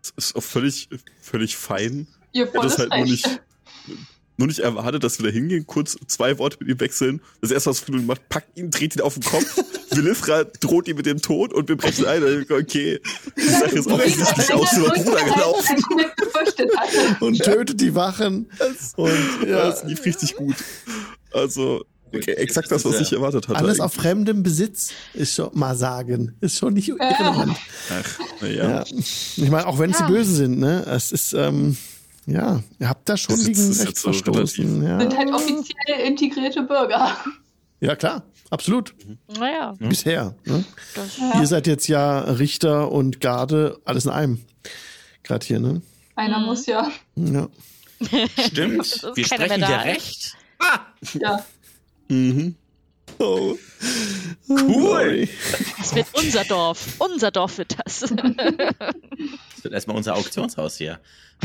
Das 0.00 0.12
ist 0.16 0.36
auch 0.36 0.42
völlig, 0.42 0.88
völlig 1.20 1.56
fein. 1.56 2.06
Ihr 2.32 2.46
das 2.46 2.78
halt 2.78 2.90
nur 2.90 3.04
nicht, 3.04 3.26
nur 4.38 4.48
nicht 4.48 4.60
erwartet, 4.60 5.04
dass 5.04 5.18
wir 5.18 5.26
da 5.26 5.32
hingehen, 5.32 5.66
kurz 5.66 5.96
zwei 6.06 6.38
Worte 6.38 6.56
mit 6.60 6.68
ihm 6.68 6.80
wechseln. 6.80 7.20
Das 7.42 7.50
erste, 7.50 7.70
was 7.70 7.80
Fridolin 7.80 8.06
macht, 8.06 8.28
packt 8.28 8.56
ihn, 8.58 8.70
dreht 8.70 8.96
ihn 8.96 9.02
auf 9.02 9.14
den 9.14 9.22
Kopf. 9.24 9.62
Willifra 9.90 10.44
droht 10.44 10.88
ihn 10.88 10.96
mit 10.96 11.04
dem 11.06 11.20
Tod 11.20 11.52
und 11.52 11.68
wir 11.68 11.76
brechen 11.76 12.06
ein. 12.06 12.22
Und 12.22 12.28
ich 12.40 12.48
denke, 12.48 12.54
Okay, 12.62 13.00
die 13.36 13.42
Sache 13.48 13.76
ist 13.76 13.86
offensichtlich 13.88 14.52
aus 14.54 14.70
dem 14.70 14.82
Ruder 14.84 15.24
gelaufen. 15.24 15.84
Und 17.20 17.38
tötet 17.42 17.80
die 17.80 17.94
Wachen. 17.94 18.48
Und 18.96 19.10
Ja, 19.42 19.48
ja, 19.48 19.70
das 19.70 19.84
lief 19.84 20.04
richtig 20.04 20.34
gut. 20.36 20.56
Also, 21.32 21.84
okay, 22.14 22.32
exakt 22.32 22.70
das, 22.70 22.84
was 22.84 23.00
ich 23.00 23.12
erwartet 23.12 23.48
hatte. 23.48 23.58
alles 23.58 23.80
auf 23.80 23.92
fremdem 23.94 24.42
Besitz 24.42 24.90
ist 25.14 25.34
schon 25.34 25.50
mal 25.52 25.76
sagen. 25.76 26.36
Ist 26.40 26.58
schon 26.58 26.74
nicht 26.74 26.88
irrelevant. 26.88 27.56
Ach, 27.90 28.18
naja. 28.40 28.70
Ja. 28.80 28.84
Ich 28.86 29.50
meine, 29.50 29.66
auch 29.66 29.78
wenn 29.78 29.90
es 29.90 29.98
Ja. 30.00 30.06
die 30.06 30.12
Bösen 30.12 30.34
sind, 30.34 30.58
ne? 30.58 30.84
Es 30.86 31.12
ist, 31.12 31.32
ähm, 31.34 31.76
ja, 32.26 32.62
ihr 32.78 32.88
habt 32.88 33.08
da 33.08 33.16
schon 33.16 33.36
gegen 33.36 33.66
Recht 33.68 33.80
jetzt 33.84 34.00
so 34.00 34.12
verstoßen. 34.12 34.80
Sind 34.80 34.82
Ja. 34.84 34.98
halt 34.98 35.32
offiziell 35.32 36.00
integrierte 36.06 36.62
Bürger. 36.62 37.16
ja, 37.80 37.96
klar, 37.96 38.22
absolut. 38.50 38.94
Naja, 39.38 39.74
Bisher. 39.78 40.34
Ne? 40.44 40.64
Ja. 41.18 41.40
Ihr 41.40 41.46
seid 41.46 41.66
jetzt 41.66 41.88
ja 41.88 42.20
Richter 42.20 42.90
und 42.92 43.20
Garde, 43.20 43.80
alles 43.84 44.04
in 44.04 44.10
einem. 44.12 44.40
Gerade 45.24 45.46
hier, 45.46 45.60
ne? 45.60 45.82
Einer 46.16 46.38
Mhm. 46.40 46.44
muss 46.46 46.66
ja. 46.66 46.90
Ja. 47.16 47.48
Stimmt. 48.46 49.02
Wir 49.14 49.24
sprechen 49.24 49.60
da. 49.60 49.80
recht. 49.82 50.36
Ah, 50.58 50.80
Ja. 51.14 51.44
Mhm. 52.08 52.56
Oh. 53.18 53.56
Cool. 54.48 55.28
das 55.78 55.94
wird 55.94 56.06
unser 56.14 56.44
Dorf. 56.44 56.96
Unser 56.98 57.30
Dorf 57.30 57.58
wird 57.58 57.76
das. 57.84 58.00
das 58.00 58.10
wird 58.10 59.74
erstmal 59.74 59.96
unser 59.96 60.16
Auktionshaus 60.16 60.76
hier. 60.76 61.00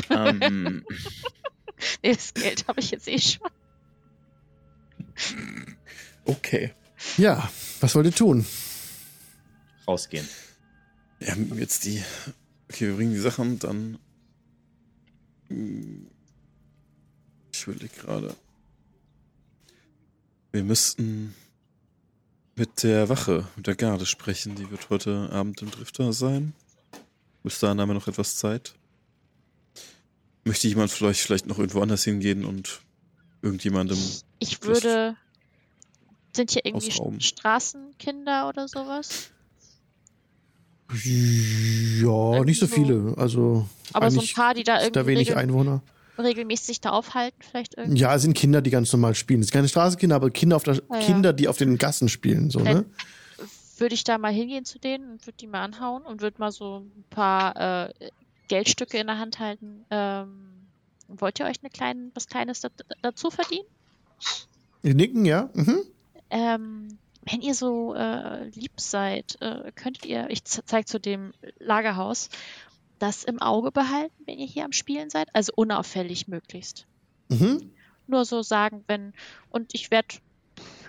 ähm, 0.09 0.83
nee, 2.03 2.13
das 2.13 2.33
Geld 2.33 2.67
habe 2.67 2.79
ich 2.79 2.91
jetzt 2.91 3.07
eh 3.07 3.19
schon. 3.19 3.47
Okay. 6.25 6.73
Ja, 7.17 7.49
was 7.79 7.95
wollt 7.95 8.05
ihr 8.07 8.11
tun? 8.15 8.45
rausgehen. 9.87 10.27
Wir 11.19 11.31
haben 11.31 11.57
jetzt 11.57 11.85
die. 11.85 12.03
Okay, 12.69 12.87
wir 12.87 12.95
bringen 12.95 13.13
die 13.13 13.19
Sachen 13.19 13.57
dann. 13.59 13.97
Hm, 15.47 16.07
Ich 17.53 17.63
überlege 17.65 17.95
gerade. 17.95 18.35
Wir 20.51 20.63
müssten. 20.63 21.33
Mit 22.57 22.83
der 22.83 23.07
Wache, 23.07 23.47
mit 23.55 23.67
der 23.67 23.75
Garde 23.75 24.05
sprechen. 24.05 24.55
Die 24.55 24.69
wird 24.71 24.89
heute 24.89 25.29
Abend 25.31 25.61
im 25.61 25.71
Drifter 25.71 26.11
sein. 26.11 26.53
Bis 27.43 27.59
dahin 27.59 27.79
haben 27.79 27.89
wir 27.89 27.93
noch 27.93 28.07
etwas 28.07 28.35
Zeit. 28.35 28.73
Möchte 30.43 30.67
jemand 30.67 30.91
vielleicht, 30.91 31.21
vielleicht 31.21 31.45
noch 31.45 31.59
irgendwo 31.59 31.81
anders 31.81 32.03
hingehen 32.03 32.45
und 32.45 32.81
irgendjemandem. 33.41 33.97
Ich 34.39 34.63
würde. 34.63 35.15
Sind 36.35 36.51
hier 36.51 36.65
irgendwie 36.65 36.91
Ausrauben. 36.91 37.21
Straßenkinder 37.21 38.49
oder 38.49 38.67
sowas? 38.67 39.31
Ja, 41.03 42.43
nicht 42.43 42.59
so 42.59 42.67
viele. 42.67 43.13
Also 43.17 43.67
Aber 43.93 44.09
so 44.09 44.21
ein 44.21 44.27
paar, 44.33 44.53
die 44.53 44.63
da 44.63 44.77
ist 44.77 44.95
da 44.95 45.01
irgendwie 45.01 45.15
wenig 45.15 45.35
Einwohner. 45.35 45.81
Regelmäßig 46.19 46.81
da 46.81 46.89
aufhalten, 46.91 47.37
vielleicht 47.41 47.75
irgendwie. 47.75 47.99
Ja, 47.99 48.15
es 48.15 48.21
sind 48.23 48.33
Kinder, 48.33 48.61
die 48.61 48.69
ganz 48.69 48.91
normal 48.91 49.15
spielen. 49.15 49.41
Es 49.41 49.47
sind 49.47 49.53
keine 49.53 49.67
Straßenkinder, 49.69 50.15
aber 50.15 50.29
Kinder, 50.31 50.55
auf 50.55 50.63
der, 50.63 50.81
Ah, 50.89 50.99
ja. 50.99 51.05
Kinder, 51.05 51.33
die 51.33 51.47
auf 51.47 51.57
den 51.57 51.77
Gassen 51.77 52.09
spielen. 52.09 52.49
So, 52.49 52.59
ne? 52.59 52.85
Würde 53.77 53.93
ich 53.93 54.03
da 54.03 54.17
mal 54.17 54.31
hingehen 54.33 54.65
zu 54.65 54.79
denen 54.79 55.11
und 55.11 55.25
würde 55.27 55.37
die 55.39 55.47
mal 55.47 55.63
anhauen 55.63 56.03
und 56.03 56.21
würde 56.21 56.37
mal 56.39 56.51
so 56.51 56.79
ein 56.79 57.03
paar 57.11 57.85
äh, 57.87 57.93
Geldstücke 58.47 58.97
in 58.97 59.07
der 59.07 59.19
Hand 59.19 59.39
halten. 59.39 59.85
Ähm, 59.91 60.29
wollt 61.07 61.39
ihr 61.39 61.45
euch 61.45 61.57
eine 61.61 61.69
kleine, 61.69 62.09
was 62.15 62.27
Kleines 62.27 62.61
da, 62.61 62.69
dazu 63.01 63.29
verdienen? 63.29 63.65
Die 64.83 64.93
nicken, 64.93 65.25
ja. 65.25 65.49
Mhm. 65.53 65.79
Ähm, 66.29 66.97
wenn 67.29 67.41
ihr 67.41 67.53
so 67.53 67.93
äh, 67.93 68.47
lieb 68.49 68.71
seid, 68.79 69.37
äh, 69.41 69.71
könntet 69.75 70.05
ihr, 70.05 70.29
ich 70.29 70.43
ze- 70.45 70.63
zeig 70.65 70.87
zu 70.87 70.99
dem 70.99 71.33
Lagerhaus, 71.59 72.29
das 72.99 73.23
im 73.23 73.41
Auge 73.41 73.71
behalten, 73.71 74.13
wenn 74.25 74.39
ihr 74.39 74.47
hier 74.47 74.65
am 74.65 74.71
Spielen 74.71 75.09
seid. 75.09 75.29
Also 75.33 75.53
unauffällig 75.55 76.27
möglichst. 76.27 76.85
Mhm. 77.29 77.71
Nur 78.07 78.25
so 78.25 78.41
sagen, 78.41 78.83
wenn, 78.87 79.13
und 79.49 79.73
ich 79.73 79.91
werde, 79.91 80.15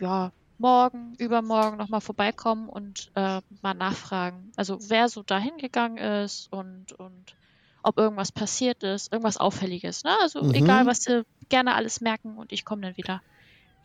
ja, 0.00 0.32
morgen, 0.58 1.14
übermorgen 1.18 1.76
nochmal 1.76 2.00
vorbeikommen 2.00 2.68
und 2.68 3.10
äh, 3.14 3.40
mal 3.62 3.74
nachfragen. 3.74 4.52
Also 4.56 4.78
wer 4.88 5.08
so 5.08 5.22
dahin 5.22 5.56
gegangen 5.58 5.98
ist 5.98 6.52
und, 6.52 6.92
und 6.92 7.36
ob 7.82 7.96
irgendwas 7.98 8.32
passiert 8.32 8.82
ist, 8.82 9.12
irgendwas 9.12 9.36
Auffälliges. 9.36 10.04
Ne? 10.04 10.10
Also 10.20 10.42
Mhm. 10.42 10.54
egal, 10.54 10.86
was 10.86 11.06
ihr 11.06 11.24
gerne 11.48 11.74
alles 11.74 12.00
merken 12.00 12.36
und 12.36 12.52
ich 12.52 12.64
komme 12.64 12.82
dann 12.82 12.96
wieder. 12.96 13.22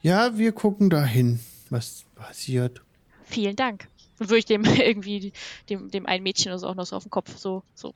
Ja, 0.01 0.37
wir 0.37 0.51
gucken 0.51 0.89
dahin, 0.89 1.39
was 1.69 2.05
passiert. 2.15 2.81
Vielen 3.23 3.55
Dank. 3.55 3.87
Würde 4.17 4.37
ich 4.37 4.45
dem 4.45 4.63
irgendwie, 4.65 5.31
dem, 5.69 5.89
dem 5.91 6.05
einen 6.05 6.23
Mädchen 6.23 6.51
oder 6.51 6.59
so 6.59 6.67
auch 6.67 6.75
noch 6.75 6.85
so 6.85 6.95
auf 6.95 7.03
den 7.03 7.11
Kopf 7.11 7.37
so, 7.37 7.63
so. 7.73 7.93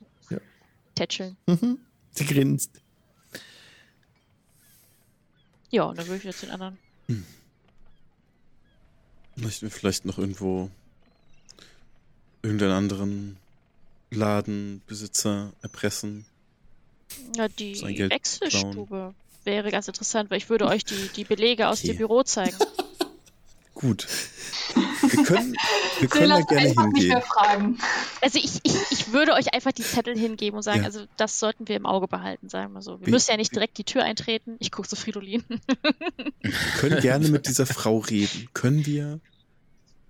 Tätscheln. 0.98 1.36
Mhm. 1.46 1.78
Sie 2.12 2.26
grinst. 2.26 2.70
Ja, 5.70 5.84
und 5.84 5.98
dann 5.98 6.06
würde 6.06 6.28
ich 6.28 6.36
zu 6.36 6.46
den 6.46 6.52
anderen. 6.54 6.78
Möchten 9.36 9.62
wir 9.66 9.70
vielleicht 9.70 10.04
noch 10.04 10.18
irgendwo 10.18 10.70
irgendeinen 12.42 12.72
anderen 12.72 13.36
Ladenbesitzer 14.10 15.52
erpressen? 15.62 16.24
Ja, 17.36 17.48
die 17.48 17.80
Wechselstube 17.80 19.14
wäre 19.44 19.70
ganz 19.70 19.88
interessant, 19.88 20.30
weil 20.30 20.38
ich 20.38 20.50
würde 20.50 20.66
euch 20.66 20.84
die, 20.84 21.08
die 21.14 21.24
Belege 21.24 21.68
aus 21.68 21.78
Okay. 21.80 21.88
dem 21.88 21.98
Büro 21.98 22.22
zeigen. 22.22 22.56
Gut. 23.74 24.08
Wir 25.10 25.24
können, 25.24 25.56
wir 26.00 26.08
können 26.08 26.28
da 26.30 26.40
gerne 26.42 26.68
einfach 26.68 26.86
nicht 26.86 26.94
hingehen. 27.02 27.08
mehr 27.08 27.20
fragen. 27.22 27.78
Also 28.20 28.38
ich, 28.38 28.60
ich, 28.62 28.74
ich 28.90 29.12
würde 29.12 29.32
euch 29.34 29.52
einfach 29.54 29.72
die 29.72 29.82
Zettel 29.82 30.16
hingeben 30.18 30.56
und 30.56 30.62
sagen, 30.62 30.80
Ja. 30.80 30.84
also 30.86 31.04
das 31.16 31.38
sollten 31.38 31.68
wir 31.68 31.76
im 31.76 31.86
Auge 31.86 32.08
behalten, 32.08 32.48
sagen 32.48 32.72
wir 32.72 32.82
so. 32.82 33.00
Wir 33.00 33.06
Wie- 33.08 33.10
müssen 33.10 33.30
ja 33.30 33.36
nicht 33.36 33.54
direkt 33.54 33.78
die 33.78 33.84
Tür 33.84 34.04
eintreten. 34.04 34.56
Ich 34.58 34.70
gucke 34.72 34.88
zu 34.88 34.96
Fridolin. 34.96 35.44
Wir 36.42 36.52
können 36.78 37.00
gerne 37.00 37.28
mit 37.28 37.46
dieser 37.48 37.66
Frau 37.66 37.98
reden. 37.98 38.48
Können 38.54 38.84
wir 38.86 39.20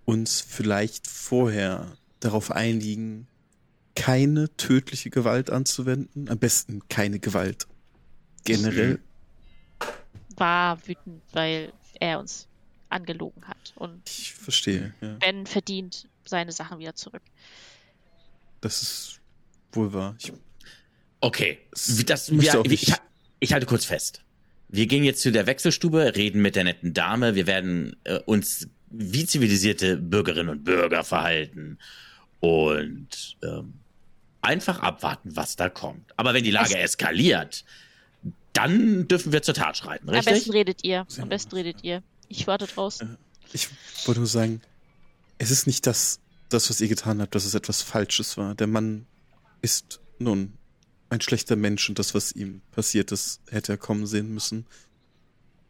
uns 0.04 0.40
vielleicht 0.40 1.06
vorher 1.06 1.96
darauf 2.20 2.50
einigen, 2.50 3.26
keine 3.94 4.54
tödliche 4.56 5.10
Gewalt 5.10 5.50
anzuwenden? 5.50 6.28
Am 6.28 6.38
besten 6.38 6.82
keine 6.88 7.18
Gewalt. 7.18 7.66
Generell. 8.44 9.00
War 10.36 10.78
wütend, 10.86 11.20
weil 11.32 11.72
er 12.00 12.20
uns 12.20 12.46
angelogen 12.90 13.46
hat. 13.46 13.72
Und 13.76 14.08
Ich 14.08 14.32
verstehe, 14.34 14.94
ja. 15.00 15.14
Ben 15.20 15.46
verdient 15.46 16.08
seine 16.24 16.52
Sachen 16.52 16.78
wieder 16.78 16.94
zurück. 16.94 17.22
Das 18.60 18.82
ist 18.82 19.20
wohl 19.72 19.92
wahr. 19.92 20.16
Ich, 20.18 20.32
Okay, 21.20 21.58
Es 21.72 22.04
das, 22.04 22.30
wir, 22.30 22.64
ich, 22.70 22.92
ich 23.40 23.52
halte 23.52 23.66
kurz 23.66 23.84
fest. 23.84 24.22
Wir 24.68 24.86
gehen 24.86 25.02
jetzt 25.02 25.22
zu 25.22 25.32
der 25.32 25.46
Wechselstube, 25.46 26.14
reden 26.14 26.42
mit 26.42 26.54
der 26.54 26.64
netten 26.64 26.94
Dame. 26.94 27.34
Wir 27.34 27.46
werden 27.46 27.96
äh, 28.04 28.18
uns 28.20 28.68
wie 28.90 29.26
zivilisierte 29.26 29.96
Bürgerinnen 29.96 30.48
und 30.48 30.64
Bürger 30.64 31.04
verhalten 31.04 31.78
und 32.40 33.36
ähm, 33.42 33.74
einfach 34.42 34.80
abwarten, 34.80 35.34
was 35.34 35.56
da 35.56 35.68
kommt. 35.68 36.12
Aber 36.16 36.34
wenn 36.34 36.44
die 36.44 36.50
Lage 36.50 36.78
eskaliert, 36.78 37.64
dann 38.52 39.08
dürfen 39.08 39.32
wir 39.32 39.42
zur 39.42 39.54
Tat 39.54 39.76
schreiten, 39.76 40.08
Am 40.08 40.14
besten 40.14 40.30
richtig? 40.34 40.52
redet 40.52 40.84
ihr. 40.84 41.06
Am 41.20 41.28
besten 41.28 41.54
redet 41.56 41.82
ihr. 41.82 42.02
Ich 42.28 42.46
warte 42.46 42.66
draußen. 42.66 43.16
ich 43.52 43.68
wollte 44.04 44.20
nur 44.20 44.28
sagen, 44.28 44.60
es 45.38 45.50
ist 45.50 45.66
nicht 45.66 45.86
das, 45.86 46.20
das, 46.48 46.68
was 46.70 46.80
ihr 46.80 46.88
getan 46.88 47.20
habt, 47.20 47.34
dass 47.34 47.44
es 47.44 47.54
etwas 47.54 47.82
Falsches 47.82 48.36
war. 48.36 48.54
Der 48.54 48.66
Mann 48.66 49.06
ist 49.62 50.00
nun 50.18 50.52
ein 51.10 51.20
schlechter 51.20 51.56
Mensch 51.56 51.88
und 51.88 51.98
das, 51.98 52.14
was 52.14 52.32
ihm 52.32 52.60
passiert 52.72 53.12
ist, 53.12 53.40
hätte 53.48 53.72
er 53.72 53.78
kommen 53.78 54.06
sehen 54.06 54.32
müssen. 54.34 54.66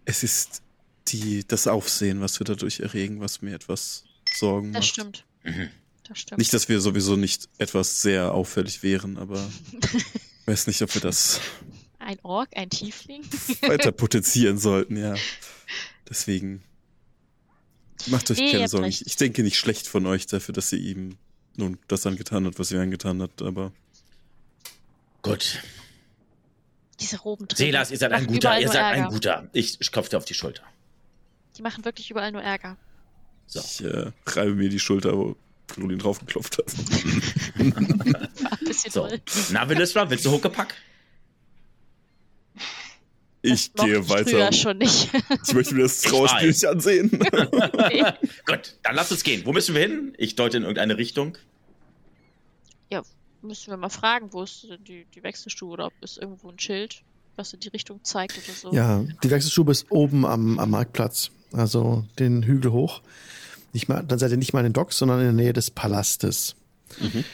Es 0.04 0.22
ist 0.22 0.62
die, 1.08 1.46
das 1.46 1.66
Aufsehen, 1.66 2.20
was 2.20 2.40
wir 2.40 2.44
dadurch 2.44 2.80
erregen, 2.80 3.20
was 3.20 3.40
mir 3.42 3.54
etwas 3.54 4.04
Sorgen 4.36 4.72
Das 4.72 4.80
macht. 4.84 4.90
stimmt. 4.90 5.24
Mhm. 5.44 5.70
Das 6.08 6.18
stimmt. 6.18 6.38
Nicht, 6.38 6.52
dass 6.54 6.68
wir 6.68 6.80
sowieso 6.80 7.16
nicht 7.16 7.48
etwas 7.58 8.02
sehr 8.02 8.32
auffällig 8.34 8.82
wären, 8.82 9.16
aber 9.18 9.48
weiß 10.46 10.66
nicht, 10.66 10.82
ob 10.82 10.92
wir 10.94 11.00
das 11.02 11.40
ein 11.98 12.18
Ork, 12.22 12.48
ein 12.56 12.70
Tiefling. 12.70 13.22
weiter 13.62 13.92
potenzieren 13.92 14.58
sollten, 14.58 14.96
ja. 14.96 15.14
Deswegen 16.08 16.62
macht 18.06 18.30
euch 18.30 18.38
Nee, 18.38 18.52
keine 18.52 18.68
Sorgen. 18.68 18.86
Ich, 18.86 19.06
ich 19.06 19.16
denke 19.16 19.42
nicht 19.42 19.58
schlecht 19.58 19.86
von 19.86 20.06
euch 20.06 20.26
dafür, 20.26 20.52
dass 20.54 20.72
ihr 20.72 20.78
ihm 20.78 21.16
nun 21.56 21.78
das 21.88 22.06
angetan 22.06 22.46
hat, 22.46 22.58
was 22.58 22.70
ihr 22.70 22.80
angetan 22.80 23.20
habt, 23.22 23.42
aber 23.42 23.72
Gut. 25.22 25.60
Diese 27.00 27.18
Roben 27.18 27.46
drin. 27.48 27.56
Selas, 27.56 27.90
ihr 27.90 27.98
seid 27.98 28.12
ein 28.12 28.26
guter, 28.26 28.58
ihr 28.60 28.68
seid 28.68 28.82
ein 28.82 29.00
Ärger. 29.02 29.10
guter. 29.12 29.48
Ich, 29.52 29.80
ich 29.80 29.92
klopfe 29.92 30.10
dir 30.10 30.16
auf 30.18 30.24
die 30.24 30.34
Schulter. 30.34 30.62
Die 31.56 31.62
machen 31.62 31.84
wirklich 31.84 32.10
überall 32.10 32.32
nur 32.32 32.42
Ärger. 32.42 32.76
So. 33.46 33.60
ich 33.60 33.84
äh, 33.84 34.12
reibe 34.26 34.54
mir 34.54 34.68
die 34.68 34.78
Schulter, 34.78 35.16
wo 35.16 35.36
Caroline 35.66 35.98
draufgeklopft 35.98 36.58
hat. 36.58 36.66
War 36.78 38.52
ein 38.52 38.58
bisschen 38.64 38.90
So. 38.92 39.06
doll. 39.06 39.20
Na, 39.50 39.68
Willisra, 39.68 40.08
willst 40.10 40.24
du 40.24 40.30
Huckepack? 40.30 40.74
Ich 43.40 43.72
Das 43.72 43.86
gehe 43.86 44.00
ich 44.00 44.08
weiter. 44.08 44.30
Früher 44.30 44.52
schon 44.52 44.78
nicht. 44.78 45.10
Ich 45.46 45.54
möchte 45.54 45.74
mir 45.74 45.82
das 45.82 46.00
Trauerspiel 46.00 46.48
nicht 46.48 46.64
ansehen. 46.64 47.10
nee. 47.90 48.02
Gut, 48.46 48.76
dann 48.82 48.94
lass 48.94 49.12
uns 49.12 49.22
gehen. 49.22 49.42
Wo 49.44 49.52
müssen 49.52 49.74
wir 49.74 49.82
hin? 49.82 50.14
Ich 50.18 50.34
deute 50.34 50.56
in 50.56 50.64
irgendeine 50.64 50.98
Richtung. 50.98 51.38
Müssen 53.42 53.70
wir 53.70 53.76
mal 53.76 53.88
fragen, 53.88 54.32
wo 54.32 54.42
ist 54.42 54.64
denn 54.68 54.82
die, 54.84 55.06
die 55.14 55.22
Wechselstube 55.22 55.72
oder 55.72 55.86
ob 55.86 55.92
es 56.00 56.16
irgendwo 56.16 56.48
ein 56.48 56.58
Schild, 56.58 57.02
was 57.36 57.52
in 57.52 57.60
die 57.60 57.68
Richtung 57.68 58.00
zeigt 58.02 58.36
oder 58.36 58.56
so. 58.56 58.72
Ja, 58.72 59.04
die 59.22 59.30
Wechselstube 59.30 59.70
ist 59.70 59.90
oben 59.90 60.26
am, 60.26 60.58
am 60.58 60.70
Marktplatz. 60.70 61.30
Also 61.52 62.04
den 62.18 62.42
Hügel 62.42 62.72
hoch. 62.72 63.00
Nicht 63.72 63.88
mal, 63.88 64.02
dann 64.02 64.18
seid 64.18 64.32
ihr 64.32 64.36
nicht 64.36 64.52
mal 64.52 64.60
in 64.60 64.66
den 64.66 64.72
Docks, 64.72 64.98
sondern 64.98 65.20
in 65.20 65.24
der 65.24 65.32
Nähe 65.32 65.52
des 65.52 65.70
Palastes. 65.70 66.56
Mhm. 66.98 67.24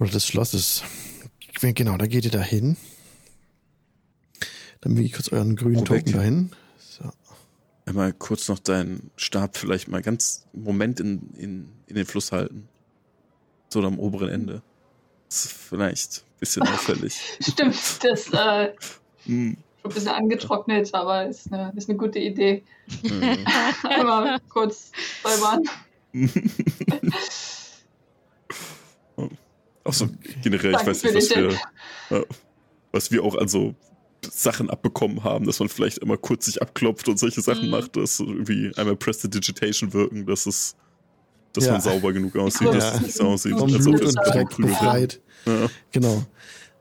Oder 0.00 0.10
des 0.10 0.26
Schlosses. 0.26 0.82
Genau, 1.60 1.96
da 1.96 2.06
geht 2.08 2.24
ihr 2.24 2.30
da 2.32 2.42
hin. 2.42 2.76
Dann 4.84 4.96
wiege 4.98 5.06
ich 5.06 5.12
kurz 5.14 5.30
euren 5.30 5.56
grünen 5.56 5.78
Robek. 5.78 6.04
Token 6.04 6.12
dahin. 6.12 6.50
So. 6.78 7.10
Einmal 7.86 8.12
kurz 8.12 8.48
noch 8.48 8.58
deinen 8.58 9.10
Stab 9.16 9.56
vielleicht 9.56 9.88
mal 9.88 10.02
ganz 10.02 10.46
einen 10.52 10.64
Moment 10.64 11.00
in, 11.00 11.30
in, 11.38 11.68
in 11.86 11.96
den 11.96 12.04
Fluss 12.04 12.32
halten. 12.32 12.68
So 13.70 13.82
am 13.82 13.98
oberen 13.98 14.28
Ende. 14.28 14.62
Das 15.30 15.46
ist 15.46 15.52
vielleicht 15.52 16.18
ein 16.18 16.38
bisschen 16.38 16.62
auffällig. 16.68 17.18
Stimmt, 17.40 18.04
das 18.04 18.30
äh, 18.32 18.72
Hm, 19.24 19.56
schon 19.80 19.90
ein 19.90 19.94
bisschen 19.94 20.08
angetrocknet, 20.10 20.92
aber 20.92 21.26
ist 21.26 21.50
eine, 21.50 21.72
ist 21.74 21.88
eine 21.88 21.96
gute 21.96 22.18
Idee. 22.18 22.62
äh. 23.04 23.36
Einmal 23.88 24.38
kurz 24.50 24.92
säubern. 25.22 25.62
Auch 29.84 29.92
so 29.92 30.08
generell, 30.42 30.72
ich 30.72 30.86
weiß 30.86 31.02
nicht, 31.04 31.14
was 31.14 31.30
wir, 31.30 31.58
was 32.90 33.10
wir 33.10 33.22
auch 33.22 33.36
an 33.36 33.48
so 33.48 33.74
Sachen 34.32 34.70
abbekommen 34.70 35.24
haben, 35.24 35.46
dass 35.46 35.58
man 35.60 35.68
vielleicht 35.68 35.98
immer 35.98 36.16
kurz 36.16 36.46
sich 36.46 36.60
abklopft 36.62 37.08
und 37.08 37.18
solche 37.18 37.40
Sachen 37.40 37.64
Mhm. 37.66 37.70
macht, 37.70 37.96
dass 37.96 38.16
so 38.18 38.24
irgendwie 38.26 38.72
einmal 38.76 38.96
Prestidigitation 38.96 39.92
wirken, 39.92 40.26
dass 40.26 40.46
es, 40.46 40.74
dass 41.52 41.66
Ja. 41.66 41.72
man 41.72 41.80
sauber 41.80 42.12
genug 42.12 42.36
aussieht, 42.36 42.68
Ja. 42.68 42.74
dass 42.74 42.94
es 42.96 43.00
nicht 43.02 43.16
so 43.16 43.24
aussieht, 43.24 43.52
Vom 43.58 43.72
als 43.72 43.86
ob 43.86 43.92
Blut 43.96 44.02
und 44.04 44.14
Dreck 44.26 44.56
befreit. 44.56 45.20
Ja. 45.46 45.68
Genau. 45.92 46.24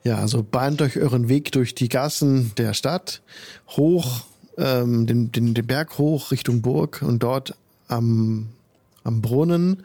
Ja, 0.03 0.17
also 0.17 0.43
bahnt 0.43 0.81
euch 0.81 0.97
euren 0.97 1.29
Weg 1.29 1.51
durch 1.53 1.75
die 1.75 1.87
Gassen 1.89 2.51
der 2.57 2.73
Stadt, 2.73 3.21
hoch, 3.69 4.25
ähm, 4.57 5.07
den, 5.07 5.31
den, 5.31 5.53
den 5.53 5.65
Berg 5.65 5.97
hoch 5.97 6.31
Richtung 6.31 6.61
Burg 6.61 7.01
und 7.01 7.23
dort 7.23 7.55
am, 7.87 8.49
am 9.03 9.21
Brunnen 9.21 9.83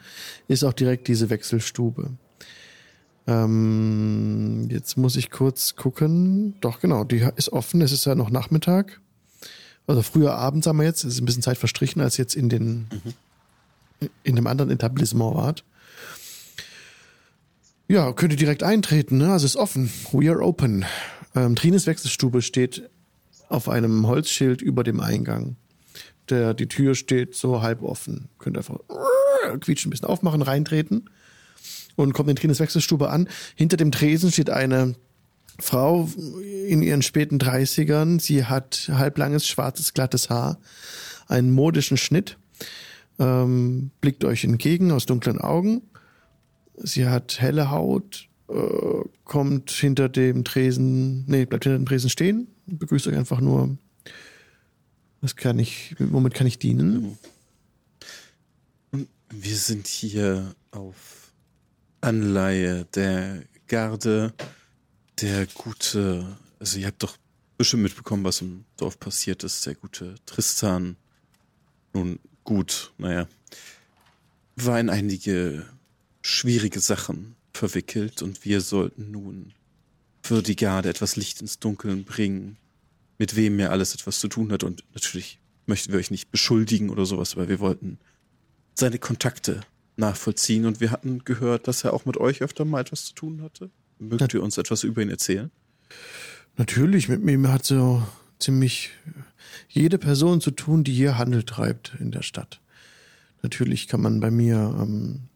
ist 0.49 0.65
auch 0.65 0.73
direkt 0.73 1.07
diese 1.09 1.31
Wechselstube. 1.31 2.11
Ähm, 3.29 4.69
jetzt 4.71 4.97
muss 4.97 5.15
ich 5.15 5.31
kurz 5.31 5.77
gucken. 5.77 6.55
Doch, 6.63 6.81
genau, 6.81 7.05
die 7.05 7.29
ist 7.37 7.53
offen. 7.53 7.83
Es 7.83 7.93
ist 7.93 8.07
ja 8.07 8.15
noch 8.15 8.31
Nachmittag. 8.31 9.01
Also 9.87 10.01
früher 10.01 10.35
Abend, 10.35 10.65
sagen 10.65 10.79
wir 10.79 10.85
jetzt. 10.85 11.05
Es 11.05 11.15
ist 11.15 11.21
ein 11.21 11.27
bisschen 11.27 11.43
Zeit 11.43 11.59
verstrichen, 11.59 12.01
als 12.01 12.17
jetzt 12.17 12.35
in 12.35 12.49
den, 12.49 12.87
in 14.23 14.35
dem 14.35 14.47
anderen 14.47 14.71
Etablissement 14.71 15.35
wart. 15.35 15.65
Ja, 17.87 18.13
könnt 18.13 18.33
ihr 18.33 18.39
direkt 18.39 18.63
eintreten, 18.63 19.19
ne? 19.19 19.31
Also 19.31 19.45
ist 19.45 19.57
offen. 19.57 19.91
We 20.11 20.31
are 20.31 20.41
open. 20.41 20.87
Ähm, 21.35 21.55
Trines 21.55 21.87
Wechselstube 21.87 22.41
steht 22.41 22.89
auf 23.51 23.69
einem 23.69 24.07
Holzschild 24.07 24.63
über 24.63 24.85
dem 24.85 25.01
Eingang. 25.01 25.57
Der, 26.31 26.55
die 26.55 26.67
Tür 26.67 26.95
steht 26.95 27.35
so 27.35 27.61
halb 27.61 27.83
offen. 27.83 28.29
Könnt 28.39 28.57
einfach 28.57 28.79
quietschen, 29.61 29.89
ein 29.89 29.91
bisschen 29.91 30.09
aufmachen, 30.09 30.41
reintreten 30.41 31.11
und 31.99 32.13
kommt 32.13 32.31
in 32.31 32.37
Trines 32.37 32.61
Wechselstube 32.61 33.11
an. 33.11 33.29
Hinter 33.57 33.77
dem 33.77 33.91
Tresen 33.91 34.31
steht 34.31 34.51
eine 34.51 34.95
Frau 35.59 36.09
in 36.67 36.83
ihren 36.83 37.03
späten 37.03 37.39
Dreißigern. 37.39 38.21
Sie 38.21 38.45
hat 38.45 38.91
halblanges, 38.93 39.47
schwarzes, 39.47 39.95
glattes 39.95 40.31
Haar, 40.31 40.59
einen 41.27 41.51
modischen 41.51 41.97
Schnitt, 41.97 42.39
ähm, 43.19 43.91
blickt 44.01 44.25
euch 44.25 44.45
entgegen 44.45 44.93
aus 44.93 45.07
dunklen 45.07 45.39
Augen. 45.39 45.83
Sie 46.77 47.07
hat 47.07 47.41
helle 47.41 47.71
Haut, 47.73 48.29
äh, 48.49 48.55
kommt 49.25 49.71
hinter 49.73 50.09
dem 50.09 50.45
Tresen, 50.45 51.25
nee, 51.27 51.45
bleibt 51.45 51.65
hinter 51.65 51.79
dem 51.79 51.87
Tresen 51.87 52.11
stehen, 52.11 52.47
begrüßt 52.67 53.09
euch 53.09 53.17
einfach 53.17 53.41
nur. 53.41 53.77
Was 55.21 55.35
kann 55.35 55.59
ich, 55.59 55.97
womit 55.99 56.35
kann 56.35 56.47
ich 56.47 56.61
dienen? 56.61 57.19
Wir 59.31 59.57
sind 59.57 59.89
hier 59.89 60.55
auf 60.71 61.18
Anleihe 62.01 62.85
der 62.95 63.45
Garde. 63.67 64.33
Der 65.21 65.47
gute, 65.47 66.39
also 66.59 66.79
ihr 66.79 66.87
habt 66.87 67.03
doch 67.03 67.17
bestimmt 67.57 67.83
mitbekommen, 67.83 68.25
was 68.25 68.41
im 68.41 68.65
Dorf 68.77 69.01
passiert 69.01 69.43
ist. 69.43 69.67
Der 69.67 69.75
gute 69.75 70.15
Tristan, 70.27 70.97
nun 71.93 72.21
gut, 72.45 72.93
naja, 72.99 73.29
war 74.57 74.79
in 74.79 74.91
einige 74.91 75.67
schwierige 76.23 76.81
Sachen 76.81 77.35
verwickelt 77.53 78.23
und 78.23 78.45
wir 78.45 78.61
sollten 78.61 79.11
nun 79.11 79.53
für 80.23 80.43
die 80.43 80.57
Garde 80.57 80.89
etwas 80.89 81.17
Licht 81.17 81.41
ins 81.41 81.59
Dunkeln 81.59 82.05
bringen, 82.05 82.57
mit 83.19 83.35
wem 83.35 83.59
er 83.59 83.73
alles 83.73 83.95
etwas 83.95 84.21
zu 84.21 84.29
tun 84.29 84.53
hat. 84.53 84.63
Und 84.63 84.85
natürlich 84.95 85.41
möchten 85.67 85.93
wir 85.93 85.99
euch 85.99 86.11
nicht 86.11 86.31
beschuldigen 86.31 86.91
oder 86.91 87.07
sowas, 87.07 87.37
weil 87.37 87.49
wir 87.49 87.61
wollten 87.61 87.99
seine 88.75 88.99
Kontakte 88.99 89.63
nachvollziehen 89.99 90.67
und 90.67 90.81
wir 90.81 90.91
hatten 90.91 91.25
gehört, 91.25 91.69
dass 91.69 91.85
er 91.85 91.93
auch 91.93 92.05
mit 92.05 92.17
euch 92.17 92.43
öfter 92.43 92.65
mal 92.65 92.81
etwas 92.81 93.07
zu 93.07 93.15
tun 93.15 93.43
hatte. 93.43 93.71
Mögt 93.99 94.33
ihr 94.35 94.43
uns 94.43 94.59
etwas 94.59 94.85
über 94.85 95.03
ihn 95.03 95.11
erzählen? 95.11 95.51
Natürlich, 96.57 97.09
mit 97.09 97.23
mir 97.23 97.53
hat 97.53 97.65
so 97.65 98.03
ziemlich 98.39 98.91
jede 99.69 99.99
Person 99.99 100.41
zu 100.41 100.51
tun, 100.51 100.85
die 100.85 100.93
hier 100.93 101.19
Handel 101.19 101.43
treibt 101.43 101.97
in 101.99 102.11
der 102.11 102.23
Stadt. 102.23 102.61
Natürlich 103.43 103.89
kann 103.89 104.01
man 104.01 104.21
bei 104.21 104.31
mir 104.31 104.77
ähm, 104.81 105.29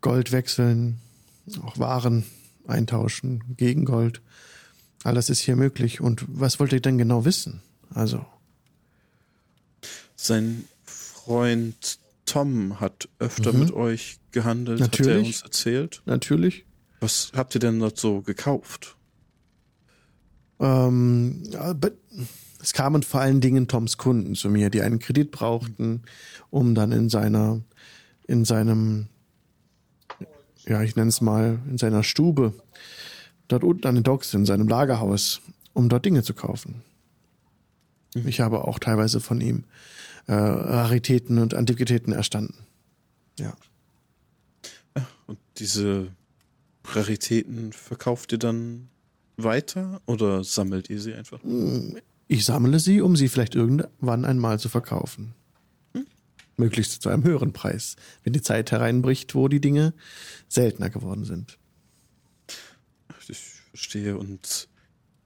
Gold 0.00 0.32
wechseln, 0.32 0.98
auch 1.62 1.78
Waren 1.78 2.24
eintauschen 2.66 3.44
gegen 3.56 3.84
Gold. 3.84 4.20
Alles 5.04 5.30
ist 5.30 5.40
hier 5.40 5.56
möglich. 5.56 6.00
Und 6.00 6.24
was 6.28 6.58
wollt 6.58 6.72
ihr 6.72 6.80
denn 6.80 6.98
genau 6.98 7.24
wissen? 7.24 7.62
Also, 7.94 8.26
Sein 10.16 10.64
Freund 10.84 11.98
Tom 12.26 12.80
hat 12.80 13.08
öfter 13.18 13.52
Mhm. 13.52 13.60
mit 13.60 13.72
euch 13.72 14.18
gehandelt, 14.32 14.80
hat 14.80 14.98
er 14.98 15.04
Natürlich. 15.06 15.26
uns 15.28 15.42
erzählt. 15.42 16.02
natürlich. 16.06 16.64
Was 17.00 17.32
habt 17.34 17.54
ihr 17.54 17.60
denn 17.60 17.78
dort 17.78 17.98
so 17.98 18.20
gekauft? 18.22 18.96
Ähm, 20.58 21.42
es 22.62 22.72
kamen 22.72 23.02
vor 23.02 23.20
allen 23.20 23.40
Dingen 23.40 23.68
Toms 23.68 23.98
Kunden 23.98 24.34
zu 24.34 24.48
mir, 24.48 24.70
die 24.70 24.80
einen 24.82 24.98
Kredit 24.98 25.30
brauchten, 25.30 26.02
um 26.50 26.74
dann 26.74 26.92
in 26.92 27.08
seiner, 27.10 27.60
in 28.26 28.44
seinem, 28.44 29.08
ja, 30.66 30.82
ich 30.82 30.96
nenne 30.96 31.10
es 31.10 31.20
mal, 31.20 31.58
in 31.68 31.76
seiner 31.78 32.02
Stube, 32.02 32.54
dort 33.48 33.62
unten 33.62 33.86
an 33.86 33.94
den 33.96 34.04
Docks, 34.04 34.32
in 34.34 34.46
seinem 34.46 34.66
Lagerhaus, 34.68 35.40
um 35.74 35.88
dort 35.88 36.04
Dinge 36.06 36.22
zu 36.22 36.32
kaufen. 36.34 36.82
Ich 38.14 38.40
habe 38.40 38.64
auch 38.66 38.78
teilweise 38.78 39.20
von 39.20 39.40
ihm 39.42 39.64
äh, 40.26 40.34
Raritäten 40.34 41.38
und 41.38 41.54
Antiquitäten 41.54 42.12
erstanden. 42.12 42.54
Ja. 43.38 43.56
Und 45.26 45.38
diese 45.58 46.12
Raritäten 46.84 47.72
verkauft 47.72 48.32
ihr 48.32 48.38
dann 48.38 48.88
weiter 49.36 50.00
oder 50.06 50.44
sammelt 50.44 50.88
ihr 50.88 51.00
sie 51.00 51.14
einfach? 51.14 51.40
Ich 52.28 52.44
sammle 52.44 52.80
sie, 52.80 53.00
um 53.00 53.16
sie 53.16 53.28
vielleicht 53.28 53.54
irgendwann 53.54 54.24
einmal 54.24 54.58
zu 54.58 54.68
verkaufen. 54.68 55.34
Möglichst 56.56 57.02
zu 57.02 57.10
einem 57.10 57.22
höheren 57.24 57.52
Preis, 57.52 57.96
wenn 58.24 58.32
die 58.32 58.40
Zeit 58.40 58.72
hereinbricht, 58.72 59.34
wo 59.34 59.46
die 59.46 59.60
Dinge 59.60 59.92
seltener 60.48 60.88
geworden 60.88 61.24
sind. 61.24 61.58
Ich 63.28 63.38
verstehe 63.70 64.16
und 64.16 64.68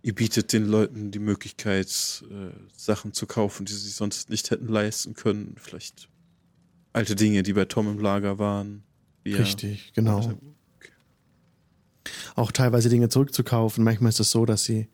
ihr 0.02 0.14
bietet 0.14 0.52
den 0.52 0.66
Leuten 0.66 1.10
die 1.10 1.18
Möglichkeit, 1.18 2.24
äh, 2.30 2.50
Sachen 2.76 3.12
zu 3.12 3.26
kaufen, 3.26 3.66
die 3.66 3.72
sie 3.72 3.90
sonst 3.90 4.30
nicht 4.30 4.50
hätten 4.50 4.68
leisten 4.68 5.14
können. 5.14 5.54
Vielleicht 5.58 6.08
alte 6.92 7.14
Dinge, 7.14 7.42
die 7.42 7.52
bei 7.52 7.64
Tom 7.66 7.88
im 7.90 7.98
Lager 7.98 8.38
waren. 8.38 8.82
er- 9.24 9.38
Richtig, 9.40 9.92
genau. 9.94 10.32
Auch 12.34 12.50
teilweise 12.52 12.88
Dinge 12.88 13.08
zurückzukaufen. 13.08 13.84
Manchmal 13.84 14.08
ist 14.08 14.20
es 14.20 14.30
so, 14.30 14.46
dass 14.46 14.64
sie, 14.64 14.88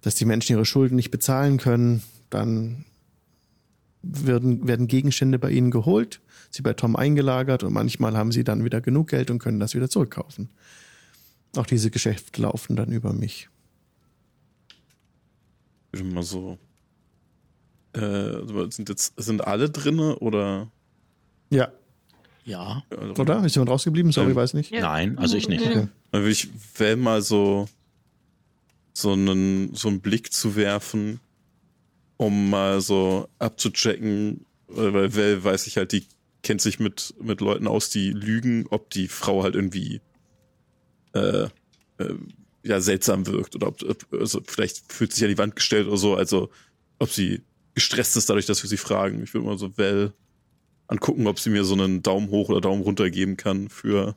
dass 0.00 0.16
die 0.16 0.24
Menschen 0.24 0.52
ihre 0.52 0.64
Schulden 0.66 0.96
nicht 0.96 1.10
bezahlen 1.10 1.58
können. 1.58 2.02
Dann 2.30 2.84
werden, 4.02 4.66
werden 4.66 4.86
Gegenstände 4.88 5.38
bei 5.38 5.50
ihnen 5.50 5.70
geholt, 5.70 6.20
sie 6.50 6.62
bei 6.62 6.72
Tom 6.72 6.96
eingelagert 6.96 7.62
und 7.62 7.72
manchmal 7.72 8.16
haben 8.16 8.32
sie 8.32 8.44
dann 8.44 8.64
wieder 8.64 8.80
genug 8.80 9.08
Geld 9.10 9.30
und 9.30 9.38
können 9.38 9.60
das 9.60 9.74
wieder 9.74 9.88
zurückkaufen. 9.90 10.50
Auch 11.56 11.66
diese 11.66 11.90
Geschäfte 11.90 12.40
laufen 12.42 12.76
dann 12.76 12.92
über 12.92 13.12
mich. 13.12 13.48
Ich 15.92 16.02
mal 16.02 16.22
so. 16.22 16.58
Äh, 17.92 18.70
sind 18.70 18.88
jetzt 18.88 19.14
sind 19.16 19.44
alle 19.46 19.68
drinne 19.68 20.18
oder? 20.20 20.70
Ja. 21.50 21.72
Ja. 22.44 22.84
Also, 22.96 23.14
Oder? 23.22 23.44
Ist 23.44 23.56
jemand 23.56 23.70
rausgeblieben? 23.70 24.12
Sorry, 24.12 24.30
Ähm, 24.30 24.36
weiß 24.36 24.54
nicht. 24.54 24.70
Ja. 24.70 24.80
Nein, 24.82 25.18
also 25.18 25.36
ich 25.36 25.48
nicht. 25.48 25.64
Okay. 25.64 25.88
Dann 26.10 26.20
würde 26.22 26.30
ich 26.30 26.48
Val 26.78 26.96
mal 26.96 27.22
so 27.22 27.68
so 28.92 29.12
einen 29.12 29.74
so 29.74 29.88
einen 29.88 30.00
Blick 30.00 30.32
zu 30.32 30.56
werfen, 30.56 31.20
um 32.16 32.50
mal 32.50 32.80
so 32.80 33.28
abzuchecken, 33.38 34.46
weil 34.68 34.94
weil 34.94 35.16
Val 35.16 35.44
weiß 35.44 35.66
ich 35.66 35.76
halt, 35.76 35.92
die 35.92 36.06
kennt 36.42 36.60
sich 36.60 36.80
mit 36.80 37.14
mit 37.20 37.40
Leuten 37.40 37.66
aus, 37.66 37.90
die 37.90 38.10
lügen, 38.10 38.66
ob 38.70 38.90
die 38.90 39.08
Frau 39.08 39.42
halt 39.42 39.54
irgendwie 39.54 40.00
äh, 41.12 41.44
äh, 41.98 42.14
ja 42.62 42.80
seltsam 42.80 43.26
wirkt 43.26 43.54
oder 43.54 43.68
ob, 43.68 43.82
ob 43.82 44.20
also 44.20 44.40
vielleicht 44.46 44.92
fühlt 44.92 45.12
sich 45.12 45.24
an 45.24 45.30
die 45.30 45.38
Wand 45.38 45.56
gestellt 45.56 45.86
oder 45.86 45.96
so, 45.96 46.14
also 46.14 46.50
ob 46.98 47.10
sie 47.10 47.42
gestresst 47.74 48.16
ist 48.16 48.28
dadurch, 48.28 48.46
dass 48.46 48.62
wir 48.62 48.68
sie 48.68 48.76
fragen. 48.76 49.22
Ich 49.22 49.32
würde 49.32 49.46
mal 49.46 49.58
so 49.58 49.76
Val 49.78 50.12
angucken, 50.86 51.26
ob 51.26 51.38
sie 51.38 51.50
mir 51.50 51.64
so 51.64 51.74
einen 51.74 52.02
Daumen 52.02 52.30
hoch 52.30 52.48
oder 52.48 52.60
Daumen 52.60 52.82
runter 52.82 53.10
geben 53.10 53.36
kann 53.36 53.68
für 53.68 54.14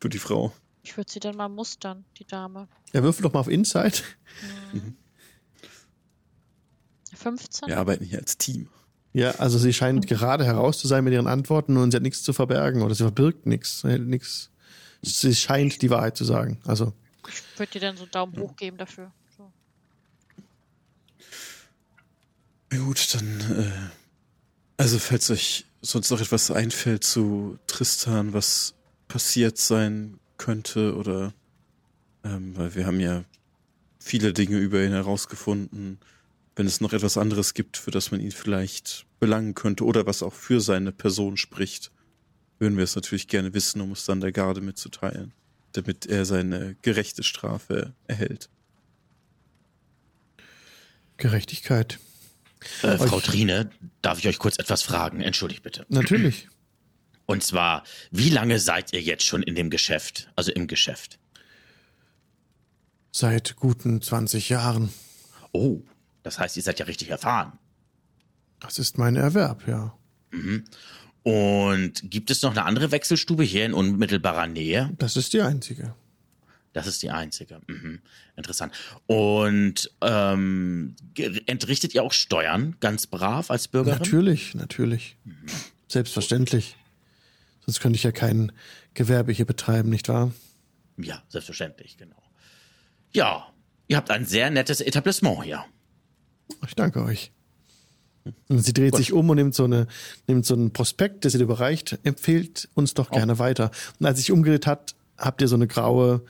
für 0.00 0.08
die 0.08 0.18
Frau. 0.18 0.52
Ich 0.82 0.96
würde 0.98 1.10
sie 1.10 1.20
dann 1.20 1.36
mal 1.36 1.48
mustern, 1.48 2.04
die 2.18 2.26
Dame. 2.26 2.68
Ja, 2.92 3.02
würfel 3.02 3.22
doch 3.22 3.32
mal 3.32 3.40
auf 3.40 3.48
Insight. 3.48 4.04
Hm. 4.72 4.96
15? 7.14 7.68
Wir 7.68 7.78
arbeiten 7.78 8.04
hier 8.04 8.18
als 8.18 8.36
Team. 8.36 8.68
Ja, 9.14 9.30
also 9.36 9.58
sie 9.58 9.72
scheint 9.72 10.06
gerade 10.06 10.44
heraus 10.44 10.78
zu 10.78 10.88
sein 10.88 11.04
mit 11.04 11.12
ihren 11.12 11.28
Antworten 11.28 11.76
und 11.76 11.92
sie 11.92 11.96
hat 11.96 12.02
nichts 12.02 12.22
zu 12.22 12.32
verbergen 12.32 12.82
oder 12.82 12.94
sie 12.94 13.04
verbirgt 13.04 13.46
nichts. 13.46 13.80
Sie 13.80 13.92
hat 13.92 14.00
nichts. 14.00 14.50
Sie 15.02 15.34
scheint 15.34 15.80
die 15.82 15.90
Wahrheit 15.90 16.16
zu 16.16 16.24
sagen. 16.24 16.58
Also, 16.64 16.92
Ich 17.28 17.58
würde 17.58 17.72
dir 17.72 17.80
dann 17.80 17.96
so 17.96 18.04
einen 18.04 18.10
Daumen 18.12 18.38
hoch 18.38 18.56
geben 18.56 18.76
dafür. 18.76 19.12
So. 19.36 19.52
Ja, 22.72 22.78
Gut, 22.78 23.14
dann, 23.14 23.40
äh, 23.40 23.90
also 24.76 24.98
falls 24.98 25.30
euch 25.30 25.66
sonst 25.80 26.10
noch 26.10 26.20
etwas 26.20 26.50
einfällt 26.50 27.04
zu 27.04 27.58
Tristan, 27.66 28.32
was 28.32 28.74
passiert 29.08 29.58
sein 29.58 30.18
könnte 30.38 30.96
oder, 30.96 31.32
ähm, 32.24 32.56
weil 32.56 32.74
wir 32.74 32.86
haben 32.86 33.00
ja 33.00 33.24
viele 33.98 34.32
Dinge 34.32 34.58
über 34.58 34.82
ihn 34.82 34.92
herausgefunden, 34.92 35.98
wenn 36.56 36.66
es 36.66 36.80
noch 36.80 36.92
etwas 36.92 37.16
anderes 37.16 37.54
gibt, 37.54 37.76
für 37.76 37.90
das 37.90 38.10
man 38.10 38.20
ihn 38.20 38.30
vielleicht 38.30 39.06
belangen 39.18 39.54
könnte 39.54 39.84
oder 39.84 40.06
was 40.06 40.22
auch 40.22 40.32
für 40.32 40.60
seine 40.60 40.92
Person 40.92 41.36
spricht, 41.36 41.90
würden 42.58 42.76
wir 42.76 42.84
es 42.84 42.94
natürlich 42.94 43.28
gerne 43.28 43.54
wissen, 43.54 43.80
um 43.80 43.92
es 43.92 44.04
dann 44.04 44.20
der 44.20 44.32
Garde 44.32 44.60
mitzuteilen, 44.60 45.32
damit 45.74 46.06
er 46.06 46.24
seine 46.24 46.76
gerechte 46.82 47.22
Strafe 47.22 47.94
erhält. 48.06 48.48
Gerechtigkeit. 51.16 51.98
Äh, 52.82 52.96
Frau 52.96 53.20
Trine, 53.20 53.70
darf 54.02 54.18
ich 54.18 54.26
euch 54.26 54.38
kurz 54.38 54.58
etwas 54.58 54.82
fragen? 54.82 55.20
Entschuldigt 55.20 55.62
bitte. 55.62 55.84
Natürlich. 55.88 56.48
Und 57.26 57.42
zwar, 57.42 57.84
wie 58.10 58.30
lange 58.30 58.58
seid 58.58 58.92
ihr 58.92 59.00
jetzt 59.00 59.24
schon 59.24 59.42
in 59.42 59.54
dem 59.54 59.70
Geschäft? 59.70 60.30
Also 60.36 60.52
im 60.52 60.66
Geschäft? 60.66 61.18
Seit 63.10 63.56
guten 63.56 64.00
20 64.02 64.48
Jahren. 64.48 64.90
Oh, 65.52 65.82
das 66.22 66.38
heißt, 66.38 66.56
ihr 66.56 66.62
seid 66.62 66.78
ja 66.78 66.86
richtig 66.86 67.10
erfahren. 67.10 67.58
Das 68.60 68.78
ist 68.78 68.98
mein 68.98 69.16
Erwerb, 69.16 69.66
ja. 69.68 69.96
Und 71.24 72.10
gibt 72.10 72.30
es 72.30 72.42
noch 72.42 72.52
eine 72.52 72.64
andere 72.64 72.92
Wechselstube 72.92 73.42
hier 73.42 73.64
in 73.64 73.72
unmittelbarer 73.74 74.46
Nähe? 74.46 74.90
Das 74.98 75.16
ist 75.16 75.32
die 75.32 75.40
einzige. 75.40 75.94
Das 76.74 76.86
ist 76.86 77.02
die 77.02 77.10
einzige. 77.10 77.60
Mhm. 77.66 78.00
Interessant. 78.36 78.74
Und 79.06 79.90
ähm, 80.02 80.96
entrichtet 81.46 81.94
ihr 81.94 82.02
auch 82.02 82.12
Steuern 82.12 82.76
ganz 82.80 83.06
brav 83.06 83.50
als 83.50 83.68
Bürgerin? 83.68 83.98
Natürlich, 84.00 84.54
natürlich. 84.54 85.16
Selbstverständlich. 85.88 86.76
Sonst 87.64 87.80
könnte 87.80 87.96
ich 87.96 88.02
ja 88.02 88.12
kein 88.12 88.52
Gewerbe 88.92 89.32
hier 89.32 89.46
betreiben, 89.46 89.88
nicht 89.88 90.08
wahr? 90.08 90.32
Ja, 90.98 91.22
selbstverständlich, 91.28 91.96
genau. 91.96 92.22
Ja, 93.12 93.50
ihr 93.88 93.96
habt 93.96 94.10
ein 94.10 94.26
sehr 94.26 94.50
nettes 94.50 94.80
Etablissement 94.80 95.44
hier. 95.44 95.64
Ich 96.66 96.74
danke 96.74 97.02
euch. 97.02 97.32
Und 98.48 98.64
sie 98.64 98.72
dreht 98.72 98.96
sich 98.96 99.12
um 99.12 99.28
und 99.28 99.36
nimmt 99.36 99.54
so, 99.54 99.64
eine, 99.64 99.86
nimmt 100.26 100.46
so 100.46 100.54
einen 100.54 100.72
Prospekt, 100.72 101.24
der 101.24 101.30
sie 101.30 101.38
dir 101.38 101.44
überreicht, 101.44 101.98
empfiehlt 102.04 102.68
uns 102.74 102.94
doch 102.94 103.10
gerne 103.10 103.38
weiter. 103.38 103.70
Und 104.00 104.06
als 104.06 104.18
sich 104.18 104.32
umgedreht 104.32 104.66
hat, 104.66 104.94
habt 105.18 105.42
ihr 105.42 105.48
so 105.48 105.56
eine 105.56 105.66
graue, 105.66 106.22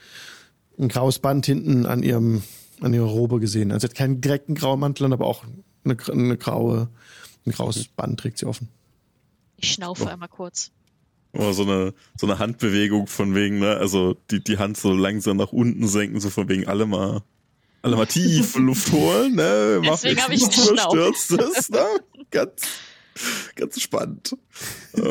ein 0.77 0.89
graues 0.89 1.19
Band 1.19 1.45
hinten 1.45 1.85
an 1.85 2.03
ihrem, 2.03 2.43
an 2.81 2.93
ihrer 2.93 3.05
Robe 3.05 3.39
gesehen. 3.39 3.71
Also 3.71 3.87
sie 3.87 3.91
hat 3.91 3.97
keinen 3.97 4.19
direkten 4.19 4.55
grauen 4.55 4.79
Mantel, 4.79 5.05
an, 5.05 5.13
aber 5.13 5.25
auch 5.25 5.45
eine, 5.85 5.97
eine 6.11 6.37
graue, 6.37 6.89
ein 7.45 7.51
graues 7.51 7.87
Band 7.87 8.19
trägt 8.19 8.39
sie 8.39 8.45
offen. 8.45 8.67
Ich 9.57 9.71
schnaufe 9.71 10.09
einmal 10.09 10.29
kurz. 10.29 10.71
Oder 11.31 11.53
so 11.53 11.63
eine, 11.63 11.93
so 12.17 12.27
eine 12.27 12.39
Handbewegung 12.39 13.07
von 13.07 13.35
wegen, 13.35 13.59
ne, 13.59 13.77
also 13.77 14.15
die, 14.31 14.43
die 14.43 14.57
Hand 14.57 14.77
so 14.77 14.93
langsam 14.93 15.37
nach 15.37 15.51
unten 15.51 15.87
senken, 15.87 16.19
so 16.19 16.29
von 16.29 16.47
wegen 16.49 16.67
alle 16.67 16.85
mal, 16.85 17.23
alle 17.85 17.95
mal 17.97 18.05
tief 18.07 18.55
Luft 18.55 18.91
holen, 18.91 19.35
ne, 19.35 19.79
mach 19.83 19.91
Deswegen 19.91 20.15
jetzt 20.15 20.23
hab 20.25 20.31
ich 20.33 20.49
geschnauft. 20.49 20.93
Überstürztes, 20.95 21.69
ne, 21.69 21.85
ganz, 22.31 22.61
ganz 23.55 23.79
spannend. 23.79 24.35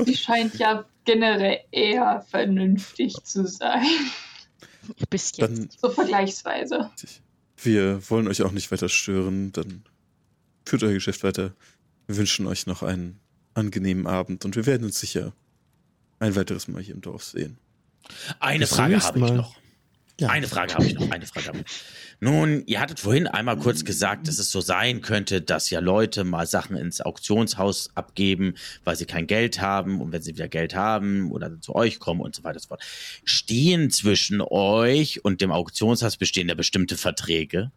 Sie 0.04 0.16
scheint 0.16 0.56
ja 0.56 0.84
generell 1.04 1.60
eher 1.70 2.26
vernünftig 2.28 3.14
zu 3.22 3.46
sein. 3.46 3.84
Ein 4.88 5.06
bisschen. 5.08 5.54
Dann, 5.54 5.68
So 5.80 5.88
vergleichsweise. 5.90 6.90
wir 7.62 8.10
wollen 8.10 8.26
euch 8.26 8.42
auch 8.42 8.52
nicht 8.52 8.72
weiter 8.72 8.88
stören, 8.88 9.52
dann 9.52 9.84
führt 10.66 10.82
euer 10.82 10.92
Geschäft 10.94 11.22
weiter. 11.22 11.54
Wir 12.06 12.16
wünschen 12.16 12.46
euch 12.48 12.66
noch 12.66 12.82
einen 12.82 13.20
angenehmen 13.54 14.06
Abend 14.08 14.44
und 14.44 14.56
wir 14.56 14.66
werden 14.66 14.84
uns 14.84 14.98
sicher 14.98 15.32
ein 16.18 16.34
weiteres 16.34 16.66
Mal 16.68 16.82
hier 16.82 16.94
im 16.94 17.00
Dorf 17.00 17.22
sehen. 17.22 17.56
Eine 18.40 18.60
Bis 18.60 18.70
Frage 18.74 19.00
habe 19.00 19.18
ich 19.20 19.32
noch. 19.32 19.54
Ja. 20.20 20.28
Eine 20.28 20.46
Frage 20.46 20.74
habe 20.74 20.86
ich 20.86 20.94
noch. 20.94 21.10
Eine 21.10 21.26
Frage 21.26 21.48
habe 21.48 21.58
ich. 21.58 21.64
Nun, 22.20 22.62
ihr 22.66 22.80
hattet 22.80 23.00
vorhin 23.00 23.26
einmal 23.26 23.58
kurz 23.58 23.84
gesagt, 23.84 24.28
dass 24.28 24.38
es 24.38 24.50
so 24.52 24.60
sein 24.60 25.00
könnte, 25.00 25.42
dass 25.42 25.70
ja 25.70 25.80
Leute 25.80 26.22
mal 26.22 26.46
Sachen 26.46 26.76
ins 26.76 27.00
Auktionshaus 27.00 27.90
abgeben, 27.96 28.54
weil 28.84 28.94
sie 28.94 29.06
kein 29.06 29.26
Geld 29.26 29.60
haben 29.60 30.00
und 30.00 30.12
wenn 30.12 30.22
sie 30.22 30.34
wieder 30.34 30.46
Geld 30.46 30.76
haben 30.76 31.32
oder 31.32 31.60
zu 31.60 31.74
euch 31.74 31.98
kommen 31.98 32.20
und 32.20 32.36
so 32.36 32.44
weiter 32.44 32.56
und 32.56 32.62
so 32.62 32.68
fort. 32.68 32.82
Stehen 33.24 33.90
zwischen 33.90 34.40
euch 34.40 35.24
und 35.24 35.40
dem 35.40 35.50
Auktionshaus 35.50 36.16
bestehen 36.16 36.46
da 36.46 36.54
bestimmte 36.54 36.96
Verträge? 36.96 37.72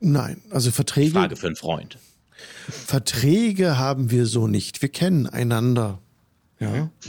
Nein, 0.00 0.40
also 0.50 0.70
Verträge, 0.70 1.10
Frage 1.10 1.36
für 1.36 1.48
einen 1.48 1.56
Freund. 1.56 1.98
Verträge 2.86 3.78
haben 3.78 4.10
wir 4.10 4.24
so 4.26 4.46
nicht. 4.46 4.80
Wir 4.80 4.88
kennen 4.88 5.26
einander. 5.26 6.00
Ja. 6.60 6.90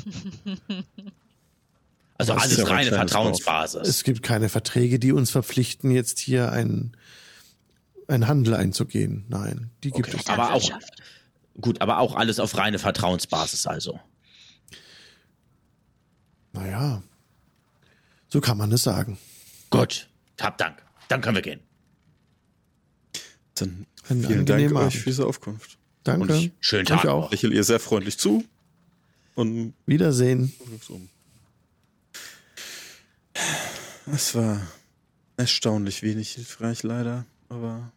Also 2.17 2.33
Das 2.33 2.43
alles 2.43 2.69
reine 2.69 2.89
Vertrauensbasis. 2.89 3.87
Es 3.87 4.03
gibt 4.03 4.23
keine 4.23 4.49
Verträge, 4.49 4.99
die 4.99 5.13
uns 5.13 5.31
verpflichten, 5.31 5.89
jetzt 5.89 6.19
hier 6.19 6.51
ein, 6.51 6.97
ein 8.09 8.27
Handel 8.27 8.55
einzugehen. 8.55 9.23
Nein, 9.29 9.69
die 9.85 9.91
gibt 9.91 10.09
Okay. 10.09 10.17
es. 10.19 10.27
aber 10.27 10.53
auch-. 10.53 10.69
Gut, 11.61 11.79
aber 11.79 11.99
auch 11.99 12.15
alles 12.15 12.41
auf 12.41 12.57
reine 12.57 12.77
Vertrauensbasis 12.77 13.65
also. 13.67 14.01
Naja, 16.51 17.01
so 18.27 18.41
kann 18.41 18.57
man 18.57 18.69
es 18.73 18.83
sagen. 18.83 19.17
Gut, 19.69 20.09
hab 20.41 20.57
Dank. 20.57 20.83
Dann 21.07 21.21
können 21.21 21.35
wir 21.35 21.41
gehen. 21.41 21.61
Dann 23.55 23.85
Einen 24.09 24.23
vielen 24.25 24.45
Dank 24.45 24.75
euch 24.75 24.99
für 24.99 25.09
diese 25.09 25.25
Aufkunft. 25.25 25.77
Danke. 26.03 26.21
Und 26.33 26.37
ich 26.37 26.51
Schönen 26.59 26.85
Tag. 26.85 27.05
auch. 27.05 27.23
noch. 27.25 27.31
lächle 27.31 27.53
ihr 27.53 27.63
sehr 27.63 27.79
freundlich 27.79 28.17
zu 28.17 28.43
und 29.39 29.73
Wiedersehen. 29.85 30.53
um. 30.89 31.09
Es 34.07 34.35
war 34.35 34.61
erstaunlich 35.37 36.03
wenig 36.03 36.31
hilfreich, 36.31 36.83
leider, 36.83 37.25
aber 37.47 37.91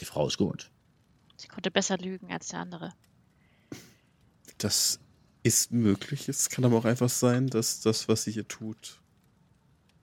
Die 0.00 0.04
Frau 0.04 0.26
ist 0.26 0.36
gut. 0.36 0.70
Sie 1.36 1.48
konnte 1.48 1.70
besser 1.70 1.96
lügen 1.96 2.30
als 2.30 2.48
der 2.48 2.60
andere. 2.60 2.92
das 4.58 4.98
ist 5.42 5.70
möglich. 5.72 6.28
Es 6.28 6.50
kann 6.50 6.64
aber 6.64 6.76
auch 6.76 6.84
einfach 6.84 7.08
sein, 7.08 7.46
dass 7.46 7.80
das, 7.80 8.08
was 8.08 8.24
sie 8.24 8.32
hier 8.32 8.48
tut, 8.48 9.00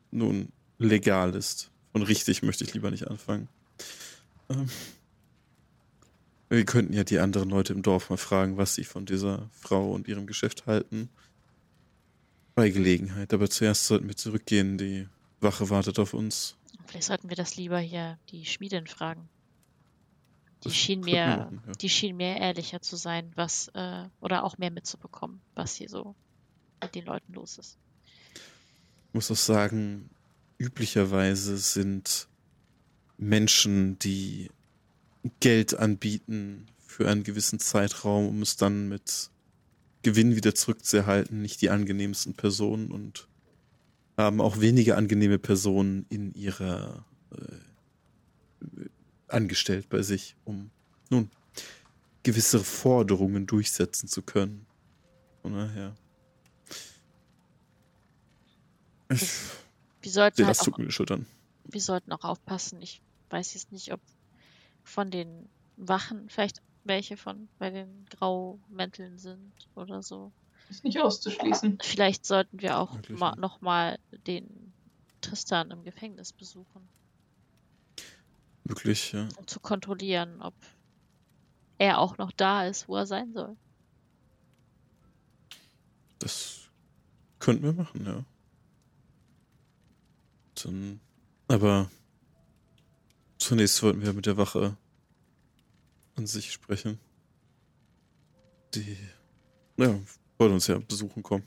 nun 0.09 0.51
legal 0.79 1.35
ist. 1.35 1.69
Und 1.91 2.03
richtig 2.03 2.41
möchte 2.43 2.63
ich 2.63 2.73
lieber 2.73 2.89
nicht 2.89 3.07
anfangen. 3.07 3.49
Ähm, 4.49 4.69
wir 6.57 6.65
könnten 6.65 6.93
ja 6.93 7.03
die 7.03 7.19
anderen 7.19 7.49
Leute 7.49 7.73
im 7.73 7.81
Dorf 7.81 8.09
mal 8.09 8.17
fragen, 8.17 8.57
was 8.57 8.75
sie 8.75 8.83
von 8.83 9.05
dieser 9.05 9.49
Frau 9.51 9.91
und 9.91 10.07
ihrem 10.07 10.27
Geschäft 10.27 10.65
halten. 10.67 11.09
Bei 12.55 12.69
Gelegenheit. 12.69 13.33
Aber 13.33 13.49
zuerst 13.49 13.87
sollten 13.87 14.07
wir 14.07 14.15
zurückgehen. 14.15 14.77
Die 14.77 15.07
Wache 15.39 15.69
wartet 15.69 15.97
auf 15.97 16.13
uns. 16.13 16.55
Vielleicht 16.85 17.07
sollten 17.07 17.29
wir 17.29 17.35
das 17.35 17.55
lieber 17.55 17.79
hier 17.79 18.19
die 18.29 18.45
Schmiedin 18.45 18.85
fragen. 18.85 19.29
Die 20.63 20.69
Das 20.69 20.75
schien 20.75 21.01
mir, 21.01 21.25
machen, 21.25 21.61
ja. 21.65 21.73
die 21.73 21.89
schien 21.89 22.15
mir 22.15 22.37
ehrlicher 22.37 22.81
zu 22.81 22.95
sein, 22.95 23.31
was, 23.35 23.69
äh, 23.73 24.05
oder 24.21 24.43
auch 24.43 24.57
mehr 24.57 24.71
mitzubekommen, 24.71 25.41
was 25.55 25.75
hier 25.75 25.89
so 25.89 26.15
mit 26.81 26.93
den 26.95 27.05
Leuten 27.05 27.33
los 27.33 27.57
ist. 27.57 27.77
Ich 28.35 29.13
muss 29.13 29.31
auch 29.31 29.35
sagen, 29.35 30.09
üblicherweise 30.59 31.57
sind 31.57 32.27
Menschen, 33.17 33.97
die 33.99 34.49
Geld 35.39 35.77
anbieten 35.77 36.67
für 36.85 37.09
einen 37.09 37.23
gewissen 37.23 37.59
Zeitraum, 37.59 38.27
um 38.27 38.41
es 38.41 38.57
dann 38.57 38.89
mit 38.89 39.29
Gewinn 40.01 40.35
wieder 40.35 40.53
zurückzuerhalten, 40.53 41.41
nicht 41.41 41.61
die 41.61 41.69
angenehmsten 41.69 42.33
Personen 42.33 42.91
und 42.91 43.27
haben 44.17 44.41
auch 44.41 44.59
weniger 44.59 44.97
angenehme 44.97 45.39
Personen 45.39 46.05
in 46.09 46.33
ihrer 46.33 47.05
äh, 47.31 48.87
angestellt 49.27 49.89
bei 49.89 50.01
sich, 50.01 50.35
um 50.45 50.69
nun 51.09 51.29
gewisse 52.21 52.59
Forderungen 52.59 53.47
durchsetzen 53.47 54.07
zu 54.07 54.21
können. 54.21 54.65
Von 55.41 55.53
daher. 55.53 55.95
Ich 59.09 59.29
Wir 60.01 60.11
sollten, 60.11 60.45
halt 60.45 60.57
das 60.57 60.67
auch, 60.67 60.77
wir 60.77 61.81
sollten 61.81 62.11
auch 62.11 62.23
aufpassen. 62.23 62.81
Ich 62.81 63.01
weiß 63.29 63.53
jetzt 63.53 63.71
nicht, 63.71 63.93
ob 63.93 63.99
von 64.83 65.11
den 65.11 65.49
Wachen 65.77 66.29
vielleicht 66.29 66.61
welche 66.83 67.17
von 67.17 67.47
bei 67.59 67.69
den 67.69 68.05
Graumänteln 68.09 69.17
sind 69.17 69.53
oder 69.75 70.03
so. 70.03 70.31
Ist 70.69 70.83
nicht 70.83 70.99
auszuschließen. 70.99 71.79
Vielleicht 71.81 72.25
sollten 72.25 72.61
wir 72.61 72.77
auch 72.77 72.93
Möglich, 72.93 73.19
ma 73.19 73.35
nochmal 73.35 73.99
den 74.27 74.73
Tristan 75.21 75.71
im 75.71 75.83
Gefängnis 75.83 76.33
besuchen, 76.33 76.87
Wirklich, 78.65 79.11
ja. 79.11 79.27
um 79.37 79.47
zu 79.47 79.59
kontrollieren, 79.59 80.41
ob 80.41 80.53
er 81.77 81.99
auch 81.99 82.17
noch 82.17 82.31
da 82.31 82.65
ist, 82.65 82.87
wo 82.87 82.95
er 82.95 83.05
sein 83.05 83.33
soll. 83.33 83.57
Das 86.19 86.69
könnten 87.39 87.63
wir 87.63 87.73
machen, 87.73 88.05
ja. 88.05 88.23
Dann, 90.55 91.01
aber 91.49 91.89
zunächst 93.43 93.81
wollten 93.83 94.01
wir 94.01 94.13
mit 94.13 94.25
der 94.25 94.37
Wache 94.37 94.75
an 96.15 96.27
sich 96.27 96.51
sprechen. 96.51 96.99
Die, 98.75 98.97
ja, 99.77 99.95
wollte 100.37 100.53
uns 100.53 100.67
ja 100.67 100.79
besuchen 100.79 101.21
kommen. 101.23 101.43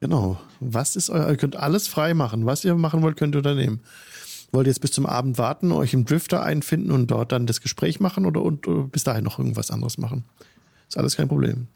Genau. 0.00 0.40
Was 0.60 0.96
ist 0.96 1.10
euer, 1.10 1.28
ihr 1.28 1.36
könnt 1.36 1.56
alles 1.56 1.88
frei 1.88 2.14
machen. 2.14 2.46
Was 2.46 2.64
ihr 2.64 2.74
machen 2.74 3.02
wollt, 3.02 3.16
könnt 3.16 3.34
ihr 3.34 3.38
unternehmen. 3.38 3.80
Wollt 4.52 4.66
ihr 4.66 4.70
jetzt 4.70 4.80
bis 4.80 4.92
zum 4.92 5.06
Abend 5.06 5.38
warten, 5.38 5.72
euch 5.72 5.92
im 5.92 6.04
Drifter 6.04 6.42
einfinden 6.42 6.90
und 6.90 7.08
dort 7.10 7.32
dann 7.32 7.46
das 7.46 7.60
Gespräch 7.60 8.00
machen 8.00 8.24
oder, 8.24 8.42
und, 8.42 8.66
oder 8.66 8.84
bis 8.84 9.04
dahin 9.04 9.24
noch 9.24 9.38
irgendwas 9.38 9.70
anderes 9.70 9.98
machen? 9.98 10.24
Ist 10.88 10.96
alles 10.96 11.16
kein 11.16 11.28
Problem. 11.28 11.66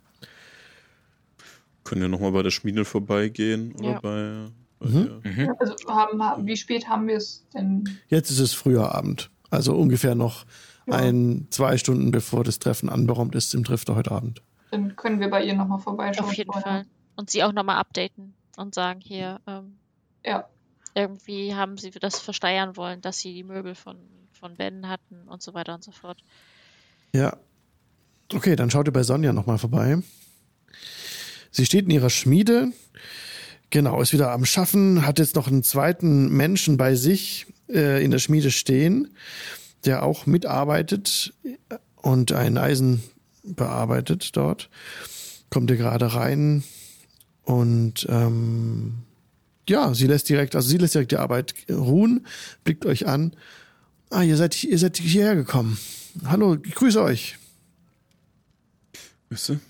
Können 1.84 2.02
ja 2.02 2.08
nochmal 2.08 2.32
bei 2.32 2.42
der 2.42 2.50
Schmiede 2.50 2.84
vorbeigehen 2.84 3.72
oder 3.74 3.90
Ja. 3.90 4.00
bei, 4.00 4.46
Mhm. 4.84 5.20
ihr- 5.24 5.46
Mhm. 5.46 5.54
Also 5.58 5.74
haben, 5.88 6.22
haben, 6.22 6.46
wie 6.46 6.56
spät 6.56 6.88
haben 6.88 7.08
wir 7.08 7.16
es 7.16 7.46
denn? 7.54 7.84
Jetzt 8.08 8.30
ist 8.30 8.38
es 8.40 8.52
früher 8.52 8.94
Abend. 8.94 9.30
Also 9.50 9.74
ungefähr 9.76 10.14
noch 10.14 10.44
Ja. 10.86 10.94
ein, 10.96 11.46
zwei 11.50 11.76
Stunden 11.78 12.10
bevor 12.10 12.44
das 12.44 12.58
Treffen 12.58 12.88
anberaumt 12.88 13.34
ist 13.34 13.54
im 13.54 13.64
Drifter 13.64 13.94
heute 13.94 14.10
Abend. 14.12 14.42
Dann 14.70 14.96
können 14.96 15.20
wir 15.20 15.28
bei 15.30 15.44
ihr 15.44 15.54
nochmal 15.54 15.78
vorbeischauen. 15.78 16.26
Auf 16.28 16.34
jeden 16.34 16.50
vorher. 16.52 16.62
Fall. 16.72 16.86
Und 17.16 17.30
sie 17.30 17.42
auch 17.44 17.52
nochmal 17.52 17.76
updaten 17.76 18.34
und 18.56 18.74
sagen, 18.74 19.00
hier, 19.00 19.38
ähm, 19.46 19.76
Ja. 20.24 20.46
irgendwie 20.94 21.54
haben 21.54 21.76
sie 21.76 21.90
das 21.90 22.18
versteuern 22.18 22.76
wollen, 22.76 23.00
dass 23.02 23.18
sie 23.18 23.34
die 23.34 23.44
Möbel 23.44 23.74
von, 23.74 23.96
von 24.32 24.56
Ben 24.56 24.88
hatten 24.88 25.28
und 25.28 25.42
so 25.42 25.52
weiter 25.54 25.74
und 25.74 25.84
so 25.84 25.92
fort. 25.92 26.18
Ja. 27.14 27.36
Okay, 28.34 28.56
dann 28.56 28.70
schaut 28.70 28.88
ihr 28.88 28.92
bei 28.92 29.02
Sonja 29.02 29.34
nochmal 29.34 29.58
vorbei. 29.58 29.98
Sie 31.50 31.66
steht 31.66 31.84
in 31.84 31.90
ihrer 31.90 32.08
Schmiede. 32.10 32.72
Genau, 33.72 34.02
ist 34.02 34.12
wieder 34.12 34.32
am 34.32 34.44
Schaffen, 34.44 35.06
hat 35.06 35.18
jetzt 35.18 35.34
noch 35.34 35.48
einen 35.48 35.62
zweiten 35.62 36.28
Menschen 36.28 36.76
bei 36.76 36.94
sich 36.94 37.46
äh, 37.70 38.04
in 38.04 38.10
der 38.10 38.18
Schmiede 38.18 38.50
stehen, 38.50 39.08
der 39.86 40.02
auch 40.02 40.26
mitarbeitet 40.26 41.32
und 41.96 42.32
ein 42.32 42.58
Eisen 42.58 43.02
bearbeitet 43.42 44.36
dort. 44.36 44.68
Kommt 45.48 45.70
ihr 45.70 45.78
gerade 45.78 46.12
rein 46.12 46.64
und 47.44 48.06
ähm, 48.10 49.04
ja, 49.66 49.94
sie 49.94 50.06
lässt 50.06 50.28
direkt, 50.28 50.54
also 50.54 50.68
sie 50.68 50.76
lässt 50.76 50.92
direkt 50.92 51.12
die 51.12 51.16
Arbeit 51.16 51.54
ruhen, 51.70 52.26
blickt 52.64 52.84
euch 52.84 53.06
an. 53.06 53.34
Ah, 54.10 54.20
ihr 54.20 54.36
seid, 54.36 54.62
ihr 54.64 54.78
seid 54.78 54.98
hierher 54.98 55.34
gekommen. 55.34 55.78
Hallo, 56.26 56.58
ich 56.62 56.74
grüße 56.74 57.00
euch. 57.00 57.38
Ihr? 59.30 59.62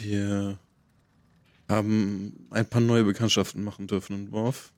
Wir 0.00 0.58
haben 1.68 2.46
ein 2.50 2.66
paar 2.66 2.80
neue 2.80 3.04
Bekanntschaften 3.04 3.64
machen 3.64 3.86
dürfen 3.86 4.16
in 4.16 4.32
Worf. 4.32 4.72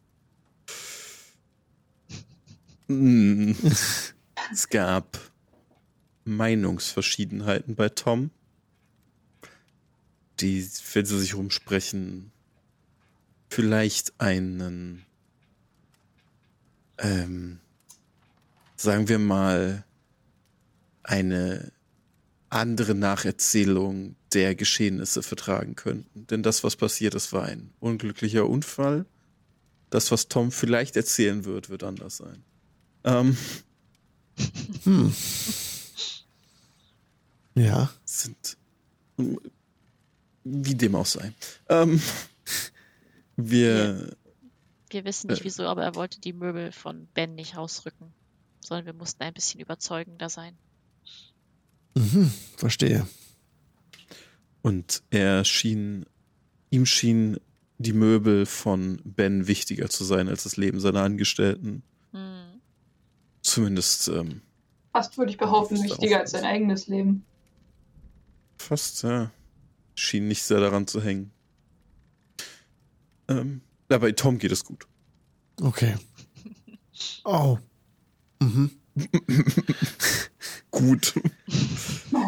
Hm. 2.87 3.55
es 4.53 4.69
gab 4.71 5.19
Meinungsverschiedenheiten 6.25 7.75
bei 7.75 7.89
Tom, 7.91 8.31
die, 10.41 10.67
wenn 10.93 11.05
sie 11.05 11.19
sich 11.19 11.35
rumsprechen, 11.35 12.33
vielleicht 13.51 14.19
einen, 14.21 15.05
ähm, 16.99 17.61
sagen 18.77 19.09
wir 19.09 19.19
mal, 19.19 19.85
eine 21.03 21.73
andere 22.51 22.95
Nacherzählung 22.95 24.17
der 24.33 24.55
Geschehnisse 24.55 25.23
vertragen 25.23 25.75
könnten. 25.75 26.27
Denn 26.27 26.43
das, 26.43 26.65
was 26.65 26.77
passiert 26.77 27.15
ist, 27.15 27.33
war 27.33 27.45
ein 27.45 27.73
unglücklicher 27.81 28.49
Unfall. 28.49 29.07
Das, 29.91 30.11
was 30.11 30.29
Tom 30.29 30.51
vielleicht 30.53 30.97
erzählen 30.97 31.45
wird, 31.45 31.69
wird 31.71 31.83
anders 31.83 32.17
sein. 32.19 32.43
Ähm, 33.05 33.37
Hm. 34.85 35.13
Ja. 37.55 37.91
sind. 38.05 38.57
Wie 40.45 40.75
dem 40.75 40.95
auch 40.95 41.07
sei. 41.07 41.33
Ähm, 41.69 42.01
wir. 43.37 44.17
Wir 44.91 45.05
wissen 45.05 45.29
nicht 45.29 45.41
Äh. 45.41 45.45
wieso, 45.45 45.65
aber 45.65 45.83
er 45.83 45.95
wollte 45.97 46.21
die 46.21 46.33
Möbel 46.33 46.73
von 46.73 47.09
Ben 47.15 47.35
nicht 47.35 47.57
rausrücken, 47.57 48.13
sondern 48.61 48.87
wir 48.87 48.93
mussten 48.95 49.23
ein 49.23 49.35
bisschen 49.35 49.61
überzeugender 49.61 50.29
sein. 50.29 50.57
Mhm, 51.99 52.33
verstehe. 52.57 53.07
Und 54.63 55.03
er 55.11 55.45
schien. 55.45 56.07
Ihm 56.71 56.85
schien 56.85 57.39
die 57.79 57.93
Möbel 57.93 58.45
von 58.45 59.01
Ben 59.05 59.47
wichtiger 59.47 59.89
zu 59.89 60.05
sein 60.05 60.29
als 60.29 60.43
das 60.43 60.57
Leben 60.57 60.81
seiner 60.81 61.03
Angestellten. 61.03 61.83
Hm. 62.13 62.61
Zumindest 63.41 64.09
ähm, 64.09 64.43
Fast 64.93 65.17
würde 65.17 65.31
ich 65.31 65.39
behaupten, 65.39 65.83
wichtiger 65.83 66.21
als 66.21 66.33
sein 66.33 66.45
eigenes 66.45 66.89
Leben. 66.89 67.25
Fast, 68.59 69.03
ja. 69.05 69.31
Schien 69.95 70.29
nicht 70.29 70.43
sehr 70.43 70.61
daran 70.61 70.87
zu 70.87 71.03
hängen. 71.03 71.31
Ähm, 73.29 73.63
ja, 73.91 73.99
bei 73.99 74.13
Tom 74.13 74.39
geht 74.39 74.53
es 74.53 74.65
gut. 74.65 74.87
Okay. 75.61 75.95
Oh. 77.25 77.59
Mhm. 78.41 78.73
Gut. 80.71 81.15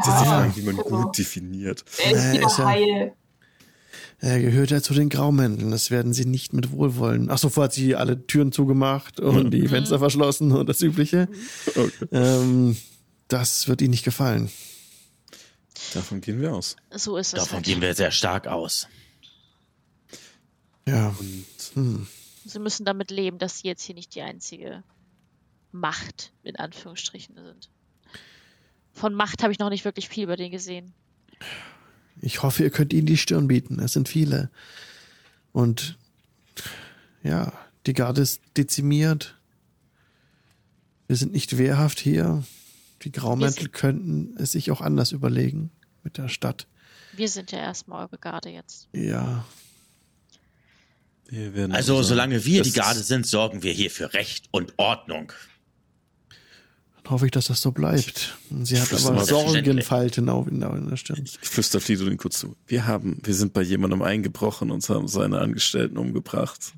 Das 0.03 0.15
ist 0.15 0.20
die 0.23 0.27
Frage, 0.27 0.57
wie 0.57 0.62
man 0.62 0.77
gut 0.77 1.19
definiert. 1.19 1.85
Er 2.05 2.11
ist 2.12 2.24
Äh, 2.24 2.32
wieder 2.32 2.49
ja- 2.49 2.65
heil. 2.65 3.12
Er 4.19 4.41
gehört 4.41 4.70
ja 4.70 4.82
zu 4.82 4.93
den 4.95 5.09
Graumänteln. 5.09 5.70
Das 5.70 5.91
werden 5.91 6.12
sie 6.12 6.24
nicht 6.27 6.53
mit 6.53 6.73
Wohlwollen. 6.73 7.31
Ach 7.31 7.39
so, 7.39 7.49
vorher 7.49 7.66
hat 7.66 7.73
sie 7.74 7.95
alle 7.97 8.27
Türen 8.27 8.53
zugemacht 8.53 9.19
und 9.20 9.51
die 9.51 9.66
Fenster 9.69 9.99
verschlossen 9.99 10.53
und 10.53 10.69
das 10.69 10.81
Übliche. 10.82 11.28
Okay. 11.69 11.91
Ähm, 12.12 12.77
das 13.28 13.69
wird 13.69 13.81
ihnen 13.82 13.91
nicht 13.93 14.05
gefallen. 14.05 14.51
Davon 15.95 16.20
gehen 16.20 16.41
wir 16.41 16.55
aus. 16.55 16.77
So 16.91 17.16
ist 17.16 17.32
es. 17.35 17.41
Davon 17.41 17.57
halt. 17.57 17.65
gehen 17.66 17.81
wir 17.81 17.95
sehr 17.95 18.11
stark 18.11 18.47
aus. 18.47 18.89
Ja. 20.87 21.15
Und 21.19 21.45
Hm. 21.74 22.07
Sie 22.45 22.59
müssen 22.59 22.85
damit 22.85 23.11
leben, 23.11 23.39
dass 23.39 23.59
sie 23.61 23.69
jetzt 23.69 23.82
hier 23.82 23.95
nicht 23.95 24.15
die 24.15 24.23
einzige 24.23 24.82
Macht 25.73 26.32
in 26.43 26.57
Anführungsstrichen 26.57 27.37
sind. 27.37 27.70
Von 29.01 29.14
Macht 29.14 29.43
habe 29.43 29.51
ich 29.51 29.59
noch 29.59 29.70
nicht 29.70 29.86
wirklich 29.86 30.10
viel 30.10 30.24
über 30.24 30.36
den 30.36 30.51
gesehen. 30.51 30.93
Ich 32.20 32.43
hoffe, 32.43 32.62
ihr 32.62 32.70
könnt 32.70 32.93
ihnen 32.93 33.06
die 33.06 33.16
Stirn 33.16 33.48
bieten. 33.48 33.81
Es 33.81 33.94
sind 33.94 34.10
viele. 34.10 34.51
Und 35.52 35.97
ja, 37.22 37.52
die 37.86 37.94
Garde 37.94 38.20
ist 38.20 38.43
dezimiert. 38.59 39.39
Wir 41.06 41.16
sind 41.16 41.32
nicht 41.32 41.56
wehrhaft 41.56 41.98
hier. 41.98 42.44
Die 43.02 43.10
Graumäntel 43.10 43.70
könnten 43.70 44.36
es 44.36 44.52
sich 44.52 44.70
auch 44.70 44.82
anders 44.82 45.12
überlegen 45.12 45.70
mit 46.05 46.18
der 46.18 46.28
Stadt. 46.28 46.66
Wir 47.14 47.31
sind 47.31 47.52
ja 47.52 47.59
erstmal 47.59 48.05
eure 48.05 48.18
Garde 48.18 48.51
jetzt. 48.51 48.86
Ja, 48.93 49.47
wir 51.31 51.55
werden 51.55 51.72
Also, 51.72 51.97
unser 51.97 52.10
solange 52.10 52.44
wir 52.44 52.62
die 52.62 52.72
Garde 52.72 53.01
sind, 53.01 53.27
sorgen 53.27 53.62
wir 53.62 53.72
hier 53.72 53.90
für 53.90 54.12
Recht 54.12 54.48
und 54.51 54.74
Ordnung. 54.77 55.32
Hoffe 57.11 57.27
ich, 57.27 57.32
dass 57.32 57.47
das 57.47 57.61
so 57.61 57.73
bleibt. 57.73 58.39
Sie 58.62 58.81
hat 58.81 58.93
aber 58.93 59.24
Sorgenfalten 59.24 60.28
auf 60.28 60.47
in 60.47 60.61
der, 60.61 60.97
Stirn. 60.97 61.23
Ich 61.24 61.39
flüster 61.41 61.81
Fridolin 61.81 62.16
kurz 62.16 62.39
zu. 62.39 62.57
Wir 62.66 62.87
haben, 62.87 63.19
wir 63.23 63.35
sind 63.35 63.53
bei 63.53 63.62
jemandem 63.62 64.03
eingebrochen 64.03 64.70
und 64.70 64.89
haben 64.89 65.09
seine 65.09 65.41
Angestellten 65.41 65.99
umgebracht. 65.99 66.73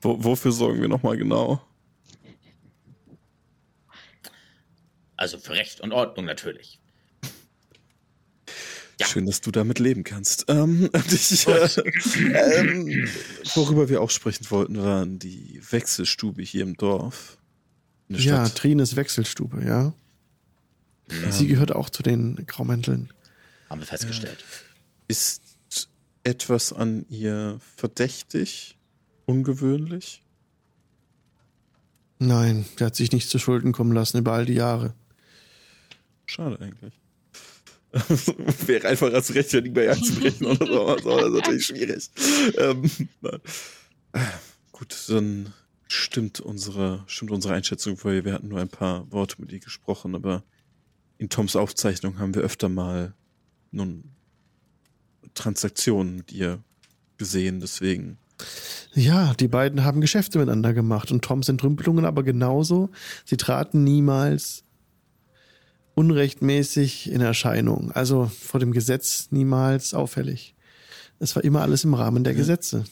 Wo, 0.00 0.22
wofür 0.22 0.52
sorgen 0.52 0.80
wir 0.80 0.88
nochmal 0.88 1.16
genau? 1.16 1.60
Also 5.16 5.38
für 5.38 5.52
Recht 5.52 5.80
und 5.80 5.92
Ordnung 5.92 6.26
natürlich. 6.26 6.78
Ja. 8.98 9.06
Schön, 9.06 9.26
dass 9.26 9.42
du 9.42 9.50
damit 9.50 9.78
leben 9.78 10.04
kannst. 10.04 10.46
Ähm, 10.48 10.88
ich, 11.10 11.46
äh, 11.46 11.68
ähm, 12.32 13.08
worüber 13.54 13.90
wir 13.90 14.00
auch 14.00 14.10
sprechen 14.10 14.50
wollten, 14.50 14.82
waren 14.82 15.18
die 15.18 15.60
Wechselstube 15.70 16.42
hier 16.42 16.62
im 16.62 16.76
Dorf. 16.76 17.36
In 18.08 18.16
der 18.16 18.24
Ja, 18.24 18.46
Stadt. 18.46 18.58
Trines 18.58 18.96
Wechselstube, 18.96 19.64
ja. 19.64 19.92
Sie 21.30 21.46
gehört 21.46 21.72
auch 21.72 21.88
zu 21.90 22.02
den 22.02 22.34
Graumänteln. 22.46 23.12
Haben 23.70 23.80
wir 23.80 23.86
festgestellt. 23.86 24.44
Ist 25.08 25.42
etwas 26.24 26.72
an 26.72 27.06
ihr 27.08 27.60
verdächtig? 27.76 28.76
Ungewöhnlich? 29.24 30.22
Nein, 32.18 32.64
der 32.78 32.88
hat 32.88 32.96
sich 32.96 33.12
nicht 33.12 33.28
zu 33.28 33.38
Schulden 33.38 33.72
kommen 33.72 33.92
lassen 33.92 34.18
über 34.18 34.32
all 34.32 34.46
die 34.46 34.54
Jahre. 34.54 34.94
Schade 36.24 36.58
eigentlich. 36.60 36.94
Wäre 38.66 38.88
einfach 38.88 39.12
als 39.12 39.34
rechtfertig 39.34 39.72
bei 39.72 39.84
ihr 39.84 39.92
anzubrechen 39.92 40.46
oder 40.46 40.66
so, 40.66 40.82
aber 40.88 40.96
das 40.96 41.26
ist 41.28 41.32
natürlich 41.34 41.66
schwierig. 41.66 42.10
Ähm. 42.58 42.90
Äh, 44.12 44.20
gut, 44.72 44.96
dann 45.08 45.52
stimmt 45.96 46.40
unsere, 46.40 47.04
stimmt 47.06 47.30
unsere 47.30 47.54
Einschätzung, 47.54 47.98
weil 48.02 48.24
wir 48.24 48.32
hatten 48.32 48.48
nur 48.48 48.60
ein 48.60 48.68
paar 48.68 49.10
Worte 49.10 49.36
mit 49.40 49.52
ihr 49.52 49.60
gesprochen, 49.60 50.14
aber 50.14 50.42
in 51.18 51.28
Toms 51.28 51.56
Aufzeichnung 51.56 52.18
haben 52.18 52.34
wir 52.34 52.42
öfter 52.42 52.68
mal 52.68 53.14
nun 53.70 54.04
Transaktionen 55.34 56.16
mit 56.16 56.32
ihr 56.32 56.62
gesehen, 57.18 57.60
deswegen. 57.60 58.18
Ja, 58.94 59.34
die 59.34 59.48
beiden 59.48 59.84
haben 59.84 60.00
Geschäfte 60.00 60.38
miteinander 60.38 60.74
gemacht 60.74 61.10
und 61.10 61.24
Toms 61.24 61.48
Entrümpelungen 61.48 62.04
aber 62.04 62.22
genauso. 62.22 62.90
Sie 63.24 63.36
traten 63.36 63.82
niemals 63.82 64.62
unrechtmäßig 65.94 67.10
in 67.10 67.22
Erscheinung, 67.22 67.90
also 67.92 68.26
vor 68.26 68.60
dem 68.60 68.72
Gesetz 68.72 69.28
niemals 69.30 69.94
auffällig. 69.94 70.54
Es 71.18 71.34
war 71.34 71.44
immer 71.44 71.62
alles 71.62 71.84
im 71.84 71.94
Rahmen 71.94 72.24
der 72.24 72.34
Ja. 72.34 72.38
Gesetze. 72.38 72.84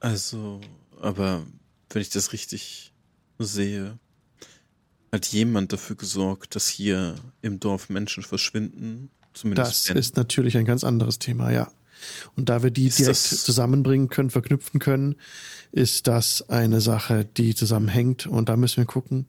Also, 0.00 0.60
aber 1.04 1.46
wenn 1.90 2.02
ich 2.02 2.10
das 2.10 2.32
richtig 2.32 2.92
sehe, 3.38 3.98
hat 5.12 5.26
jemand 5.26 5.72
dafür 5.72 5.96
gesorgt, 5.96 6.56
dass 6.56 6.68
hier 6.68 7.14
im 7.40 7.60
Dorf 7.60 7.88
Menschen 7.88 8.22
verschwinden. 8.22 9.10
Zumindest 9.32 9.90
Das 9.90 9.96
ist 9.96 10.16
natürlich 10.16 10.56
ein 10.56 10.64
ganz 10.64 10.82
anderes 10.82 11.18
Thema, 11.18 11.52
ja. 11.52 11.70
Und 12.36 12.48
da 12.48 12.62
wir 12.62 12.70
die 12.70 12.86
Ist 12.88 12.98
direkt 12.98 13.16
zusammenbringen 13.16 14.08
können, 14.08 14.30
verknüpfen 14.30 14.80
können, 14.80 15.16
ist 15.72 16.06
das 16.06 16.48
eine 16.48 16.80
Sache, 16.80 17.24
die 17.24 17.54
zusammenhängt. 17.54 18.26
Und 18.26 18.48
da 18.48 18.56
müssen 18.56 18.78
wir 18.78 18.86
gucken, 18.86 19.26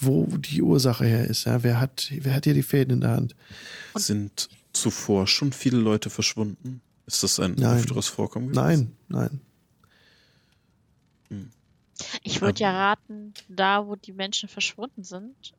wo 0.00 0.26
die 0.36 0.62
Ursache 0.62 1.04
her 1.04 1.26
ist. 1.26 1.44
Ja, 1.44 1.62
wer 1.62 1.80
hat, 1.80 2.10
wer 2.10 2.34
hat 2.34 2.44
hier 2.44 2.54
die 2.54 2.62
Fäden 2.62 2.94
in 2.94 3.00
der 3.00 3.10
Hand? 3.10 3.36
Sind 3.94 4.48
zuvor 4.72 5.26
schon 5.26 5.52
viele 5.52 5.78
Leute 5.78 6.10
verschwunden? 6.10 6.80
Ist 7.06 7.22
das 7.22 7.40
ein 7.40 7.54
Nein. 7.54 7.78
öfteres 7.78 8.08
Vorkommen 8.08 8.48
gewesen? 8.48 8.92
Nein, 9.08 9.30
nein. 9.30 9.40
Ich 12.22 12.40
würde 12.40 12.60
ja 12.60 12.70
raten, 12.72 13.32
da 13.48 13.86
wo 13.86 13.96
die 13.96 14.12
Menschen 14.12 14.48
verschwunden 14.48 15.02
sind, 15.02 15.54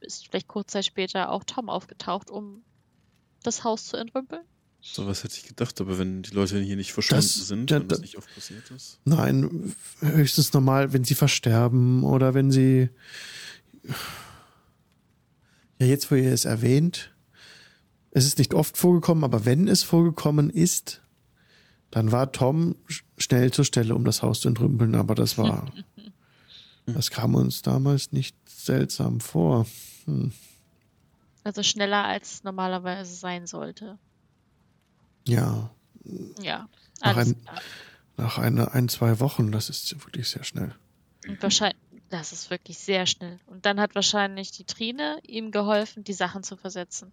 ist 0.00 0.26
vielleicht 0.28 0.48
kurz 0.48 0.72
Zeit 0.72 0.84
später 0.84 1.30
auch 1.30 1.44
Tom 1.44 1.68
aufgetaucht, 1.68 2.30
um 2.30 2.62
das 3.42 3.64
Haus 3.64 3.86
zu 3.86 3.96
entrümpeln. 3.96 4.42
So 4.80 5.06
was 5.06 5.24
hätte 5.24 5.36
ich 5.36 5.46
gedacht, 5.46 5.80
aber 5.80 5.98
wenn 5.98 6.22
die 6.22 6.30
Leute 6.30 6.60
hier 6.60 6.76
nicht 6.76 6.92
verschwunden 6.92 7.22
Das- 7.24 7.48
sind, 7.48 7.70
ja, 7.70 7.80
wenn 7.80 7.88
das 7.88 7.98
da- 7.98 8.02
nicht 8.02 8.16
oft 8.18 8.32
passiert 8.34 8.70
ist. 8.70 9.00
Nein, 9.04 9.74
höchstens 10.00 10.52
normal, 10.52 10.92
wenn 10.92 11.02
sie 11.04 11.14
versterben 11.14 12.04
oder 12.04 12.34
wenn 12.34 12.50
sie. 12.50 12.88
Ja, 15.78 15.86
jetzt, 15.86 16.10
wo 16.10 16.14
ihr 16.14 16.32
es 16.32 16.44
erwähnt, 16.44 17.12
es 18.10 18.24
ist 18.26 18.38
nicht 18.38 18.54
oft 18.54 18.76
vorgekommen, 18.76 19.24
aber 19.24 19.44
wenn 19.44 19.68
es 19.68 19.82
vorgekommen 19.82 20.50
ist, 20.50 21.02
dann 21.96 22.12
war 22.12 22.30
Tom 22.30 22.76
sch- 22.88 23.04
schnell 23.16 23.50
zur 23.52 23.64
Stelle, 23.64 23.94
um 23.94 24.04
das 24.04 24.22
Haus 24.22 24.40
zu 24.40 24.48
entrümpeln, 24.48 24.94
aber 24.94 25.14
das 25.14 25.38
war. 25.38 25.72
Das 26.88 27.10
kam 27.10 27.34
uns 27.34 27.62
damals 27.62 28.12
nicht 28.12 28.36
seltsam 28.48 29.18
vor. 29.18 29.66
Hm. 30.04 30.30
Also 31.42 31.64
schneller 31.64 32.04
als 32.04 32.34
es 32.34 32.44
normalerweise 32.44 33.12
sein 33.12 33.48
sollte. 33.48 33.98
Ja, 35.26 35.70
Ja. 36.40 36.68
Nach 37.02 37.14
klar. 37.14 37.34
nach 38.16 38.38
einer, 38.38 38.72
ein, 38.72 38.88
zwei 38.88 39.18
Wochen, 39.18 39.50
das 39.50 39.68
ist 39.68 39.92
wirklich 40.04 40.28
sehr 40.28 40.44
schnell. 40.44 40.76
Und 41.26 41.42
wahrscheinlich, 41.42 41.76
das 42.08 42.30
ist 42.30 42.50
wirklich 42.50 42.78
sehr 42.78 43.04
schnell. 43.06 43.40
Und 43.46 43.66
dann 43.66 43.80
hat 43.80 43.96
wahrscheinlich 43.96 44.52
die 44.52 44.62
Trine 44.64 45.18
ihm 45.26 45.50
geholfen, 45.50 46.04
die 46.04 46.12
Sachen 46.12 46.44
zu 46.44 46.56
versetzen. 46.56 47.10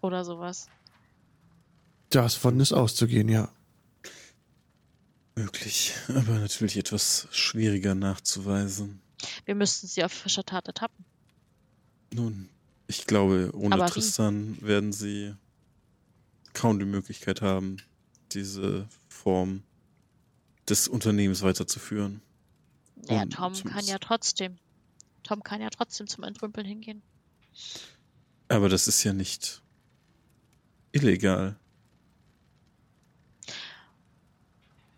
Oder 0.00 0.24
sowas. 0.24 0.68
Davon 2.10 2.60
ist 2.60 2.72
auszugehen, 2.72 3.28
ja. 3.28 3.48
Möglich, 5.34 5.94
aber 6.08 6.38
natürlich 6.38 6.76
etwas 6.76 7.28
schwieriger 7.30 7.94
nachzuweisen. 7.94 9.00
Wir 9.44 9.54
müssten 9.54 9.86
sie 9.86 10.04
auf 10.04 10.12
frischer 10.12 10.44
Tat 10.44 10.66
ertappen. 10.66 11.04
Nun, 12.12 12.48
ich 12.86 13.06
glaube, 13.06 13.50
ohne 13.54 13.74
Aber 13.74 13.86
wie? 13.86 13.90
Tristan 13.90 14.60
werden 14.60 14.92
sie 14.92 15.34
kaum 16.52 16.78
die 16.78 16.84
Möglichkeit 16.84 17.40
haben, 17.40 17.78
diese 18.32 18.88
Form 19.08 19.62
des 20.68 20.88
Unternehmens 20.88 21.42
weiterzuführen. 21.42 22.20
Ja, 23.08 23.22
Und 23.22 23.32
Tom 23.32 23.54
kann 23.64 23.84
ja 23.84 23.98
trotzdem. 23.98 24.58
Tom 25.22 25.42
kann 25.42 25.60
ja 25.60 25.70
trotzdem 25.70 26.06
zum 26.06 26.24
Entrümpeln 26.24 26.66
hingehen. 26.66 27.02
Aber 28.48 28.68
das 28.68 28.88
ist 28.88 29.02
ja 29.04 29.12
nicht 29.12 29.62
illegal. 30.92 31.56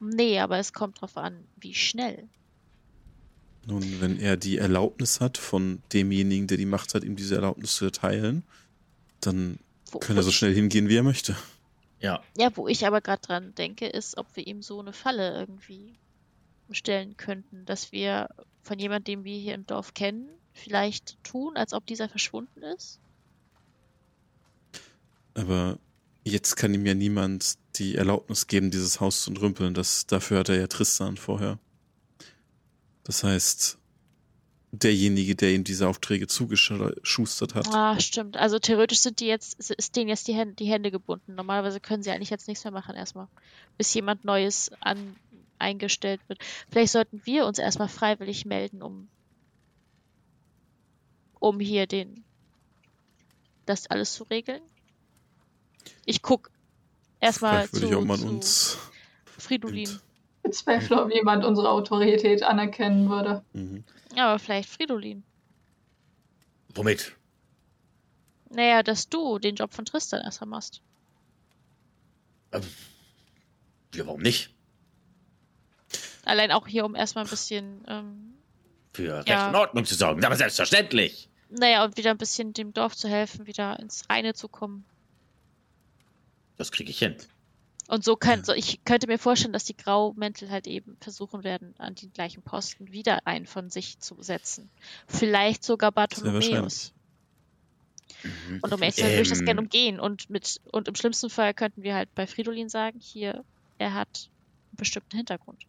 Nee, 0.01 0.41
aber 0.41 0.59
es 0.59 0.73
kommt 0.73 1.01
drauf 1.01 1.17
an, 1.17 1.45
wie 1.57 1.75
schnell. 1.75 2.29
Nun, 3.67 4.01
wenn 4.01 4.21
er 4.21 4.37
die 4.37 4.59
Erlaubnis 4.59 5.21
hat 5.21 5.39
von 5.39 5.83
demjenigen, 5.93 6.47
der 6.47 6.59
die 6.59 6.67
Macht 6.67 6.95
hat, 6.95 7.03
ihm 7.03 7.17
diese 7.17 7.37
Erlaubnis 7.37 7.75
zu 7.77 7.87
erteilen, 7.87 8.43
dann 9.21 9.59
Wo, 9.91 9.99
kann 9.99 10.17
er 10.17 10.23
so 10.23 10.31
schnell 10.31 10.55
hingehen, 10.55 10.89
wie 10.89 10.97
er 10.97 11.03
möchte. 11.03 11.37
Ja. 12.01 12.23
ja, 12.37 12.55
wo 12.55 12.69
ich 12.69 12.87
aber 12.87 13.01
gerade 13.01 13.23
dran 13.23 13.55
denke, 13.55 13.87
ist, 13.87 14.19
ob 14.19 14.27
wir 14.37 14.47
ihm 14.47 14.61
so 14.61 14.79
eine 14.81 14.93
Falle 14.93 15.35
irgendwie 15.35 15.95
stellen 16.71 17.17
könnten, 17.17 17.65
dass 17.65 17.93
wir 17.93 18.29
von 18.63 18.79
jemandem, 18.79 19.23
den 19.23 19.25
wir 19.25 19.39
hier 19.39 19.55
im 19.55 19.67
Dorf 19.67 19.95
kennen, 19.95 20.29
vielleicht 20.53 21.23
tun, 21.25 21.57
als 21.57 21.73
ob 21.73 21.87
dieser 21.87 22.09
verschwunden 22.09 22.63
ist. 22.63 23.01
Aber 25.35 25.79
jetzt 26.25 26.57
kann 26.57 26.75
ihm 26.75 26.87
ja 26.87 26.95
niemand 26.95 27.59
die 27.77 27.97
Erlaubnis 27.97 28.47
geben, 28.47 28.71
dieses 28.71 29.01
Haus 29.01 29.23
zu 29.23 29.31
entrümpeln. 29.31 29.75
Das, 29.75 30.07
dafür 30.07 30.41
hat 30.41 30.49
er 30.49 30.59
ja 30.59 30.67
Tristan 30.67 31.17
vorher. 31.17 31.59
Das 33.05 33.23
heißt, 33.23 33.79
derjenige, 34.73 35.37
der 35.37 35.53
ihm 35.53 35.65
diese 35.65 35.89
Aufträge 35.89 36.27
zugeschustert 36.27 37.55
hat, 37.55 37.69
Ah, 37.73 37.99
stimmt. 38.01 38.37
Also 38.37 38.59
theoretisch 38.59 39.01
sind 39.01 39.21
die 39.21 39.27
jetzt, 39.27 39.71
ist 39.71 39.97
denen 39.97 40.09
jetzt 40.09 40.27
die 40.27 40.35
Hände, 40.35 40.55
die 40.55 40.67
Hände 40.67 40.91
gebunden. 40.91 41.35
Normalerweise 41.35 41.81
können 41.81 42.03
sie 42.03 42.11
eigentlich 42.11 42.31
jetzt 42.31 42.49
nichts 42.49 42.65
mehr 42.65 42.73
machen 42.73 42.97
erstmal. 42.97 43.29
Bis 43.77 43.93
jemand 43.95 44.25
Neues 44.25 44.71
an, 44.81 45.17
eingestellt 45.59 46.21
wird. 46.29 46.41
Vielleicht 46.71 46.93
sollten 46.93 47.21
wir 47.25 47.47
uns 47.47 47.59
erstmal 47.59 47.89
freiwillig 47.89 48.47
melden, 48.47 48.83
um, 48.83 49.09
um 51.39 51.61
hier 51.61 51.87
den, 51.87 52.25
das 53.67 53.87
alles 53.87 54.15
zu 54.15 54.25
regeln. 54.25 54.63
Ich 56.07 56.23
guck 56.23 56.51
erstmal 57.21 57.65
zu, 57.65 57.71
fragwürdig, 57.77 57.97
ob 57.97 58.05
man 58.07 58.19
zu 58.21 58.27
uns. 58.27 58.79
Fridolin. 59.39 59.89
nimmt. 59.89 60.01
Bezweifle, 60.43 61.03
ob 61.03 61.13
jemand 61.13 61.45
unsere 61.45 61.71
Autorität 61.71 62.43
anerkennen 62.43 63.09
würde. 63.09 63.43
Mhm. 63.55 63.83
Aber 64.17 64.39
vielleicht 64.39 64.69
Fridolin. 64.69 65.23
Womit? 66.75 67.17
Naja, 68.51 68.83
dass 68.83 69.09
du 69.09 69.39
den 69.39 69.55
Job 69.57 69.73
von 69.73 69.85
Tristan 69.85 70.21
erstmal 70.23 70.49
machst. 70.49 70.81
Ähm, 72.53 72.63
ja, 73.95 74.07
warum 74.07 74.21
nicht? 74.21 74.51
Allein 76.25 76.53
auch 76.53 76.67
hier, 76.67 76.85
um 76.85 76.95
erstmal 76.95 77.25
ein 77.25 77.31
bisschen 77.31 77.83
ähm, 77.89 78.35
Für 78.93 79.19
Recht 79.19 79.29
Ja. 79.29 79.49
und 79.49 79.55
Ordnung 79.57 79.85
zu 79.85 79.95
sorgen. 79.95 80.25
Aber 80.25 80.37
selbstverständlich. 80.37 81.29
Naja, 81.51 81.85
und 81.85 81.97
wieder 81.97 82.11
ein 82.11 82.19
bisschen 82.19 82.53
dem 82.53 82.73
Dorf 82.73 82.97
zu 82.97 83.09
helfen, 83.09 83.47
wieder 83.47 83.79
ins 83.81 84.09
Reine 84.11 84.35
zu 84.35 84.49
kommen. 84.49 84.85
Das 86.57 86.73
kriege 86.73 86.91
ich 86.91 86.99
hin. 86.99 87.17
Und 87.87 88.03
so 88.03 88.17
kann, 88.17 88.45
so 88.45 88.55
ich 88.55 88.83
könnte 88.85 89.07
mir 89.07 89.19
vorstellen, 89.19 89.53
dass 89.53 89.65
die 89.65 89.77
Graumäntel 89.77 90.51
halt 90.51 90.67
eben 90.67 90.97
versuchen 91.01 91.45
werden, 91.45 91.75
an 91.79 91.95
den 91.95 92.13
gleichen 92.13 92.43
Posten 92.43 92.93
wieder 92.93 93.27
einen 93.27 93.47
von 93.47 93.69
sich 93.69 93.99
zu 93.99 94.23
setzen. 94.23 94.71
Vielleicht 95.07 95.65
sogar 95.65 95.93
Bartholomäus. 95.93 96.95
Mhm. 98.23 98.61
Und 98.63 98.73
um 98.73 98.81
ehrlich 98.81 98.95
zu 98.97 99.03
sein, 99.03 99.11
würde 99.11 99.23
ich 99.23 99.29
das 99.29 99.41
Ähm. 99.41 99.45
gerne 99.45 99.61
umgehen. 99.61 100.01
Und 100.01 100.31
mit, 100.31 100.61
und 100.73 100.89
im 100.89 100.95
schlimmsten 100.95 101.29
Fall 101.29 101.53
könnten 101.53 101.83
wir 101.83 101.95
halt 101.95 102.15
bei 102.15 102.27
Fridolin 102.27 102.71
sagen, 102.71 102.99
hier, 103.01 103.45
er 103.77 103.93
hat 103.93 104.31
einen 104.71 104.77
bestimmten 104.79 105.17
Hintergrund. 105.17 105.65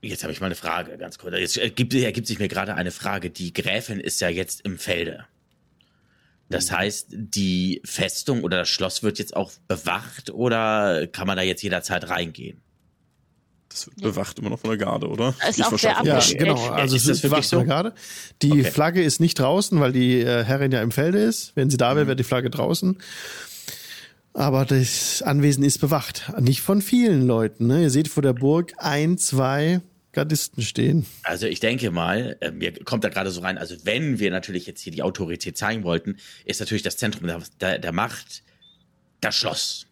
Jetzt 0.00 0.22
habe 0.22 0.32
ich 0.32 0.40
mal 0.40 0.46
eine 0.46 0.54
Frage, 0.54 0.96
ganz 0.96 1.18
kurz. 1.18 1.34
Jetzt 1.36 1.58
ergibt, 1.58 1.92
ergibt 1.92 2.28
sich 2.28 2.38
mir 2.38 2.48
gerade 2.48 2.74
eine 2.76 2.92
Frage. 2.92 3.30
Die 3.30 3.52
Gräfin 3.52 4.00
ist 4.00 4.20
ja 4.20 4.28
jetzt 4.28 4.62
im 4.62 4.78
Felde. 4.78 5.26
Das 6.50 6.70
heißt, 6.72 7.08
die 7.10 7.82
Festung 7.84 8.42
oder 8.42 8.58
das 8.58 8.68
Schloss 8.70 9.02
wird 9.02 9.18
jetzt 9.18 9.36
auch 9.36 9.52
bewacht 9.68 10.30
oder 10.30 11.06
kann 11.06 11.26
man 11.26 11.36
da 11.36 11.42
jetzt 11.42 11.62
jederzeit 11.62 12.08
reingehen? 12.08 12.60
Das 13.68 13.86
wird 13.86 14.00
Ja. 14.00 14.08
bewacht 14.08 14.38
immer 14.38 14.48
noch 14.48 14.58
von 14.58 14.70
der 14.70 14.78
Garde, 14.78 15.08
oder? 15.08 15.34
Ist 15.46 15.62
auch 15.62 15.78
sehr 15.78 15.94
Ja, 16.02 16.20
genau. 16.38 16.68
Also 16.70 16.96
Ist 16.96 17.02
es 17.06 17.18
ist 17.18 17.22
wirklich 17.24 17.48
so? 17.48 17.62
gerade. 17.64 17.92
Die 18.40 18.50
Okay. 18.52 18.64
Flagge 18.64 19.02
ist 19.02 19.20
nicht 19.20 19.38
draußen, 19.38 19.78
weil 19.78 19.92
die 19.92 20.20
äh, 20.20 20.42
Herrin 20.42 20.72
ja 20.72 20.80
im 20.80 20.90
Felde 20.90 21.18
ist. 21.18 21.52
Wenn 21.54 21.68
sie 21.68 21.76
da 21.76 21.92
Mhm. 21.92 21.96
wäre, 21.96 22.06
wäre 22.08 22.16
die 22.16 22.24
Flagge 22.24 22.48
draußen. 22.48 22.96
Aber 24.32 24.64
das 24.64 25.20
Anwesen 25.22 25.64
ist 25.64 25.78
bewacht. 25.78 26.32
Nicht 26.40 26.62
von 26.62 26.80
vielen 26.80 27.26
Leuten. 27.26 27.66
Ne? 27.66 27.82
Ihr 27.82 27.90
seht 27.90 28.08
vor 28.08 28.22
der 28.22 28.32
Burg 28.32 28.72
ein, 28.78 29.18
zwei 29.18 29.80
Gardisten 30.18 30.62
stehen. 30.62 31.06
Also 31.22 31.46
ich 31.46 31.60
denke 31.60 31.92
mal, 31.92 32.36
äh, 32.40 32.50
mir 32.50 32.72
kommt 32.84 33.04
da 33.04 33.08
gerade 33.08 33.30
so 33.30 33.40
rein, 33.40 33.56
also 33.56 33.76
wenn 33.84 34.18
wir 34.18 34.32
natürlich 34.32 34.66
jetzt 34.66 34.80
hier 34.80 34.92
die 34.92 35.02
Autorität 35.02 35.56
zeigen 35.56 35.84
wollten, 35.84 36.16
ist 36.44 36.58
natürlich 36.58 36.82
das 36.82 36.96
Zentrum 36.96 37.28
der, 37.28 37.40
der, 37.60 37.78
der 37.78 37.92
Macht 37.92 38.42
das 39.20 39.36
Schloss. 39.36 39.86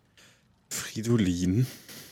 Fridolin. 0.68 1.66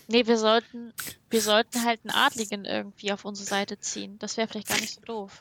Nee, 0.06 0.26
wir 0.26 0.38
sollten, 0.38 0.92
wir 1.30 1.40
sollten 1.40 1.84
halt 1.84 2.00
einen 2.04 2.14
Adligen 2.14 2.64
irgendwie 2.66 3.10
auf 3.10 3.24
unsere 3.24 3.48
Seite 3.48 3.80
ziehen. 3.80 4.16
Das 4.20 4.36
wäre 4.36 4.46
vielleicht 4.46 4.68
gar 4.68 4.80
nicht 4.80 4.94
so 4.94 5.00
doof. 5.00 5.40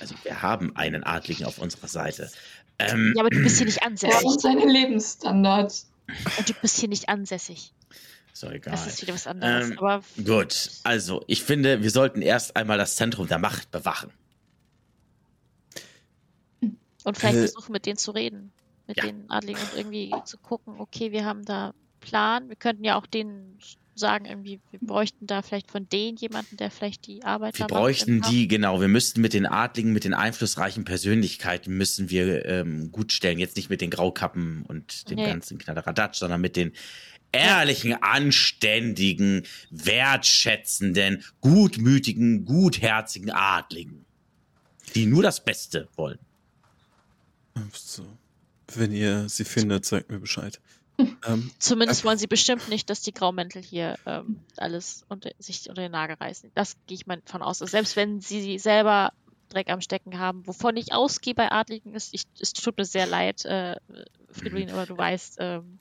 Also 0.00 0.14
wir 0.22 0.42
haben 0.42 0.76
einen 0.76 1.02
Adligen 1.04 1.46
auf 1.46 1.58
unserer 1.58 1.88
Seite. 1.88 2.30
Ähm, 2.78 3.12
Ja, 3.16 3.22
aber 3.22 3.30
du 3.30 3.42
bist 3.42 3.56
hier 3.56 3.66
nicht 3.66 3.78
Er 3.78 3.86
ansässig. 3.88 4.22
und 4.24 4.40
seine 4.40 4.66
Lebensstandards. 4.70 5.90
Und 6.38 6.48
du 6.48 6.52
bist 6.62 6.78
hier 6.78 6.88
nicht 6.88 7.08
ansässig. 7.08 7.72
Ist 8.36 8.42
doch 8.42 8.52
egal. 8.52 8.72
Das 8.72 8.86
ist 8.86 9.02
wieder 9.02 9.14
was 9.14 9.26
anderes. 9.26 9.70
Ähm, 9.70 9.78
aber 9.78 10.02
Gut, 10.22 10.70
also 10.84 11.24
ich 11.26 11.42
finde, 11.42 11.82
wir 11.82 11.90
sollten 11.90 12.20
erst 12.22 12.54
einmal 12.56 12.76
das 12.78 12.94
Zentrum 12.96 13.26
der 13.28 13.38
Macht 13.38 13.70
bewachen. 13.70 14.10
Und 17.04 17.16
vielleicht 17.16 17.36
Äh, 17.36 17.40
versuchen, 17.48 17.72
mit 17.72 17.86
denen 17.86 17.96
zu 17.96 18.10
reden. 18.10 18.52
Mit 18.86 18.98
ja. 18.98 19.04
den 19.06 19.28
Adligen 19.30 19.60
und 19.60 19.74
irgendwie 19.76 20.12
zu 20.24 20.38
gucken, 20.38 20.74
okay, 20.78 21.10
wir 21.12 21.24
haben 21.24 21.44
da 21.44 21.72
Plan. 22.00 22.48
Wir 22.48 22.56
könnten 22.56 22.84
ja 22.84 22.96
auch 22.96 23.06
denen 23.06 23.58
sagen, 23.96 24.26
irgendwie, 24.26 24.60
wir 24.70 24.78
bräuchten 24.82 25.26
da 25.26 25.40
vielleicht 25.42 25.70
von 25.70 25.88
denen 25.88 26.18
jemanden, 26.18 26.56
der 26.58 26.70
vielleicht 26.70 27.06
die 27.06 27.24
Arbeit 27.24 27.58
Wir 27.58 27.66
bräuchten 27.66 28.18
im 28.18 28.22
Haus. 28.22 28.30
die, 28.30 28.46
genau, 28.46 28.80
wir 28.80 28.88
müssten 28.88 29.22
mit 29.22 29.32
den 29.32 29.46
Adligen, 29.46 29.92
mit 29.92 30.04
den 30.04 30.12
einflussreichen 30.14 30.84
Persönlichkeiten 30.84 31.74
müssen 31.76 32.10
wir 32.10 32.44
ähm, 32.44 32.92
gut 32.92 33.10
stellen. 33.12 33.38
Jetzt 33.38 33.56
nicht 33.56 33.70
mit 33.70 33.80
den 33.80 33.90
Graukappen 33.90 34.64
und 34.66 35.08
dem 35.10 35.16
Nee. 35.16 35.26
ganzen 35.26 35.56
Knalleradatsch, 35.58 36.18
sondern 36.18 36.40
mit 36.42 36.56
den 36.56 36.72
ehrlichen, 37.32 38.02
anständigen, 38.02 39.46
wertschätzenden, 39.70 41.24
gutmütigen, 41.40 42.44
gutherzigen 42.44 43.30
Adligen, 43.30 44.04
die 44.94 45.06
nur 45.06 45.22
das 45.22 45.44
Beste 45.44 45.88
wollen. 45.96 46.18
So. 47.72 48.04
Wenn 48.74 48.92
ihr 48.92 49.28
sie 49.28 49.44
findet, 49.44 49.84
sagt 49.84 50.10
mir 50.10 50.18
Bescheid. 50.18 50.60
ähm, 51.26 51.50
Zumindest 51.58 52.04
wollen 52.04 52.18
sie 52.18 52.26
bestimmt 52.26 52.68
nicht, 52.68 52.88
dass 52.90 53.02
die 53.02 53.12
Graumäntel 53.12 53.62
hier 53.62 53.96
ähm, 54.06 54.40
alles 54.56 55.04
unter, 55.08 55.30
sich 55.38 55.68
unter 55.68 55.82
den 55.82 55.92
Nagel 55.92 56.16
reißen. 56.16 56.50
Das 56.54 56.76
gehe 56.86 56.96
ich 56.96 57.06
mal 57.06 57.20
von 57.26 57.42
aus. 57.42 57.60
Also 57.60 57.70
selbst 57.70 57.96
wenn 57.96 58.20
sie 58.20 58.58
selber 58.58 59.12
Dreck 59.48 59.70
am 59.70 59.80
Stecken 59.80 60.18
haben, 60.18 60.46
wovon 60.46 60.76
ich 60.76 60.92
ausgehe 60.92 61.34
bei 61.34 61.52
Adligen 61.52 61.94
ist, 61.94 62.12
ich, 62.12 62.24
es 62.40 62.52
tut 62.52 62.78
mir 62.78 62.84
sehr 62.84 63.06
leid, 63.06 63.44
äh, 63.44 63.76
Fridolin, 64.30 64.70
aber 64.70 64.86
du 64.86 64.96
weißt, 64.96 65.36
ähm, 65.40 65.78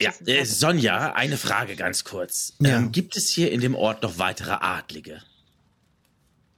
ja, 0.00 0.12
äh, 0.26 0.44
Sonja, 0.44 1.12
eine 1.12 1.36
Frage 1.36 1.76
ganz 1.76 2.04
kurz. 2.04 2.54
Ja. 2.60 2.78
Ähm, 2.78 2.92
gibt 2.92 3.16
es 3.16 3.28
hier 3.28 3.52
in 3.52 3.60
dem 3.60 3.74
Ort 3.74 4.02
noch 4.02 4.18
weitere 4.18 4.52
Adlige? 4.52 5.22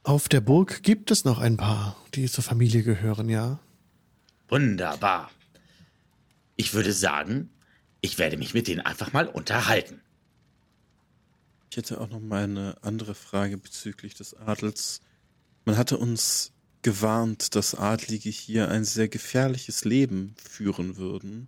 Auf 0.03 0.29
der 0.29 0.41
Burg 0.41 0.81
gibt 0.83 1.11
es 1.11 1.25
noch 1.25 1.39
ein 1.39 1.57
paar, 1.57 1.95
die 2.15 2.29
zur 2.29 2.43
Familie 2.43 2.83
gehören, 2.83 3.29
ja. 3.29 3.59
Wunderbar. 4.47 5.29
Ich 6.55 6.73
würde 6.73 6.93
sagen, 6.93 7.49
ich 8.01 8.17
werde 8.17 8.37
mich 8.37 8.53
mit 8.53 8.67
denen 8.67 8.81
einfach 8.81 9.13
mal 9.13 9.27
unterhalten. 9.27 10.01
Ich 11.69 11.77
hätte 11.77 12.01
auch 12.01 12.09
noch 12.09 12.19
mal 12.19 12.43
eine 12.43 12.77
andere 12.81 13.13
Frage 13.13 13.57
bezüglich 13.57 14.15
des 14.15 14.33
Adels. 14.33 15.01
Man 15.65 15.77
hatte 15.77 15.97
uns 15.97 16.51
gewarnt, 16.81 17.55
dass 17.55 17.75
Adlige 17.75 18.29
hier 18.29 18.69
ein 18.69 18.85
sehr 18.85 19.07
gefährliches 19.07 19.85
Leben 19.85 20.33
führen 20.43 20.97
würden. 20.97 21.47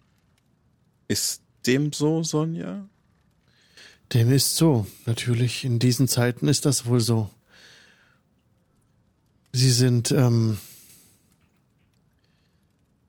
Ist 1.08 1.42
dem 1.66 1.94
so, 1.94 2.24
Sonja? 2.24 2.88
Dem 4.14 4.32
ist 4.32 4.56
so. 4.56 4.88
Natürlich, 5.06 5.64
in 5.64 5.80
diesen 5.80 6.08
Zeiten 6.08 6.48
ist 6.48 6.66
das 6.66 6.86
wohl 6.86 7.00
so. 7.00 7.30
Sie 9.54 9.72
sind, 9.72 10.12
ähm, 10.12 10.58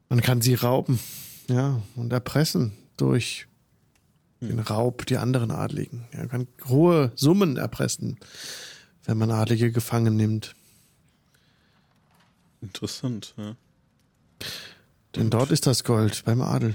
man 0.09 0.21
kann 0.21 0.43
sie 0.43 0.55
rauben, 0.55 0.99
ja, 1.49 1.81
und 1.97 2.13
erpressen 2.13 2.73
durch 2.97 3.47
den 4.41 4.59
Raub 4.59 5.07
die 5.07 5.17
anderen 5.17 5.51
Adligen. 5.51 6.05
Er 6.11 6.27
kann 6.27 6.49
hohe 6.67 7.13
Summen 7.15 7.57
erpressen, 7.57 8.19
wenn 9.05 9.19
man 9.19 9.31
Adlige 9.31 9.71
gefangen 9.71 10.17
nimmt. 10.17 10.55
Interessant, 12.61 13.35
ja. 13.37 13.57
Denn 15.15 15.31
dort 15.31 15.51
ist 15.51 15.67
das 15.67 15.85
Gold 15.85 16.25
beim 16.25 16.41
Adel. 16.41 16.75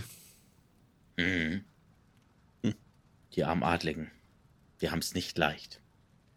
Mhm. 1.17 1.63
Die 3.33 3.43
armen 3.43 3.63
Adligen. 3.63 4.09
Wir 4.79 4.91
haben 4.91 4.99
es 4.99 5.13
nicht 5.13 5.37
leicht. 5.37 5.81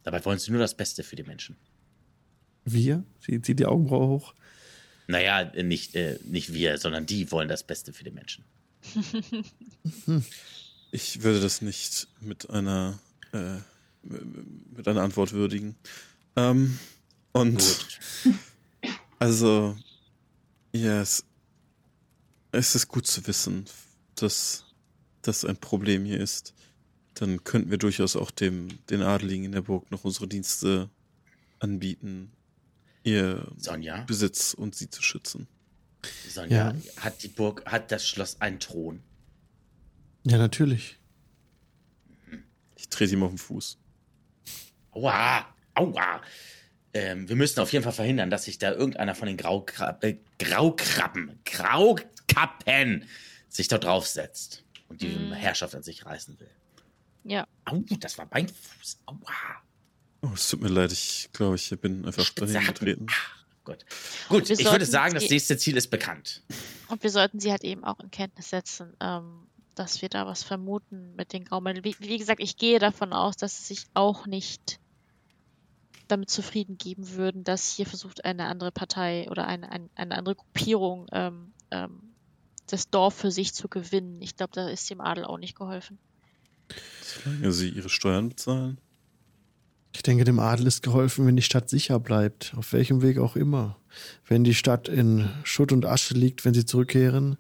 Dabei 0.02 0.24
wollen 0.24 0.38
sie 0.38 0.50
nur 0.50 0.60
das 0.60 0.76
Beste 0.76 1.02
für 1.02 1.16
die 1.16 1.22
Menschen. 1.22 1.56
Wir? 2.64 3.04
Sie 3.20 3.40
zieht 3.40 3.58
die 3.58 3.66
Augenbraue 3.66 4.08
hoch. 4.08 4.34
Naja, 5.06 5.44
nicht, 5.62 5.94
äh, 5.94 6.18
nicht 6.24 6.52
wir, 6.52 6.78
sondern 6.78 7.06
die 7.06 7.30
wollen 7.30 7.48
das 7.48 7.64
Beste 7.64 7.92
für 7.92 8.04
die 8.04 8.10
Menschen. 8.10 8.44
Ich 10.92 11.22
würde 11.22 11.40
das 11.40 11.62
nicht 11.62 12.08
mit 12.20 12.50
einer 12.50 12.98
äh, 13.32 13.58
mit 14.02 14.88
einer 14.88 15.02
Antwort 15.02 15.32
würdigen. 15.32 15.76
Ähm, 16.36 16.78
und 17.32 17.58
Gut. 17.58 18.34
also 19.18 19.76
ja, 20.72 21.00
es, 21.00 21.24
es 22.52 22.74
ist 22.74 22.88
gut 22.88 23.06
zu 23.06 23.26
wissen, 23.26 23.66
dass 24.14 24.64
das 25.22 25.44
ein 25.44 25.56
Problem 25.56 26.04
hier 26.04 26.20
ist. 26.20 26.54
Dann 27.14 27.44
könnten 27.44 27.70
wir 27.70 27.78
durchaus 27.78 28.16
auch 28.16 28.30
dem 28.30 28.68
den 28.86 29.02
Adeligen 29.02 29.44
in 29.44 29.52
der 29.52 29.62
Burg 29.62 29.90
noch 29.90 30.04
unsere 30.04 30.28
Dienste 30.28 30.88
anbieten, 31.58 32.32
ihr 33.02 33.46
Sonja? 33.56 34.02
Besitz 34.02 34.54
und 34.54 34.74
sie 34.74 34.88
zu 34.88 35.02
schützen. 35.02 35.46
Sonja, 36.28 36.72
ja. 36.72 37.02
hat 37.02 37.22
die 37.22 37.28
Burg, 37.28 37.64
hat 37.66 37.92
das 37.92 38.06
Schloss 38.08 38.40
einen 38.40 38.58
Thron? 38.58 39.02
Ja, 40.24 40.38
natürlich. 40.38 40.98
Ich 42.76 42.88
trete 42.88 43.12
ihm 43.14 43.22
auf 43.22 43.30
den 43.30 43.38
Fuß. 43.38 43.78
Aua, 44.92 45.46
aua. 45.74 46.22
Ähm, 46.92 47.28
wir 47.28 47.36
müssen 47.36 47.60
auf 47.60 47.72
jeden 47.72 47.84
Fall 47.84 47.92
verhindern, 47.92 48.30
dass 48.30 48.44
sich 48.44 48.58
da 48.58 48.72
irgendeiner 48.72 49.14
von 49.14 49.28
den 49.28 49.36
Graukrab 49.36 50.02
äh, 50.02 50.18
Graukrabben, 50.38 51.38
Graukappen 51.44 53.04
sich 53.48 53.68
da 53.68 53.78
draufsetzt 53.78 54.64
und 54.90 55.00
die 55.00 55.08
mm. 55.08 55.32
Herrschaft 55.32 55.74
an 55.74 55.82
sich 55.82 56.04
reißen 56.04 56.38
will. 56.38 56.50
Ja. 57.24 57.46
Au, 57.64 57.82
das 58.00 58.18
war 58.18 58.28
mein 58.30 58.48
Fuß. 58.48 58.98
Aua. 59.06 59.16
Oh, 60.22 60.30
es 60.34 60.50
tut 60.50 60.60
mir 60.60 60.68
leid, 60.68 60.92
ich 60.92 61.30
glaube, 61.32 61.56
ich 61.56 61.70
bin 61.80 62.04
einfach 62.04 62.28
daneben 62.34 62.66
getreten. 62.66 63.06
Gut, 63.64 63.84
Gut 64.28 64.50
ich 64.50 64.70
würde 64.70 64.84
sagen, 64.84 65.14
das 65.14 65.30
nächste 65.30 65.56
Ziel 65.56 65.76
ist 65.76 65.88
bekannt. 65.88 66.42
Und 66.88 67.02
wir 67.02 67.10
sollten 67.10 67.40
sie 67.40 67.50
halt 67.50 67.64
eben 67.64 67.84
auch 67.84 68.00
in 68.00 68.10
Kenntnis 68.10 68.50
setzen, 68.50 68.94
ähm, 69.00 69.46
dass 69.74 70.02
wir 70.02 70.08
da 70.08 70.26
was 70.26 70.42
vermuten 70.42 71.14
mit 71.14 71.32
den 71.32 71.44
Graumänteln. 71.44 71.84
Wie, 71.84 71.96
wie, 72.00 72.18
gesagt, 72.18 72.42
ich 72.42 72.56
gehe 72.56 72.78
davon 72.78 73.12
aus, 73.12 73.36
dass 73.36 73.56
sie 73.56 73.74
sich 73.74 73.86
auch 73.94 74.26
nicht 74.26 74.80
damit 76.08 76.28
zufrieden 76.28 76.76
geben 76.76 77.12
würden, 77.12 77.44
dass 77.44 77.70
hier 77.70 77.86
versucht 77.86 78.24
eine 78.24 78.46
andere 78.46 78.72
Partei 78.72 79.28
oder 79.30 79.46
eine, 79.46 79.70
eine, 79.70 79.88
eine 79.94 80.18
andere 80.18 80.34
Gruppierung 80.34 81.06
ähm, 81.12 81.52
ähm, 81.70 82.09
das 82.72 82.90
Dorf 82.90 83.14
für 83.14 83.30
sich 83.30 83.54
zu 83.54 83.68
gewinnen. 83.68 84.20
Ich 84.20 84.36
glaube, 84.36 84.52
da 84.54 84.68
ist 84.68 84.88
dem 84.90 85.00
Adel 85.00 85.24
auch 85.24 85.38
nicht 85.38 85.56
geholfen. 85.56 85.98
Solange 87.02 87.52
sie 87.52 87.68
ihre 87.68 87.88
Steuern 87.88 88.28
bezahlen. 88.28 88.78
Ich 89.92 90.02
denke, 90.02 90.24
dem 90.24 90.38
Adel 90.38 90.66
ist 90.66 90.82
geholfen, 90.82 91.26
wenn 91.26 91.36
die 91.36 91.42
Stadt 91.42 91.68
sicher 91.68 91.98
bleibt, 91.98 92.54
auf 92.56 92.72
welchem 92.72 93.02
Weg 93.02 93.18
auch 93.18 93.34
immer. 93.34 93.76
Wenn 94.26 94.44
die 94.44 94.54
Stadt 94.54 94.88
in 94.88 95.28
Schutt 95.42 95.72
und 95.72 95.84
Asche 95.84 96.14
liegt, 96.14 96.44
wenn 96.44 96.54
sie 96.54 96.64
zurückkehren, 96.64 97.36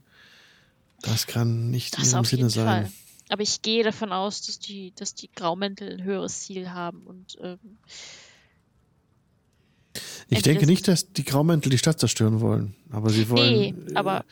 das 1.02 1.26
kann 1.26 1.70
nicht 1.70 1.96
das 1.96 2.08
in 2.08 2.14
ihrem 2.14 2.24
Sinne 2.24 2.50
sein. 2.50 2.66
Fall. 2.66 2.92
Aber 3.28 3.42
ich 3.42 3.62
gehe 3.62 3.84
davon 3.84 4.12
aus, 4.12 4.42
dass 4.42 4.58
die, 4.58 4.92
dass 4.96 5.14
die 5.14 5.30
Graumäntel 5.32 5.92
ein 5.92 6.02
höheres 6.02 6.40
Ziel 6.40 6.70
haben 6.70 7.02
und 7.02 7.38
ähm, 7.40 7.58
ich 10.30 10.42
denke 10.42 10.66
nicht, 10.66 10.88
dass 10.88 11.12
die 11.12 11.24
Graumäntel 11.24 11.70
die 11.70 11.78
Stadt 11.78 11.98
zerstören 11.98 12.40
wollen, 12.40 12.74
aber 12.90 13.10
sie 13.10 13.28
wollen 13.28 13.52
nee, 13.52 13.74
aber 13.94 14.20
äh, 14.20 14.24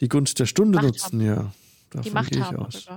die 0.00 0.08
Gunst 0.08 0.38
der 0.38 0.46
Stunde 0.46 0.80
nutzen, 0.80 1.20
haben. 1.20 1.26
ja. 1.26 1.52
Davon 1.90 2.02
die 2.02 2.10
Macht 2.10 2.40
haben 2.40 2.56
aus. 2.56 2.88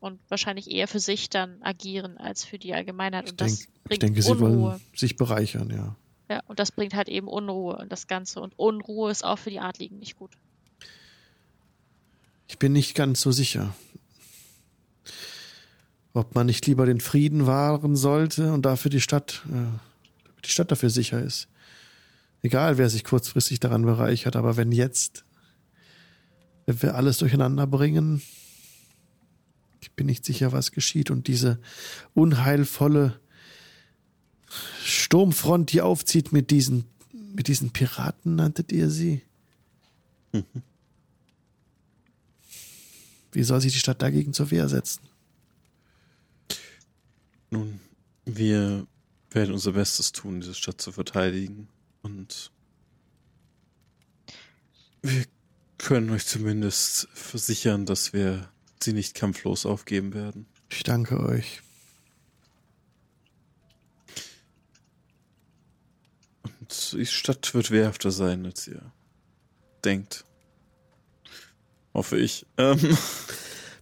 Und 0.00 0.18
wahrscheinlich 0.30 0.70
eher 0.70 0.88
für 0.88 1.00
sich 1.00 1.28
dann 1.28 1.62
agieren 1.62 2.16
als 2.16 2.44
für 2.44 2.58
die 2.58 2.72
Allgemeinheit. 2.72 3.26
Ich, 3.26 3.36
denk, 3.36 3.58
ich 3.90 3.98
denke, 3.98 4.22
sie 4.22 4.40
wollen 4.40 4.80
sich 4.96 5.16
bereichern, 5.16 5.68
ja. 5.70 5.96
Ja, 6.30 6.40
und 6.46 6.58
das 6.58 6.70
bringt 6.72 6.94
halt 6.94 7.08
eben 7.08 7.26
Unruhe 7.26 7.76
und 7.76 7.90
das 7.90 8.06
Ganze. 8.06 8.40
Und 8.40 8.56
Unruhe 8.56 9.10
ist 9.10 9.24
auch 9.24 9.38
für 9.38 9.50
die 9.50 9.58
Adligen 9.58 9.98
nicht 9.98 10.16
gut. 10.16 10.30
Ich 12.46 12.58
bin 12.58 12.72
nicht 12.72 12.94
ganz 12.94 13.20
so 13.20 13.32
sicher. 13.32 13.74
Ob 16.14 16.34
man 16.34 16.46
nicht 16.46 16.66
lieber 16.66 16.86
den 16.86 17.00
Frieden 17.00 17.46
wahren 17.46 17.96
sollte 17.96 18.52
und 18.52 18.62
dafür 18.62 18.90
die 18.90 19.00
Stadt, 19.00 19.42
äh, 19.48 19.89
die 20.42 20.50
Stadt 20.50 20.70
dafür 20.70 20.90
sicher 20.90 21.22
ist. 21.22 21.48
Egal, 22.42 22.78
wer 22.78 22.88
sich 22.88 23.04
kurzfristig 23.04 23.60
daran 23.60 23.82
bereichert, 23.82 24.36
aber 24.36 24.56
wenn 24.56 24.72
jetzt, 24.72 25.24
wenn 26.66 26.80
wir 26.82 26.94
alles 26.94 27.18
durcheinander 27.18 27.66
bringen, 27.66 28.22
ich 29.80 29.92
bin 29.92 30.06
nicht 30.06 30.24
sicher, 30.24 30.52
was 30.52 30.72
geschieht 30.72 31.10
und 31.10 31.26
diese 31.26 31.58
unheilvolle 32.14 33.20
Sturmfront, 34.84 35.72
die 35.72 35.82
aufzieht 35.82 36.32
mit 36.32 36.50
diesen, 36.50 36.84
mit 37.34 37.48
diesen 37.48 37.70
Piraten, 37.70 38.36
nanntet 38.36 38.72
ihr 38.72 38.90
sie? 38.90 39.22
Mhm. 40.32 40.44
Wie 43.32 43.44
soll 43.44 43.60
sich 43.60 43.72
die 43.72 43.78
Stadt 43.78 44.02
dagegen 44.02 44.32
zur 44.32 44.50
Wehr 44.50 44.68
setzen? 44.68 45.02
Nun, 47.50 47.80
wir 48.24 48.86
werden 49.30 49.52
unser 49.52 49.72
Bestes 49.72 50.12
tun, 50.12 50.40
diese 50.40 50.54
Stadt 50.54 50.80
zu 50.80 50.92
verteidigen. 50.92 51.68
Und 52.02 52.50
wir 55.02 55.24
können 55.78 56.10
euch 56.10 56.26
zumindest 56.26 57.08
versichern, 57.14 57.86
dass 57.86 58.12
wir 58.12 58.50
sie 58.82 58.92
nicht 58.92 59.14
kampflos 59.14 59.66
aufgeben 59.66 60.14
werden. 60.14 60.46
Ich 60.68 60.82
danke 60.82 61.20
euch. 61.20 61.62
Und 66.60 66.92
die 66.92 67.06
Stadt 67.06 67.54
wird 67.54 67.70
wehrhafter 67.70 68.10
sein, 68.10 68.46
als 68.46 68.68
ihr 68.68 68.92
denkt. 69.84 70.24
Hoffe 71.94 72.18
ich. 72.18 72.46
Ähm. 72.56 72.96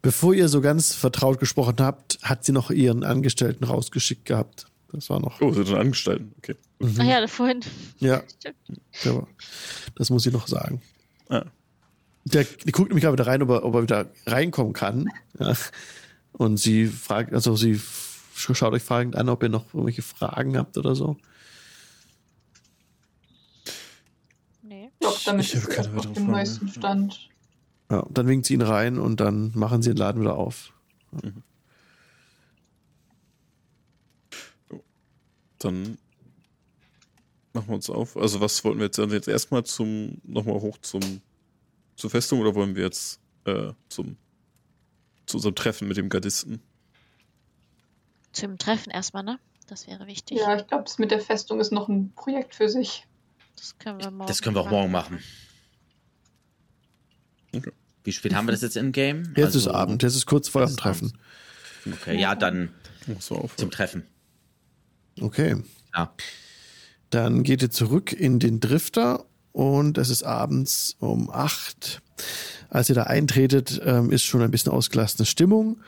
Bevor 0.01 0.33
ihr 0.33 0.49
so 0.49 0.61
ganz 0.61 0.95
vertraut 0.95 1.41
gesprochen 1.41 1.77
habt, 1.81 2.19
hat 2.23 2.45
sie 2.45 2.53
noch 2.53 2.71
ihren 2.71 3.05
Angestellten 3.05 3.65
rausgeschickt 3.65 4.25
gehabt. 4.25 4.68
Das 4.93 5.11
war 5.11 5.21
noch. 5.21 5.41
Oh, 5.41 5.53
sie 5.53 5.65
sind 5.65 5.77
Angestellten, 5.77 6.33
okay. 6.39 6.57
Mhm. 6.79 6.97
Ach 6.99 7.05
ja, 7.05 7.27
vorhin. 7.27 7.61
Ja. 7.99 8.23
ja. 9.05 9.27
Das 9.97 10.11
muss 10.11 10.25
ich 10.27 10.33
noch 10.33 10.47
sagen. 10.47 10.81
Ah. 11.29 11.45
Der, 12.25 12.45
der 12.45 12.73
guckt 12.73 12.89
nämlich 12.89 13.05
gerade 13.05 13.15
wieder 13.15 13.27
rein, 13.27 13.43
ob 13.43 13.51
er, 13.51 13.65
ob 13.65 13.75
er 13.75 13.83
wieder 13.83 14.11
reinkommen 14.27 14.73
kann. 14.73 15.09
Ja. 15.39 15.55
Und 16.33 16.59
sie 16.59 16.87
fragt, 16.87 17.33
also 17.33 17.57
sie 17.57 17.81
schaut 18.35 18.73
euch 18.73 18.83
fragend 18.83 19.17
an, 19.17 19.29
ob 19.29 19.43
ihr 19.43 19.49
noch 19.49 19.67
irgendwelche 19.75 20.03
Fragen 20.03 20.57
habt 20.57 20.79
oder 20.79 20.95
so. 20.95 21.17
Nee. 24.63 24.91
Ich 24.93 25.01
glaube, 25.01 25.19
damit 25.25 25.45
Ich 25.45 25.57
habe 25.57 25.67
ist 25.69 25.71
keine 25.71 25.89
auf 25.89 25.97
weiteren 25.97 26.15
dem 26.15 26.25
Fragen 26.25 26.33
neuesten. 26.33 26.69
Stand. 26.69 27.29
Ja, 27.91 28.07
dann 28.11 28.27
winkt 28.27 28.47
sie 28.47 28.55
ihn 28.55 28.63
rein 28.63 28.99
und 28.99 29.21
dann 29.21 29.53
machen 29.55 29.83
sie 29.83 29.91
den 29.91 29.97
Laden 29.97 30.21
wieder 30.21 30.37
auf. 30.37 30.73
Dann 35.59 35.99
machen 37.53 37.69
wir 37.69 37.75
uns 37.75 37.91
auf. 37.91 38.17
Also 38.17 38.41
was 38.41 38.63
wollten 38.65 38.79
wir 38.79 38.87
jetzt, 38.87 38.99
also 38.99 39.15
jetzt 39.15 39.29
erstmal 39.29 39.65
zum, 39.65 40.21
nochmal 40.25 40.61
hoch 40.61 40.79
zum, 40.79 41.21
zur 41.97 42.11
Festung 42.11 42.41
oder 42.41 42.55
wollen 42.55 42.77
wir 42.77 42.85
jetzt 42.85 43.21
äh, 43.45 43.73
zum, 43.89 44.17
zu 45.27 45.39
unserem 45.39 45.55
Treffen 45.55 45.89
mit 45.89 45.97
dem 45.97 46.09
Gardisten? 46.09 46.61
Zum 48.33 48.59
Treffen 48.59 48.91
erstmal, 48.91 49.23
ne? 49.25 49.39
Das 49.67 49.87
wäre 49.87 50.07
wichtig. 50.07 50.39
Ja, 50.39 50.57
ich 50.57 50.67
glaube, 50.67 50.85
das 50.85 50.99
mit 50.99 51.11
der 51.11 51.21
Festung 51.21 51.61
ist 51.61 51.73
noch 51.73 51.89
ein 51.89 52.13
Projekt 52.15 52.55
für 52.55 52.69
sich. 52.69 53.07
Das 53.57 53.77
können 53.79 53.99
wir 54.01 54.11
morgen 54.11 54.29
Das 54.29 54.41
können 54.41 54.55
wir 54.57 54.61
auch 54.61 54.71
morgen 54.71 54.91
machen. 54.93 55.19
Okay. 57.55 57.73
Wie 58.05 58.13
spät 58.13 58.35
haben 58.35 58.47
wir 58.47 58.53
das 58.53 58.63
jetzt 58.63 58.77
im 58.77 58.93
Game? 58.93 59.35
Jetzt 59.37 59.47
Also- 59.47 59.59
ist 59.59 59.69
Abend, 59.69 60.03
jetzt 60.03 60.15
ist 60.15 60.27
kurz 60.27 60.49
vor 60.49 60.65
dem 60.65 60.77
Treffen. 60.77 61.19
Okay, 61.87 62.19
ja, 62.21 62.35
dann 62.35 62.71
auf. 63.31 63.57
zum 63.57 63.71
Treffen. 63.71 64.07
Okay. 65.21 65.57
Ja. 65.95 66.13
Dann 67.11 67.43
geht 67.43 67.63
ihr 67.63 67.71
zurück 67.71 68.13
in 68.13 68.39
den 68.39 68.61
Drifter 68.61 69.25
und 69.53 69.99
es 69.99 70.11
ist 70.11 70.23
abends 70.23 70.97
um 70.99 71.31
acht. 71.31 72.03
Als 72.69 72.89
ihr 72.89 72.95
da 72.95 73.05
eintretet, 73.05 73.81
ähm, 73.85 74.11
ist 74.11 74.25
schon 74.25 74.43
ein 74.43 74.51
bisschen 74.51 74.73
ausgelassene 74.73 75.25
Stimmung. 75.25 75.79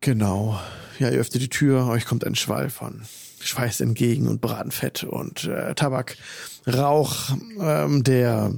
Genau. 0.00 0.60
Ja, 0.98 1.10
ihr 1.10 1.18
öffnet 1.18 1.42
die 1.42 1.48
Tür, 1.48 1.86
euch 1.88 2.04
kommt 2.04 2.24
ein 2.24 2.36
Schwall 2.36 2.70
von 2.70 3.02
Schweiß 3.40 3.80
entgegen 3.80 4.28
und 4.28 4.40
Bratenfett 4.40 5.02
und 5.04 5.44
äh, 5.44 5.74
Tabak, 5.74 6.16
Rauch, 6.66 7.30
ähm, 7.60 8.04
der 8.04 8.52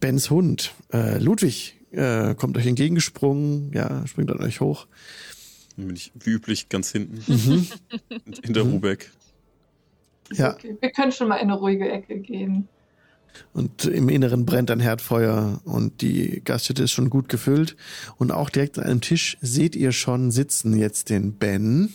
Bens 0.00 0.30
Hund, 0.30 0.74
äh, 0.92 1.18
Ludwig, 1.18 1.76
äh, 1.90 2.34
kommt 2.34 2.56
euch 2.56 2.66
entgegengesprungen, 2.66 3.72
ja, 3.72 4.06
springt 4.06 4.30
an 4.30 4.40
euch 4.40 4.60
hoch. 4.60 4.86
Dann 5.78 5.86
bin 5.86 5.96
ich 5.96 6.10
wie 6.18 6.30
üblich 6.30 6.68
ganz 6.68 6.90
hinten, 6.90 7.22
Mhm. 7.32 7.66
hinter 8.44 8.64
Mhm. 8.64 8.72
Rubeck. 8.72 9.10
Ja. 10.32 10.52
Okay. 10.54 10.76
Wir 10.80 10.90
können 10.90 11.12
schon 11.12 11.28
mal 11.28 11.36
in 11.36 11.44
eine 11.50 11.54
ruhige 11.54 11.88
Ecke 11.90 12.18
gehen. 12.18 12.68
Und 13.52 13.84
im 13.84 14.08
Inneren 14.08 14.44
brennt 14.44 14.70
ein 14.72 14.80
Herdfeuer 14.80 15.60
und 15.64 16.00
die 16.02 16.42
Gaststätte 16.44 16.82
ist 16.82 16.90
schon 16.90 17.08
gut 17.10 17.28
gefüllt. 17.28 17.76
Und 18.16 18.32
auch 18.32 18.50
direkt 18.50 18.78
an 18.78 18.84
einem 18.84 19.00
Tisch 19.00 19.38
seht 19.40 19.76
ihr 19.76 19.92
schon 19.92 20.32
sitzen 20.32 20.76
jetzt 20.76 21.08
den 21.10 21.34
Ben 21.34 21.92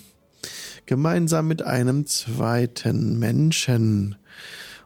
gemeinsam 0.85 1.47
mit 1.47 1.61
einem 1.61 2.05
zweiten 2.05 3.19
Menschen. 3.19 4.15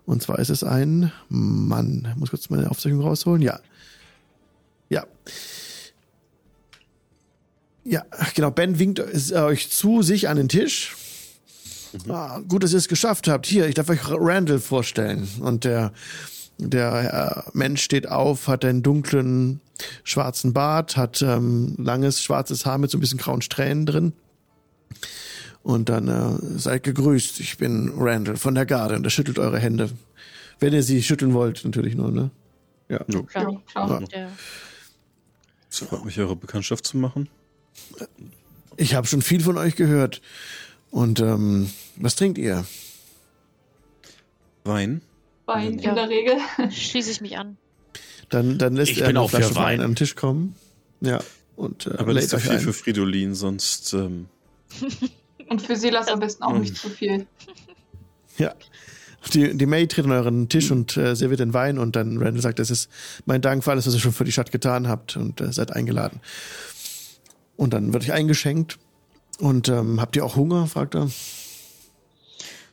Und 0.06 0.24
zwar 0.24 0.40
ist 0.40 0.50
es 0.50 0.64
ein 0.64 1.12
Mann. 1.30 2.08
Ich 2.12 2.16
muss 2.18 2.32
kurz 2.32 2.50
meine 2.50 2.72
Aufzeichnung 2.72 3.02
rausholen. 3.02 3.42
Ja. 3.44 3.60
Ja. 4.90 5.06
Ja, 7.90 8.04
genau. 8.36 8.52
Ben 8.52 8.80
winkt 8.80 9.00
euch 9.00 9.70
zu 9.70 10.02
sich 10.02 10.28
an 10.28 10.38
den 10.38 10.50
Tisch. 10.50 10.96
Ah, 12.10 12.40
gut, 12.48 12.64
dass 12.64 12.74
ihr 12.74 12.80
es 12.80 12.90
geschafft 12.90 13.28
habt. 13.28 13.46
Hier, 13.46 13.68
ich 13.68 13.76
darf 13.76 13.90
euch 13.90 14.02
Randall 14.04 14.60
vorstellen. 14.60 15.28
Und 15.40 15.64
der 15.64 15.94
der 16.58 17.46
äh, 17.46 17.58
Mensch 17.58 17.84
steht 17.84 18.10
auf, 18.10 18.48
hat 18.48 18.66
einen 18.66 18.82
dunklen 18.82 19.62
schwarzen 20.04 20.54
Bart, 20.54 20.98
hat 20.98 21.22
ähm, 21.22 21.76
langes 21.78 22.24
schwarzes 22.24 22.66
Haar 22.66 22.80
mit 22.80 22.90
so 22.90 22.98
ein 22.98 23.02
bisschen 23.02 23.20
grauen 23.20 23.42
Strähnen 23.42 23.86
drin. 23.86 24.14
Und 25.62 25.90
dann 25.90 26.08
äh, 26.08 26.60
seid 26.60 26.84
gegrüßt. 26.84 27.40
Ich 27.42 27.58
bin 27.58 27.94
Randall 27.96 28.38
von 28.38 28.56
der 28.56 28.66
Garde 28.66 28.96
und 28.96 29.06
er 29.06 29.10
schüttelt 29.10 29.38
eure 29.38 29.60
Hände. 29.60 29.92
Wenn 30.60 30.74
ihr 30.74 30.82
sie 30.82 31.04
schütteln 31.04 31.34
wollt, 31.34 31.64
natürlich 31.64 31.96
nur, 31.96 32.12
ne? 32.12 32.32
Ja. 32.90 33.02
Ja. 33.76 34.00
Der, 34.00 34.32
Es 35.70 35.80
freut 35.80 36.06
mich, 36.06 36.20
eure 36.20 36.36
Bekanntschaft 36.36 36.86
zu 36.86 36.98
machen. 36.98 37.30
Ich 38.78 38.94
habe 38.96 39.08
schon 39.08 39.22
viel 39.22 39.42
von 39.42 39.58
euch 39.58 39.76
gehört. 39.76 40.22
Und 40.92 41.20
ähm, 41.20 41.70
was 41.96 42.16
trinkt 42.16 42.38
ihr? 42.38 42.66
Wein. 44.64 45.02
Wein 45.46 45.80
Ja. 45.80 45.90
in 45.90 45.96
der 45.96 46.10
Regel. 46.10 46.36
schließe 46.72 47.12
ich 47.12 47.22
mich 47.22 47.38
an. 47.38 47.58
Dann, 48.30 48.58
dann 48.58 48.76
lässt 48.76 48.92
Ich 48.92 49.00
er 49.00 49.08
bin 49.08 49.18
eine 49.18 49.22
auch 49.22 49.30
Flasche 49.30 49.56
Wein. 49.56 49.64
Wein 49.64 49.82
an 49.82 49.92
den 49.92 49.96
Tisch 49.96 50.16
kommen. 50.16 50.56
Ja. 51.02 51.20
Und 51.56 51.88
äh, 51.88 51.96
Aber 51.98 52.14
nicht 52.14 52.30
so 52.30 52.38
euch 52.38 52.44
viel 52.44 52.52
ein. 52.54 52.60
für 52.60 52.74
Fridolin, 52.74 53.34
sonst 53.36 53.94
ähm, 53.94 54.28
Und 55.50 55.62
für 55.62 55.76
Silas 55.78 56.08
am 56.10 56.20
besten 56.20 56.44
auch 56.44 56.54
Mhm. 56.54 56.62
nicht 56.62 56.78
zu 56.78 56.90
viel. 56.90 57.26
Ja. 58.38 58.54
Die, 59.34 59.58
die 59.58 59.66
May 59.66 59.88
tritt 59.88 60.06
an 60.06 60.12
euren 60.12 60.48
Tisch 60.48 60.70
und 60.70 60.96
äh, 60.96 61.16
serviert 61.16 61.40
den 61.40 61.56
Wein 61.56 61.80
und 61.80 61.96
dann 61.96 62.18
Randall 62.20 62.40
sagt, 62.44 62.60
das 62.60 62.70
ist 62.70 62.88
mein 63.26 63.42
Dank 63.42 63.64
für 63.64 63.72
alles, 63.72 63.88
was 63.88 63.96
ihr 63.96 64.00
schon 64.00 64.12
für 64.14 64.26
die 64.26 64.32
Stadt 64.32 64.52
getan 64.52 64.88
habt 64.88 65.18
und 65.18 65.42
äh, 65.42 65.52
seid 65.52 65.76
eingeladen. 65.76 66.20
Und 67.58 67.74
dann 67.74 67.92
wird 67.94 68.04
euch 68.04 68.14
eingeschenkt. 68.14 68.80
Und 69.40 69.68
ähm, 69.70 70.00
habt 70.00 70.16
ihr 70.16 70.24
auch 70.26 70.36
Hunger? 70.36 70.68
fragt 70.68 70.96
er. 70.96 71.10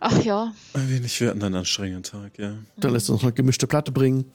Ach 0.01 0.23
ja, 0.23 0.53
ein 0.75 0.91
wenig, 0.91 1.19
wir 1.21 1.31
hatten 1.31 1.43
einen 1.43 1.55
anstrengenden 1.55 2.03
Tag, 2.03 2.39
ja. 2.39 2.55
Dann 2.77 2.93
lässt 2.93 3.09
er 3.09 3.15
uns 3.15 3.23
eine 3.23 3.33
gemischte 3.33 3.67
Platte 3.67 3.91
bringen. 3.91 4.27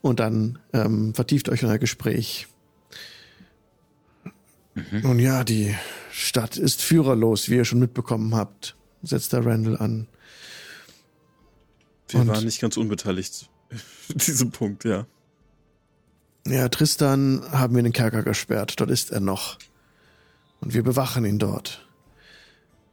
Und 0.00 0.18
dann 0.18 0.58
ähm, 0.72 1.14
vertieft 1.14 1.48
euch 1.48 1.64
euer 1.64 1.78
Gespräch. 1.78 2.48
Nun 5.02 5.18
ja, 5.20 5.44
die 5.44 5.74
Stadt 6.10 6.56
ist 6.56 6.82
führerlos, 6.82 7.48
wie 7.48 7.54
ihr 7.54 7.64
schon 7.64 7.78
mitbekommen 7.78 8.34
habt, 8.34 8.76
setzt 9.02 9.32
der 9.32 9.46
Randall 9.46 9.76
an. 9.78 10.08
Wir 12.08 12.20
Und- 12.20 12.28
waren 12.28 12.44
nicht 12.44 12.60
ganz 12.60 12.76
unbeteiligt. 12.76 13.48
Diesem 14.08 14.50
Punkt, 14.50 14.84
ja. 14.84 15.06
Ja, 16.46 16.68
Tristan 16.68 17.42
haben 17.50 17.74
wir 17.74 17.80
in 17.80 17.84
den 17.84 17.92
Kerker 17.92 18.22
gesperrt. 18.22 18.74
Dort 18.78 18.90
ist 18.90 19.10
er 19.10 19.20
noch. 19.20 19.58
Und 20.60 20.74
wir 20.74 20.82
bewachen 20.82 21.24
ihn 21.24 21.38
dort. 21.38 21.86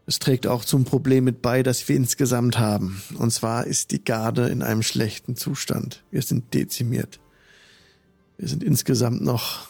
Es 0.06 0.20
trägt 0.20 0.48
auch 0.48 0.66
zum 0.66 0.84
Problem 0.84 1.24
mit 1.24 1.42
bei, 1.42 1.64
das 1.64 1.88
wir 1.88 1.96
insgesamt 1.96 2.60
haben. 2.60 3.02
Und 3.18 3.32
zwar 3.32 3.66
ist 3.66 3.92
die 3.92 4.04
Garde 4.04 4.50
in 4.50 4.62
einem 4.62 4.84
schlechten 4.84 5.36
Zustand. 5.36 6.04
Wir 6.12 6.22
sind 6.22 6.54
dezimiert. 6.54 7.20
Wir 8.38 8.50
sind 8.50 8.64
insgesamt 8.64 9.22
noch 9.22 9.70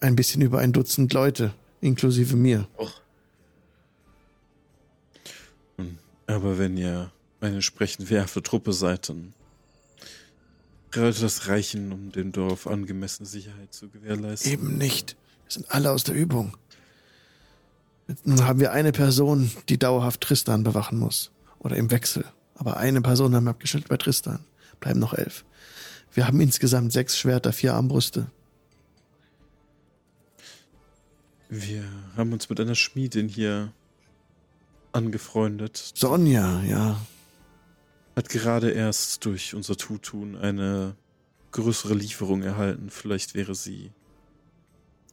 ein 0.00 0.16
bisschen 0.16 0.40
über 0.40 0.60
ein 0.60 0.72
Dutzend 0.72 1.12
Leute, 1.12 1.52
inklusive 1.80 2.36
mir. 2.36 2.68
Aber 6.26 6.58
wenn 6.58 6.76
ihr 6.76 7.12
eine 7.40 7.56
entsprechend 7.56 8.10
wehrhafte 8.10 8.42
Truppe 8.42 8.72
seid, 8.72 9.08
dann 9.08 9.34
sollte 10.92 11.20
das 11.20 11.48
reichen, 11.48 11.92
um 11.92 12.12
dem 12.12 12.32
Dorf 12.32 12.66
angemessene 12.66 13.28
Sicherheit 13.28 13.74
zu 13.74 13.88
gewährleisten. 13.88 14.50
Eben 14.50 14.78
nicht. 14.78 15.16
Wir 15.46 15.52
sind 15.52 15.70
alle 15.70 15.90
aus 15.92 16.04
der 16.04 16.14
Übung. 16.14 16.56
Nun 18.24 18.44
haben 18.44 18.60
wir 18.60 18.72
eine 18.72 18.92
Person, 18.92 19.50
die 19.68 19.78
dauerhaft 19.78 20.20
Tristan 20.20 20.62
bewachen 20.64 20.98
muss. 20.98 21.30
Oder 21.58 21.76
im 21.76 21.90
Wechsel. 21.90 22.24
Aber 22.54 22.76
eine 22.76 23.00
Person 23.00 23.34
haben 23.34 23.44
wir 23.44 23.50
abgestellt 23.50 23.88
bei 23.88 23.96
Tristan. 23.96 24.44
Bleiben 24.80 25.00
noch 25.00 25.14
elf. 25.14 25.44
Wir 26.12 26.26
haben 26.26 26.40
insgesamt 26.40 26.92
sechs 26.92 27.18
Schwerter, 27.18 27.52
vier 27.52 27.74
Armbrüste. 27.74 28.30
Wir 31.48 31.84
haben 32.16 32.32
uns 32.32 32.48
mit 32.48 32.58
einer 32.60 32.74
Schmiedin 32.74 33.28
hier 33.28 33.72
angefreundet. 34.92 35.92
Sonja, 35.94 36.62
ja. 36.62 37.00
Hat 38.16 38.28
gerade 38.30 38.70
erst 38.70 39.24
durch 39.24 39.54
unser 39.54 39.76
Tutun 39.76 40.36
eine 40.36 40.96
größere 41.52 41.94
Lieferung 41.94 42.42
erhalten. 42.42 42.90
Vielleicht 42.90 43.34
wäre 43.34 43.54
sie 43.54 43.92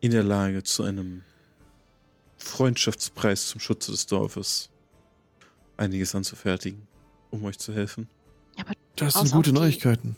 in 0.04 0.12
der 0.12 0.24
Lage, 0.24 0.64
zu 0.64 0.84
einem 0.84 1.24
Freundschaftspreis 2.38 3.48
zum 3.48 3.62
Schutze 3.62 3.92
des 3.92 4.06
Dorfes 4.06 4.70
einiges 5.78 6.14
anzufertigen, 6.14 6.86
um 7.32 7.46
euch 7.46 7.58
zu 7.58 7.74
helfen. 7.74 8.10
Das 8.98 9.16
Aus 9.16 9.30
sind 9.30 9.32
gute 9.38 9.52
die- 9.54 9.60
Neuigkeiten. 9.60 10.18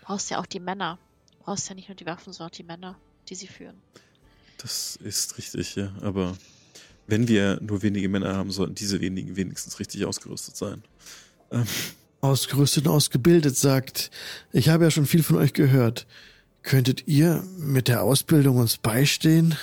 du 0.00 0.06
brauchst 0.06 0.30
ja 0.30 0.38
auch 0.38 0.44
die 0.46 0.60
Männer. 0.60 0.98
Du 1.38 1.44
brauchst 1.46 1.66
ja 1.68 1.74
nicht 1.74 1.88
nur 1.88 1.96
die 1.96 2.04
Waffen, 2.06 2.32
sondern 2.32 2.50
auch 2.52 2.56
die 2.56 2.62
Männer, 2.62 2.98
die 3.30 3.34
sie 3.34 3.46
führen. 3.48 3.76
Das 4.58 4.96
ist 4.96 5.38
richtig, 5.38 5.74
ja. 5.76 5.92
Aber 6.02 6.36
wenn 7.06 7.26
wir 7.26 7.58
nur 7.62 7.80
wenige 7.82 8.10
Männer 8.10 8.36
haben, 8.36 8.50
sollten 8.52 8.74
diese 8.74 9.00
wenigen 9.00 9.34
wenigstens 9.34 9.80
richtig 9.80 10.04
ausgerüstet 10.04 10.56
sein. 10.56 10.82
Ähm, 11.50 11.64
Ausgerüstet 12.20 12.86
und 12.86 12.92
ausgebildet 12.92 13.56
sagt, 13.56 14.10
ich 14.52 14.68
habe 14.68 14.84
ja 14.84 14.90
schon 14.92 15.06
viel 15.06 15.22
von 15.24 15.36
euch 15.36 15.54
gehört. 15.54 16.06
Könntet 16.62 17.06
ihr 17.08 17.42
mit 17.58 17.88
der 17.88 18.02
Ausbildung 18.02 18.56
uns 18.58 18.76
beistehen? 18.76 19.56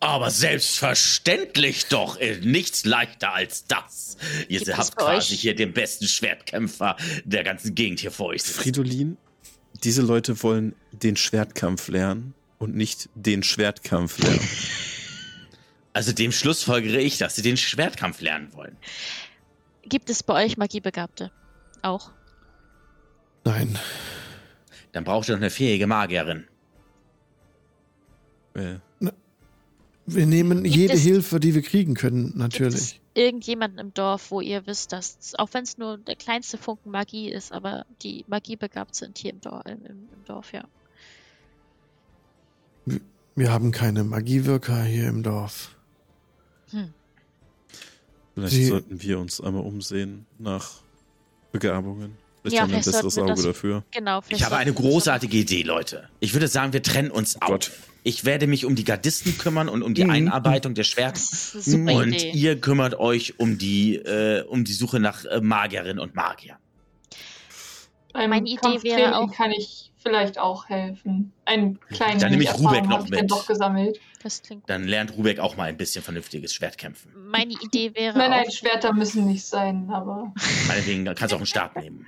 Aber 0.00 0.30
selbstverständlich 0.30 1.86
doch. 1.86 2.18
äh, 2.20 2.38
Nichts 2.40 2.84
leichter 2.84 3.34
als 3.34 3.64
das. 3.66 4.16
Ihr 4.48 4.60
Gibt 4.60 4.76
habt 4.78 4.96
quasi 4.96 5.34
euch- 5.34 5.40
hier 5.40 5.54
den 5.56 5.72
besten 5.72 6.06
Schwertkämpfer 6.06 6.96
der 7.24 7.42
ganzen 7.44 7.74
Gegend 7.74 8.00
hier 8.00 8.10
vor 8.12 8.26
euch. 8.28 8.42
Fridolin, 8.42 9.16
diese 9.84 10.02
Leute 10.02 10.42
wollen 10.42 10.74
den 10.92 11.16
Schwertkampf 11.16 11.88
lernen. 11.88 12.34
Und 12.58 12.74
nicht 12.74 13.08
den 13.14 13.42
Schwertkampf 13.44 14.18
lernen. 14.18 14.40
Also 15.94 16.12
dem 16.12 16.30
Schluss 16.30 16.62
folgere 16.62 17.00
ich, 17.00 17.18
dass 17.18 17.34
sie 17.34 17.42
den 17.42 17.56
Schwertkampf 17.56 18.20
lernen 18.20 18.52
wollen. 18.52 18.76
Gibt 19.82 20.10
es 20.10 20.22
bei 20.22 20.44
euch 20.44 20.56
Magiebegabte? 20.56 21.32
Auch. 21.82 22.12
Nein. 23.44 23.76
Dann 24.92 25.04
braucht 25.04 25.28
ihr 25.28 25.34
doch 25.34 25.40
eine 25.40 25.50
fähige 25.50 25.86
Magierin. 25.86 26.46
Äh, 28.54 28.76
Wir 30.06 30.26
nehmen 30.26 30.62
Gibt 30.64 30.74
jede 30.74 30.94
es- 30.94 31.02
Hilfe, 31.02 31.38
die 31.38 31.54
wir 31.54 31.62
kriegen 31.62 31.94
können, 31.94 32.24
Gibt 32.24 32.34
es 32.36 32.40
natürlich. 32.40 33.00
irgendjemanden 33.14 33.78
im 33.78 33.92
Dorf, 33.92 34.30
wo 34.30 34.40
ihr 34.40 34.66
wisst, 34.66 34.92
dass, 34.92 35.34
auch 35.36 35.50
wenn 35.52 35.64
es 35.64 35.76
nur 35.76 35.98
der 35.98 36.16
kleinste 36.16 36.56
Funken 36.56 36.90
Magie 36.90 37.30
ist, 37.30 37.52
aber 37.52 37.84
die 38.02 38.24
magiebegabt 38.26 38.94
sind 38.94 39.18
hier 39.18 39.32
im, 39.32 39.40
Dor 39.42 39.66
im, 39.66 39.84
im, 39.84 40.08
Dorf, 40.24 40.52
ja. 40.54 40.64
Wir 43.36 43.52
haben 43.52 43.70
keine 43.70 44.02
Magiewirker 44.02 44.82
hier 44.82 45.08
im 45.08 45.22
Dorf. 45.22 45.76
vielleicht 48.34 48.54
Sie- 48.54 48.64
sollten 48.66 49.02
wir 49.02 49.18
uns 49.18 49.40
einmal 49.40 49.62
umsehen 49.62 50.26
nach 50.38 50.80
Begabungen. 51.52 52.16
Vielleicht 52.50 52.54
Ja, 52.56 52.62
haben 52.62 52.70
wir 52.70 52.78
ein 52.78 52.84
besseres 52.84 53.18
Auge 53.18 53.28
das- 53.32 53.42
dafür. 53.42 53.84
Genau. 53.90 54.20
Ich 54.28 54.44
habe 54.44 54.56
eine 54.56 54.72
großartige 54.72 55.36
Idee, 55.36 55.62
Leute. 55.62 56.08
Ich 56.20 56.32
würde 56.34 56.48
sagen, 56.48 56.72
wir 56.72 56.82
trennen 56.82 57.10
uns 57.10 57.40
auf. 57.40 57.48
Gott. 57.48 57.70
Ich 58.04 58.24
werde 58.24 58.46
mich 58.46 58.64
um 58.64 58.74
die 58.74 58.84
Gardisten 58.84 59.36
kümmern 59.36 59.68
und 59.68 59.82
um 59.82 59.92
die 59.92 60.04
Mhm. 60.04 60.10
Einarbeitung 60.10 60.74
der 60.74 60.84
Schwerter. 60.84 61.20
Und 61.66 62.12
Idee. 62.14 62.30
ihr 62.30 62.60
kümmert 62.60 62.94
euch 62.98 63.38
um 63.38 63.58
die, 63.58 63.96
äh, 63.96 64.42
um 64.44 64.64
die 64.64 64.72
Suche 64.72 64.98
nach 65.00 65.24
äh, 65.24 65.40
Magierinnen 65.40 65.98
und 65.98 66.14
Magiern. 66.14 66.56
Beim 68.12 68.30
Meine 68.30 68.48
Idee 68.48 68.82
wäre 68.82 69.18
auch- 69.18 69.32
kann 69.32 69.50
ich 69.50 69.90
vielleicht 70.02 70.38
auch 70.38 70.68
helfen. 70.68 71.32
Einen 71.44 71.78
kleinen 71.90 72.18
Dann 72.20 72.30
nehme 72.30 72.44
ich 72.44 72.54
Rubek 72.54 72.86
noch 72.86 73.04
ich 73.04 73.10
mit. 73.10 73.30
doch 73.30 73.46
gesammelt. 73.46 74.00
Das 74.22 74.42
klingt 74.42 74.62
gut. 74.62 74.70
Dann 74.70 74.84
lernt 74.84 75.16
Rubek 75.16 75.38
auch 75.40 75.56
mal 75.56 75.64
ein 75.64 75.76
bisschen 75.76 76.02
vernünftiges 76.02 76.54
Schwertkämpfen. 76.54 77.12
Meine 77.30 77.52
Idee 77.52 77.94
wäre 77.94 78.16
Nein, 78.16 78.30
nein, 78.30 78.46
auch, 78.48 78.52
Schwerter 78.52 78.92
müssen 78.92 79.26
nicht 79.26 79.44
sein, 79.44 79.90
aber 79.92 80.32
Meinetwegen 80.66 81.04
kannst 81.04 81.32
du 81.32 81.36
auch 81.36 81.40
einen 81.40 81.46
Stab 81.46 81.76
nehmen. 81.76 82.06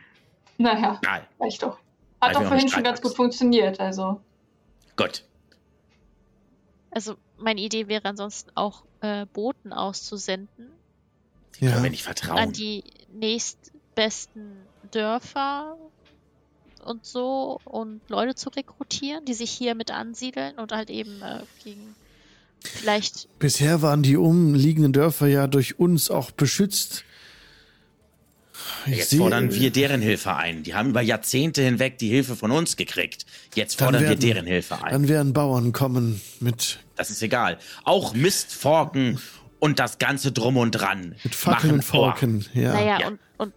Naja, 0.60 1.00
Nein, 1.02 1.22
reicht 1.38 1.62
doch. 1.62 1.78
Hat 2.20 2.34
doch 2.34 2.44
vorhin 2.44 2.68
schon 2.68 2.84
ganz 2.84 3.00
gut 3.00 3.16
funktioniert, 3.16 3.80
also. 3.80 4.20
gut. 4.96 5.24
also 6.90 7.16
meine 7.38 7.60
Idee 7.62 7.88
wäre 7.88 8.04
ansonsten 8.04 8.50
auch 8.54 8.84
äh, 9.00 9.24
Boten 9.32 9.72
auszusenden 9.72 10.66
Die 11.54 11.60
können 11.60 11.76
Ja. 11.76 11.82
wir 11.82 11.90
nicht 11.90 12.02
vertrauen. 12.02 12.38
an 12.38 12.52
die 12.52 12.84
nächstbesten 13.12 14.52
Dörfer 14.90 15.76
und 16.84 17.04
so 17.06 17.58
und 17.64 18.00
Leute 18.08 18.34
zu 18.34 18.50
rekrutieren, 18.50 19.24
die 19.24 19.34
sich 19.34 19.50
hier 19.50 19.74
mit 19.74 19.90
ansiedeln 19.90 20.58
und 20.58 20.72
halt 20.72 20.90
eben 20.90 21.22
äh, 21.22 21.40
gegen 21.64 21.94
vielleicht 22.62 23.28
Bisher 23.38 23.80
waren 23.82 24.02
die 24.02 24.16
umliegenden 24.18 24.92
Dörfer 24.92 25.26
ja 25.26 25.46
durch 25.46 25.78
uns 25.78 26.10
auch 26.10 26.30
beschützt. 26.30 27.04
Ich 28.86 28.96
Jetzt 28.96 29.10
sehe- 29.10 29.18
fordern 29.20 29.52
wir 29.54 29.70
deren 29.70 30.00
Hilfe 30.00 30.34
ein. 30.36 30.62
Die 30.62 30.74
haben 30.74 30.90
über 30.90 31.00
Jahrzehnte 31.02 31.62
hinweg 31.62 31.98
die 31.98 32.08
Hilfe 32.08 32.36
von 32.36 32.50
uns 32.50 32.76
gekriegt. 32.76 33.26
Jetzt 33.54 33.78
fordern 33.78 34.02
wir 34.02 34.10
werden- 34.10 34.20
deren 34.20 34.46
Hilfe 34.46 34.82
ein. 34.82 34.92
Dann 34.92 35.08
werden 35.08 35.32
Bauern 35.32 35.72
kommen 35.72 36.20
mit, 36.40 36.80
Das 36.96 37.10
ist 37.10 37.22
egal. 37.22 37.58
Auch 37.84 38.14
Mistforken 38.14 39.20
und 39.58 39.78
das 39.78 39.98
ganze 39.98 40.32
Drum 40.32 40.56
und 40.56 40.72
Dran. 40.72 41.16
mit 41.22 41.34
Fackeln 41.34 41.74
und. 41.74 41.82
Forken. 41.84 42.46
Ja. 42.54 42.72
Naja, 42.72 43.00
Ja. 43.00 43.06
Und, 43.08 43.18
und 43.38 43.54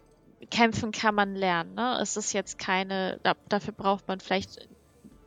kämpfen 0.51 0.91
kann 0.91 1.15
man 1.15 1.35
lernen. 1.35 1.73
Ne? 1.75 1.97
Es 2.01 2.17
ist 2.17 2.33
jetzt 2.33 2.59
keine, 2.59 3.19
da, 3.23 3.33
dafür 3.49 3.73
braucht 3.73 4.07
man 4.07 4.19
vielleicht, 4.19 4.67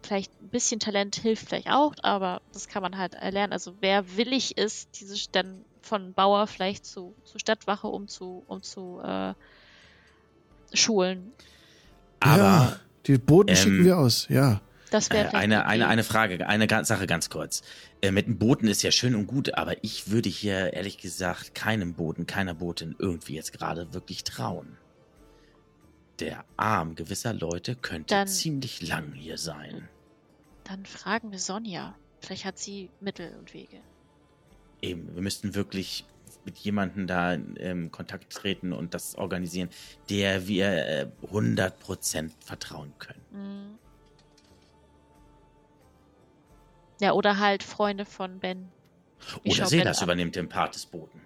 vielleicht 0.03 0.31
ein 0.43 0.49
bisschen 0.49 0.79
Talent, 0.79 1.17
hilft 1.17 1.49
vielleicht 1.49 1.69
auch, 1.71 1.95
aber 2.03 2.41
das 2.53 2.69
kann 2.69 2.83
man 2.83 2.97
halt 2.99 3.15
erlernen. 3.15 3.53
Also 3.53 3.75
wer 3.81 4.17
willig 4.17 4.57
ist, 4.59 4.89
diese 5.01 5.17
dann 5.33 5.65
von 5.83 6.13
Bauer 6.15 6.47
vielleicht 6.47 6.85
zu, 6.85 7.15
zu 7.25 7.39
Stadtwache 7.39 7.87
um 7.87 8.09
zu, 8.09 8.45
um 8.47 8.63
zu 8.63 9.01
äh, 9.05 9.35
schulen. 10.73 11.33
Aber 12.21 12.37
ja, 12.37 12.77
die 13.07 13.19
Boten 13.19 13.51
ähm, 13.51 13.57
schicken 13.57 13.85
wir 13.85 13.99
aus, 13.99 14.27
ja. 14.29 14.61
Das 14.91 15.09
äh, 15.09 15.15
wäre 15.15 15.29
vielleicht 15.31 15.45
eine, 15.45 15.67
eine 15.67 15.89
eine, 15.89 16.05
Frage, 16.05 16.47
eine 16.47 16.85
Sache 16.85 17.07
ganz 17.07 17.31
kurz. 17.31 17.63
Äh, 18.01 18.13
mit 18.13 18.27
dem 18.27 18.39
Booten 18.39 18.69
ist 18.69 18.83
ja 18.83 18.91
schön 18.91 19.15
und 19.15 19.27
gut, 19.27 19.55
aber 19.55 19.83
ich 19.85 20.11
würde 20.11 20.29
hier 20.29 20.73
ehrlich 20.73 20.99
gesagt 20.99 21.55
keinem 21.55 21.95
Boten, 21.95 22.27
keiner 22.27 22.55
Botin 22.55 22.95
irgendwie 22.99 23.35
jetzt 23.35 23.53
gerade 23.53 23.93
wirklich 23.95 24.25
trauen. 24.25 24.77
Der 26.21 26.45
Arm 26.57 26.95
gewisser 26.95 27.35
Leute 27.35 27.77
könnte 27.77 28.15
Dann- 28.15 28.29
ziemlich 28.29 28.87
lang 28.87 29.13
hier 29.13 29.39
sein. 29.39 29.89
Dann 30.65 30.87
fragen 30.87 31.31
wir 31.31 31.39
Sonja. 31.39 31.95
Vielleicht 32.21 32.45
hat 32.45 32.59
sie 32.59 32.91
Mittel 33.01 33.37
und 33.39 33.55
Wege. 33.55 33.79
Eben, 34.83 35.15
wir 35.15 35.23
müssten 35.23 35.55
wirklich 35.55 36.05
mit 36.47 36.57
jemandem 36.59 37.07
da 37.07 37.35
in 37.35 37.55
ähm, 37.59 37.91
Kontakt 37.93 38.33
treten 38.33 38.73
und 38.73 38.95
das 38.95 39.17
organisieren, 39.17 39.69
der 40.09 40.47
wir 40.49 40.67
äh, 40.69 41.07
100% 41.31 42.31
vertrauen 42.41 42.95
können. 42.99 43.21
Mhm. 43.33 43.79
Ja, 47.01 47.13
oder 47.13 47.39
halt 47.39 47.63
Freunde 47.63 48.07
von 48.07 48.39
Ben. 48.39 48.69
Ich 49.43 49.59
Oder 49.59 49.67
Selas 49.69 50.01
übernimmt 50.03 50.37
den 50.37 50.49
Part 50.49 50.75
des 50.75 50.87
Boten. 50.87 51.21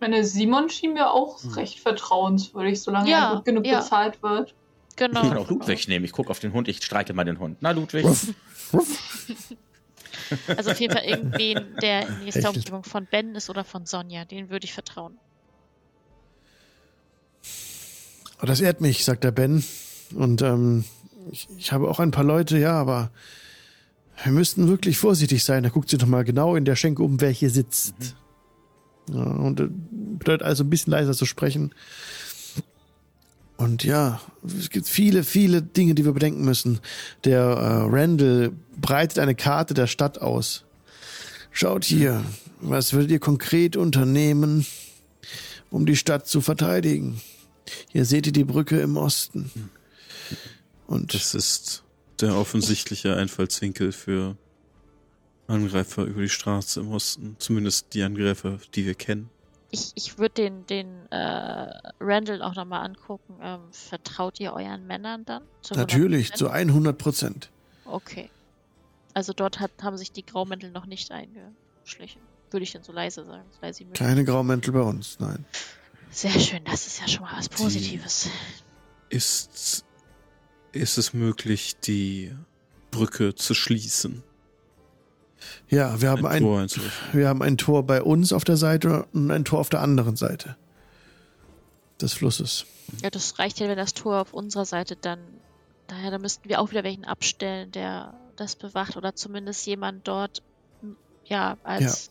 Meine 0.00 0.24
Simon 0.24 0.68
schien 0.68 0.94
mir 0.94 1.10
auch 1.12 1.40
Hm. 1.42 1.52
recht 1.52 1.78
vertrauenswürdig, 1.78 2.80
solange 2.82 3.08
Ja, 3.10 3.30
er 3.30 3.36
gut 3.36 3.44
genug 3.44 3.66
ja. 3.66 3.78
bezahlt 3.78 4.20
wird. 4.22 4.54
Ich 4.90 4.96
kann 4.96 5.12
Genau. 5.12 5.40
auch 5.42 5.48
Ludwig 5.50 5.86
nehmen. 5.86 6.04
Ich 6.04 6.12
gucke 6.12 6.30
auf 6.30 6.40
den 6.40 6.52
Hund, 6.52 6.66
ich 6.66 6.82
streiche 6.82 7.14
mal 7.14 7.24
den 7.24 7.38
Hund. 7.38 7.58
Na, 7.60 7.70
Ludwig. 7.70 8.04
Ruff, 8.04 8.28
ruff. 8.72 9.28
Also 10.56 10.70
auf 10.70 10.80
jeden 10.80 10.92
Fall 10.92 11.04
irgendwen, 11.04 11.76
der 11.80 12.08
in 12.08 12.24
nächster. 12.24 12.50
Umgebung 12.50 12.84
von 12.84 13.06
Ben 13.06 13.34
ist 13.34 13.50
oder 13.50 13.64
von 13.64 13.86
Sonja. 13.86 14.24
Den 14.24 14.50
würde 14.50 14.64
ich 14.64 14.72
vertrauen. 14.72 15.18
Das 18.40 18.60
ehrt 18.60 18.80
mich, 18.80 19.04
sagt 19.04 19.24
der 19.24 19.30
Ben. 19.30 19.64
Und 20.14 20.42
ähm, 20.42 20.84
ich, 21.30 21.48
ich 21.56 21.72
habe 21.72 21.88
auch 21.88 22.00
ein 22.00 22.10
paar 22.10 22.24
Leute, 22.24 22.58
ja, 22.58 22.72
aber 22.72 23.10
wir 24.22 24.32
müssten 24.32 24.68
wirklich 24.68 24.98
vorsichtig 24.98 25.44
sein. 25.44 25.62
Da 25.62 25.68
guckt 25.68 25.88
sie 25.88 25.98
doch 25.98 26.06
mal 26.06 26.24
genau 26.24 26.56
in 26.56 26.64
der 26.64 26.76
Schenke 26.76 27.02
um, 27.02 27.20
wer 27.20 27.30
hier 27.30 27.50
sitzt. 27.50 27.94
Ja, 29.10 29.22
und 29.22 29.60
äh, 29.60 29.68
bedeutet 29.68 30.42
also 30.42 30.64
ein 30.64 30.70
bisschen 30.70 30.92
leiser 30.92 31.14
zu 31.14 31.26
sprechen. 31.26 31.74
Und 33.62 33.84
ja, 33.84 34.20
es 34.58 34.70
gibt 34.70 34.88
viele, 34.88 35.22
viele 35.22 35.62
Dinge, 35.62 35.94
die 35.94 36.04
wir 36.04 36.12
bedenken 36.12 36.44
müssen. 36.44 36.80
Der 37.22 37.42
äh, 37.42 37.84
Randall 37.88 38.50
breitet 38.76 39.20
eine 39.20 39.36
Karte 39.36 39.72
der 39.72 39.86
Stadt 39.86 40.20
aus. 40.20 40.64
Schaut 41.52 41.84
hier, 41.84 42.24
was 42.60 42.92
würdet 42.92 43.12
ihr 43.12 43.20
konkret 43.20 43.76
unternehmen, 43.76 44.66
um 45.70 45.86
die 45.86 45.94
Stadt 45.94 46.26
zu 46.26 46.40
verteidigen? 46.40 47.20
Hier 47.88 48.04
seht 48.04 48.26
ihr 48.26 48.32
die 48.32 48.42
Brücke 48.42 48.80
im 48.80 48.96
Osten. 48.96 49.52
Und 50.88 51.14
Das 51.14 51.32
ist 51.36 51.84
der 52.20 52.34
offensichtliche 52.34 53.14
Einfallswinkel 53.14 53.92
für 53.92 54.36
Angreifer 55.46 56.02
über 56.04 56.22
die 56.22 56.28
Straße 56.28 56.80
im 56.80 56.88
Osten. 56.88 57.36
Zumindest 57.38 57.94
die 57.94 58.02
Angreifer, 58.02 58.58
die 58.74 58.86
wir 58.86 58.96
kennen. 58.96 59.30
Ich, 59.74 59.92
ich 59.94 60.18
würde 60.18 60.34
den, 60.34 60.66
den 60.66 61.10
äh, 61.10 61.72
Randall 61.98 62.42
auch 62.42 62.54
nochmal 62.54 62.84
angucken. 62.84 63.38
Ähm, 63.40 63.60
vertraut 63.72 64.38
ihr 64.38 64.52
euren 64.52 64.86
Männern 64.86 65.24
dann? 65.24 65.42
Zu 65.62 65.74
natürlich 65.74 66.28
100%? 66.32 66.34
zu 66.34 66.50
100 66.50 66.98
Prozent. 66.98 67.50
Okay. 67.86 68.30
Also 69.14 69.32
dort 69.32 69.60
hat, 69.60 69.70
haben 69.82 69.96
sich 69.96 70.12
die 70.12 70.24
Graumäntel 70.24 70.70
noch 70.70 70.86
nicht 70.86 71.10
eingeschlichen. 71.10 72.20
Würde 72.50 72.64
ich 72.64 72.72
dann 72.72 72.82
so 72.82 72.92
leise 72.92 73.24
sagen. 73.24 73.48
So 73.50 73.58
leise. 73.62 73.84
Keine 73.94 74.24
Graumäntel 74.24 74.72
bei 74.72 74.82
uns, 74.82 75.18
nein. 75.18 75.46
Sehr 76.10 76.38
schön, 76.38 76.62
das 76.64 76.86
ist 76.86 77.00
ja 77.00 77.08
schon 77.08 77.22
mal 77.22 77.38
was 77.38 77.48
Positives. 77.48 78.28
Ist, 79.08 79.86
ist 80.72 80.98
es 80.98 81.14
möglich, 81.14 81.76
die 81.80 82.34
Brücke 82.90 83.34
zu 83.34 83.54
schließen? 83.54 84.22
Ja, 85.68 86.00
wir 86.00 86.10
haben 86.10 86.26
ein, 86.26 86.42
Tor 86.42 86.60
einzurichten? 86.60 87.08
wir 87.12 87.28
haben 87.28 87.42
ein 87.42 87.56
Tor 87.56 87.86
bei 87.86 88.02
uns 88.02 88.32
auf 88.32 88.44
der 88.44 88.56
Seite 88.56 89.06
und 89.12 89.30
ein 89.30 89.44
Tor 89.44 89.60
auf 89.60 89.68
der 89.68 89.80
anderen 89.80 90.16
Seite 90.16 90.56
des 92.00 92.12
Flusses. 92.12 92.66
Ja, 93.02 93.10
das 93.10 93.38
reicht 93.38 93.60
ja, 93.60 93.68
wenn 93.68 93.76
das 93.76 93.94
Tor 93.94 94.20
auf 94.20 94.34
unserer 94.34 94.64
Seite 94.64 94.96
dann. 94.96 95.20
Daher, 95.86 96.10
da 96.10 96.18
müssten 96.18 96.48
wir 96.48 96.60
auch 96.60 96.70
wieder 96.70 96.84
welchen 96.84 97.04
abstellen, 97.04 97.70
der 97.72 98.14
das 98.36 98.56
bewacht 98.56 98.96
oder 98.96 99.14
zumindest 99.14 99.66
jemand 99.66 100.06
dort, 100.08 100.42
ja, 101.24 101.56
als 101.64 102.10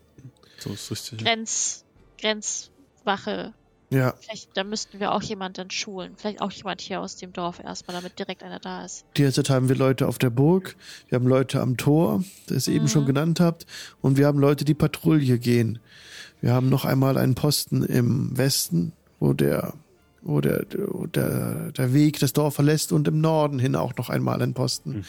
So 0.59 0.71
richtig. 0.71 1.19
Grenz, 1.19 1.83
Grenzwache. 2.19 3.53
Ja, 3.91 4.13
Vielleicht, 4.21 4.55
da 4.55 4.63
müssten 4.63 4.99
wir 5.01 5.11
auch 5.11 5.21
jemanden 5.21 5.55
dann 5.55 5.69
schulen. 5.69 6.13
Vielleicht 6.15 6.41
auch 6.41 6.51
jemand 6.51 6.79
hier 6.79 7.01
aus 7.01 7.17
dem 7.17 7.33
Dorf 7.33 7.59
erstmal, 7.59 7.95
damit 7.97 8.17
direkt 8.17 8.41
einer 8.41 8.59
da 8.59 8.85
ist. 8.85 9.03
derzeit 9.17 9.49
haben 9.49 9.67
wir 9.67 9.75
Leute 9.75 10.07
auf 10.07 10.17
der 10.17 10.29
Burg, 10.29 10.77
wir 11.09 11.17
haben 11.17 11.27
Leute 11.27 11.59
am 11.59 11.75
Tor, 11.75 12.23
das 12.47 12.67
ihr 12.69 12.75
eben 12.75 12.85
Mhm. 12.85 12.89
schon 12.89 13.05
genannt 13.05 13.41
habt, 13.41 13.65
und 14.01 14.17
wir 14.17 14.27
haben 14.27 14.39
Leute, 14.39 14.63
die 14.63 14.73
Patrouille 14.73 15.37
gehen. 15.39 15.79
Wir 16.39 16.53
haben 16.53 16.69
noch 16.69 16.85
einmal 16.85 17.17
einen 17.17 17.35
Posten 17.35 17.83
im 17.83 18.35
Westen, 18.37 18.93
wo 19.19 19.33
der 19.33 19.73
wo 20.23 20.39
der, 20.39 20.65
der, 20.65 21.71
der 21.71 21.93
Weg 21.95 22.19
das 22.19 22.31
Dorf 22.31 22.53
verlässt 22.53 22.91
und 22.91 23.07
im 23.07 23.21
Norden 23.21 23.57
hin 23.57 23.75
auch 23.75 23.95
noch 23.95 24.09
einmal 24.11 24.39
ein 24.43 24.53
Posten. 24.53 24.97
Mhm. 24.97 25.05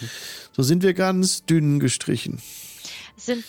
So 0.52 0.62
sind 0.62 0.82
wir 0.82 0.94
ganz 0.94 1.44
dünn 1.44 1.80
gestrichen. 1.80 2.40
Sind 3.16 3.44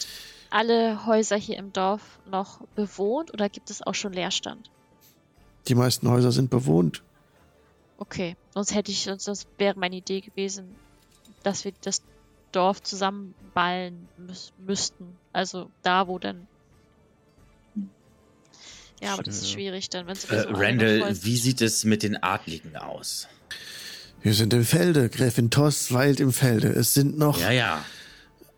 alle 0.50 1.06
Häuser 1.06 1.38
hier 1.38 1.58
im 1.58 1.72
Dorf 1.72 2.02
noch 2.30 2.60
bewohnt 2.76 3.34
oder 3.34 3.48
gibt 3.48 3.70
es 3.70 3.82
auch 3.82 3.96
schon 3.96 4.12
Leerstand? 4.12 4.70
Die 5.68 5.76
meisten 5.76 6.10
Häuser 6.10 6.32
sind 6.32 6.50
bewohnt. 6.50 7.04
Okay, 7.98 8.36
sonst 8.54 8.74
hätte 8.76 8.92
ich, 8.92 9.04
sonst 9.04 9.28
das 9.28 9.48
wäre 9.58 9.78
meine 9.80 9.96
Idee 9.96 10.22
gewesen, 10.22 10.76
dass 11.44 11.64
wir 11.64 11.74
das 11.82 12.02
Dorf 12.52 12.82
zusammenballen 12.84 14.08
müß, 14.18 14.52
müssten. 14.66 15.16
Also 15.32 15.70
da, 15.84 16.08
wo 16.08 16.20
dann. 16.20 16.48
Ja, 19.02 19.14
aber 19.14 19.24
das 19.24 19.38
ist 19.38 19.48
Ja. 19.48 19.54
schwierig 19.54 19.90
dann, 19.90 20.06
wenn 20.08 20.14
es 20.14 20.26
Äh, 20.26 20.46
Randall, 20.50 21.16
wie 21.24 21.38
sieht 21.38 21.62
es 21.62 21.84
mit 21.84 22.04
den 22.04 22.22
Adligen 22.22 22.76
aus? 22.78 23.28
Wir 24.22 24.34
sind 24.34 24.54
im 24.54 24.64
Felde. 24.64 25.10
Gräfin 25.10 25.50
Toss 25.50 25.92
weilt 25.92 26.20
im 26.22 26.32
Felde. 26.32 26.70
Es 26.70 26.94
sind 26.94 27.18
noch, 27.18 27.40
Ja, 27.40 27.52
ja. 27.52 27.86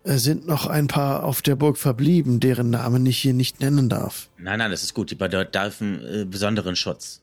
Es 0.07 0.23
sind 0.23 0.45
noch 0.47 0.67
ein 0.67 0.87
paar 0.87 1.23
auf 1.23 1.41
der 1.41 1.55
Burg 1.55 1.77
verblieben, 1.77 2.39
deren 2.39 2.69
Namen 2.69 3.05
ich 3.05 3.17
hier 3.17 3.33
nicht 3.33 3.59
nennen 3.59 3.89
darf. 3.89 4.29
Nein, 4.37 4.59
nein, 4.59 4.71
das 4.71 4.83
ist 4.83 4.93
gut. 4.93 5.09
Die 5.11 5.15
bedürfen 5.15 6.01
äh, 6.05 6.25
besonderen 6.25 6.75
Schutz. 6.75 7.21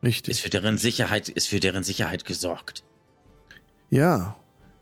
Ist 0.00 0.06
Richtig. 0.08 0.42
für 0.42 0.50
deren 0.50 0.76
Sicherheit, 0.78 1.28
ist 1.28 1.48
für 1.48 1.60
deren 1.60 1.84
Sicherheit 1.84 2.24
gesorgt. 2.24 2.82
Ja. 3.90 4.36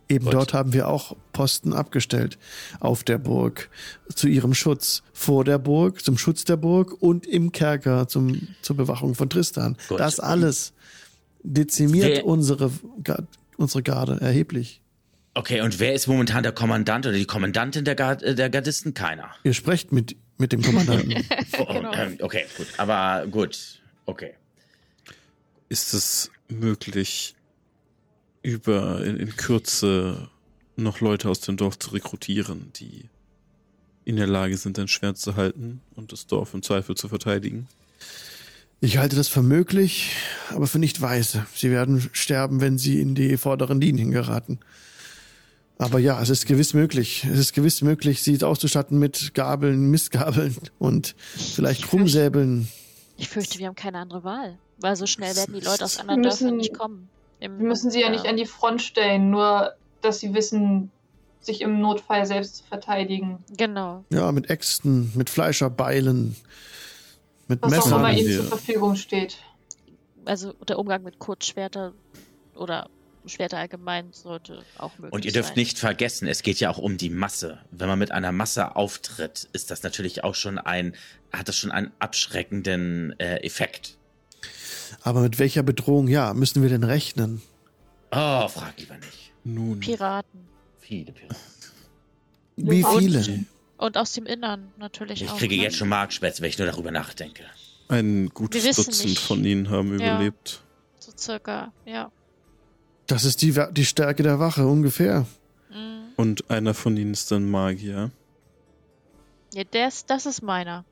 Eben 0.09 0.25
Gut. 0.27 0.35
dort 0.35 0.53
haben 0.53 0.73
wir 0.73 0.89
auch 0.89 1.17
Posten 1.33 1.73
abgestellt. 1.73 2.39
Auf 2.81 3.03
der 3.05 3.19
Burg. 3.19 3.71
Zu 4.15 4.29
ihrem 4.29 4.53
Schutz. 4.53 5.03
Vor 5.13 5.45
der 5.45 5.59
Burg, 5.59 6.05
zum 6.05 6.19
Schutz 6.19 6.45
der 6.45 6.57
Burg 6.57 7.01
und 7.01 7.27
im 7.27 7.51
Kerker 7.53 8.09
zum, 8.09 8.49
zur 8.63 8.77
Bewachung 8.77 9.15
von 9.15 9.31
Tristan. 9.31 9.77
Gut. 9.89 10.01
Das 10.01 10.21
alles 10.21 10.73
dezimiert 11.43 12.09
Wer- 12.17 12.27
unsere, 12.27 12.71
unsere 13.57 13.83
Garde 13.83 14.21
erheblich. 14.21 14.82
Okay, 15.35 15.63
und 15.63 15.79
wer 15.81 15.95
ist 15.95 16.07
momentan 16.09 16.43
der 16.43 16.53
Kommandant 16.53 17.07
oder 17.07 17.17
die 17.17 17.25
Kommandantin 17.25 17.85
der, 17.85 17.95
Gard 17.95 18.23
äh, 18.23 18.35
der 18.35 18.51
Gardisten? 18.51 18.93
Keiner. 18.93 19.31
Ihr 19.45 19.55
sprecht 19.55 19.91
mit, 19.93 20.17
mit 20.39 20.53
dem 20.53 20.63
Kommandanten. 20.63 21.15
Oh, 21.59 21.65
Genau. 21.73 21.93
ähm, 21.95 22.19
okay, 22.21 22.45
gut. 22.57 22.67
Aber 22.77 23.27
gut. 23.27 23.81
Okay. 24.07 24.35
Ist 25.69 25.95
es 25.95 26.31
möglich, 26.49 27.35
über 28.43 29.03
in, 29.05 29.17
in 29.17 29.37
Kürze 29.37 30.29
noch 30.77 31.01
Leute 31.01 31.29
aus 31.29 31.41
dem 31.41 31.57
Dorf 31.57 31.79
zu 31.79 31.91
rekrutieren, 31.91 32.73
die 32.77 33.09
in 34.05 34.17
der 34.17 34.27
Lage 34.27 34.57
sind, 34.57 34.79
ein 34.79 34.89
Schwert 34.89 35.17
zu 35.19 35.37
halten 35.37 35.81
und 35.95 36.13
das 36.13 36.27
Dorf 36.27 36.53
im 36.55 36.63
Zweifel 36.63 36.95
zu 36.97 37.09
verteidigen? 37.09 37.69
Ich 38.81 38.99
halte 38.99 39.15
das 39.15 39.29
für 39.29 39.43
möglich, 39.43 40.11
aber 40.51 40.67
für 40.67 40.81
nicht 40.81 41.01
weise. 41.01 41.47
Sie 41.55 41.71
werden 41.71 42.11
sterben, 42.13 42.61
wenn 42.61 42.79
sie 42.79 43.01
in 43.01 43.15
die 43.15 43.37
vorderen 43.37 43.81
Linien 43.81 44.11
geraten. 44.11 44.59
Aber 45.83 45.99
ja, 45.99 46.21
es 46.23 46.31
ist 46.31 46.47
gewiss 46.47 46.75
möglich. 46.75 47.25
Es 47.25 47.39
ist 47.39 47.53
gewiss 47.55 47.83
möglich, 47.83 48.23
sie 48.23 48.43
auszustatten 48.43 48.99
mit 48.99 49.35
Gabeln, 49.35 49.91
Mistgabeln 49.91 50.57
und 50.79 51.15
vielleicht 51.37 51.83
Krummsäbeln. 51.89 52.69
Ich 53.19 53.29
fürchte, 53.29 53.59
wir 53.59 53.67
haben 53.67 53.75
keine 53.77 53.99
andere 53.99 54.25
Wahl. 54.25 54.59
Weil 54.81 54.97
so 54.97 55.07
schnell 55.07 55.35
werden 55.37 55.55
die 55.55 55.65
Leute 55.65 55.85
aus 55.85 55.99
anderen 55.99 56.23
Wir 56.23 56.31
Dörfern 56.31 56.47
müssen- 56.47 56.57
nicht 56.57 56.79
kommen. 56.79 57.09
Im- 57.41 57.59
Wir 57.59 57.67
müssen 57.67 57.91
sie 57.91 58.01
ja 58.01 58.11
nicht 58.11 58.27
an 58.27 58.37
die 58.37 58.47
Front 58.47 58.83
stellen, 58.83 59.31
nur 59.31 59.73
dass 60.01 60.21
sie 60.21 60.35
wissen, 60.35 60.91
sich 61.41 61.61
im 61.61 61.81
Notfall 61.81 62.25
selbst 62.27 62.57
zu 62.59 62.65
verteidigen. 62.65 63.39
Genau. 63.57 64.05
Ja, 64.11 64.31
mit 64.33 64.51
Äxten, 64.51 65.11
mit 65.17 65.29
Fleischerbeilen, 65.31 66.37
mit 67.49 67.61
Was 67.63 67.79
auch 67.81 67.87
immer 67.89 67.99
Messern. 68.03 68.19
ihnen 68.19 68.35
zur 68.37 68.45
Verfügung 68.45 68.95
steht. 68.97 69.39
Also 70.25 70.53
der 70.69 70.79
Umgang 70.79 71.03
mit 71.03 71.19
Kurzschwerter 71.19 71.93
oder 72.55 72.89
Schwerter 73.27 73.59
allgemein 73.59 74.13
sollte 74.13 74.65
auch 74.79 74.93
möglich 74.99 75.03
sein. 75.03 75.13
Und 75.13 75.25
ihr 75.25 75.33
dürft 75.33 75.57
nicht 75.57 75.79
vergessen, 75.79 76.27
es 76.29 76.43
geht 76.43 76.59
ja 76.61 76.71
auch 76.71 76.79
um 76.79 76.97
die 76.97 77.11
Masse. 77.11 77.61
Wenn 77.71 77.89
man 77.89 77.99
mit 77.99 78.11
einer 78.11 78.33
Masse 78.33 78.75
auftritt, 78.77 79.49
ist 79.53 79.71
das 79.71 79.83
natürlich 79.83 80.25
auch 80.25 80.35
schon 80.35 80.59
ein, 80.59 80.95
hat 81.33 81.49
das 81.49 81.57
schon 81.57 81.71
einen 81.71 81.93
abschreckenden 81.99 83.19
äh, 83.21 83.37
Effekt. 83.45 83.97
Aber 85.03 85.21
mit 85.21 85.39
welcher 85.39 85.63
Bedrohung, 85.63 86.09
ja, 86.09 86.35
müssen 86.35 86.63
wir 86.63 86.69
denn 86.69 86.85
rechnen? 86.85 87.43
Oh, 88.11 88.49
frag 88.49 88.75
lieber 88.79 88.97
nicht. 88.97 89.33
Nun, 89.45 89.81
Piraten. 89.81 90.41
Viele 90.81 91.13
Piraten. 91.13 91.37
Wie 92.57 92.85
Und- 92.85 92.99
viele? 92.99 93.45
Und 93.79 93.97
aus 93.97 94.13
dem 94.13 94.27
Innern 94.27 94.71
natürlich 94.79 95.23
Ich 95.23 95.31
auch. 95.31 95.39
kriege 95.39 95.57
ne? 95.57 95.63
jetzt 95.63 95.77
schon 95.77 95.89
Markspätze, 95.89 96.41
wenn 96.43 96.51
ich 96.51 96.59
nur 96.59 96.67
darüber 96.69 96.91
nachdenke. 96.93 97.43
ein 97.89 98.29
gutes 98.31 98.63
Dutzend 98.77 99.05
nicht. 99.05 99.19
von 99.19 99.45
ihnen 99.45 99.69
haben 99.71 99.99
Ja. 99.99 100.15
überlebt. 100.15 100.63
So 101.01 101.13
circa, 101.19 101.73
ja. 101.85 102.11
Das 103.13 103.25
ist 103.25 103.43
die, 103.43 103.55
die 103.73 103.85
Stärke 103.85 104.23
der 104.23 104.39
Wache, 104.39 104.67
ungefähr. 104.67 105.27
Mhm. 105.71 106.05
Und 106.17 106.51
einer 106.51 106.73
von 106.73 106.97
ihnen 106.97 107.13
ist 107.13 107.31
ein 107.33 107.51
Magier. 107.51 108.11
Ja, 109.53 109.65
das, 109.71 110.07
das 110.07 110.25
ist 110.25 110.43
meiner. 110.43 110.87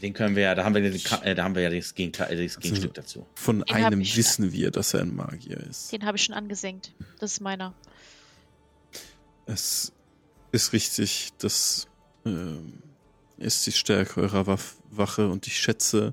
Den 0.00 0.12
können 0.12 0.36
wir 0.36 0.44
ja, 0.44 0.54
da 0.54 0.64
haben 0.64 0.74
wir, 0.74 0.82
den 0.82 0.94
äh, 0.94 1.34
da 1.34 1.42
haben 1.42 1.56
wir 1.56 1.62
ja 1.62 1.70
das, 1.70 1.94
Gegenteil, 1.94 2.38
äh, 2.38 2.44
das 2.44 2.56
Also- 2.56 2.60
Gegenstück 2.60 2.94
dazu. 2.94 3.26
Von 3.34 3.64
Den 3.64 3.74
einem 3.74 4.00
wissen 4.00 4.52
wir, 4.52 4.70
dass 4.70 4.94
er 4.94 5.00
ein 5.00 5.16
Magier 5.16 5.56
ist. 5.58 5.90
Den 5.90 6.04
habe 6.04 6.16
ich 6.18 6.22
schon 6.24 6.36
angesenkt. 6.36 6.92
Das 7.18 7.32
ist 7.32 7.40
meiner. 7.40 7.74
Es 9.46 9.92
ist 10.52 10.72
richtig, 10.72 11.30
dass 11.38 11.88
ähm, 12.24 12.74
ist 13.38 13.66
die 13.66 13.72
Stärke 13.72 14.20
eurer 14.20 14.46
Waff 14.46 14.76
Wache 14.90 15.28
und 15.28 15.46
ich 15.48 15.58
schätze, 15.58 16.12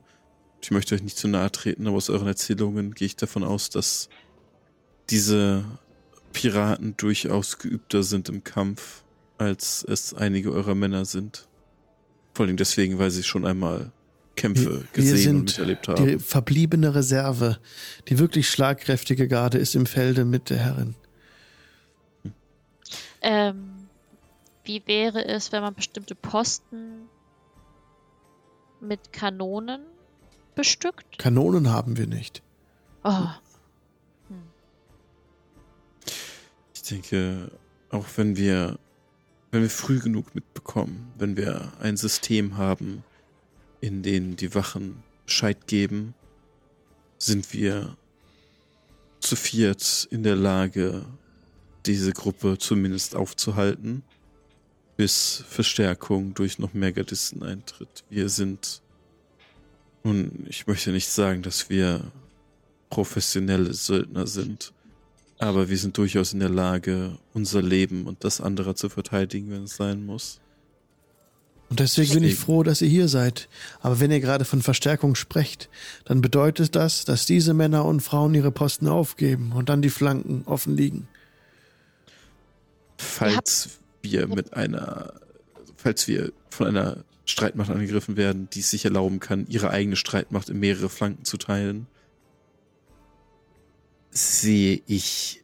ich 0.63 0.71
möchte 0.71 0.95
euch 0.95 1.03
nicht 1.03 1.17
zu 1.17 1.27
nahe 1.27 1.51
treten, 1.51 1.85
aber 1.85 1.97
aus 1.97 2.09
euren 2.09 2.27
Erzählungen 2.27 2.95
gehe 2.95 3.05
ich 3.07 3.17
davon 3.17 3.43
aus, 3.43 3.69
dass 3.69 4.09
diese 5.09 5.65
Piraten 6.33 6.95
durchaus 6.97 7.57
geübter 7.57 8.03
sind 8.03 8.29
im 8.29 8.43
Kampf, 8.43 9.03
als 9.37 9.83
es 9.87 10.13
einige 10.13 10.51
eurer 10.51 10.75
Männer 10.75 11.05
sind. 11.05 11.47
Vor 12.33 12.45
allem 12.45 12.57
deswegen, 12.57 12.99
weil 12.99 13.11
sie 13.11 13.23
schon 13.23 13.45
einmal 13.45 13.91
Kämpfe 14.35 14.81
Wir 14.81 14.87
gesehen 14.93 15.11
und 15.11 15.49
sind 15.49 15.59
miterlebt 15.59 15.87
haben. 15.87 16.05
die 16.07 16.19
verbliebene 16.19 16.95
Reserve. 16.95 17.57
Die 18.07 18.19
wirklich 18.19 18.49
schlagkräftige 18.49 19.27
Garde 19.27 19.57
ist 19.57 19.75
im 19.75 19.85
Felde 19.85 20.23
mit 20.23 20.49
der 20.49 20.57
Herrin. 20.57 20.95
Ähm, 23.21 23.87
wie 24.63 24.81
wäre 24.85 25.25
es, 25.25 25.51
wenn 25.51 25.61
man 25.61 25.73
bestimmte 25.73 26.15
Posten 26.15 27.09
mit 28.79 29.11
Kanonen 29.11 29.81
bestückt? 30.55 31.17
Kanonen 31.17 31.69
haben 31.69 31.97
wir 31.97 32.07
nicht. 32.07 32.41
Oh, 33.03 33.27
denke, 36.89 37.51
auch 37.89 38.05
wenn 38.15 38.35
wir, 38.35 38.79
wenn 39.51 39.61
wir 39.61 39.69
früh 39.69 39.99
genug 39.99 40.35
mitbekommen, 40.35 41.11
wenn 41.17 41.37
wir 41.37 41.73
ein 41.79 41.97
System 41.97 42.57
haben, 42.57 43.03
in 43.81 44.03
dem 44.03 44.35
die 44.35 44.53
Wachen 44.55 45.03
Bescheid 45.25 45.67
geben, 45.67 46.13
sind 47.17 47.53
wir 47.53 47.97
zu 49.19 49.35
viert 49.35 50.07
in 50.11 50.23
der 50.23 50.35
Lage, 50.35 51.05
diese 51.85 52.13
Gruppe 52.13 52.57
zumindest 52.57 53.15
aufzuhalten, 53.15 54.03
bis 54.97 55.43
Verstärkung 55.47 56.33
durch 56.33 56.59
noch 56.59 56.73
mehr 56.73 56.91
Gardisten 56.91 57.43
eintritt. 57.43 58.03
Wir 58.09 58.29
sind, 58.29 58.81
nun, 60.03 60.45
ich 60.49 60.67
möchte 60.67 60.91
nicht 60.91 61.09
sagen, 61.09 61.41
dass 61.41 61.69
wir 61.69 62.11
professionelle 62.89 63.73
Söldner 63.73 64.27
sind, 64.27 64.73
aber 65.39 65.69
wir 65.69 65.77
sind 65.77 65.97
durchaus 65.97 66.33
in 66.33 66.39
der 66.39 66.49
Lage, 66.49 67.17
unser 67.33 67.61
Leben 67.61 68.05
und 68.05 68.23
das 68.23 68.41
anderer 68.41 68.75
zu 68.75 68.89
verteidigen, 68.89 69.49
wenn 69.49 69.63
es 69.63 69.75
sein 69.77 70.05
muss. 70.05 70.39
Und 71.69 71.79
deswegen 71.79 72.13
bin 72.15 72.23
ich 72.23 72.31
Deswegen. 72.31 72.45
froh, 72.45 72.63
dass 72.63 72.81
ihr 72.81 72.89
hier 72.89 73.07
seid. 73.07 73.47
Aber 73.79 73.99
wenn 73.99 74.11
ihr 74.11 74.19
gerade 74.19 74.43
von 74.43 74.61
Verstärkung 74.61 75.15
sprecht, 75.15 75.69
dann 76.03 76.19
bedeutet 76.19 76.75
das, 76.75 77.05
dass 77.05 77.25
diese 77.25 77.53
Männer 77.53 77.85
und 77.85 78.01
Frauen 78.01 78.33
ihre 78.33 78.51
Posten 78.51 78.87
aufgeben 78.87 79.51
und 79.53 79.69
dann 79.69 79.81
die 79.81 79.91
Flanken 79.91 80.43
offen 80.45 80.75
liegen. 80.75 81.07
Falls 82.97 83.79
wir 84.01 84.27
mit 84.27 84.55
einer, 84.55 85.13
falls 85.77 86.07
wir 86.07 86.33
von 86.49 86.67
einer 86.67 86.97
Streitmacht 87.25 87.69
angegriffen 87.69 88.17
werden, 88.17 88.49
die 88.51 88.61
es 88.61 88.71
sich 88.71 88.83
erlauben 88.83 89.19
kann, 89.19 89.45
ihre 89.47 89.69
eigene 89.69 89.95
Streitmacht 89.95 90.49
in 90.49 90.59
mehrere 90.59 90.89
Flanken 90.89 91.23
zu 91.23 91.37
teilen, 91.37 91.85
sehe 94.19 94.81
ich 94.87 95.43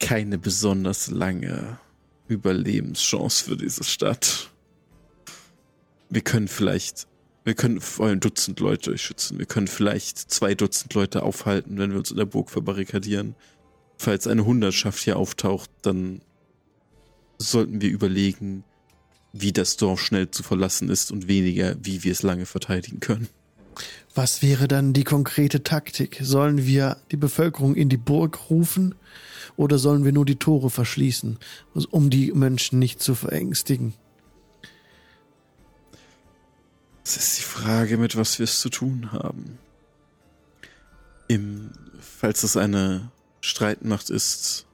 keine 0.00 0.38
besonders 0.38 1.08
lange 1.08 1.78
Überlebenschance 2.28 3.44
für 3.44 3.56
diese 3.56 3.84
Stadt. 3.84 4.50
Wir 6.08 6.22
können 6.22 6.48
vielleicht, 6.48 7.06
wir 7.44 7.54
können 7.54 7.80
vor 7.80 8.06
allem 8.06 8.20
Dutzend 8.20 8.60
Leute 8.60 8.96
schützen. 8.96 9.38
Wir 9.38 9.46
können 9.46 9.66
vielleicht 9.66 10.18
zwei 10.18 10.54
Dutzend 10.54 10.94
Leute 10.94 11.22
aufhalten, 11.22 11.78
wenn 11.78 11.90
wir 11.90 11.98
uns 11.98 12.10
in 12.10 12.16
der 12.16 12.26
Burg 12.26 12.50
verbarrikadieren. 12.50 13.34
Falls 13.96 14.26
eine 14.26 14.44
Hundertschaft 14.44 15.02
hier 15.02 15.16
auftaucht, 15.16 15.70
dann 15.82 16.20
sollten 17.38 17.80
wir 17.80 17.90
überlegen, 17.90 18.64
wie 19.32 19.52
das 19.52 19.76
Dorf 19.76 20.00
schnell 20.00 20.30
zu 20.30 20.42
verlassen 20.42 20.88
ist 20.88 21.10
und 21.10 21.28
weniger, 21.28 21.76
wie 21.82 22.04
wir 22.04 22.12
es 22.12 22.22
lange 22.22 22.46
verteidigen 22.46 23.00
können. 23.00 23.28
Was 24.14 24.42
wäre 24.42 24.68
dann 24.68 24.92
die 24.92 25.04
konkrete 25.04 25.62
Taktik? 25.62 26.18
Sollen 26.22 26.66
wir 26.66 26.96
die 27.10 27.16
Bevölkerung 27.16 27.74
in 27.74 27.88
die 27.88 27.96
Burg 27.96 28.50
rufen 28.50 28.94
oder 29.56 29.78
sollen 29.78 30.04
wir 30.04 30.12
nur 30.12 30.24
die 30.24 30.36
Tore 30.36 30.70
verschließen, 30.70 31.38
um 31.90 32.10
die 32.10 32.32
Menschen 32.32 32.78
nicht 32.78 33.00
zu 33.00 33.14
verängstigen? 33.14 33.94
Es 37.04 37.16
ist 37.16 37.38
die 37.38 37.42
Frage, 37.42 37.96
mit 37.96 38.16
was 38.16 38.38
wir 38.38 38.44
es 38.44 38.60
zu 38.60 38.68
tun 38.68 39.12
haben. 39.12 39.58
Im, 41.26 41.70
falls 42.00 42.42
es 42.42 42.56
eine 42.56 43.10
Streitmacht 43.40 44.10
ist, 44.10 44.66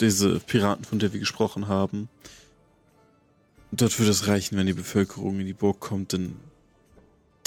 diese 0.00 0.40
Piraten, 0.40 0.84
von 0.84 0.98
der 0.98 1.12
wir 1.12 1.20
gesprochen 1.20 1.68
haben, 1.68 2.08
dort 3.72 3.98
würde 3.98 4.10
es 4.10 4.26
reichen, 4.26 4.56
wenn 4.56 4.66
die 4.66 4.72
Bevölkerung 4.72 5.40
in 5.40 5.46
die 5.46 5.52
Burg 5.52 5.80
kommt, 5.80 6.12
denn 6.12 6.36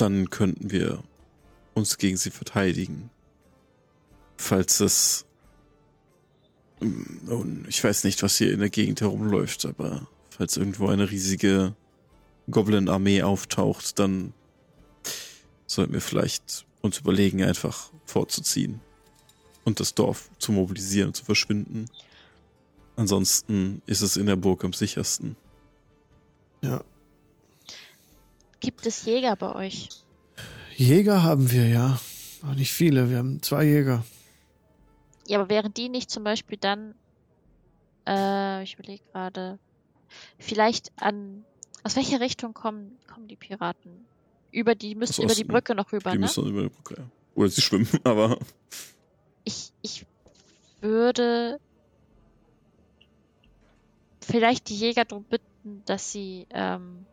dann 0.02 0.30
könnten 0.30 0.72
wir 0.72 1.04
uns 1.74 1.98
gegen 1.98 2.18
sie 2.18 2.32
verteidigen. 2.32 3.10
Falls 4.38 4.80
es. 4.80 5.26
Nun, 6.80 7.66
ich 7.68 7.84
weiß 7.84 8.04
nicht, 8.04 8.22
was 8.22 8.38
hier 8.38 8.52
in 8.52 8.60
der 8.60 8.70
Gegend 8.70 9.02
herumläuft, 9.02 9.66
aber 9.66 10.08
falls 10.30 10.58
irgendwo 10.58 10.88
eine 10.88 11.10
riesige 11.10 11.76
Goblin-Armee 12.52 13.24
auftaucht, 13.24 13.98
dann 13.98 14.34
sollten 15.66 15.94
wir 15.94 16.02
vielleicht 16.02 16.66
uns 16.82 17.00
überlegen, 17.00 17.44
einfach 17.44 17.92
vorzuziehen 18.06 18.80
und 19.66 19.80
das 19.80 19.96
Dorf 19.96 20.30
zu 20.38 20.52
mobilisieren 20.52 21.10
und 21.10 21.16
zu 21.16 21.26
verschwinden. 21.26 21.86
Ansonsten 22.96 23.82
ist 23.86 24.02
es 24.02 24.16
in 24.16 24.28
der 24.28 24.36
Burg 24.36 24.64
am 24.64 24.74
sichersten. 24.74 25.36
Ja. 26.62 26.84
Gibt 28.60 28.86
es 28.86 29.06
Jäger 29.06 29.36
bei 29.36 29.54
euch? 29.56 29.90
Jäger 30.76 31.24
haben 31.24 31.52
wir, 31.52 31.68
ja. 31.68 32.00
Aber 32.44 32.54
nicht 32.54 32.72
viele. 32.72 33.10
Wir 33.10 33.18
haben 33.18 33.42
zwei 33.42 33.64
Jäger. 33.64 34.04
Ja, 35.28 35.40
aber 35.40 35.50
wären 35.50 35.74
die 35.74 35.90
nicht 35.90 36.10
zum 36.10 36.24
Beispiel 36.24 36.58
dann, 36.58 36.96
äh, 38.08 38.64
ich 38.64 38.76
überlege 38.76 39.04
gerade, 39.12 39.60
vielleicht 40.40 40.92
an, 41.02 41.44
aus 41.84 41.96
welcher 41.96 42.20
Richtung 42.20 42.54
kommen, 42.54 42.98
kommen 43.12 43.28
die 43.28 43.36
Piraten? 43.36 44.06
Über 44.52 44.76
die, 44.76 44.96
müssen 44.96 45.26
Aus 45.26 45.32
über 45.32 45.36
die. 45.36 45.44
Brücke 45.44 45.76
noch 45.76 45.92
rüber, 45.92 46.12
Die 46.12 46.18
ne? 46.18 46.22
müssen 46.22 46.48
über 46.48 46.64
die 46.64 46.70
Brücke, 46.70 47.02
ja. 47.02 47.10
Oder 47.36 47.50
sie 47.50 47.62
schwimmen, 47.62 47.88
aber 48.04 48.40
Ich, 49.44 49.72
ich 49.82 50.06
würde 50.82 51.60
vielleicht 54.22 54.70
die 54.70 54.78
Jäger 54.78 55.06
darum 55.06 55.24
bitten, 55.26 55.84
dass 55.86 56.12
sie 56.12 56.48
ähm, 56.52 57.06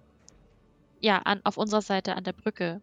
ja 1.04 1.18
an, 1.18 1.40
auf 1.44 1.56
unserer 1.56 1.82
Seite 1.82 2.16
an 2.16 2.24
der 2.24 2.32
Brücke 2.32 2.80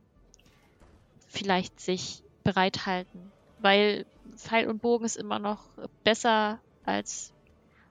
vielleicht 1.27 1.79
sich 1.79 2.23
bereithalten. 2.43 3.31
Weil 3.59 4.05
Pfeil 4.35 4.67
und 4.67 4.81
Bogen 4.81 5.05
ist 5.05 5.17
immer 5.17 5.39
noch 5.39 5.69
besser, 6.03 6.59
als 6.85 7.31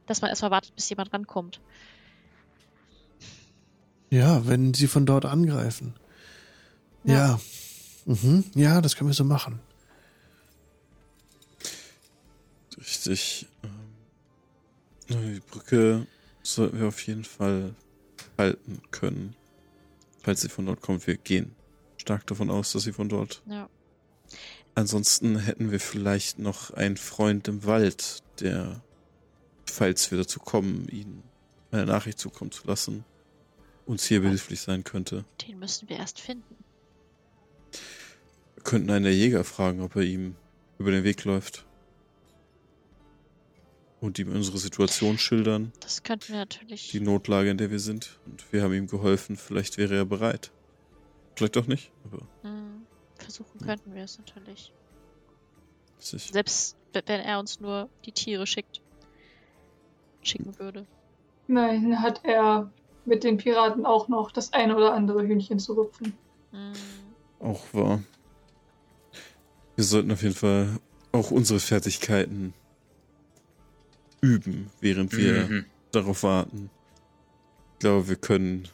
dass 0.07 0.21
man 0.21 0.31
erstmal 0.31 0.51
wartet, 0.51 0.75
bis 0.75 0.89
jemand 0.89 1.13
rankommt. 1.13 1.61
Ja, 4.11 4.47
wenn 4.47 4.75
sie 4.75 4.89
von 4.89 5.07
dort 5.07 5.25
angreifen. 5.25 5.95
Ja. 7.05 7.15
Ja. 7.15 7.41
Mhm. 8.07 8.45
Ja, 8.55 8.81
das 8.81 8.97
können 8.97 9.11
wir 9.11 9.15
so 9.15 9.25
machen. 9.25 9.61
richtig. 12.81 13.47
Ähm, 15.09 15.35
die 15.35 15.41
Brücke 15.41 16.07
sollten 16.43 16.81
wir 16.81 16.89
auf 16.89 17.01
jeden 17.07 17.25
Fall 17.25 17.75
halten 18.39 18.83
können. 18.91 19.37
Falls 20.23 20.43
sie 20.43 20.49
von 20.49 20.67
dort 20.67 20.81
kommt, 20.81 21.07
wir 21.07 21.17
gehen 21.17 21.55
stark 21.97 22.27
davon 22.27 22.51
aus, 22.51 22.73
dass 22.73 22.83
sie 22.83 22.93
von 22.93 23.09
dort. 23.09 23.43
Ja. 23.47 23.69
Ansonsten 24.75 25.39
hätten 25.39 25.71
wir 25.71 25.81
vielleicht 25.81 26.39
noch 26.39 26.71
einen 26.71 26.97
Freund 26.97 27.49
im 27.49 27.65
Wald, 27.65 28.23
der, 28.41 28.83
falls 29.67 30.11
wir 30.11 30.19
dazu 30.19 30.39
kommen, 30.41 30.89
ihnen 30.89 31.23
eine 31.71 31.87
Nachricht 31.87 32.19
zukommen 32.19 32.53
zu 32.53 32.67
lassen, 32.67 33.05
uns 33.87 34.05
hier 34.07 34.21
behilflich 34.21 34.61
sein 34.61 34.85
könnte. 34.85 35.25
Den 35.47 35.59
müssen 35.59 35.89
wir 35.89 35.97
erst 35.97 36.21
finden. 36.21 36.57
Wir 38.55 38.63
könnten 38.63 38.91
einen 38.91 39.05
der 39.05 39.15
Jäger 39.15 39.45
fragen, 39.45 39.81
ob 39.81 39.97
er 39.97 40.03
ihm 40.03 40.37
über 40.79 40.91
den 40.91 41.05
Weg 41.05 41.25
läuft. 41.25 41.65
Und 44.01 44.19
ihm 44.19 44.33
unsere 44.35 44.57
Situation 44.59 45.19
schildern, 45.19 45.73
Das 45.81 46.03
könnten 46.03 46.29
wir 46.33 46.39
natürlich. 46.39 46.91
die 46.91 47.01
Notlage, 47.01 47.51
in 47.51 47.59
der 47.59 47.71
wir 47.71 47.79
sind. 47.81 48.19
Und 48.25 48.51
wir 48.53 48.63
haben 48.63 48.73
ihm 48.73 48.87
geholfen, 48.87 49.37
vielleicht 49.37 49.77
wäre 49.77 49.95
er 49.95 50.07
bereit. 50.07 50.51
Vielleicht 51.37 51.57
auch 51.59 51.67
nicht, 51.67 51.91
aber 52.05 52.23
Mhm. 52.43 52.87
Versuchen 53.19 53.61
könnten 53.61 53.95
wir 53.95 54.05
es 54.05 54.19
natürlich. 54.19 54.73
ist 55.99 56.33
Selbst 56.33 56.77
wenn 56.93 57.21
er 57.21 57.39
uns 57.39 57.61
nur 57.61 57.89
die 58.07 58.13
Tiere 58.13 58.47
schickt. 58.47 58.81
Schicken 60.23 60.59
würde. 60.59 60.87
Nein, 61.47 62.01
hat 62.01 62.25
er 62.25 62.71
mit 63.05 63.23
den 63.25 63.37
Piraten 63.37 63.85
auch 63.87 64.09
noch 64.09 64.31
das 64.33 64.53
ein 64.55 64.73
oder 64.73 64.93
andere 64.95 65.23
Hühnchen 65.23 65.59
zu 65.59 65.75
rupfen. 65.75 66.15
Mhm. 66.53 66.73
auch 67.39 67.63
wahr. 67.73 68.03
Wir 69.77 69.85
sollten 69.85 70.11
auf 70.13 70.23
jeden 70.23 70.35
Fall 70.35 70.79
auch 71.13 71.31
unsere 71.31 71.61
Fertigkeiten 71.61 72.53
üben, 74.21 74.71
während 74.81 75.17
wir 75.17 75.47
Mhm. 75.49 75.67
darauf 75.93 76.23
warten. 76.23 76.71
Ich 77.75 77.79
glaube, 77.81 78.09
wir 78.09 78.17
können 78.17 78.69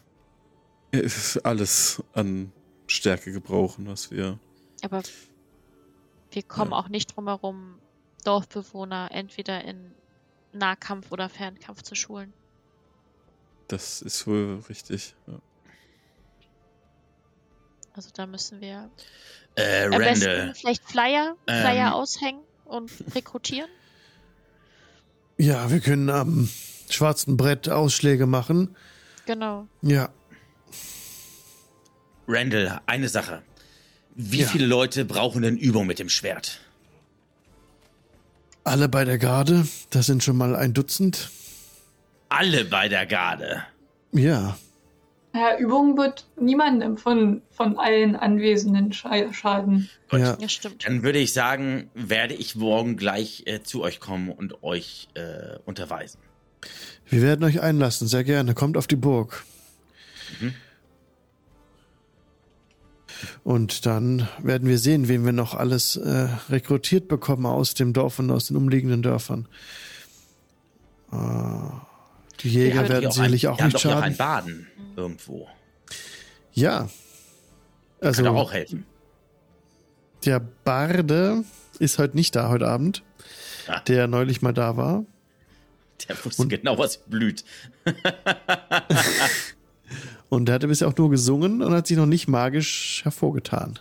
äh, 0.93 1.09
alles 1.45 2.03
an 2.13 2.53
Stärke 2.87 3.33
gebrauchen, 3.33 3.87
was 3.89 4.11
wir. 4.11 4.39
Aber 4.83 5.03
wir 6.31 6.43
kommen 6.43 6.71
Ja. 6.73 6.79
auch 6.79 6.89
nicht 6.89 7.15
drum 7.17 7.27
herum, 7.29 7.79
Dorfbewohner 8.25 9.09
entweder 9.13 9.65
in 9.65 9.93
Nahkampf 10.53 11.13
oder 11.13 11.29
Fernkampf 11.29 11.83
zu 11.83 11.95
schulen. 11.95 12.33
Das 13.69 14.01
ist 14.03 14.27
wohl 14.27 14.63
richtig. 14.69 15.15
Ja. 15.27 15.39
Also 17.95 18.11
da 18.13 18.27
müssen 18.27 18.61
wir 18.61 18.91
Äh, 19.57 19.85
am 19.87 19.91
besten 19.99 20.27
Randall. 20.29 20.55
vielleicht 20.55 20.85
Flyer, 20.85 21.37
Flyer 21.47 21.89
Ähm. 21.89 21.93
aushängen 21.95 22.43
und 22.65 22.91
rekrutieren. 23.15 23.71
Ja, 25.39 25.71
wir 25.71 25.81
können 25.81 26.09
am 26.11 26.49
schwarzen 26.89 27.37
Brett 27.37 27.69
Ausschläge 27.69 28.27
machen. 28.27 28.75
Genau. 29.27 29.67
Ja. 29.83 30.09
Randall, 32.29 32.81
eine 32.87 33.09
Sache. 33.09 33.43
Wie 34.15 34.41
Ja. 34.41 34.49
viele 34.49 34.67
Leute 34.67 35.05
brauchen 35.05 35.43
denn 35.43 35.57
Übung 35.57 35.87
mit 35.87 35.99
dem 35.99 36.09
Schwert? 36.09 36.61
Alle 38.65 38.89
bei 38.89 39.05
der 39.05 39.19
Garde. 39.19 39.67
Das 39.91 40.07
sind 40.07 40.25
schon 40.25 40.37
mal 40.37 40.57
ein 40.57 40.73
Dutzend. 40.75 41.31
Alle 42.29 42.65
bei 42.65 42.89
der 42.89 43.07
Garde. 43.07 43.63
Ja. 44.13 44.57
Naja, 45.37 45.59
Übung 45.59 45.99
wird 45.99 46.27
niemandem 46.41 46.97
von, 46.97 47.43
von 47.51 47.79
allen 47.79 48.17
Anwesenden 48.17 48.95
scha 48.95 49.33
schaden. 49.35 49.91
Gut. 50.09 50.21
Ja. 50.21 50.39
Ja, 50.41 50.49
stimmt. 50.49 50.87
Dann 50.87 51.03
würde 51.03 51.19
ich 51.19 51.35
sagen, 51.35 51.91
werde 51.95 52.33
ich 52.33 52.57
morgen 52.57 52.97
gleich 52.97 53.43
äh, 53.45 53.63
zu 53.63 53.83
euch 53.83 54.01
kommen 54.01 54.31
und 54.31 54.63
euch 54.63 55.09
äh, 55.13 55.59
unterweisen. 55.67 56.21
Wir 57.05 57.21
werden 57.21 57.45
euch 57.45 57.61
einlassen, 57.61 58.09
sehr 58.09 58.25
gerne. 58.25 58.55
Kommt 58.55 58.79
auf 58.79 58.87
die 58.87 58.97
Burg. 58.97 59.45
Mhm. 60.41 60.55
Und 63.45 63.85
dann 63.85 64.27
werden 64.43 64.69
wir 64.69 64.79
sehen, 64.79 65.09
wen 65.09 65.27
wir 65.27 65.33
noch 65.33 65.55
alles 65.55 65.97
äh, 65.97 66.29
rekrutiert 66.49 67.09
bekommen 67.09 67.45
aus 67.45 67.75
dem 67.75 67.93
Dorf 67.93 68.19
und 68.19 68.31
aus 68.31 68.49
den 68.49 68.57
umliegenden 68.57 69.03
Dörfern. 69.03 69.49
Äh, 71.13 71.17
die 72.41 72.49
Jäger 72.51 72.81
haben 72.81 72.89
werden 72.89 73.05
doch 73.05 73.13
sicherlich 73.13 73.47
ein, 73.49 73.55
auch 73.55 73.59
haben 73.59 73.67
nicht 73.67 73.77
doch 73.77 73.83
hier 73.83 73.97
auch 73.99 74.03
ein 74.03 74.15
schaden. 74.15 74.67
Baden 74.67 74.95
irgendwo. 74.97 75.49
Ja. 76.53 76.89
Also 78.01 78.23
Kann 78.23 78.35
doch 78.35 78.41
auch 78.41 78.53
helfen. 78.53 78.85
der 80.25 80.41
Barde 80.41 81.45
ist 81.79 81.99
heute 81.99 82.17
nicht 82.17 82.35
da, 82.37 82.49
heute 82.49 82.69
Abend. 82.69 83.03
Ah. 83.69 83.81
Der 83.81 84.07
neulich 84.07 84.43
mal 84.43 84.53
da 84.53 84.77
war. 84.77 85.05
Der 86.09 86.25
wusste 86.25 86.43
Und- 86.43 86.49
genau, 86.51 86.79
was 86.79 86.99
blüht. 86.99 87.45
Und 90.29 90.47
der 90.47 90.57
hatte 90.57 90.69
bisher 90.69 90.89
auch 90.89 90.97
nur 90.97 91.11
gesungen 91.11 91.63
und 91.63 91.73
hat 91.73 91.87
sich 91.87 91.97
noch 91.97 92.07
nicht 92.07 92.27
magisch 92.29 93.01
hervorgetan. 93.05 93.79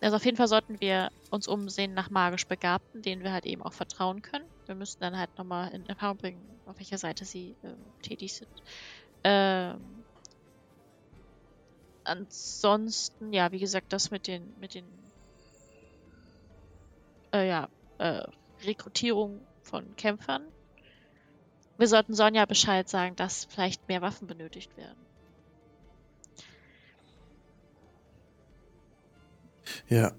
Also 0.00 0.16
auf 0.16 0.24
jeden 0.24 0.36
Fall 0.36 0.48
sollten 0.48 0.80
wir 0.80 1.10
uns 1.30 1.46
umsehen 1.48 1.94
nach 1.94 2.10
magisch 2.10 2.46
Begabten, 2.46 3.02
denen 3.02 3.22
wir 3.22 3.32
halt 3.32 3.46
eben 3.46 3.62
auch 3.62 3.72
vertrauen 3.72 4.22
können. 4.22 4.44
Wir 4.66 4.74
müssen 4.74 4.98
dann 5.00 5.16
halt 5.16 5.30
nochmal 5.38 5.72
in 5.72 5.86
Erfahrung 5.88 6.18
bringen, 6.18 6.40
auf 6.68 6.78
welcher 6.78 6.98
Seite 6.98 7.24
sie 7.24 7.56
ähm, 7.64 7.76
tätig 8.02 8.34
sind. 8.34 8.50
Ähm, 9.24 9.80
ansonsten, 12.04 13.32
ja, 13.32 13.50
wie 13.52 13.58
gesagt, 13.58 13.92
das 13.92 14.10
mit 14.10 14.26
den, 14.26 14.54
mit 14.60 14.74
den, 14.74 14.84
äh, 17.32 17.48
ja, 17.48 17.68
äh, 17.98 18.22
Rekrutierung 18.64 19.40
von 19.62 19.96
Kämpfern. 19.96 20.44
Wir 21.76 21.86
sollten 21.86 22.14
Sonja 22.14 22.44
Bescheid 22.44 22.88
sagen, 22.88 23.14
dass 23.16 23.44
vielleicht 23.44 23.86
mehr 23.88 24.02
Waffen 24.02 24.26
benötigt 24.26 24.76
werden. 24.76 24.98
Ja. 29.88 30.12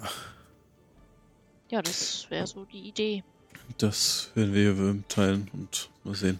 Ja, 1.70 1.82
das 1.82 2.30
wäre 2.30 2.48
so 2.48 2.66
die 2.66 2.88
Idee. 2.88 3.24
Das 3.78 4.32
werden 4.36 4.54
wir 4.54 5.08
teilen 5.08 5.50
und 5.54 5.90
mal 6.10 6.16
sehen. 6.16 6.40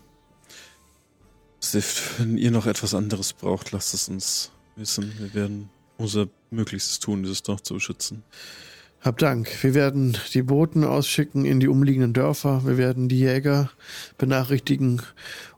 Sift, 1.60 2.20
wenn 2.20 2.38
ihr 2.38 2.52
noch 2.52 2.66
etwas 2.66 2.94
anderes 2.94 3.34
braucht, 3.34 3.72
lasst 3.72 3.94
es 3.94 4.10
uns 4.10 4.52
wissen. 4.76 5.14
Wir 5.20 5.34
werden 5.34 5.70
unser 5.98 6.28
Möglichstes 6.50 7.00
tun, 7.00 7.24
dieses 7.24 7.44
Dorf 7.44 7.62
zu 7.62 7.76
beschützen. 7.76 8.24
Hab 9.02 9.18
Dank. 9.18 9.64
Wir 9.64 9.74
werden 9.76 10.18
die 10.34 10.42
Boten 10.42 10.84
ausschicken 10.84 11.46
in 11.46 11.60
die 11.60 11.68
umliegenden 11.68 12.14
Dörfer. 12.14 12.66
Wir 12.66 12.78
werden 12.78 13.08
die 13.08 13.20
Jäger 13.20 13.70
benachrichtigen 14.18 15.02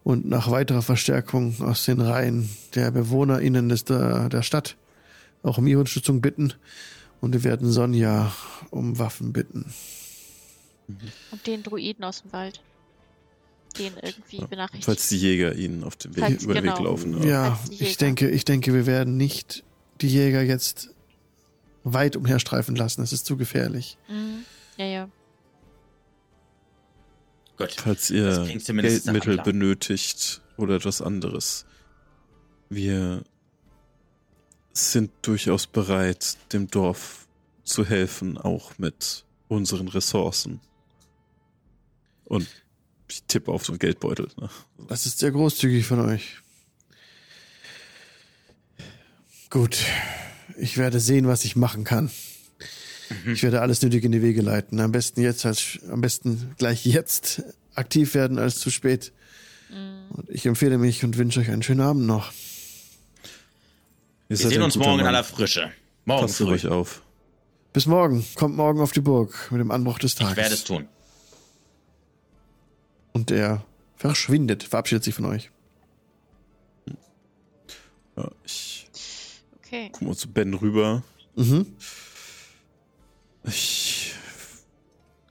und 0.04 0.28
nach 0.28 0.52
weiterer 0.52 0.82
Verstärkung 0.82 1.56
aus 1.62 1.86
den 1.86 2.02
Reihen 2.02 2.50
der 2.76 2.92
BewohnerInnen 2.92 3.70
des, 3.70 3.86
der, 3.86 4.30
der 4.30 4.44
Stadt 4.44 4.76
auch 5.42 5.58
um 5.58 5.66
ihre 5.66 5.80
Unterstützung 5.80 6.22
bitten. 6.22 6.54
Und 7.20 7.34
wir 7.34 7.44
werden 7.44 7.72
Sonja 7.72 8.32
um 8.72 9.00
Waffen 9.00 9.32
bitten. 9.32 9.74
Und 11.32 11.48
den 11.48 11.64
Druiden 11.64 12.04
aus 12.04 12.24
dem 12.24 12.34
Wald. 12.34 12.62
Den 13.78 13.94
irgendwie 14.02 14.40
benachrichtigen. 14.40 14.84
Falls 14.84 15.08
die 15.10 15.18
Jäger 15.18 15.56
ihnen 15.56 15.84
auf 15.84 15.96
dem 15.96 16.16
Weg, 16.16 16.42
über 16.42 16.54
den 16.54 16.64
Weg 16.64 16.76
genau. 16.76 16.84
laufen. 16.84 17.24
Ja, 17.28 17.60
ich 17.70 17.98
denke, 17.98 18.30
ich 18.30 18.44
denke, 18.46 18.74
wir 18.74 18.86
werden 18.86 19.18
nicht 19.18 19.64
die 20.02 20.08
Jäger 20.08 20.42
jetzt 20.42 20.90
weit 21.84 22.16
umherstreifen 22.16 22.76
lassen. 22.76 23.02
Das 23.02 23.14
ist 23.14 23.26
zu 23.26 23.38
gefährlich. 23.38 23.98
Mhm. 24.10 24.46
Ja, 24.78 24.86
ja. 24.86 25.10
Gut. 27.58 27.72
Falls 27.78 28.10
ihr 28.10 28.46
Geldmittel 28.46 29.38
benötigt 29.38 30.42
oder 30.58 30.76
etwas 30.76 31.02
anderes. 31.02 31.66
Wir 32.70 33.24
sind 34.74 35.12
durchaus 35.22 35.68
bereit, 35.68 36.38
dem 36.54 36.68
Dorf 36.68 37.28
zu 37.64 37.86
helfen, 37.86 38.38
auch 38.38 38.78
mit 38.78 39.26
unseren 39.48 39.88
Ressourcen. 39.88 40.62
Und 42.26 42.48
ich 43.12 43.24
tippe 43.24 43.52
auf 43.52 43.66
so 43.66 43.74
einen 43.74 43.80
Geldbeutel. 43.80 44.30
Ne? 44.40 44.50
Das 44.88 45.06
ist 45.06 45.20
sehr 45.20 45.32
großzügig 45.32 45.86
von 45.86 46.00
euch. 46.00 46.38
Gut. 49.50 49.78
Ich 50.58 50.78
werde 50.78 51.00
sehen, 51.00 51.28
was 51.28 51.44
ich 51.44 51.56
machen 51.56 51.84
kann. 51.84 52.10
Ich 53.26 53.44
werde 53.44 53.62
alles 53.62 53.82
nötig 53.82 54.06
in 54.06 54.14
die 54.14 54.22
Wege 54.22 54.42
leiten. 54.42 54.80
Am 54.80 54.92
besten 54.94 55.22
jetzt 55.22 55.46
als 55.46 55.80
am 55.90 56.00
besten 56.00 56.56
gleich 56.58 56.86
jetzt 56.86 57.44
aktiv 57.76 58.14
werden 58.14 58.40
als 58.40 58.60
zu 58.60 58.70
spät. 58.70 59.12
Und 59.70 60.30
ich 60.30 60.46
empfehle 60.46 60.78
mich 60.78 61.04
und 61.04 61.18
wünsche 61.18 61.42
euch 61.42 61.50
einen 61.50 61.64
schönen 61.64 61.82
Abend 61.82 62.06
noch. 62.06 62.32
Wir 64.30 64.38
sehen 64.38 64.62
uns 64.62 64.78
morgen 64.78 64.92
in 64.92 64.98
Mann. 65.06 65.08
aller 65.08 65.24
Frische. 65.26 65.72
Morgen 66.06 66.22
Passt 66.22 66.38
früh. 66.38 66.46
euch 66.46 66.68
auf. 66.68 67.02
Bis 67.74 67.86
morgen. 67.86 68.26
Kommt 68.36 68.56
morgen 68.56 68.80
auf 68.80 68.94
die 68.94 69.02
Burg 69.02 69.50
mit 69.52 69.60
dem 69.60 69.72
Anbruch 69.72 70.00
des 70.00 70.16
Tages. 70.16 70.32
Ich 70.32 70.38
werde 70.38 70.54
es 70.54 70.64
tun. 70.64 70.88
Und 73.14 73.32
er 73.32 73.66
verschwindet, 73.96 74.64
verabschiedet 74.64 75.04
sich 75.04 75.16
von 75.16 75.26
euch. 75.26 75.52
Ja, 78.18 78.30
ich 78.46 78.88
Okay. 79.58 79.90
gucke 79.92 80.06
mal 80.06 80.16
zu 80.16 80.28
Ben 80.30 80.54
rüber. 80.54 81.02
Mhm. 81.36 81.66
Ich 83.46 84.14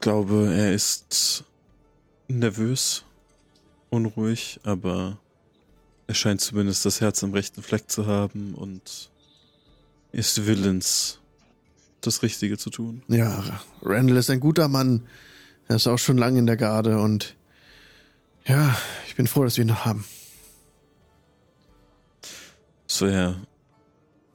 glaube, 0.01 0.52
er 0.55 0.73
ist 0.73 1.44
nervös, 2.28 3.05
unruhig, 3.90 4.61
aber 4.62 5.19
er 6.07 6.15
scheint 6.15 6.40
zumindest 6.40 6.86
das 6.86 7.01
Herz 7.02 7.23
am 7.23 7.32
rechten 7.32 7.62
Fleck 7.62 7.90
zu 7.90 8.07
haben 8.07 8.55
und 8.55 9.11
ist 10.12 10.47
willens, 10.47 11.19
das 12.01 12.23
Richtige 12.23 12.57
zu 12.57 12.70
tun. 12.70 13.02
Ja, 13.09 13.61
Randall 13.82 14.16
ist 14.16 14.31
ein 14.31 14.40
guter 14.40 14.69
Mann. 14.69 15.07
Er 15.69 15.77
ist 15.77 15.86
auch 15.86 15.98
schon 15.98 16.16
lange 16.16 16.39
in 16.39 16.47
der 16.47 16.57
Garde 16.57 16.98
und 16.98 17.36
ja, 18.47 18.77
ich 19.07 19.15
bin 19.17 19.27
froh, 19.27 19.45
dass 19.45 19.57
wir 19.57 19.65
ihn 19.65 19.69
noch 19.69 19.85
haben. 19.85 20.05
Es 22.89 23.01
wäre 23.01 23.37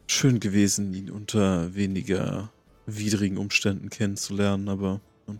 schön 0.07 0.39
gewesen, 0.39 0.93
ihn 0.93 1.09
unter 1.09 1.75
weniger 1.75 2.49
widrigen 2.85 3.37
Umständen 3.37 3.89
kennenzulernen, 3.89 4.69
aber 4.69 5.01
hm, 5.25 5.39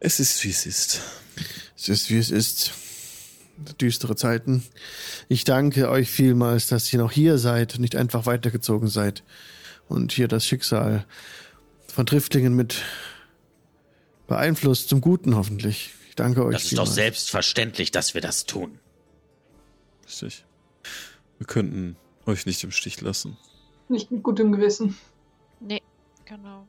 es 0.00 0.20
ist, 0.20 0.44
wie 0.44 0.50
es 0.50 0.66
ist. 0.66 1.00
Es 1.76 1.88
ist, 1.88 2.10
wie 2.10 2.18
es 2.18 2.30
ist. 2.30 2.72
Düstere 3.80 4.16
Zeiten. 4.16 4.64
Ich 5.28 5.44
danke 5.44 5.90
euch 5.90 6.10
vielmals, 6.10 6.66
dass 6.68 6.92
ihr 6.92 6.98
noch 6.98 7.12
hier 7.12 7.38
seid 7.38 7.74
und 7.74 7.80
nicht 7.80 7.96
einfach 7.96 8.26
weitergezogen 8.26 8.88
seid. 8.88 9.22
Und 9.88 10.12
hier 10.12 10.26
das 10.26 10.46
Schicksal 10.46 11.04
von 11.86 12.06
Driftlingen 12.06 12.54
mit 12.54 12.82
beeinflusst 14.26 14.88
zum 14.88 15.00
Guten 15.00 15.36
hoffentlich. 15.36 15.90
Danke 16.22 16.44
euch 16.44 16.54
Das 16.54 16.64
ist 16.66 16.78
doch 16.78 16.86
selbstverständlich, 16.86 17.90
dass 17.90 18.14
wir 18.14 18.20
das 18.20 18.46
tun. 18.46 18.78
Richtig. 20.04 20.44
Wir 21.38 21.48
könnten 21.48 21.96
euch 22.26 22.46
nicht 22.46 22.62
im 22.62 22.70
Stich 22.70 23.00
lassen. 23.00 23.36
Nicht 23.88 24.12
mit 24.12 24.22
gutem 24.22 24.52
Gewissen. 24.52 24.96
Nee, 25.58 25.82
genau. 26.24 26.68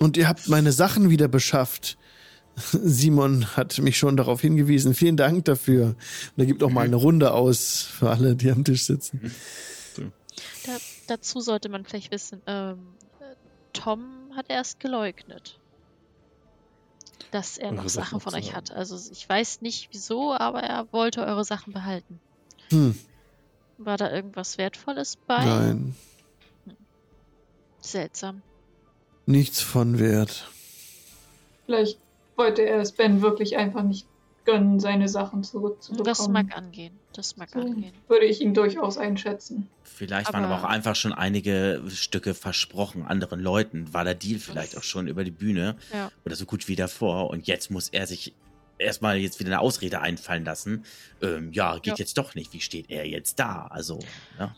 Und 0.00 0.16
ihr 0.16 0.26
habt 0.26 0.48
meine 0.48 0.72
Sachen 0.72 1.10
wieder 1.10 1.28
beschafft. 1.28 1.96
Simon 2.56 3.56
hat 3.56 3.78
mich 3.78 3.96
schon 3.96 4.16
darauf 4.16 4.40
hingewiesen. 4.40 4.94
Vielen 4.94 5.16
Dank 5.16 5.44
dafür. 5.44 5.90
Und 5.90 5.96
er 6.38 6.46
gibt 6.46 6.64
auch 6.64 6.70
mal 6.70 6.84
eine 6.84 6.96
Runde 6.96 7.32
aus 7.32 7.82
für 7.82 8.10
alle, 8.10 8.34
die 8.34 8.50
am 8.50 8.64
Tisch 8.64 8.82
sitzen. 8.82 9.32
Da, 10.66 10.72
dazu 11.06 11.40
sollte 11.40 11.68
man 11.68 11.84
vielleicht 11.84 12.10
wissen, 12.10 12.42
ähm, 12.48 12.78
äh, 13.20 13.36
Hat 14.36 14.46
erst 14.48 14.80
geleugnet, 14.80 15.58
dass 17.30 17.56
er 17.58 17.70
noch 17.72 17.88
Sachen 17.88 18.18
Sachen 18.18 18.20
von 18.20 18.34
euch 18.34 18.54
hat. 18.54 18.70
Also 18.72 18.96
ich 19.12 19.28
weiß 19.28 19.60
nicht 19.60 19.88
wieso, 19.92 20.32
aber 20.34 20.62
er 20.62 20.92
wollte 20.92 21.24
eure 21.24 21.44
Sachen 21.44 21.72
behalten. 21.72 22.20
Hm, 22.70 22.98
War 23.78 23.96
da 23.96 24.10
irgendwas 24.12 24.58
Wertvolles 24.58 25.16
bei? 25.26 25.44
nein, 25.44 25.94
Seltsam. 27.80 28.42
nichts 29.26 29.60
von 29.60 29.98
Wert. 29.98 30.48
Vielleicht 31.66 31.98
wollte 32.36 32.62
er 32.62 32.80
es 32.80 32.92
Ben 32.92 33.20
wirklich 33.22 33.56
einfach 33.56 33.82
nicht 33.82 34.06
gönnen, 34.44 34.78
seine 34.80 35.08
Sachen 35.08 35.42
zurückzubekommen. 35.44 36.04
Das 36.06 36.28
mag 36.28 36.56
angehen. 36.56 36.98
Das 37.12 37.36
mag 37.36 37.50
So 37.50 37.60
angehen. 37.60 37.92
würde 38.08 38.26
ich 38.26 38.40
ihn 38.40 38.54
durchaus 38.54 38.98
einschätzen. 38.98 39.68
Vielleicht 39.82 40.32
waren 40.32 40.44
Aber- 40.44 40.54
aber 40.56 40.64
auch 40.64 40.68
einfach 40.68 40.96
schon 40.96 41.12
einige 41.12 41.82
Stücke 41.88 42.34
versprochen 42.34 43.04
anderen 43.04 43.40
Leuten. 43.40 43.92
War 43.94 44.04
der 44.04 44.14
Deal 44.14 44.38
vielleicht 44.38 44.76
auch 44.76 44.82
schon 44.82 45.06
über 45.08 45.24
die 45.24 45.30
Bühne 45.30 45.76
Ja. 45.92 46.10
oder 46.24 46.34
so 46.36 46.44
gut 46.46 46.68
wie 46.68 46.76
davor. 46.76 47.30
Und 47.30 47.46
jetzt 47.46 47.70
muss 47.70 47.88
er 47.88 48.06
sich 48.06 48.34
erstmal 48.78 49.16
jetzt 49.18 49.38
wieder 49.40 49.50
eine 49.50 49.60
Ausrede 49.60 50.00
einfallen 50.00 50.44
lassen. 50.44 50.84
Ähm, 51.22 51.52
ja, 51.52 51.74
geht 51.76 51.86
Ja. 51.86 51.94
jetzt 51.96 52.18
doch 52.18 52.34
nicht. 52.34 52.52
Wie 52.52 52.60
steht 52.60 52.90
er 52.90 53.06
jetzt 53.06 53.38
da? 53.38 53.66
Also, 53.68 54.00
ja. 54.38 54.54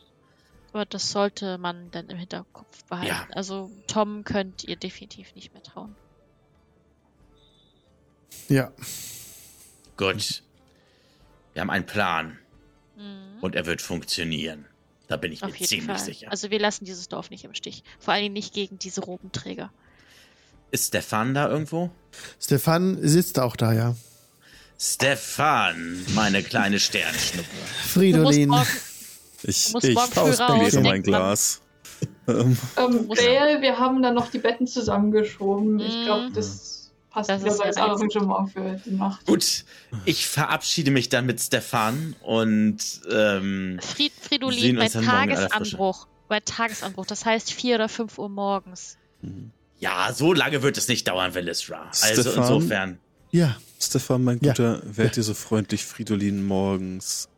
Aber 0.73 0.85
das 0.85 1.11
sollte 1.11 1.59
man 1.59 1.91
dann 1.91 2.09
im 2.09 2.17
Hinterkopf 2.19 2.85
behalten. 2.85 3.09
Ja. 3.09 3.27
Also 3.35 3.71
Tom 3.87 4.25
könnt 4.25 4.65
ihr 4.65 4.77
definitiv 4.77 5.35
nicht 5.35 5.53
mehr 5.53 5.63
trauen. 5.63 5.95
Ja, 8.49 8.73
Gut. 9.97 10.43
Wir 11.53 11.63
haben 11.63 11.71
einen 11.71 11.87
Plan 11.87 12.39
Mhm. 12.97 13.39
und 13.43 13.55
er 13.55 13.67
wird 13.67 13.81
funktionieren. 13.83 14.67
Da 15.09 15.17
bin 15.17 15.31
ich 15.33 15.43
Auf 15.43 15.53
mir 15.59 15.67
ziemlich 15.67 15.87
Fall. 15.87 15.99
sicher. 15.99 16.31
Also 16.31 16.51
wir 16.51 16.59
lassen 16.59 16.85
dieses 16.85 17.09
Dorf 17.09 17.31
nicht 17.31 17.45
im 17.45 17.55
Stich. 17.55 17.85
Vor 17.99 18.15
allem 18.15 18.33
nicht 18.33 18.53
gegen 18.55 18.79
diese 18.79 19.01
Robenträger. 19.03 19.71
Ist 20.73 20.89
Stefan 20.89 21.33
da 21.35 21.49
irgendwo? 21.49 21.91
Stefan 22.41 22.99
sitzt 23.07 23.39
auch 23.39 23.55
da, 23.57 23.73
ja. 23.73 23.95
Stefan, 24.79 26.05
meine 26.15 26.43
kleine 26.43 26.79
Sternschnuppe. 26.81 27.49
Fridolin. 27.87 28.49
morgen, 28.51 28.67
Ich, 29.43 29.75
ich 29.75 29.97
ausprobiere 29.97 30.81
mein. 30.81 31.03
Glas. 31.03 31.61
Ähm, 32.29 32.59
Ähm, 32.77 33.09
wir 33.09 33.79
haben 33.79 34.03
dann 34.03 34.15
noch 34.15 34.31
die 34.31 34.39
Betten 34.39 34.67
zusammengeschoben. 34.67 35.79
Ich 35.81 35.95
Mhm. 35.97 36.05
glaube, 36.05 36.31
das 36.35 36.86
passt 37.17 37.31
Das 37.31 37.43
ist 37.43 37.61
als. 37.61 37.77
Arrangement 37.77 38.53
für 38.53 38.81
die 38.85 38.91
Nacht. 38.93 39.25
Gut, 39.27 39.65
ich 40.05 40.27
verabschiede 40.27 40.91
mich 40.91 41.09
dann 41.09 41.27
mit 41.27 41.41
Stefan 41.41 42.15
und 42.23 42.79
ähm, 43.11 43.79
Fried, 43.83 44.13
Fridolin 44.21 44.77
bei. 44.77 44.89
Tagesanbruch. 44.89 46.07
Bei 46.29 46.41
Tagesanbruch. 46.41 47.07
Das 47.07 47.25
heißt 47.25 47.53
vier 47.53 47.77
oder 47.77 47.89
fünf 47.89 48.19
Uhr 48.19 48.29
morgens. 48.29 48.99
ja, 49.79 50.13
so 50.13 50.33
lange 50.33 50.63
wird 50.63 50.77
es 50.79 50.89
nicht 50.89 51.09
dauern, 51.09 51.35
Velisra. 51.35 51.89
Also 52.03 52.23
Stefan? 52.23 52.43
insofern. 52.43 52.99
Ja, 53.31 53.57
Stefan, 53.81 54.23
mein 54.25 54.39
Ja. 54.41 54.53
Guter, 54.53 54.83
wärt 54.85 55.17
ihr 55.17 55.23
so 55.23 55.35
freundlich, 55.35 55.85
Fridolin 55.85 56.45
morgens 56.47 57.29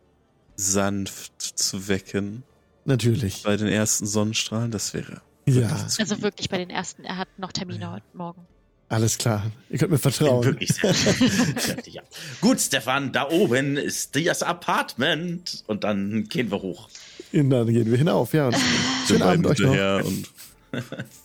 sanft 0.56 1.40
zu 1.40 1.88
wecken 1.88 2.42
natürlich. 2.84 3.42
bei 3.42 3.56
den 3.56 3.68
ersten 3.68 4.06
Sonnenstrahlen? 4.06 4.70
Das 4.70 4.92
wäre 4.94 5.22
Ja, 5.46 5.86
Also 5.98 6.20
wirklich 6.22 6.48
bei 6.48 6.58
den 6.58 6.70
ersten. 6.70 7.04
Er 7.04 7.16
hat 7.16 7.28
noch 7.38 7.52
Termine 7.52 7.90
heute 7.92 8.06
Morgen. 8.12 8.46
Alles 8.88 9.18
klar. 9.18 9.42
Ihr 9.70 9.78
könnt 9.78 9.90
mir 9.90 9.98
vertrauen. 9.98 10.44
wirklich 10.44 10.70
sehr 10.74 10.94
ja. 11.86 12.02
Gut, 12.40 12.60
Stefan, 12.60 13.12
da 13.12 13.28
oben 13.28 13.76
ist 13.76 14.16
das 14.16 14.42
Apartment 14.42 15.62
und 15.66 15.84
dann 15.84 16.24
gehen 16.28 16.50
wir 16.50 16.62
hoch. 16.62 16.88
Und 17.32 17.50
dann 17.50 17.66
gehen 17.66 17.90
wir 17.90 17.98
hinauf, 17.98 18.32
ja. 18.32 18.50
Schönen 19.06 19.22
Abend 19.22 19.46
euch 19.46 19.58
noch. 19.58 19.70
hinterher 19.72 20.04
und 20.04 20.26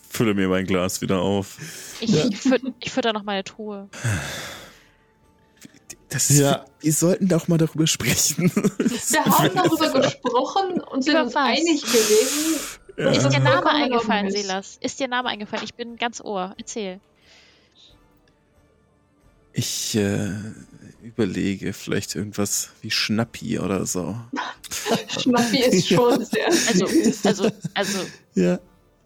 fülle 0.09 0.33
mir 0.33 0.47
mein 0.49 0.65
Glas 0.65 1.01
wieder 1.01 1.21
auf. 1.21 1.57
Ich, 2.01 2.09
Ja. 2.09 2.25
ich, 2.25 2.37
fütter, 2.37 2.71
ich 2.81 2.91
fütter 2.91 3.13
noch 3.13 3.23
meine 3.23 3.43
Truhe. 3.43 3.89
Das 6.09 6.29
Ja. 6.29 6.65
Wir 6.81 6.93
sollten 6.93 7.27
doch 7.27 7.47
mal 7.47 7.57
darüber 7.57 7.87
sprechen. 7.87 8.51
Wir 8.53 9.25
haben 9.25 9.51
darüber 9.55 10.01
gesprochen 10.01 10.81
und 10.81 11.03
sind 11.03 11.15
uns 11.17 11.35
einig 11.35 11.81
gewesen. 11.81 12.59
Ja. 12.97 13.09
Ist 13.09 13.31
dir. 13.31 13.39
Name 13.39 13.69
eingefallen. 13.69 14.29
Silas? 14.29 14.77
Ist 14.81 14.99
dir 14.99 15.07
Name 15.07 15.29
eingefallen? 15.29 15.63
Ich 15.63 15.73
bin 15.73 15.95
ganz 15.95 16.21
Ohr. 16.21 16.53
Erzähl. 16.59 16.99
Ich 19.53 19.95
äh, 19.95 20.31
überlege 21.03 21.73
vielleicht 21.73 22.15
irgendwas 22.15 22.71
wie 22.81 22.89
Schnappi 22.91 23.59
oder 23.59 23.85
so. 23.85 24.17
Schnappi 25.07 25.59
ist 25.63 25.87
schon 25.89 26.25
sehr 26.25 26.47
Also, 26.47 26.87
also, 27.23 27.51
also, 27.75 27.99
Ja. 28.33 28.59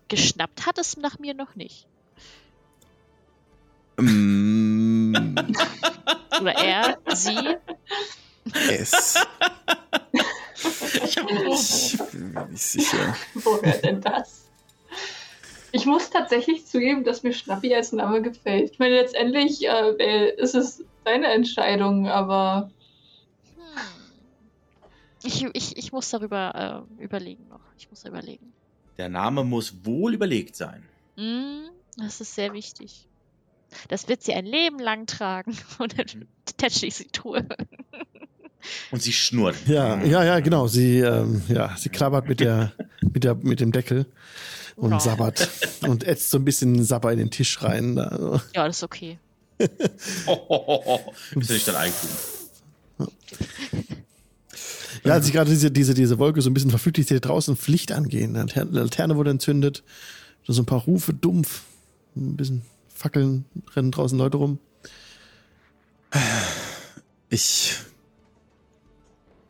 geschnappt 0.07 0.65
hat 0.65 0.77
es 0.77 0.95
nach 0.97 1.19
mir 1.19 1.33
noch 1.33 1.55
nicht. 1.55 1.85
Mm, 3.99 5.15
Oder 6.39 6.55
er, 6.55 6.97
sie. 7.13 7.57
es. 8.69 9.15
Ich 11.03 11.15
bin 12.11 12.31
mir 12.33 12.45
nicht 12.47 12.63
sicher. 12.63 13.15
Woher 13.35 13.77
denn 13.77 14.01
das? 14.01 14.46
Ich 15.71 15.85
muss 15.85 16.09
tatsächlich 16.09 16.65
zugeben, 16.65 17.03
dass 17.03 17.23
mir 17.23 17.33
Schnappi 17.33 17.73
als 17.75 17.91
Name 17.91 18.21
gefällt. 18.21 18.71
Ich 18.71 18.79
meine, 18.79 18.95
letztendlich 18.95 19.67
äh, 19.67 19.89
äh, 19.99 20.41
ist 20.41 20.55
es 20.55 20.83
deine 21.03 21.27
Entscheidung, 21.27 22.07
aber 22.07 22.71
Hm. 23.55 23.63
Ich, 25.23 25.45
ich, 25.53 25.77
ich 25.77 25.91
muss 25.91 26.09
darüber 26.09 26.85
äh, 26.99 27.03
überlegen 27.03 27.47
noch. 27.49 27.59
Ich 27.77 27.89
muss 27.89 28.05
überlegen. 28.05 28.53
Der 28.97 29.09
Name 29.09 29.43
muss 29.43 29.85
wohl 29.85 30.13
überlegt 30.13 30.55
sein. 30.55 30.83
Hm, 31.17 31.69
das 31.97 32.21
ist 32.21 32.35
sehr 32.35 32.53
wichtig. 32.53 33.07
Das 33.89 34.07
wird 34.07 34.23
sie 34.23 34.33
ein 34.33 34.45
Leben 34.45 34.79
lang 34.79 35.05
tragen. 35.05 35.55
Und 35.79 35.97
dann 35.97 36.27
tätsche 36.57 36.85
ich 36.85 36.95
sie 36.95 37.07
Truhe. 37.07 37.45
Und 38.91 39.01
sie 39.01 39.13
schnurrt. 39.13 39.55
Ja, 39.67 40.01
ja, 40.03 40.23
ja, 40.23 40.39
genau. 40.39 40.67
Sie, 40.67 40.99
ähm, 40.99 41.43
ja, 41.47 41.75
sie 41.77 41.89
klappert 41.89 42.27
mit 42.27 42.39
der, 42.39 42.73
mit 43.01 43.23
der, 43.23 43.35
mit 43.35 43.59
dem 43.59 43.71
Deckel 43.71 44.07
und 44.77 44.91
Ja. 44.91 44.99
sabbert 45.01 45.49
und 45.81 46.05
ätzt 46.05 46.29
so 46.29 46.37
ein 46.37 46.45
bisschen 46.45 46.81
Sabber 46.85 47.11
in 47.11 47.17
den 47.19 47.31
Tisch 47.31 47.61
rein. 47.61 47.95
Da. 47.97 48.41
Ja, 48.55 48.65
das 48.67 48.77
ist 48.77 48.83
okay. 48.83 49.19
Bist 49.57 49.69
du 51.49 51.53
nicht 51.53 51.67
dann 51.67 51.75
einkuchen? 51.75 52.15
Ja, 55.03 55.13
als 55.13 55.25
sich 55.25 55.33
gerade 55.33 55.49
diese, 55.49 55.71
diese, 55.71 55.93
diese 55.93 56.19
Wolke 56.19 56.41
so 56.41 56.49
ein 56.49 56.53
bisschen 56.53 56.69
verflüchtigt, 56.69 57.09
seht 57.09 57.17
ihr 57.17 57.21
draußen 57.21 57.55
Pflicht 57.57 57.91
angehen. 57.91 58.35
Eine 58.35 58.63
Laterne, 58.71 59.15
wurde 59.15 59.31
entzündet. 59.31 59.83
So 60.47 60.61
ein 60.61 60.65
paar 60.65 60.81
Rufe, 60.81 61.13
dumpf. 61.13 61.63
Ein 62.15 62.35
bisschen 62.35 62.61
Fackeln, 62.93 63.45
rennen 63.75 63.91
draußen 63.91 64.17
Leute 64.17 64.37
rum. 64.37 64.59
Ich 67.29 67.75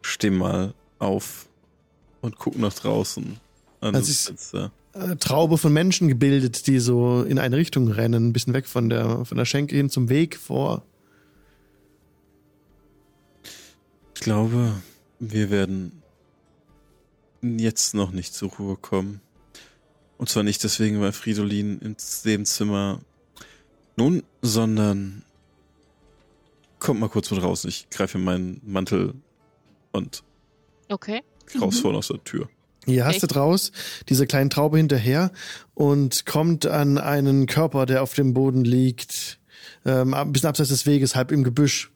stehe 0.01 0.31
mal 0.33 0.73
auf 0.99 1.47
und 2.21 2.37
guck 2.37 2.57
nach 2.57 2.73
draußen 2.73 3.37
an 3.81 3.93
Das 3.93 4.07
das 4.07 4.25
Fenster. 4.27 4.71
Äh, 4.97 5.15
Traube 5.17 5.57
von 5.57 5.73
Menschen 5.73 6.07
gebildet, 6.07 6.65
die 6.67 6.79
so 6.79 7.21
in 7.23 7.39
eine 7.39 7.57
Richtung 7.57 7.87
rennen, 7.89 8.27
ein 8.29 8.33
bisschen 8.33 8.53
weg 8.53 8.65
von 8.65 8.89
der, 8.89 9.25
von 9.25 9.37
der 9.37 9.45
Schenke 9.45 9.75
hin 9.75 9.89
zum 9.89 10.09
Weg 10.09 10.37
vor. 10.37 10.83
Ich 14.15 14.21
glaube, 14.21 14.73
wir 15.19 15.51
werden 15.51 16.01
jetzt 17.41 17.93
noch 17.93 18.11
nicht 18.11 18.33
zur 18.33 18.49
Ruhe 18.53 18.75
kommen. 18.75 19.21
Und 20.17 20.29
zwar 20.29 20.41
nicht 20.41 20.63
deswegen, 20.63 20.99
weil 20.99 21.11
Fridolin 21.11 21.79
ins 21.79 22.25
Nebenzimmer 22.25 23.01
nun, 23.95 24.23
sondern 24.41 25.23
kommt 26.79 26.99
mal 26.99 27.09
kurz 27.09 27.29
mit 27.29 27.43
raus. 27.43 27.65
Ich 27.65 27.89
greife 27.91 28.17
in 28.17 28.23
meinen 28.23 28.61
Mantel 28.65 29.13
und 29.91 30.23
Okay. 30.89 31.21
rausfahren 31.59 31.95
aus 31.97 32.07
der 32.07 32.23
Tür. 32.23 32.49
Hier 32.87 33.05
hast 33.05 33.21
du 33.21 33.27
Echt? 33.27 33.35
draus 33.35 33.71
diese 34.07 34.25
kleine 34.25 34.49
Traube 34.49 34.77
hinterher 34.77 35.31
und 35.73 36.25
kommt 36.25 36.65
an 36.65 36.97
einen 36.97 37.45
Körper, 37.45 37.85
der 37.85 38.01
auf 38.01 38.13
dem 38.13 38.33
Boden 38.33 38.63
liegt. 38.63 39.39
Ähm, 39.85 40.13
ein 40.13 40.31
bisschen 40.31 40.49
abseits 40.49 40.69
des 40.69 40.85
Weges, 40.85 41.15
halb 41.15 41.31
im 41.31 41.43
Gebüsch. 41.43 41.91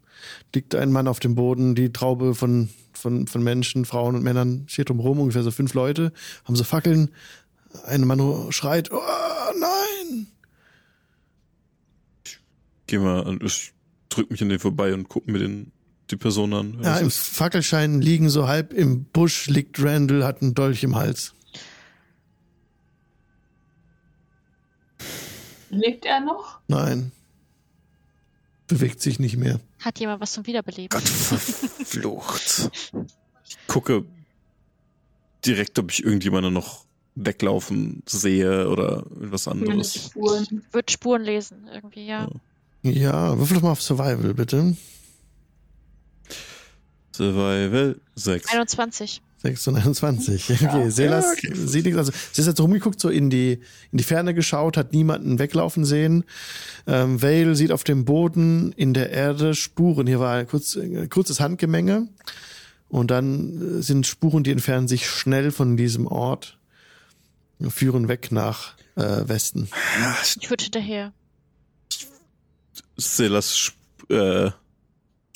Liegt 0.54 0.76
ein 0.76 0.92
Mann 0.92 1.08
auf 1.08 1.20
dem 1.20 1.36
Boden, 1.36 1.76
die 1.76 1.94
Traube 1.94 2.36
von, 2.36 2.70
von, 2.94 3.26
von 3.26 3.42
Menschen, 3.42 3.86
Frauen 3.86 4.16
und 4.16 4.24
Männern 4.24 4.66
steht 4.68 4.90
drumherum, 4.90 5.20
ungefähr 5.20 5.44
so 5.44 5.52
fünf 5.52 5.74
Leute, 5.74 6.12
haben 6.44 6.56
so 6.56 6.64
Fackeln. 6.64 7.10
Ein 7.86 8.06
Mann 8.06 8.52
schreit, 8.52 8.92
oh 8.92 9.00
nein! 9.60 10.28
Geh 12.88 12.98
mal 12.98 13.40
ich 13.42 13.74
drück 14.10 14.30
mich 14.30 14.42
an 14.42 14.50
den 14.50 14.60
vorbei 14.60 14.94
und 14.94 15.08
guck 15.08 15.28
mir 15.28 15.40
den, 15.40 15.72
die 16.12 16.18
Person 16.18 16.54
an. 16.54 16.80
Ja, 16.84 16.98
im 16.98 17.08
ist. 17.08 17.18
Fackelschein 17.18 18.02
liegen 18.02 18.30
so 18.30 18.48
halb 18.48 18.74
im 18.74 19.06
Busch, 19.06 19.48
liegt 19.48 19.82
Randall, 19.84 20.24
hat 20.24 20.42
einen 20.42 20.54
Dolch 20.54 20.84
im 20.84 20.96
Hals. 20.96 21.34
lebt 25.72 26.06
er 26.06 26.20
noch? 26.20 26.60
Nein. 26.68 27.12
Bewegt 28.68 29.02
sich 29.02 29.20
nicht 29.20 29.38
mehr. 29.38 29.60
Hat 29.80 30.00
jemand 30.00 30.22
was 30.22 30.34
zum 30.34 30.46
Wiederbeleben? 30.46 30.90
Gott 30.90 31.08
verflucht. 31.08 32.72
Ich 33.48 33.58
gucke 33.68 34.06
direkt, 35.46 35.80
ob 35.80 35.92
ich 35.92 36.04
irgendjemanden 36.04 36.54
noch 36.54 36.86
weglaufen 37.16 38.04
sehe 38.06 38.70
oder 38.70 39.06
irgendwas 39.10 39.44
Zumindest 39.44 39.70
anderes. 39.70 40.06
Spuren. 40.06 40.64
Wird 40.72 40.92
Spuren 40.92 41.24
lesen, 41.24 41.68
irgendwie, 41.74 42.08
ja. 42.08 42.30
Ja, 42.84 43.38
würfel 43.38 43.58
doch 43.58 43.64
mal 43.64 43.72
auf 43.72 43.82
Survival, 43.82 44.34
bitte. 44.34 44.78
Survival 47.22 48.02
6. 48.16 48.52
21. 48.52 49.22
621. 49.44 50.50
Okay, 50.50 50.90
Selas 50.90 51.36
sieht 51.54 51.86
nichts. 51.86 51.98
Also, 51.98 52.12
sie 52.32 52.42
ist 52.42 52.48
jetzt 52.48 52.60
rumgeguckt, 52.60 53.00
so 53.00 53.10
in 53.10 53.30
die, 53.30 53.60
in 53.92 53.98
die 53.98 54.04
Ferne 54.04 54.34
geschaut, 54.34 54.76
hat 54.76 54.92
niemanden 54.92 55.38
weglaufen 55.38 55.86
sehen. 55.86 56.24
Ähm, 56.88 57.22
Vale 57.22 57.56
sieht 57.56 57.72
auf 57.72 57.84
dem 57.84 58.06
Boden, 58.06 58.72
in 58.72 58.94
der 58.96 59.12
Erde 59.12 59.54
Spuren. 59.54 60.08
Hier 60.08 60.20
war 60.20 60.36
ein 60.36 60.48
kurz, 60.48 60.76
äh, 60.76 61.08
kurzes 61.08 61.40
Handgemenge. 61.40 62.08
Und 62.90 63.12
dann 63.12 63.80
äh, 63.80 63.82
sind 63.84 64.08
Spuren, 64.08 64.44
die 64.44 64.52
entfernen 64.52 64.88
sich 64.88 65.08
schnell 65.08 65.52
von 65.52 65.78
diesem 65.78 66.08
Ort, 66.08 66.58
führen 67.70 68.08
weg 68.08 68.32
nach 68.32 68.74
äh, 68.96 69.28
Westen. 69.28 69.70
Ich 70.40 70.50
würde 70.50 70.64
hinterher. 70.64 71.14
Silas 72.98 73.74
äh, 74.10 74.52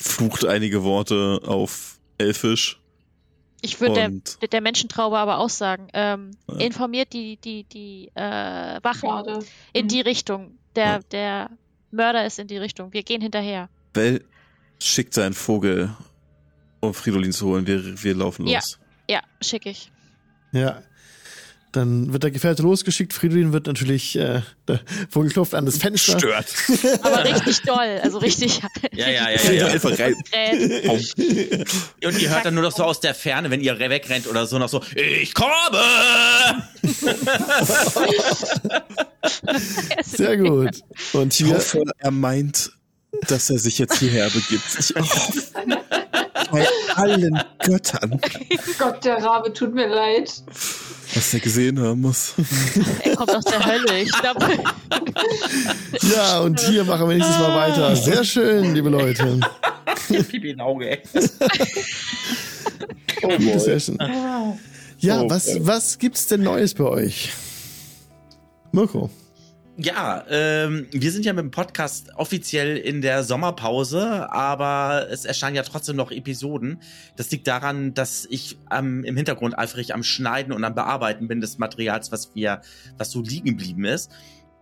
flucht 0.06 0.44
einige 0.44 0.82
Worte 0.84 1.40
auf 1.46 1.98
Elfisch. 2.18 2.80
Ich 3.62 3.80
würde 3.80 3.94
der, 3.94 4.06
Und 4.06 4.38
der 4.52 4.60
Menschentraube 4.60 5.18
aber 5.18 5.38
auch 5.38 5.48
sagen, 5.48 5.88
ähm, 5.92 6.30
Ja. 6.48 6.56
informiert 6.58 7.12
die, 7.12 7.36
die, 7.38 7.64
die 7.64 8.10
äh, 8.14 8.20
Wachen 8.82 9.08
Schade. 9.08 9.38
in 9.72 9.84
Mhm. 9.86 9.88
die 9.88 10.00
Richtung. 10.02 10.58
Der, 10.76 10.84
Ja. 10.86 10.98
der 11.10 11.50
Mörder 11.90 12.26
ist 12.26 12.38
in 12.38 12.46
die 12.48 12.58
Richtung. 12.58 12.92
Wir 12.92 13.02
gehen 13.02 13.20
hinterher. 13.22 13.68
Bell 13.92 14.22
schickt 14.80 15.14
seinen 15.14 15.32
Vogel, 15.32 15.90
um 16.80 16.92
Fridolin 16.94 17.32
zu 17.32 17.46
holen. 17.46 17.66
Wir, 17.66 18.02
wir 18.02 18.14
laufen 18.14 18.46
Ja. 18.46 18.58
los. 18.58 18.78
Ja, 19.08 19.20
schick 19.40 19.66
ich. 19.66 19.90
Ja. 20.52 20.82
Dann 21.72 22.12
wird 22.12 22.22
der 22.22 22.30
Gefährte 22.30 22.62
losgeschickt. 22.62 23.12
Fridolin 23.12 23.52
wird 23.52 23.66
natürlich, 23.66 24.16
äh, 24.16 24.40
der 24.66 24.80
Vogel 25.10 25.30
klopft 25.30 25.54
an 25.54 25.66
das 25.66 25.76
Fenster. 25.76 26.18
Stört. 26.18 26.46
Aber 27.02 27.24
richtig 27.24 27.60
doll. 27.62 28.00
Also 28.02 28.18
richtig. 28.18 28.60
Ja, 28.92 29.08
ja, 29.08 29.30
ja, 29.30 29.30
ja. 29.30 29.52
ja. 29.52 29.66
einfach 29.66 29.98
rein. 29.98 30.14
Und 32.04 32.20
ihr 32.20 32.30
hört 32.30 32.46
dann 32.46 32.54
nur 32.54 32.62
noch 32.62 32.72
so 32.72 32.84
aus 32.84 33.00
der 33.00 33.14
Ferne, 33.14 33.50
wenn 33.50 33.60
ihr 33.60 33.78
wegrennt 33.78 34.26
oder 34.26 34.46
so, 34.46 34.58
noch 34.58 34.68
so, 34.68 34.82
ich 34.94 35.34
komme! 35.34 35.52
Sehr 40.04 40.36
gut. 40.36 40.80
Und 41.12 41.32
Ich 41.38 41.46
hier, 41.46 41.56
hoffe, 41.56 41.82
er 41.98 42.10
meint, 42.10 42.70
dass 43.28 43.50
er 43.50 43.58
sich 43.58 43.78
jetzt 43.78 43.98
hierher 43.98 44.30
begibt. 44.30 44.64
Ich 44.78 44.94
hoffe, 44.94 45.42
allen 46.96 47.42
Göttern, 47.64 48.20
Gott, 48.78 49.04
der 49.04 49.22
Rabe, 49.22 49.52
tut 49.52 49.74
mir 49.74 49.88
leid. 49.88 50.42
was 51.14 51.34
er 51.34 51.40
gesehen 51.40 51.80
haben 51.80 52.00
muss. 52.00 52.34
Er 53.02 53.16
kommt 53.16 53.34
aus 53.34 53.44
der 53.44 53.64
Hölle. 53.64 54.00
Ich 54.00 54.12
glaube, 54.20 54.46
ja, 56.14 56.40
und 56.40 56.60
hier 56.60 56.84
machen 56.84 57.08
wir 57.08 57.16
nächstes 57.16 57.38
Mal 57.38 57.54
weiter. 57.54 57.96
Sehr 57.96 58.24
schön, 58.24 58.74
liebe 58.74 58.88
Leute. 58.88 59.40
Pipi 60.08 60.50
in 60.50 60.60
Auge, 60.60 60.90
ey. 60.90 61.02
Gute 63.22 63.60
Session. 63.60 63.98
Ja, 64.98 65.20
Oh, 65.22 65.30
was, 65.30 65.48
was 65.60 65.98
gibt's 65.98 66.26
denn 66.26 66.42
Neues 66.42 66.74
bei 66.74 66.84
euch? 66.84 67.32
Mirko. 68.72 69.10
Ja, 69.78 70.24
ähm, 70.30 70.86
wir 70.90 71.12
sind 71.12 71.26
ja 71.26 71.34
mit 71.34 71.42
dem 71.42 71.50
Podcast 71.50 72.10
offiziell 72.16 72.78
in 72.78 73.02
der 73.02 73.22
Sommerpause, 73.22 74.32
aber 74.32 75.08
es 75.10 75.26
erscheinen 75.26 75.54
ja 75.54 75.62
trotzdem 75.64 75.96
noch 75.96 76.10
Episoden. 76.10 76.80
Das 77.16 77.30
liegt 77.30 77.46
daran, 77.46 77.92
dass 77.92 78.26
ich 78.30 78.56
ähm, 78.72 79.04
im 79.04 79.16
Hintergrund 79.16 79.58
eifrig 79.58 79.92
am 79.92 80.02
Schneiden 80.02 80.54
und 80.54 80.64
am 80.64 80.74
Bearbeiten 80.74 81.28
bin 81.28 81.42
des 81.42 81.58
Materials, 81.58 82.10
was 82.10 82.34
wir, 82.34 82.62
was 82.96 83.10
so 83.10 83.20
liegen 83.20 83.50
geblieben 83.50 83.84
ist. 83.84 84.10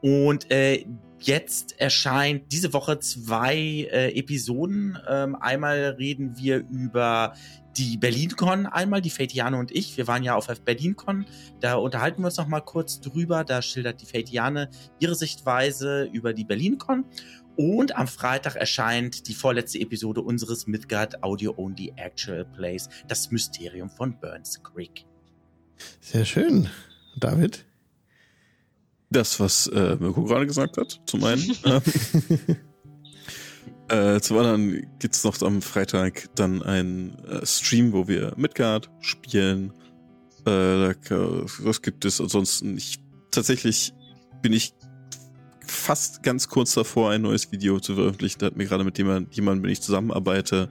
Und 0.01 0.51
äh, 0.51 0.85
jetzt 1.20 1.81
erscheint 1.81 2.51
diese 2.51 2.73
Woche 2.73 2.99
zwei 2.99 3.57
äh, 3.57 4.19
Episoden. 4.19 4.99
Ähm, 5.09 5.36
einmal 5.36 5.95
reden 5.97 6.36
wir 6.36 6.59
über 6.59 7.35
die 7.76 7.96
BerlinCon 7.96 8.66
einmal, 8.66 9.01
die 9.01 9.10
Fatiane 9.10 9.56
und 9.56 9.70
ich. 9.70 9.96
Wir 9.96 10.06
waren 10.06 10.22
ja 10.22 10.34
auf 10.34 10.46
BerlinCon. 10.46 11.26
Da 11.60 11.74
unterhalten 11.74 12.22
wir 12.22 12.26
uns 12.26 12.36
noch 12.36 12.46
mal 12.46 12.60
kurz 12.60 13.01
drüber. 13.01 13.44
Da 13.44 13.62
schildert 13.62 14.01
die 14.01 14.06
Fatiane 14.06 14.70
ihre 14.98 15.14
Sichtweise 15.14 16.05
über 16.12 16.32
die 16.32 16.44
BerlinCon. 16.44 17.05
Und 17.56 17.96
am 17.96 18.09
Freitag 18.09 18.56
erscheint 18.56 19.28
die 19.28 19.34
vorletzte 19.34 19.78
Episode 19.78 20.22
unseres 20.22 20.66
Midgard 20.66 21.22
Audio 21.22 21.55
Only 21.56 21.92
Actual 21.96 22.44
Plays, 22.44 22.88
das 23.06 23.30
Mysterium 23.30 23.90
von 23.90 24.18
Burns 24.18 24.60
Creek. 24.62 25.06
Sehr 26.01 26.24
schön. 26.24 26.68
David? 27.16 27.64
Das, 29.10 29.38
was 29.38 29.68
äh, 29.68 29.96
Mirko 30.01 30.24
gerade 30.24 30.46
gesagt 30.46 30.76
hat, 30.76 31.01
zum 31.06 31.22
einen. 31.22 31.44
Äh, 33.89 34.20
zum 34.20 34.39
anderen 34.39 34.86
gibt 34.98 35.15
es 35.15 35.24
noch 35.24 35.40
am 35.43 35.61
Freitag 35.61 36.31
dann 36.35 36.62
ein 36.62 37.19
äh, 37.24 37.44
Stream, 37.44 37.93
wo 37.93 38.09
wir 38.09 38.32
Midgard 38.36 38.90
spielen. 39.01 39.73
Äh, 40.47 40.94
was 41.59 41.82
gibt 41.82 42.05
es 42.05 42.20
ansonsten? 42.20 42.77
Ich, 42.77 42.98
tatsächlich 43.31 43.93
bin 44.40 44.52
ich 44.52 44.74
fast 45.66 46.23
ganz 46.23 46.48
kurz 46.48 46.74
davor, 46.74 47.11
ein 47.11 47.23
neues 47.23 47.52
Video 47.52 47.78
zu 47.81 47.94
veröffentlichen. 47.94 48.39
Da 48.39 48.47
hat 48.47 48.56
mir 48.56 48.66
gerade 48.66 48.85
mit 48.85 48.97
jemand, 48.97 49.35
jemandem, 49.35 49.62
mit 49.62 49.69
dem 49.69 49.73
ich 49.73 49.82
zusammenarbeite, 49.82 50.70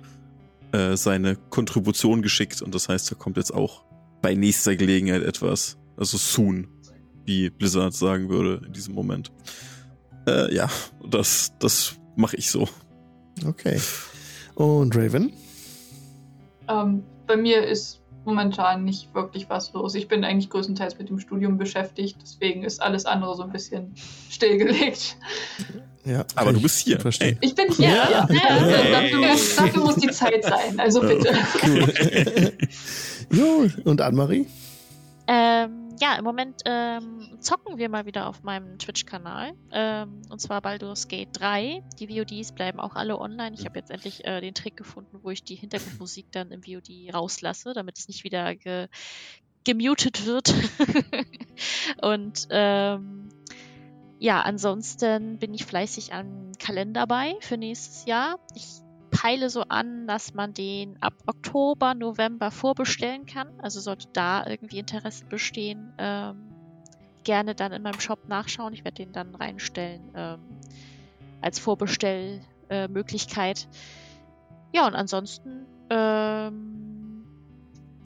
äh, 0.71 0.97
seine 0.97 1.35
Kontribution 1.35 2.21
geschickt. 2.21 2.61
Und 2.61 2.73
das 2.73 2.89
heißt, 2.89 3.11
da 3.11 3.15
kommt 3.15 3.37
jetzt 3.37 3.53
auch 3.53 3.85
bei 4.21 4.33
nächster 4.33 4.75
Gelegenheit 4.75 5.21
etwas. 5.21 5.77
Also 5.97 6.17
soon, 6.17 6.67
wie 7.25 7.51
Blizzard 7.51 7.93
sagen 7.93 8.29
würde 8.29 8.65
in 8.65 8.73
diesem 8.73 8.95
Moment. 8.95 9.31
Äh, 10.27 10.53
ja, 10.53 10.69
das, 11.07 11.53
das 11.59 11.95
mache 12.15 12.37
ich 12.37 12.49
so. 12.49 12.67
Okay. 13.47 13.79
Und 14.55 14.95
Raven? 14.95 15.33
Ähm, 16.69 17.03
bei 17.27 17.35
mir 17.35 17.65
ist 17.65 18.01
momentan 18.25 18.85
nicht 18.85 19.13
wirklich 19.13 19.49
was 19.49 19.73
los. 19.73 19.95
Ich 19.95 20.07
bin 20.07 20.23
eigentlich 20.23 20.49
größtenteils 20.49 20.97
mit 20.97 21.09
dem 21.09 21.19
Studium 21.19 21.57
beschäftigt, 21.57 22.17
deswegen 22.21 22.63
ist 22.63 22.81
alles 22.81 23.05
andere 23.05 23.35
so 23.35 23.43
ein 23.43 23.51
bisschen 23.51 23.93
stillgelegt. 24.29 25.17
Ja, 26.05 26.25
aber 26.35 26.53
du 26.53 26.61
bist 26.61 26.79
hier. 26.79 26.99
Hey. 27.19 27.37
Ich 27.41 27.55
bin 27.55 27.71
hier. 27.71 27.87
Ja. 27.87 28.09
Ja. 28.09 28.27
Hey. 28.29 28.91
Dafür, 28.91 29.19
muss, 29.19 29.55
dafür, 29.55 29.83
muss, 29.83 29.95
die 29.95 30.09
Zeit 30.09 30.43
sein. 30.43 30.79
Also 30.79 31.01
bitte. 31.01 31.33
jo, 33.31 33.69
und 33.85 34.01
Anne-Marie? 34.01 34.47
Ähm, 35.27 35.82
ja, 35.99 36.15
im 36.15 36.23
Moment 36.23 36.61
ähm, 36.65 37.37
zocken 37.39 37.77
wir 37.77 37.89
mal 37.89 38.05
wieder 38.05 38.27
auf 38.27 38.43
meinem 38.43 38.77
Twitch-Kanal. 38.77 39.53
Ähm, 39.71 40.21
und 40.29 40.39
zwar 40.39 40.61
Baldur's 40.61 41.07
Gate 41.07 41.29
3. 41.33 41.83
Die 41.99 42.07
VODs 42.07 42.51
bleiben 42.51 42.79
auch 42.79 42.95
alle 42.95 43.19
online. 43.19 43.55
Ich 43.55 43.65
habe 43.65 43.79
jetzt 43.79 43.91
endlich 43.91 44.25
äh, 44.25 44.41
den 44.41 44.53
Trick 44.53 44.77
gefunden, 44.77 45.19
wo 45.21 45.29
ich 45.29 45.43
die 45.43 45.55
Hintergrundmusik 45.55 46.31
dann 46.31 46.51
im 46.51 46.63
VOD 46.63 47.13
rauslasse, 47.13 47.73
damit 47.73 47.97
es 47.97 48.07
nicht 48.07 48.23
wieder 48.23 48.55
ge 48.55 48.87
gemutet 49.65 50.25
wird. 50.25 50.53
und 52.01 52.47
ähm, 52.49 53.29
ja, 54.19 54.41
ansonsten 54.41 55.39
bin 55.39 55.53
ich 55.53 55.65
fleißig 55.65 56.13
am 56.13 56.51
Kalender 56.59 57.07
bei 57.07 57.35
für 57.39 57.57
nächstes 57.57 58.05
Jahr. 58.05 58.39
Ich 58.55 58.82
peile 59.13 59.49
so 59.49 59.61
an, 59.61 60.05
dass 60.07 60.33
man 60.33 60.53
den 60.53 61.01
ab 61.01 61.13
Oktober, 61.27 61.93
November 61.93 62.51
vorbestellen 62.51 63.25
kann. 63.25 63.47
Also 63.61 63.79
sollte 63.79 64.09
da 64.11 64.45
irgendwie 64.45 64.79
Interesse 64.79 65.23
bestehen, 65.25 65.93
ähm, 65.97 66.49
gerne 67.23 67.55
dann 67.55 67.71
in 67.71 67.81
meinem 67.83 68.01
Shop 68.01 68.27
nachschauen. 68.27 68.73
Ich 68.73 68.83
werde 68.83 69.05
den 69.05 69.13
dann 69.13 69.33
reinstellen 69.35 70.01
ähm, 70.15 70.41
als 71.41 71.59
Vorbestellmöglichkeit. 71.59 73.61
Äh, 73.61 73.67
ja, 74.75 74.87
und 74.87 74.95
ansonsten, 74.95 75.67
ähm, 75.89 77.23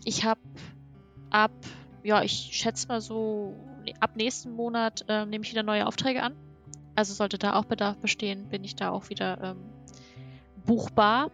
ich 0.03 0.25
habe 0.25 0.41
ab, 1.29 1.51
ja, 2.03 2.21
ich 2.21 2.49
schätze 2.51 2.89
mal 2.89 3.01
so, 3.01 3.55
ab 4.01 4.11
nächsten 4.15 4.51
Monat 4.51 5.05
äh, 5.07 5.25
nehme 5.25 5.45
ich 5.45 5.51
wieder 5.51 5.63
neue 5.63 5.87
Aufträge 5.87 6.21
an. 6.21 6.35
Also 6.95 7.13
sollte 7.13 7.37
da 7.37 7.53
auch 7.53 7.63
Bedarf 7.65 7.95
bestehen, 7.97 8.49
bin 8.49 8.65
ich 8.65 8.75
da 8.75 8.89
auch 8.89 9.09
wieder 9.09 9.39
ähm, 9.41 9.57
buchbar. 10.67 11.31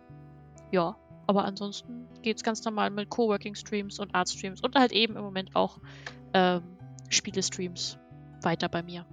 Ja, 0.72 0.96
aber 1.28 1.44
ansonsten 1.44 2.08
geht 2.22 2.38
es 2.38 2.44
ganz 2.44 2.64
normal 2.64 2.90
mit 2.90 3.10
Coworking-Streams 3.10 4.00
und 4.00 4.16
Art-Streams 4.16 4.62
und 4.62 4.76
halt 4.76 4.94
eben 4.94 5.18
im 5.18 5.24
Moment 5.24 5.50
auch 5.56 5.80
ähm, 6.34 6.64
Spiele-Streams 7.10 7.98
weiter 8.42 8.70
bei 8.70 8.82
mir. 8.82 9.06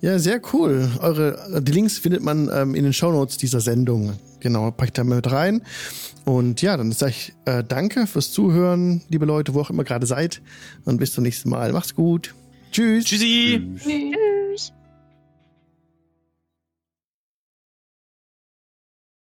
Ja, 0.00 0.18
sehr 0.18 0.40
cool. 0.52 0.88
Eure, 1.00 1.60
die 1.62 1.72
Links 1.72 1.98
findet 1.98 2.22
man 2.22 2.50
ähm, 2.52 2.74
in 2.74 2.84
den 2.84 2.92
Shownotes 2.92 3.36
dieser 3.36 3.60
Sendung. 3.60 4.12
Genau, 4.40 4.70
packt 4.70 4.98
da 4.98 5.04
mit 5.04 5.30
rein. 5.30 5.62
Und 6.24 6.62
ja, 6.62 6.76
dann 6.76 6.92
sage 6.92 7.12
ich 7.12 7.34
äh, 7.46 7.64
danke 7.64 8.06
fürs 8.06 8.30
Zuhören, 8.30 9.02
liebe 9.08 9.26
Leute, 9.26 9.54
wo 9.54 9.60
auch 9.60 9.70
immer 9.70 9.84
gerade 9.84 10.06
seid. 10.06 10.42
Und 10.84 10.98
bis 10.98 11.12
zum 11.12 11.24
nächsten 11.24 11.50
Mal. 11.50 11.72
Macht's 11.72 11.94
gut. 11.94 12.34
Tschüss. 12.70 13.06
Tschüssi. 13.06 13.74
Tschüss. 13.76 14.16